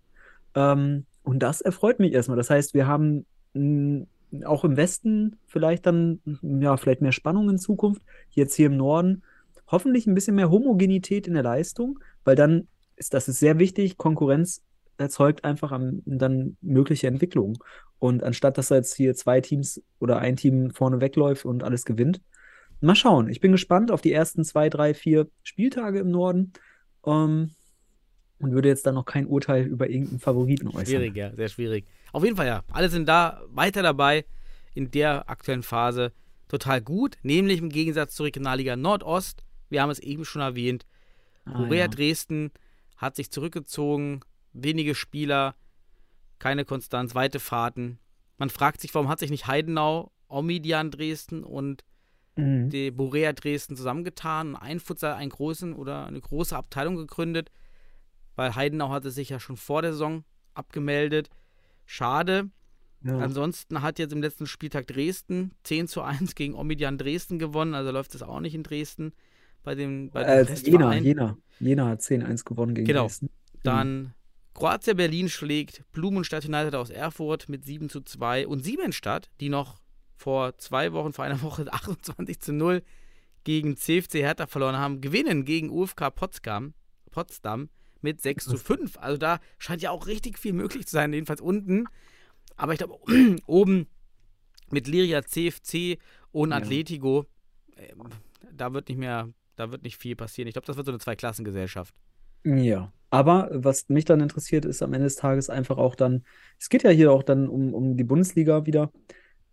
Ähm, 0.54 1.06
und 1.24 1.40
das 1.40 1.62
erfreut 1.62 2.00
mich 2.00 2.14
erstmal. 2.14 2.38
Das 2.38 2.50
heißt, 2.50 2.74
wir 2.74 2.88
haben 2.88 3.26
auch 3.54 4.64
im 4.64 4.78
Westen 4.78 5.38
vielleicht 5.48 5.86
dann, 5.86 6.22
ja, 6.42 6.78
vielleicht 6.78 7.02
mehr 7.02 7.12
Spannung 7.12 7.50
in 7.50 7.58
Zukunft. 7.58 8.02
Jetzt 8.30 8.56
hier 8.56 8.68
im 8.68 8.78
Norden 8.78 9.24
hoffentlich 9.68 10.08
ein 10.08 10.16
bisschen 10.16 10.36
mehr 10.36 10.52
Homogenität 10.52 11.28
in 11.28 11.34
der 11.34 11.44
Leistung, 11.44 12.00
weil 12.24 12.36
dann 12.36 12.68
ist 12.96 13.14
das 13.14 13.28
ist 13.28 13.40
sehr 13.40 13.60
wichtig. 13.60 13.98
Konkurrenz 13.98 14.62
erzeugt 14.98 15.44
einfach 15.44 15.72
am, 15.72 16.02
dann 16.06 16.58
mögliche 16.62 17.08
Entwicklungen. 17.08 17.58
Und 18.00 18.24
anstatt 18.24 18.58
dass 18.58 18.70
da 18.70 18.76
jetzt 18.76 18.96
hier 18.96 19.16
zwei 19.16 19.42
Teams 19.42 19.82
oder 20.00 20.20
ein 20.20 20.36
Team 20.36 20.72
vorne 20.72 21.02
wegläuft 21.02 21.46
und 21.46 21.64
alles 21.64 21.86
gewinnt, 21.86 22.22
mal 22.80 22.96
schauen. 22.96 23.30
Ich 23.30 23.40
bin 23.40 23.52
gespannt 23.52 23.92
auf 23.92 24.02
die 24.02 24.12
ersten 24.12 24.44
zwei, 24.44 24.70
drei, 24.70 24.94
vier 24.94 25.28
Spieltage 25.44 26.00
im 26.00 26.12
Norden. 26.12 26.54
Ähm, 27.06 27.52
und 28.42 28.52
würde 28.54 28.68
jetzt 28.70 28.86
dann 28.86 28.96
noch 28.96 29.06
kein 29.06 29.28
Urteil 29.28 29.66
über 29.66 29.90
irgendeinen 29.90 30.20
Favoriten 30.20 30.68
äußern. 30.68 30.86
schwierig, 30.86 31.16
ja, 31.16 31.34
sehr 31.36 31.50
schwierig. 31.50 31.86
Auf 32.12 32.24
jeden 32.24 32.36
Fall, 32.36 32.48
ja. 32.48 32.64
Alle 32.72 32.90
sind 32.90 33.08
da 33.08 33.42
weiter 33.50 33.82
dabei 33.84 34.26
in 34.74 34.92
der 34.92 35.30
aktuellen 35.30 35.64
Phase. 35.64 36.12
Total 36.48 36.82
gut, 36.82 37.18
nämlich 37.24 37.60
im 37.60 37.70
Gegensatz 37.70 38.16
zur 38.16 38.26
Regionalliga 38.26 38.76
Nordost. 38.76 39.44
Wir 39.70 39.82
haben 39.82 39.90
es 39.90 40.00
eben 40.00 40.26
schon 40.26 40.42
erwähnt. 40.42 40.86
Ah, 41.46 41.54
Korea 41.54 41.82
ja. 41.84 41.88
Dresden 41.88 42.52
hat 42.98 43.16
sich 43.16 43.32
zurückgezogen, 43.32 44.22
wenige 44.54 44.96
Spieler, 44.96 45.56
keine 46.40 46.66
Konstanz, 46.66 47.16
weite 47.16 47.40
Fahrten. 47.40 48.00
Man 48.38 48.50
fragt 48.50 48.82
sich, 48.82 48.94
warum 48.94 49.08
hat 49.08 49.20
sich 49.20 49.32
nicht 49.32 49.48
Heidenau, 49.48 50.12
Omidian 50.28 50.92
Dresden 50.92 51.44
und 51.44 51.84
Mhm. 52.38 52.70
die 52.70 52.92
Borea 52.92 53.34
Dresden 53.34 53.76
zusammengetan, 53.76 54.56
ein 54.56 54.80
Futsal, 54.80 55.16
einen 55.16 55.32
großen 55.32 55.74
oder 55.74 56.06
eine 56.06 56.22
große 56.22 56.56
Abteilung 56.56 56.96
gegründet, 56.96 57.52
weil 58.42 58.56
Heidenau 58.56 58.90
hatte 58.90 59.12
sich 59.12 59.30
ja 59.30 59.40
schon 59.40 59.56
vor 59.56 59.84
der 59.84 59.92
Saison 59.92 60.24
abgemeldet. 60.56 61.30
Schade. 61.86 62.50
Ja. 63.04 63.20
Ansonsten 63.20 63.84
hat 63.84 64.00
jetzt 64.00 64.14
im 64.14 64.22
letzten 64.24 64.48
Spieltag 64.48 64.88
Dresden 64.88 65.52
10 65.64 65.88
zu 65.88 66.02
1 66.02 66.34
gegen 66.34 66.56
Omidian 66.56 66.98
Dresden 66.98 67.38
gewonnen, 67.38 67.76
also 67.76 67.92
läuft 67.92 68.16
es 68.16 68.24
auch 68.24 68.40
nicht 68.40 68.56
in 68.56 68.64
Dresden 68.64 69.14
bei 69.62 69.76
dem, 69.76 70.10
bei 70.10 70.24
dem 70.24 70.48
Äh, 70.56 70.58
Jena. 70.60 70.94
Jena. 70.96 71.38
Jena 71.60 71.86
hat 71.88 72.02
10-1 72.02 72.44
gewonnen 72.44 72.74
gegen 72.74 72.88
Genau. 72.88 73.04
Dresden. 73.04 73.30
Dann 73.62 74.16
Kroatia 74.56 74.96
Berlin 74.96 75.30
schlägt 75.30 75.84
Blumenstadt 75.92 76.46
United 76.46 76.74
aus 76.74 76.90
Erfurt 76.90 77.48
mit 77.48 77.64
7 77.64 77.90
zu 77.90 78.02
2 78.02 78.48
und 78.48 78.64
Siemensstadt, 78.64 79.30
die 79.40 79.50
noch 79.50 79.80
vor 80.16 80.58
zwei 80.58 80.94
Wochen, 80.94 81.14
vor 81.14 81.26
einer 81.26 81.44
Woche 81.44 81.66
28 81.72 82.40
zu 82.40 82.54
0 82.54 82.82
gegen 83.44 83.78
CFC 83.78 84.16
Hertha 84.16 84.48
verloren 84.48 84.78
haben, 84.78 85.00
gewinnen 85.00 85.46
gegen 85.46 85.70
UFK 85.70 86.10
Potsdam, 86.10 86.74
Potsdam 87.12 87.70
mit 88.02 88.22
6 88.22 88.46
zu 88.46 88.58
5. 88.58 88.98
Also 88.98 89.18
da 89.18 89.40
scheint 89.58 89.82
ja 89.82 89.92
auch 89.92 90.08
richtig 90.08 90.38
viel 90.40 90.54
möglich 90.54 90.86
zu 90.88 90.94
sein, 90.94 91.14
jedenfalls 91.14 91.42
unten. 91.42 91.86
Aber 92.56 92.74
ich 92.74 92.80
glaube, 92.80 93.00
oben 93.48 93.88
mit 94.70 94.88
Liria, 94.88 95.24
CFC 95.24 95.98
und 96.32 96.52
Ja. 96.52 96.58
Atletico, 96.58 97.26
ähm, 97.78 98.10
da 98.54 98.74
wird 98.74 98.90
nicht 98.90 98.98
mehr, 98.98 99.30
da 99.56 99.72
wird 99.72 99.84
nicht 99.84 99.98
viel 99.98 100.16
passieren. 100.16 100.48
Ich 100.48 100.54
glaube, 100.54 100.68
das 100.68 100.78
wird 100.78 100.86
so 100.86 100.92
eine 100.92 101.00
Zweiklassengesellschaft. 101.00 101.94
Ja, 102.44 102.92
aber 103.12 103.50
was 103.54 103.90
mich 103.90 104.06
dann 104.06 104.22
interessiert, 104.22 104.66
ist 104.66 104.82
am 104.82 104.94
Ende 104.94 105.06
des 105.06 105.16
Tages 105.16 105.50
einfach 105.50 105.78
auch 105.78 105.96
dann, 105.96 106.24
es 106.60 106.70
geht 106.70 106.84
ja 106.84 106.90
hier 106.90 107.12
auch 107.12 107.24
dann 107.24 107.48
um, 107.48 107.74
um 107.74 107.98
die 107.98 108.04
Bundesliga 108.04 108.66
wieder. 108.66 108.92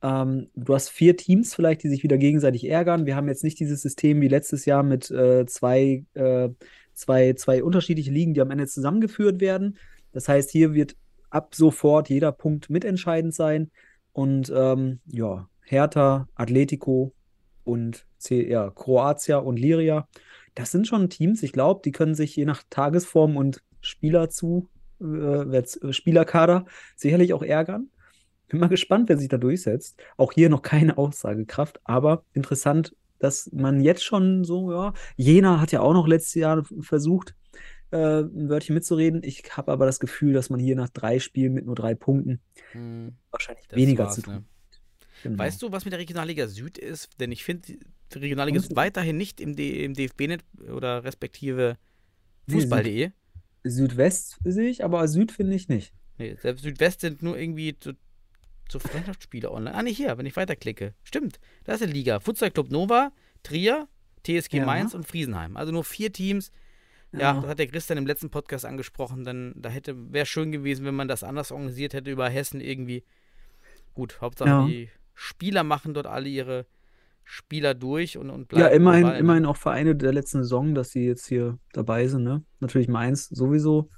Ähm, 0.01 0.49
du 0.55 0.75
hast 0.75 0.91
vier 0.91 1.17
Teams 1.17 1.55
vielleicht, 1.55 1.83
die 1.83 1.89
sich 1.89 2.03
wieder 2.03 2.19
gegenseitig 2.19 2.69
ärgern. 2.69 3.05
Wir 3.05 3.17
haben 3.17 3.29
jetzt 3.29 3.43
nicht 3.45 3.59
dieses 3.59 3.83
System 3.83 4.21
wie 4.21 4.29
letztes 4.29 4.65
Jahr 4.65 4.83
mit 4.85 5.11
äh, 5.11 5.45
zwei, 5.47 6.05
äh, 6.15 6.51
zwei, 6.99 7.33
zwei 7.35 7.63
unterschiedliche 7.63 8.11
Ligen, 8.11 8.35
die 8.35 8.41
am 8.41 8.51
Ende 8.51 8.67
zusammengeführt 8.67 9.41
werden. 9.41 9.79
Das 10.13 10.29
heißt, 10.29 10.51
hier 10.51 10.75
wird 10.75 10.97
ab 11.31 11.55
sofort 11.55 12.09
jeder 12.09 12.33
Punkt 12.33 12.71
mitentscheidend 12.71 13.35
sein. 13.35 13.71
Und 14.13 14.53
ähm, 14.55 15.01
ja, 15.07 15.49
Hertha, 15.63 16.29
Atletico 16.35 17.13
und 17.65 18.07
C 18.19 18.49
ja, 18.51 18.71
Kroatia 18.71 19.37
und 19.37 19.59
Liria 19.59 20.09
das 20.59 20.73
sind 20.73 20.89
schon 20.89 21.09
Teams, 21.09 21.45
ich 21.45 21.53
glaube, 21.53 21.83
die 21.85 21.93
können 21.93 22.17
sich 22.17 22.35
je 22.35 22.45
nach 22.45 22.65
Tagesform 22.69 23.37
und 23.37 23.63
Spieler 23.81 24.29
zu, 24.29 24.69
äh, 25.01 25.05
äh, 25.05 25.93
Spielerkader 25.93 26.67
sicherlich 26.97 27.33
auch 27.33 27.45
ärgern. 27.45 27.91
Bin 28.49 28.59
mal 28.59 28.69
gespannt, 28.69 29.09
wer 29.09 29.19
sich 29.19 29.29
da 29.29 29.37
durchsetzt. 29.37 30.03
Auch 30.17 30.33
hier 30.33 30.49
noch 30.49 30.63
keine 30.63 30.99
Aussagekraft, 30.99 31.81
aber 31.85 32.25
interessant, 32.33 32.97
dass 33.19 33.51
man 33.53 33.81
jetzt 33.81 34.05
schon 34.05 34.45
so, 34.45 34.73
ja, 34.73 34.93
Jena 35.17 35.61
hat 35.61 35.73
ja 35.73 35.81
auch 35.81 35.93
noch 35.93 36.07
letztes 36.07 36.35
Jahr 36.35 36.65
versucht, 36.81 37.35
äh, 37.91 38.21
ein 38.21 38.49
Wörtchen 38.49 38.75
mitzureden. 38.75 39.23
Ich 39.23 39.43
habe 39.57 39.73
aber 39.73 39.87
das 39.87 39.99
Gefühl, 40.01 40.33
dass 40.35 40.51
man 40.51 40.61
hier 40.61 40.77
nach 40.77 40.89
drei 40.91 41.19
Spielen 41.21 41.55
mit 41.55 41.67
nur 41.67 41.75
drei 41.75 41.95
Punkten 41.95 42.41
Hm. 42.73 43.17
wahrscheinlich 43.31 43.67
Das 43.69 43.77
weniger 43.79 44.09
zu 44.11 44.23
tun. 44.23 44.35
ne? 44.35 44.45
Genau. 45.23 45.39
Weißt 45.39 45.61
du, 45.63 45.73
was 45.73 45.85
mit 45.85 45.93
der 45.93 45.99
Regionalliga 45.99 46.47
Süd 46.47 46.79
ist? 46.79 47.09
Denn 47.19 47.33
ich 47.33 47.43
finde, 47.43 47.67
die 48.13 48.19
Regionalliga 48.19 48.57
Kommst 48.59 48.69
Süd 48.69 48.77
weiterhin 48.77 49.17
nicht 49.17 49.41
im, 49.41 49.57
D 49.57 49.85
im 49.85 49.95
DFB-Net 49.95 50.45
oder 50.71 51.03
respektive 51.03 51.77
Fußball.de. 52.49 53.11
Südwest 53.65 54.39
sehe 54.45 54.69
ich, 54.71 54.85
aber 54.85 55.09
Süd 55.09 55.33
finde 55.33 55.55
ich 55.57 55.69
nicht. 55.69 55.93
Nee, 56.19 56.37
selbst 56.41 56.63
Südwest 56.63 57.01
sind 57.01 57.23
nur 57.23 57.37
irgendwie 57.39 57.77
zu, 58.69 58.79
Freundschaftsspiele 58.79 59.51
online. 59.51 59.75
Ah, 59.77 59.83
nicht 59.83 59.97
hier, 59.97 60.17
wenn 60.19 60.27
ich 60.27 60.37
weiterklicke. 60.37 60.95
Stimmt, 61.03 61.39
da 61.65 61.75
ist 61.75 61.83
eine 61.83 61.93
Liga. 61.93 62.21
Futsal 62.21 62.51
Club 62.51 62.71
Nova, 62.71 63.13
Trier, 63.43 63.89
TSG 64.27 64.59
Ja. 64.59 64.67
Mainz 64.67 64.95
und 64.95 65.07
Friesenheim. 65.07 65.57
Also 65.57 65.73
nur 65.73 65.85
vier 65.85 66.13
Teams. 66.13 66.51
Ja, 67.13 67.21
Ja. 67.21 67.41
das 67.41 67.51
hat 67.51 67.59
der 67.59 67.67
Christian 67.69 67.99
im 67.99 68.07
letzten 68.07 68.31
Podcast 68.31 68.65
angesprochen. 68.67 69.25
Dann 69.25 69.55
da 69.57 69.69
hätte 69.71 70.13
wäre 70.13 70.27
schön 70.27 70.53
gewesen, 70.53 70.85
wenn 70.85 70.95
man 70.95 71.09
das 71.09 71.23
anders 71.25 71.51
organisiert 71.53 71.95
hätte 71.95 72.11
über 72.11 72.29
Hessen 72.29 72.61
irgendwie. 72.61 73.05
Gut, 73.95 74.21
Hauptsache 74.21 74.49
Ja. 74.49 74.67
die 74.67 74.91
Spieler 75.15 75.65
machen 75.65 75.95
dort 75.95 76.07
alle 76.07 76.29
ihre 76.29 76.67
Spieler 77.25 77.75
durch 77.75 78.17
und, 78.17 78.31
und 78.31 78.53
Ja, 78.53 78.59
bleiben 78.59 78.77
immerhin, 78.77 79.01
global, 79.03 79.15
ne? 79.15 79.21
immerhin 79.21 79.47
auch 79.47 79.57
Vereine 79.57 79.97
der 79.97 80.13
letzten 80.13 80.43
Saison, 80.43 80.75
dass 80.75 80.91
sie 80.91 81.05
jetzt 81.07 81.27
hier 81.27 81.59
dabei 81.73 82.07
sind, 82.07 82.23
ne? 82.25 82.43
Natürlich 82.61 82.89
Mainz 82.89 83.29
sowieso. 83.29 83.91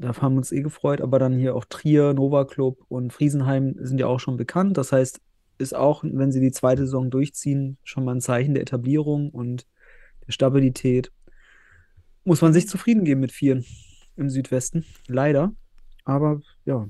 Da 0.00 0.16
haben 0.16 0.34
wir 0.34 0.38
uns 0.38 0.52
eh 0.52 0.62
gefreut, 0.62 1.00
aber 1.00 1.18
dann 1.18 1.36
hier 1.36 1.56
auch 1.56 1.64
Trier, 1.64 2.14
Nova 2.14 2.44
Club 2.44 2.84
und 2.88 3.12
Friesenheim 3.12 3.74
sind 3.80 3.98
ja 3.98 4.06
auch 4.06 4.20
schon 4.20 4.36
bekannt. 4.36 4.76
Das 4.76 4.92
heißt, 4.92 5.20
ist 5.58 5.74
auch, 5.74 6.04
wenn 6.04 6.30
sie 6.30 6.40
die 6.40 6.52
zweite 6.52 6.82
Saison 6.82 7.10
durchziehen, 7.10 7.78
schon 7.82 8.04
mal 8.04 8.14
ein 8.14 8.20
Zeichen 8.20 8.54
der 8.54 8.62
Etablierung 8.62 9.30
und 9.30 9.66
der 10.26 10.32
Stabilität. 10.32 11.10
Muss 12.24 12.42
man 12.42 12.52
sich 12.52 12.68
zufrieden 12.68 13.04
geben 13.04 13.20
mit 13.20 13.32
Vieren 13.32 13.64
im 14.16 14.30
Südwesten. 14.30 14.84
Leider. 15.08 15.52
Aber 16.04 16.40
ja. 16.64 16.88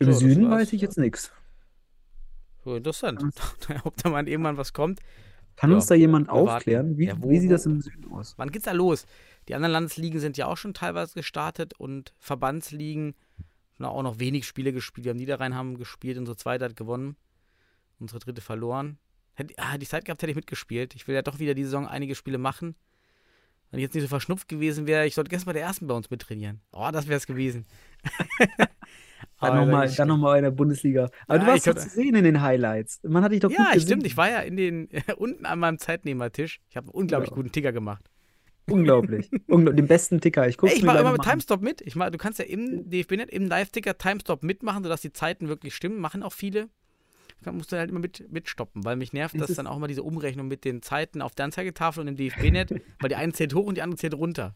Im 0.00 0.06
das 0.06 0.18
Süden 0.18 0.50
weiß 0.50 0.72
ich 0.74 0.82
jetzt 0.82 0.98
nichts. 0.98 1.32
So 2.64 2.76
interessant. 2.76 3.22
Ob 3.84 3.96
da 3.96 4.10
mal 4.10 4.28
irgendwann 4.28 4.56
was 4.58 4.72
kommt. 4.74 5.00
Kann 5.56 5.70
Ja, 5.70 5.76
uns 5.76 5.86
da 5.86 5.94
jemand 5.94 6.28
aufklären? 6.28 6.98
Wie, 6.98 7.06
Ja, 7.06 7.14
wo- 7.22 7.30
wie 7.30 7.38
sieht 7.38 7.50
das 7.50 7.66
im 7.66 7.80
Süden 7.80 8.10
aus? 8.12 8.34
Wann 8.36 8.50
geht's 8.50 8.64
da 8.66 8.72
los? 8.72 9.06
Die 9.50 9.56
anderen 9.56 9.72
Landesligen 9.72 10.20
sind 10.20 10.36
ja 10.36 10.46
auch 10.46 10.56
schon 10.56 10.74
teilweise 10.74 11.14
gestartet 11.14 11.74
und 11.76 12.14
Verbandsligen 12.20 13.16
haben 13.80 13.86
auch 13.86 14.02
noch 14.04 14.20
wenig 14.20 14.46
Spiele 14.46 14.72
gespielt. 14.72 15.04
Wir 15.06 15.10
haben 15.10 15.16
Niederrhein 15.16 15.56
haben 15.56 15.76
gespielt, 15.76 16.18
unsere 16.18 16.36
zweite 16.36 16.66
hat 16.66 16.76
gewonnen, 16.76 17.16
unsere 17.98 18.20
dritte 18.20 18.42
verloren. 18.42 18.96
Hätte, 19.34 19.52
ah, 19.56 19.74
ich 19.80 19.88
Zeit 19.88 20.04
gehabt, 20.04 20.22
hätte 20.22 20.30
ich 20.30 20.36
mitgespielt. 20.36 20.94
Ich 20.94 21.08
will 21.08 21.16
ja 21.16 21.22
doch 21.22 21.40
wieder 21.40 21.54
die 21.54 21.64
Saison 21.64 21.88
einige 21.88 22.14
Spiele 22.14 22.38
machen. 22.38 22.76
Wenn 23.72 23.80
ich 23.80 23.82
jetzt 23.82 23.94
nicht 23.94 24.04
so 24.04 24.08
verschnupft 24.08 24.46
gewesen 24.46 24.86
wäre, 24.86 25.04
ich 25.04 25.16
sollte 25.16 25.30
gestern 25.30 25.46
bei 25.46 25.54
der 25.54 25.62
ersten 25.62 25.88
bei 25.88 25.94
uns 25.94 26.10
mittrainieren. 26.10 26.60
Oh, 26.70 26.88
das 26.92 27.08
wäre 27.08 27.16
es 27.16 27.26
gewesen. 27.26 27.66
Dann 29.40 29.56
nochmal 29.56 29.90
dann 29.90 30.06
noch 30.08 30.16
mal 30.16 30.36
in 30.36 30.44
der 30.44 30.50
Bundesliga. 30.52 31.10
Aber 31.26 31.38
Ja, 31.38 31.44
du 31.44 31.50
warst 31.50 31.66
doch 31.66 31.74
zu 31.74 31.88
sehen 31.88 32.14
in 32.14 32.22
den 32.22 32.40
Highlights. 32.40 33.00
Man 33.02 33.24
hat 33.24 33.32
dich 33.32 33.40
doch 33.40 33.50
Ja, 33.50 33.72
gut 33.72 33.82
stimmt. 33.82 34.04
gesehen. 34.04 34.04
Ich 34.04 34.16
war 34.16 34.30
ja 34.30 34.40
in 34.40 34.56
den 34.56 34.88
unten 35.16 35.44
an 35.44 35.58
meinem 35.58 35.78
Zeitnehmertisch. 35.78 36.60
Ich 36.68 36.76
habe 36.76 36.86
einen 36.86 36.94
unglaublich 36.94 37.30
Ja. 37.30 37.36
guten 37.36 37.50
Ticker 37.50 37.72
gemacht. 37.72 38.08
Unglaublich. 38.68 39.30
Unglaublich. 39.48 39.76
Den 39.76 39.88
besten 39.88 40.20
Ticker. 40.20 40.46
Ich 40.48 40.56
gucke 40.56 40.72
ich 40.72 40.82
mache 40.82 40.98
immer 40.98 41.12
mit 41.12 41.22
Timestop 41.22 41.60
mit. 41.62 41.80
Ich 41.80 41.96
mach, 41.96 42.10
du 42.10 42.18
kannst 42.18 42.38
ja 42.38 42.44
im 42.44 42.88
DFB-Net, 42.88 43.30
im 43.30 43.46
Live-Ticker 43.48 43.98
Timestop 43.98 44.42
mitmachen, 44.42 44.82
sodass 44.84 45.00
die 45.00 45.12
Zeiten 45.12 45.48
wirklich 45.48 45.74
stimmen. 45.74 45.98
Machen 46.00 46.22
auch 46.22 46.32
viele. 46.32 46.68
Da 47.42 47.52
musst 47.52 47.72
du 47.72 47.76
halt 47.78 47.90
immer 47.90 48.00
mit, 48.00 48.30
mitstoppen, 48.30 48.84
weil 48.84 48.96
mich 48.96 49.12
nervt 49.12 49.34
Es 49.34 49.40
das 49.40 49.50
ist- 49.50 49.56
dann 49.56 49.66
auch 49.66 49.76
immer 49.78 49.88
diese 49.88 50.02
Umrechnung 50.02 50.46
mit 50.46 50.64
den 50.64 50.82
Zeiten 50.82 51.22
auf 51.22 51.34
der 51.34 51.46
Anzeigetafel 51.46 52.02
und 52.02 52.08
im 52.08 52.16
DFB-Net, 52.16 52.82
weil 53.00 53.08
die 53.08 53.14
eine 53.16 53.32
zählt 53.32 53.54
hoch 53.54 53.64
und 53.66 53.76
die 53.76 53.82
andere 53.82 53.96
zählt 53.98 54.14
runter. 54.14 54.54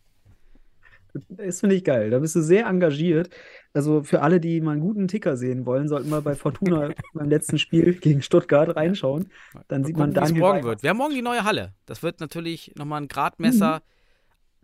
Das 1.29 1.61
finde 1.61 1.77
ich 1.77 1.85
geil. 1.85 2.11
Da 2.11 2.19
bist 2.19 2.35
du 2.35 2.41
sehr 2.43 2.67
engagiert. 2.67 3.31
Also 3.73 4.03
für 4.03 4.21
alle, 4.23 4.41
die 4.41 4.61
mal 4.61 4.73
einen 4.73 4.81
guten 4.81 5.07
Ticker 5.07 5.37
sehen 5.37 5.65
wollen, 5.65 5.87
sollten 5.89 6.11
wir 6.11 6.21
bei 6.23 6.35
Fortuna 6.35 6.91
beim 7.15 7.29
letzten 7.29 7.59
Spiel 7.59 7.95
gegen 7.95 8.21
Stuttgart 8.21 8.75
reinschauen. 8.75 9.31
Dann 9.69 9.83
Mal 9.83 9.87
sieht 9.87 9.97
man 9.97 10.09
gucken, 10.13 10.23
wie 10.23 10.25
es 10.25 10.29
Daniel 10.29 10.41
morgen 10.41 10.59
Weimar. 10.59 10.69
wird. 10.71 10.83
Wir 10.83 10.91
haben 10.91 10.97
morgen 10.97 11.15
die 11.15 11.23
neue 11.23 11.45
Halle. 11.45 11.73
Das 11.87 12.03
wird 12.03 12.19
natürlich 12.21 12.73
nochmal 12.77 13.01
ein 13.03 13.09
Gradmesser, 13.09 13.77
Mhm. 13.77 13.94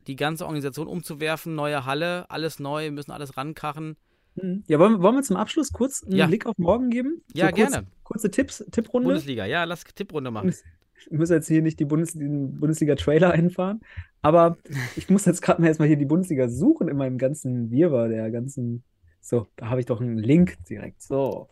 Die 0.07 0.17
ganze 0.17 0.45
Organisation 0.45 0.87
umzuwerfen. 0.87 1.55
Neue 1.55 1.85
Halle, 1.87 2.29
alles 2.31 2.59
neu, 2.59 2.85
wir 2.85 2.93
müssen 2.93 3.11
alles 3.13 3.37
rankachen. 3.37 3.97
Mhm. 4.37 4.65
Ja, 4.67 4.79
wollen, 4.79 5.03
wollen 5.03 5.17
wir 5.17 5.23
zum 5.23 5.37
Abschluss 5.37 5.73
kurz 5.73 6.03
einen 6.05 6.17
Ja. 6.17 6.27
Blick 6.27 6.47
auf 6.47 6.57
morgen 6.59 6.91
geben? 6.91 7.23
Ja, 7.35 7.51
kurz, 7.53 7.71
gerne. 7.71 7.87
Kurze 8.05 8.31
Tipps, 8.31 8.65
Tipprunde. 8.71 9.09
Bundesliga, 9.09 9.45
ja, 9.47 9.65
lass 9.65 9.85
Tipprunde 9.85 10.31
machen. 10.31 10.55
Ich 11.11 11.19
muss 11.19 11.31
jetzt 11.31 11.49
hier 11.49 11.63
nicht 11.63 11.81
die 11.81 11.87
Bundes 11.87 12.13
den 12.13 12.61
Bundesliga-Trailer 12.61 13.31
einfahren, 13.31 13.81
aber 14.21 14.59
ich 14.97 15.09
muss 15.09 15.25
jetzt 15.25 15.41
gerade 15.41 15.63
mal 15.63 15.69
erstmal 15.69 15.89
hier 15.89 15.97
die 15.97 16.05
Bundesliga 16.05 16.47
suchen 16.51 16.89
in 16.89 16.99
meinem 16.99 17.17
ganzen 17.17 17.71
Wirrwarr, 17.71 18.09
der 18.11 18.31
ganzen. 18.31 18.83
So, 19.23 19.47
da 19.57 19.71
habe 19.71 19.81
ich 19.81 19.87
doch 19.87 20.03
einen 20.03 20.19
Link 20.19 20.59
direkt. 20.69 21.01
So. 21.01 21.49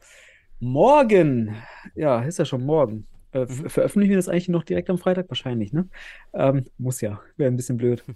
Morgen. 0.60 1.54
Ja, 1.94 2.22
ist 2.22 2.38
ja 2.38 2.44
schon 2.44 2.64
morgen. 2.64 3.06
Äh, 3.32 3.46
Mhm. 3.46 3.70
Veröffentlichen 3.70 4.10
wir 4.10 4.16
das 4.18 4.28
eigentlich 4.28 4.48
noch 4.50 4.64
direkt 4.64 4.90
am 4.90 4.98
Freitag? 4.98 5.30
Wahrscheinlich, 5.30 5.72
ne? 5.72 5.88
Ähm, 6.34 6.66
muss 6.76 7.00
ja. 7.00 7.20
Wäre 7.38 7.50
ein 7.50 7.56
bisschen 7.56 7.78
blöd. 7.78 8.04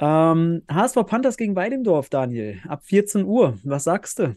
Ähm, 0.00 0.62
HSV 0.70 1.04
Panthers 1.06 1.36
gegen 1.36 1.54
Weidendorf, 1.56 2.08
Daniel. 2.08 2.60
Ab 2.66 2.82
14 2.84 3.24
Uhr. 3.24 3.58
Was 3.64 3.84
sagst 3.84 4.18
du? 4.18 4.34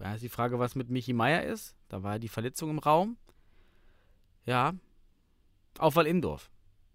Ja, 0.00 0.14
ist 0.14 0.22
die 0.22 0.28
Frage, 0.28 0.58
was 0.58 0.76
mit 0.76 0.88
Michi 0.88 1.12
Meier 1.12 1.42
ist. 1.42 1.74
Da 1.88 2.02
war 2.02 2.12
ja 2.12 2.18
die 2.18 2.28
Verletzung 2.28 2.70
im 2.70 2.78
Raum. 2.78 3.16
Ja. 4.46 4.74
Auf 5.78 5.96
Wall-Imdorf. 5.96 6.50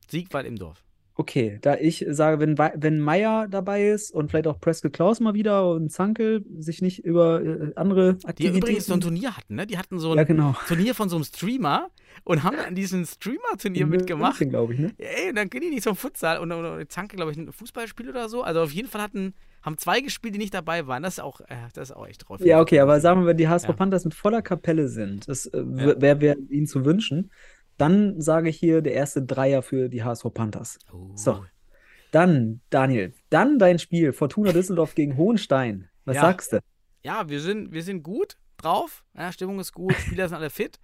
Sieg 0.07 0.33
Wall-Imdorf. 0.33 0.85
Okay, 1.19 1.59
da 1.61 1.75
ich 1.75 2.05
sage, 2.11 2.39
wenn, 2.39 2.57
wenn 2.57 2.97
Meier 3.01 3.49
dabei 3.49 3.89
ist 3.89 4.09
und 4.13 4.29
vielleicht 4.29 4.47
auch 4.47 4.57
Prescott 4.61 4.93
Klaus 4.93 5.19
mal 5.19 5.33
wieder 5.33 5.69
und 5.69 5.91
Zankel 5.91 6.45
sich 6.59 6.81
nicht 6.81 7.03
über 7.03 7.41
äh, 7.43 7.73
andere 7.75 8.15
Die 8.15 8.25
Aktivitäten... 8.27 8.57
übrigens 8.57 8.85
so 8.85 8.93
ein 8.93 9.01
Turnier 9.01 9.35
hatten, 9.35 9.55
ne? 9.55 9.67
Die 9.67 9.77
hatten 9.77 9.99
so 9.99 10.11
ein 10.13 10.17
Ja, 10.17 10.23
genau. 10.23 10.55
Turnier 10.69 10.95
von 10.95 11.09
so 11.09 11.17
einem 11.17 11.25
Streamer 11.25 11.89
und 12.23 12.43
haben 12.43 12.55
an 12.65 12.73
diesem 12.73 13.05
Streamer-Turnier 13.05 13.85
mitgemacht. 13.85 14.39
glaube 14.49 14.73
ich, 14.75 14.79
ne? 14.79 14.93
Ey, 14.97 15.29
und 15.29 15.35
dann 15.35 15.49
gehen 15.49 15.59
die 15.59 15.69
nicht 15.71 15.83
zum 15.83 15.97
Futsal 15.97 16.37
und, 16.39 16.53
und, 16.53 16.63
und 16.63 16.89
Zanke, 16.89 17.17
glaube 17.17 17.31
ich, 17.31 17.37
ein 17.37 17.51
Fußballspiel 17.51 18.09
oder 18.09 18.29
so. 18.29 18.41
Also 18.43 18.61
auf 18.61 18.71
jeden 18.71 18.87
Fall 18.87 19.01
hatten, 19.01 19.33
haben 19.61 19.77
zwei 19.77 19.99
gespielt, 19.99 20.35
die 20.35 20.39
nicht 20.39 20.53
dabei 20.53 20.87
waren. 20.87 21.03
Das 21.03 21.15
ist 21.15 21.19
auch, 21.19 21.41
äh, 21.41 21.47
das 21.73 21.89
ist 21.89 21.95
auch 21.97 22.07
echt 22.07 22.29
drauf. 22.29 22.39
Ja, 22.39 22.61
okay, 22.61 22.79
aber 22.79 23.01
sagen 23.01 23.19
wir, 23.21 23.27
wenn 23.27 23.35
die 23.37 23.49
HSV 23.49 23.67
Ja. 23.67 23.73
Panthers 23.73 24.05
mit 24.05 24.13
voller 24.13 24.41
Kapelle 24.41 24.87
sind, 24.87 25.27
das 25.27 25.47
äh, 25.47 25.57
Ja. 25.59 25.99
wäre 26.01 26.21
wär 26.21 26.37
ihnen 26.49 26.65
zu 26.65 26.85
wünschen, 26.85 27.29
dann 27.79 28.19
sage 28.21 28.49
ich 28.49 28.57
hier 28.57 28.81
der 28.81 28.93
erste 28.93 29.23
Dreier 29.23 29.61
für 29.61 29.89
die 29.89 30.03
HSV 30.03 30.25
Panthers. 30.33 30.79
Oh. 30.91 31.11
So. 31.15 31.45
Dann, 32.11 32.61
Daniel, 32.69 33.13
dann 33.29 33.59
dein 33.59 33.77
Spiel, 33.79 34.13
Fortuna 34.13 34.51
Düsseldorf 34.51 34.95
gegen 34.95 35.15
Hohenstein. 35.17 35.89
Was 36.05 36.15
Ja. 36.15 36.21
sagst 36.21 36.53
du? 36.53 36.59
Ja, 37.03 37.29
wir 37.29 37.39
sind, 37.39 37.71
wir 37.71 37.83
sind 37.83 38.03
gut 38.03 38.37
drauf. 38.57 39.03
Ja, 39.15 39.31
Stimmung 39.31 39.59
ist 39.59 39.73
gut, 39.73 39.93
Spieler 39.93 40.27
sind 40.27 40.37
alle 40.37 40.49
fit. 40.49 40.79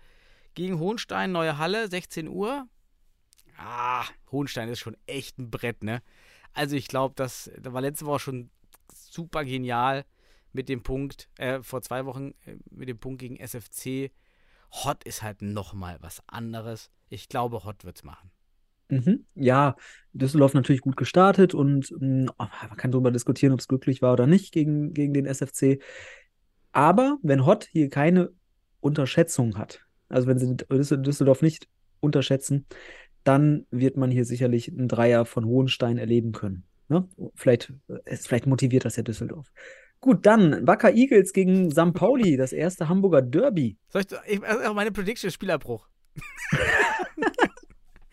Gegen 0.53 0.79
Hohenstein, 0.79 1.31
neue 1.31 1.57
Halle, 1.57 1.89
16 1.89 2.27
Uhr. 2.27 2.67
Ah, 3.57 4.05
Hohenstein 4.31 4.69
ist 4.69 4.79
schon 4.79 4.95
echt 5.07 5.37
ein 5.39 5.49
Brett, 5.49 5.83
ne? 5.83 6.01
Also 6.53 6.75
ich 6.75 6.87
glaube, 6.87 7.13
das, 7.17 7.51
das 7.59 7.73
war 7.73 7.81
letzte 7.81 8.05
Woche 8.05 8.19
schon 8.19 8.49
super 8.93 9.43
genial 9.43 10.05
mit 10.53 10.69
dem 10.69 10.83
Punkt, 10.83 11.27
äh, 11.37 11.61
vor 11.61 11.81
zwei 11.81 12.05
Wochen 12.05 12.31
äh, 12.45 12.55
mit 12.69 12.87
dem 12.87 12.97
Punkt 12.97 13.19
gegen 13.19 13.35
SFC. 13.37 14.11
Hot 14.83 15.03
ist 15.03 15.23
halt 15.23 15.41
nochmal 15.41 15.97
was 16.01 16.21
anderes. 16.27 16.91
Ich 17.09 17.29
glaube, 17.29 17.63
Hot 17.63 17.85
wird's 17.85 18.03
machen. 18.03 18.31
Mhm. 18.89 19.25
Ja, 19.33 19.75
Düsseldorf 20.13 20.53
natürlich 20.53 20.81
gut 20.81 20.97
gestartet 20.97 21.53
und 21.53 21.91
mh, 21.99 22.31
oh, 22.37 22.45
man 22.67 22.77
kann 22.77 22.91
darüber 22.91 23.11
diskutieren, 23.11 23.53
ob 23.53 23.59
es 23.59 23.67
glücklich 23.67 24.01
war 24.01 24.13
oder 24.13 24.27
nicht 24.27 24.51
gegen, 24.51 24.93
gegen 24.93 25.13
den 25.13 25.25
SFC. 25.25 25.81
Aber 26.71 27.17
wenn 27.23 27.45
Hott 27.45 27.67
hier 27.71 27.89
keine 27.89 28.31
Unterschätzung 28.81 29.57
hat, 29.57 29.85
also 30.09 30.27
wenn 30.27 30.37
sie 30.37 30.55
Düssel- 30.55 31.01
Düsseldorf 31.01 31.41
nicht 31.41 31.67
unterschätzen, 31.99 32.65
dann 33.23 33.65
wird 33.71 33.97
man 33.97 34.11
hier 34.11 34.25
sicherlich 34.25 34.69
einen 34.71 34.87
Dreier 34.87 35.25
von 35.25 35.45
Hohenstein 35.45 35.97
erleben 35.97 36.31
können. 36.31 36.63
Ne? 36.89 37.07
Vielleicht, 37.33 37.73
äh, 37.87 38.15
vielleicht 38.17 38.45
motiviert 38.45 38.85
das 38.85 38.97
ja 38.97 39.03
Düsseldorf. 39.03 39.51
Gut, 40.05 40.23
dann 40.23 40.67
Wacker 40.67 40.93
Eagles 40.93 41.33
gegen 41.33 41.71
St. 41.71 41.91
Pauli, 41.95 42.37
das 42.37 42.53
erste 42.53 42.87
Hamburger 42.87 43.23
Derby. 43.23 43.75
Soll 43.89 44.03
ich, 44.03 44.35
ich 44.35 44.43
also 44.43 44.75
meine 44.75 44.91
Prediction 44.91 45.29
ist 45.29 45.33
Spielerbruch. 45.33 45.89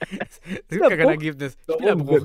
es 0.00 0.40
gibt 0.70 0.80
gar 0.80 0.88
kein? 0.88 1.00
Ergebnis. 1.00 1.54
Spielerbruch. 1.70 2.24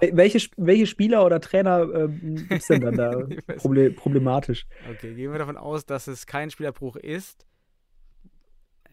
Welche, 0.00 0.48
welche 0.56 0.86
Spieler 0.86 1.26
oder 1.26 1.42
Trainer 1.42 1.82
ähm, 1.94 2.36
gibt 2.48 2.52
es 2.52 2.68
denn 2.68 2.80
dann 2.80 2.96
da 2.96 3.10
proble 3.58 3.90
problematisch? 3.90 4.66
Okay, 4.90 5.12
gehen 5.12 5.30
wir 5.30 5.38
davon 5.40 5.58
aus, 5.58 5.84
dass 5.84 6.06
es 6.06 6.24
kein 6.26 6.50
Spielerbruch 6.50 6.96
ist. 6.96 7.44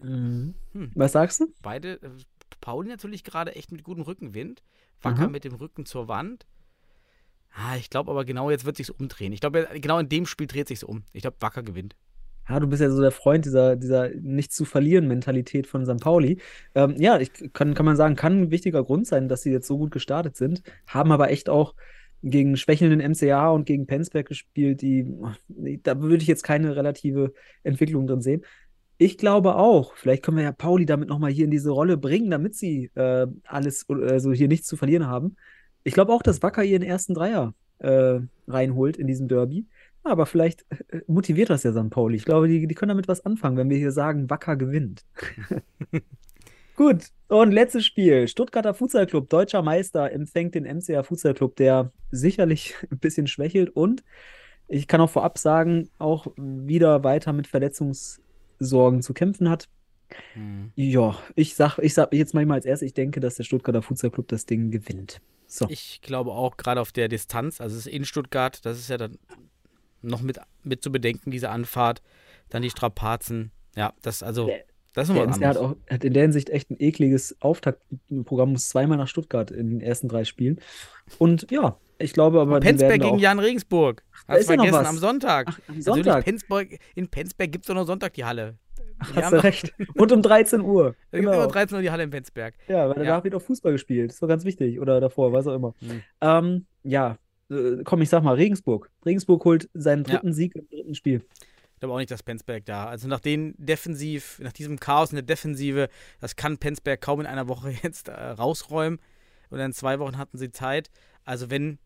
Hm. 0.02 0.54
Was 0.96 1.14
sagst 1.14 1.40
du? 1.40 1.48
Beide, 1.62 1.94
äh, 2.02 2.10
Pauli 2.60 2.90
natürlich 2.90 3.24
gerade 3.24 3.56
echt 3.56 3.72
mit 3.72 3.86
gutem 3.86 4.04
Rückenwind. 4.04 4.64
Wacker 5.02 5.22
Aha. 5.22 5.30
mit 5.30 5.46
dem 5.46 5.54
Rücken 5.54 5.86
zur 5.86 6.10
Wand. 6.10 6.46
Ah, 7.56 7.76
ich 7.78 7.90
glaube 7.90 8.12
aber 8.12 8.26
genau 8.26 8.50
jetzt 8.50 8.66
wird 8.66 8.78
sich's 8.78 8.90
umdrehen. 8.90 9.32
Ich 9.32 9.40
glaube, 9.40 9.68
genau 9.76 10.00
in 10.00 10.10
dem 10.10 10.26
Spiel 10.26 10.48
dreht 10.48 10.68
sich's 10.68 10.84
um. 10.84 11.04
Ich 11.14 11.22
glaube, 11.22 11.38
Wacker 11.40 11.64
gewinnt. 11.64 11.96
Ja, 12.50 12.60
du 12.60 12.68
bist 12.68 12.82
ja 12.82 12.90
so 12.90 13.02
der 13.02 13.12
Freund 13.12 13.46
dieser, 13.46 13.76
dieser 13.76 14.10
Nicht-zu-verlieren-Mentalität 14.10 15.66
von 15.66 15.86
St. 15.86 16.02
Pauli. 16.02 16.42
Ähm, 16.76 16.96
ja, 16.98 17.18
ich 17.20 17.32
kann, 17.54 17.74
kann 17.74 17.86
man 17.86 17.96
sagen, 17.96 18.16
kann 18.16 18.44
ein 18.44 18.52
wichtiger 18.52 18.84
Grund 18.84 19.08
sein, 19.08 19.30
dass 19.30 19.44
sie 19.44 19.52
jetzt 19.52 19.68
so 19.68 19.78
gut 19.78 19.92
gestartet 19.92 20.36
sind, 20.36 20.62
haben 20.88 21.12
aber 21.12 21.32
echt 21.32 21.48
auch 21.48 21.74
gegen 22.22 22.58
schwächelnden 22.58 23.00
MCA 23.00 23.50
und 23.50 23.66
gegen 23.66 23.86
Penzberg 23.86 24.28
gespielt, 24.28 24.82
die, 24.82 25.06
da 25.84 26.02
würde 26.02 26.22
ich 26.22 26.28
jetzt 26.28 26.44
keine 26.44 26.76
relative 26.76 27.34
Entwicklung 27.64 28.08
drin 28.08 28.22
sehen. 28.22 28.44
Ich 28.98 29.18
glaube 29.18 29.56
auch, 29.56 29.96
vielleicht 29.96 30.24
können 30.24 30.38
wir 30.38 30.44
ja 30.44 30.52
Pauli 30.52 30.86
damit 30.86 31.10
nochmal 31.10 31.32
hier 31.32 31.46
in 31.46 31.52
diese 31.52 31.72
Rolle 31.72 31.98
bringen, 31.98 32.30
damit 32.30 32.56
sie 32.56 32.92
äh, 32.96 33.28
alles, 33.46 33.86
also 33.90 34.32
hier 34.32 34.48
nichts 34.48 34.68
zu 34.68 34.78
verlieren 34.78 35.08
haben. 35.08 35.36
Ich 35.84 35.94
glaube 35.94 36.14
auch, 36.14 36.22
dass 36.22 36.42
Wacker 36.42 36.64
ihren 36.64 36.84
ersten 36.84 37.14
Dreier 37.14 37.54
äh, 37.80 38.20
reinholt 38.48 38.98
in 38.98 39.08
diesem 39.08 39.28
Derby. 39.28 39.66
Aber 40.04 40.26
vielleicht 40.26 40.66
äh, 40.90 41.02
motiviert 41.08 41.50
das 41.50 41.64
ja 41.64 41.72
St. 41.72 41.90
Pauli. 41.90 42.16
Ich 42.18 42.26
glaube, 42.26 42.48
die, 42.48 42.68
die 42.68 42.76
können 42.76 42.90
damit 42.90 43.08
was 43.08 43.26
anfangen, 43.26 43.58
wenn 43.58 43.70
wir 43.70 43.78
hier 43.78 43.92
sagen, 43.92 44.30
Wacker 44.30 44.56
gewinnt. 44.56 45.06
Gut, 46.76 47.10
und 47.28 47.52
letztes 47.52 47.86
Spiel. 47.86 48.28
Stuttgarter 48.28 48.74
Futsal 48.74 49.06
Club, 49.06 49.30
deutscher 49.30 49.62
Meister, 49.62 50.12
empfängt 50.12 50.56
den 50.56 50.64
MCA 50.66 51.04
Futsal 51.04 51.34
Club, 51.34 51.56
der 51.56 51.92
sicherlich 52.12 52.76
ein 52.92 53.00
bisschen 53.00 53.28
schwächelt 53.28 53.70
und 53.70 54.04
ich 54.68 54.88
kann 54.88 55.02
auch 55.02 55.10
vorab 55.10 55.38
sagen, 55.38 55.90
auch 56.00 56.28
wieder 56.38 57.04
weiter 57.04 57.34
mit 57.34 57.48
Verletzungssorgen 57.48 59.02
zu 59.02 59.14
kämpfen 59.14 59.50
hat. 59.50 59.68
Hm. 60.34 60.72
Ja, 60.76 61.18
ich 61.36 61.56
sag, 61.56 61.78
ich 61.80 61.94
sag 61.94 62.14
jetzt 62.14 62.34
mal 62.34 62.50
als 62.52 62.66
erstes, 62.66 62.88
ich 62.88 62.94
denke, 62.94 63.20
dass 63.20 63.36
der 63.36 63.44
Stuttgarter 63.44 63.82
Futsal 63.82 64.12
Club 64.12 64.28
das 64.28 64.46
Ding 64.46 64.72
gewinnt. 64.72 65.22
So. 65.48 65.68
Ich 65.70 66.02
glaube 66.02 66.32
auch 66.32 66.58
gerade 66.58 66.82
auf 66.82 66.92
der 66.92 67.08
Distanz, 67.10 67.62
also 67.62 67.76
es 67.78 67.86
ist 67.86 67.94
in 67.94 68.06
Stuttgart, 68.06 68.66
das 68.66 68.80
ist 68.80 68.90
ja 68.90 68.98
dann 68.98 69.20
noch 70.02 70.22
mit, 70.22 70.40
mit 70.64 70.84
zu 70.84 70.92
bedenken, 70.92 71.32
diese 71.32 71.50
Anfahrt, 71.50 72.02
dann 72.50 72.62
die 72.62 72.70
Strapazen. 72.70 73.52
Ja, 73.76 73.94
das 74.02 74.24
also, 74.24 74.48
Der- 74.48 74.64
das 74.94 75.10
ist 75.10 75.16
Der 75.16 75.26
noch 75.26 75.38
MC 75.38 75.46
hat, 75.46 75.58
auch, 75.58 75.76
hat 75.90 76.04
in 76.04 76.14
der 76.14 76.22
Hinsicht 76.24 76.50
echt 76.52 76.70
ein 76.70 76.76
ekliges 76.80 77.36
Auftaktprogramm, 77.42 78.52
muss 78.52 78.70
zweimal 78.70 78.98
nach 78.98 79.08
Stuttgart 79.08 79.50
in 79.50 79.70
den 79.72 79.82
ersten 79.82 80.08
drei 80.08 80.24
Spielen. 80.24 80.60
Und 81.18 81.50
ja, 81.50 81.78
ich 81.98 82.14
glaube 82.14 82.40
aber, 82.42 82.60
Penzberg 82.60 83.02
gegen 83.02 83.18
Jan 83.18 83.40
Regensburg. 83.40 84.04
Hast 84.28 84.48
noch 84.50 84.56
vergessen, 84.56 84.86
am 84.86 84.98
Sonntag. 84.98 85.48
Ach, 85.50 85.58
am 85.68 85.80
Natürlich, 85.80 85.86
Sonntag, 85.86 86.26
Penzberg, 86.26 86.80
in 86.96 87.08
Penzberg 87.08 87.52
gibt 87.52 87.66
es 87.66 87.68
doch 87.68 87.76
nur 87.76 87.86
Sonntag 87.86 88.14
die 88.14 88.24
Halle. 88.26 88.58
Hast 89.16 89.34
du 89.34 89.44
recht. 89.44 89.74
Und 89.96 90.12
um 90.12 90.22
13 90.22 90.62
Uhr. 90.62 90.92
Gibt 90.94 90.98
es 91.12 91.20
Genau. 91.20 91.34
immer 91.34 91.48
13 91.48 91.76
Uhr 91.78 91.82
die 91.82 91.92
Halle 91.92 92.04
in 92.04 92.10
Penzberg. 92.10 92.56
Ja, 92.68 92.90
weil 92.90 92.98
Ja. 92.98 93.04
danach 93.04 93.24
wird 93.24 93.36
auch 93.36 93.42
Fußball 93.42 93.72
gespielt. 93.74 94.10
Das 94.10 94.16
ist 94.16 94.24
doch 94.24 94.28
ganz 94.28 94.46
wichtig. 94.46 94.80
Oder 94.80 95.00
davor, 95.02 95.34
was 95.34 95.48
auch 95.48 95.56
immer. 95.56 95.74
Hm. 95.80 96.02
Ähm, 96.22 96.66
ja, 96.84 97.18
äh, 97.50 97.84
komm, 97.84 98.02
ich 98.02 98.10
sag 98.10 98.24
mal, 98.24 98.36
Regensburg. 98.36 98.90
Regensburg 99.06 99.44
holt 99.46 99.70
seinen 99.74 100.04
Ja. 100.06 100.14
dritten 100.16 100.34
Sieg 100.34 100.56
im 100.56 100.68
dritten 100.70 100.96
Spiel. 100.96 101.22
Ich 101.74 101.80
glaube 101.80 101.96
auch 101.96 102.00
nicht, 102.00 102.12
dass 102.12 102.24
Penzberg 102.24 102.66
da. 102.66 102.86
Also 102.86 103.08
nach 103.10 103.20
den 103.20 103.56
Defensiv, 103.58 104.40
nach 104.42 104.54
diesem 104.54 104.80
Chaos 104.80 105.12
in 105.12 105.16
der 105.18 105.24
Defensive, 105.24 105.90
das 106.22 106.36
kann 106.38 106.58
Penzberg 106.58 107.02
kaum 107.02 107.20
in 107.20 107.26
einer 107.26 107.48
Woche 107.50 107.72
jetzt 107.84 108.08
äh, 108.08 108.14
rausräumen. 108.14 109.00
Und 109.50 109.60
in 109.60 109.74
zwei 109.74 110.00
Wochen 110.00 110.18
hatten 110.18 110.38
sie 110.38 110.50
Zeit. 110.52 110.90
Also 111.26 111.50
wenn 111.52 111.78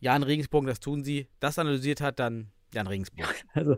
Jan 0.00 0.22
Regensburg, 0.22 0.66
das 0.66 0.80
tun 0.80 1.04
sie, 1.04 1.28
das 1.38 1.58
analysiert 1.58 2.00
hat, 2.00 2.18
dann 2.18 2.48
Jan 2.74 2.86
Regensburg. 2.86 3.34
Also, 3.54 3.76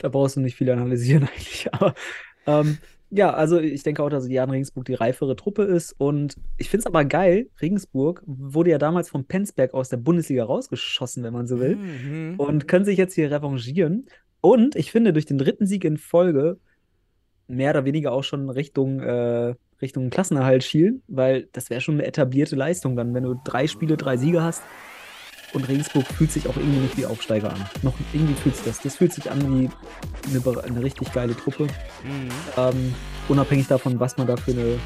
da 0.00 0.08
brauchst 0.08 0.36
du 0.36 0.40
nicht 0.40 0.56
viel 0.56 0.70
analysieren 0.70 1.24
eigentlich. 1.34 1.72
Aber 1.72 1.94
ähm, 2.46 2.78
Ja, 3.14 3.34
also 3.34 3.60
ich 3.60 3.82
denke 3.82 4.02
auch, 4.02 4.08
dass 4.08 4.26
Jan 4.26 4.48
Regensburg 4.48 4.86
die 4.86 4.94
reifere 4.94 5.36
Truppe 5.36 5.64
ist. 5.64 5.94
Und 5.98 6.36
ich 6.56 6.70
finde 6.70 6.80
es 6.80 6.86
aber 6.86 7.04
geil, 7.04 7.50
Regensburg 7.60 8.22
wurde 8.24 8.70
ja 8.70 8.78
damals 8.78 9.10
von 9.10 9.26
Penzberg 9.26 9.74
aus 9.74 9.90
der 9.90 9.98
Bundesliga 9.98 10.44
rausgeschossen, 10.44 11.22
wenn 11.22 11.34
man 11.34 11.46
so 11.46 11.60
will. 11.60 11.76
Mhm. 11.76 12.34
Und 12.38 12.68
können 12.68 12.86
sich 12.86 12.96
jetzt 12.96 13.14
hier 13.14 13.30
revanchieren. 13.30 14.06
Und 14.40 14.76
ich 14.76 14.90
finde, 14.90 15.12
durch 15.12 15.26
den 15.26 15.36
dritten 15.36 15.66
Sieg 15.66 15.84
in 15.84 15.98
Folge 15.98 16.58
mehr 17.48 17.72
oder 17.72 17.84
weniger 17.84 18.12
auch 18.12 18.24
schon 18.24 18.48
Richtung, 18.48 19.00
äh, 19.00 19.56
Richtung 19.82 20.08
Klassenerhalt 20.08 20.64
schielen, 20.64 21.02
weil 21.06 21.48
das 21.52 21.68
wäre 21.68 21.82
schon 21.82 21.96
eine 21.96 22.06
etablierte 22.06 22.56
Leistung 22.56 22.96
dann, 22.96 23.12
wenn 23.12 23.24
du 23.24 23.34
drei 23.44 23.66
Spiele, 23.66 23.98
drei 23.98 24.16
Siege 24.16 24.42
hast. 24.42 24.62
Und 25.52 25.68
Regensburg 25.68 26.06
fühlt 26.06 26.32
sich 26.32 26.48
auch 26.48 26.56
irgendwie 26.56 26.80
nicht 26.80 26.96
wie 26.96 27.06
Aufsteiger 27.06 27.52
an. 27.52 27.66
Noch 27.82 27.94
irgendwie 28.12 28.34
fühlt 28.34 28.56
sich 28.56 28.64
das. 28.64 28.80
Das 28.80 28.96
fühlt 28.96 29.12
sich 29.12 29.30
an 29.30 29.40
wie 29.40 29.70
eine, 30.30 30.62
eine 30.62 30.82
richtig 30.82 31.12
geile 31.12 31.36
Truppe. 31.36 31.64
Mhm. 31.64 32.28
Ähm, 32.56 32.94
unabhängig 33.28 33.66
davon, 33.66 34.00
was 34.00 34.16
man 34.16 34.26
da 34.26 34.36
für 34.36 34.52
eine 34.52 34.78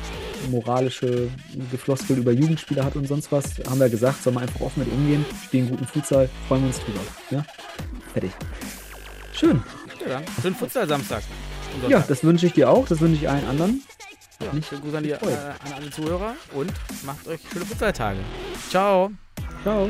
moralische 0.51 1.29
Gefloskel 1.71 2.19
über 2.19 2.33
Jugendspieler 2.33 2.85
hat 2.85 2.97
und 2.97 3.07
sonst 3.07 3.31
was, 3.33 3.45
haben 3.69 3.81
wir 3.81 3.89
gesagt, 3.89 4.23
soll 4.23 4.33
man 4.33 4.45
einfach 4.45 4.61
offen 4.61 4.81
mit 4.85 4.93
umgehen, 4.93 5.25
spielen 5.45 5.69
guten 5.69 5.87
Futsal, 5.87 6.29
freuen 6.49 6.63
wir 6.63 6.69
uns 6.69 6.81
drüber. 6.81 7.01
Ja? 7.31 7.45
Fertig. 8.13 8.33
Schön. 9.33 9.63
Ja, 10.01 10.15
dann. 10.15 10.25
Schönen 10.43 10.55
Futsal-Samstag. 10.55 11.23
Ja, 11.89 12.05
das 12.07 12.25
wünsche 12.25 12.47
ich 12.47 12.53
dir 12.53 12.71
auch, 12.71 12.87
das 12.87 13.01
wünsche 13.01 13.23
ich 13.23 13.29
allen 13.29 13.47
anderen. 13.47 13.83
Ja, 14.43 14.53
Nicht 14.53 14.69
schönen 14.69 14.83
Gruß 14.83 14.95
an, 14.95 15.03
die, 15.03 15.11
äh, 15.11 15.17
an 15.17 15.73
alle 15.75 15.91
Zuhörer 15.91 16.35
und 16.53 16.73
macht 17.05 17.27
euch 17.27 17.41
schöne 17.53 17.65
Futsaltage. 17.65 18.21
Ciao. 18.69 19.11
Ciao. 19.63 19.89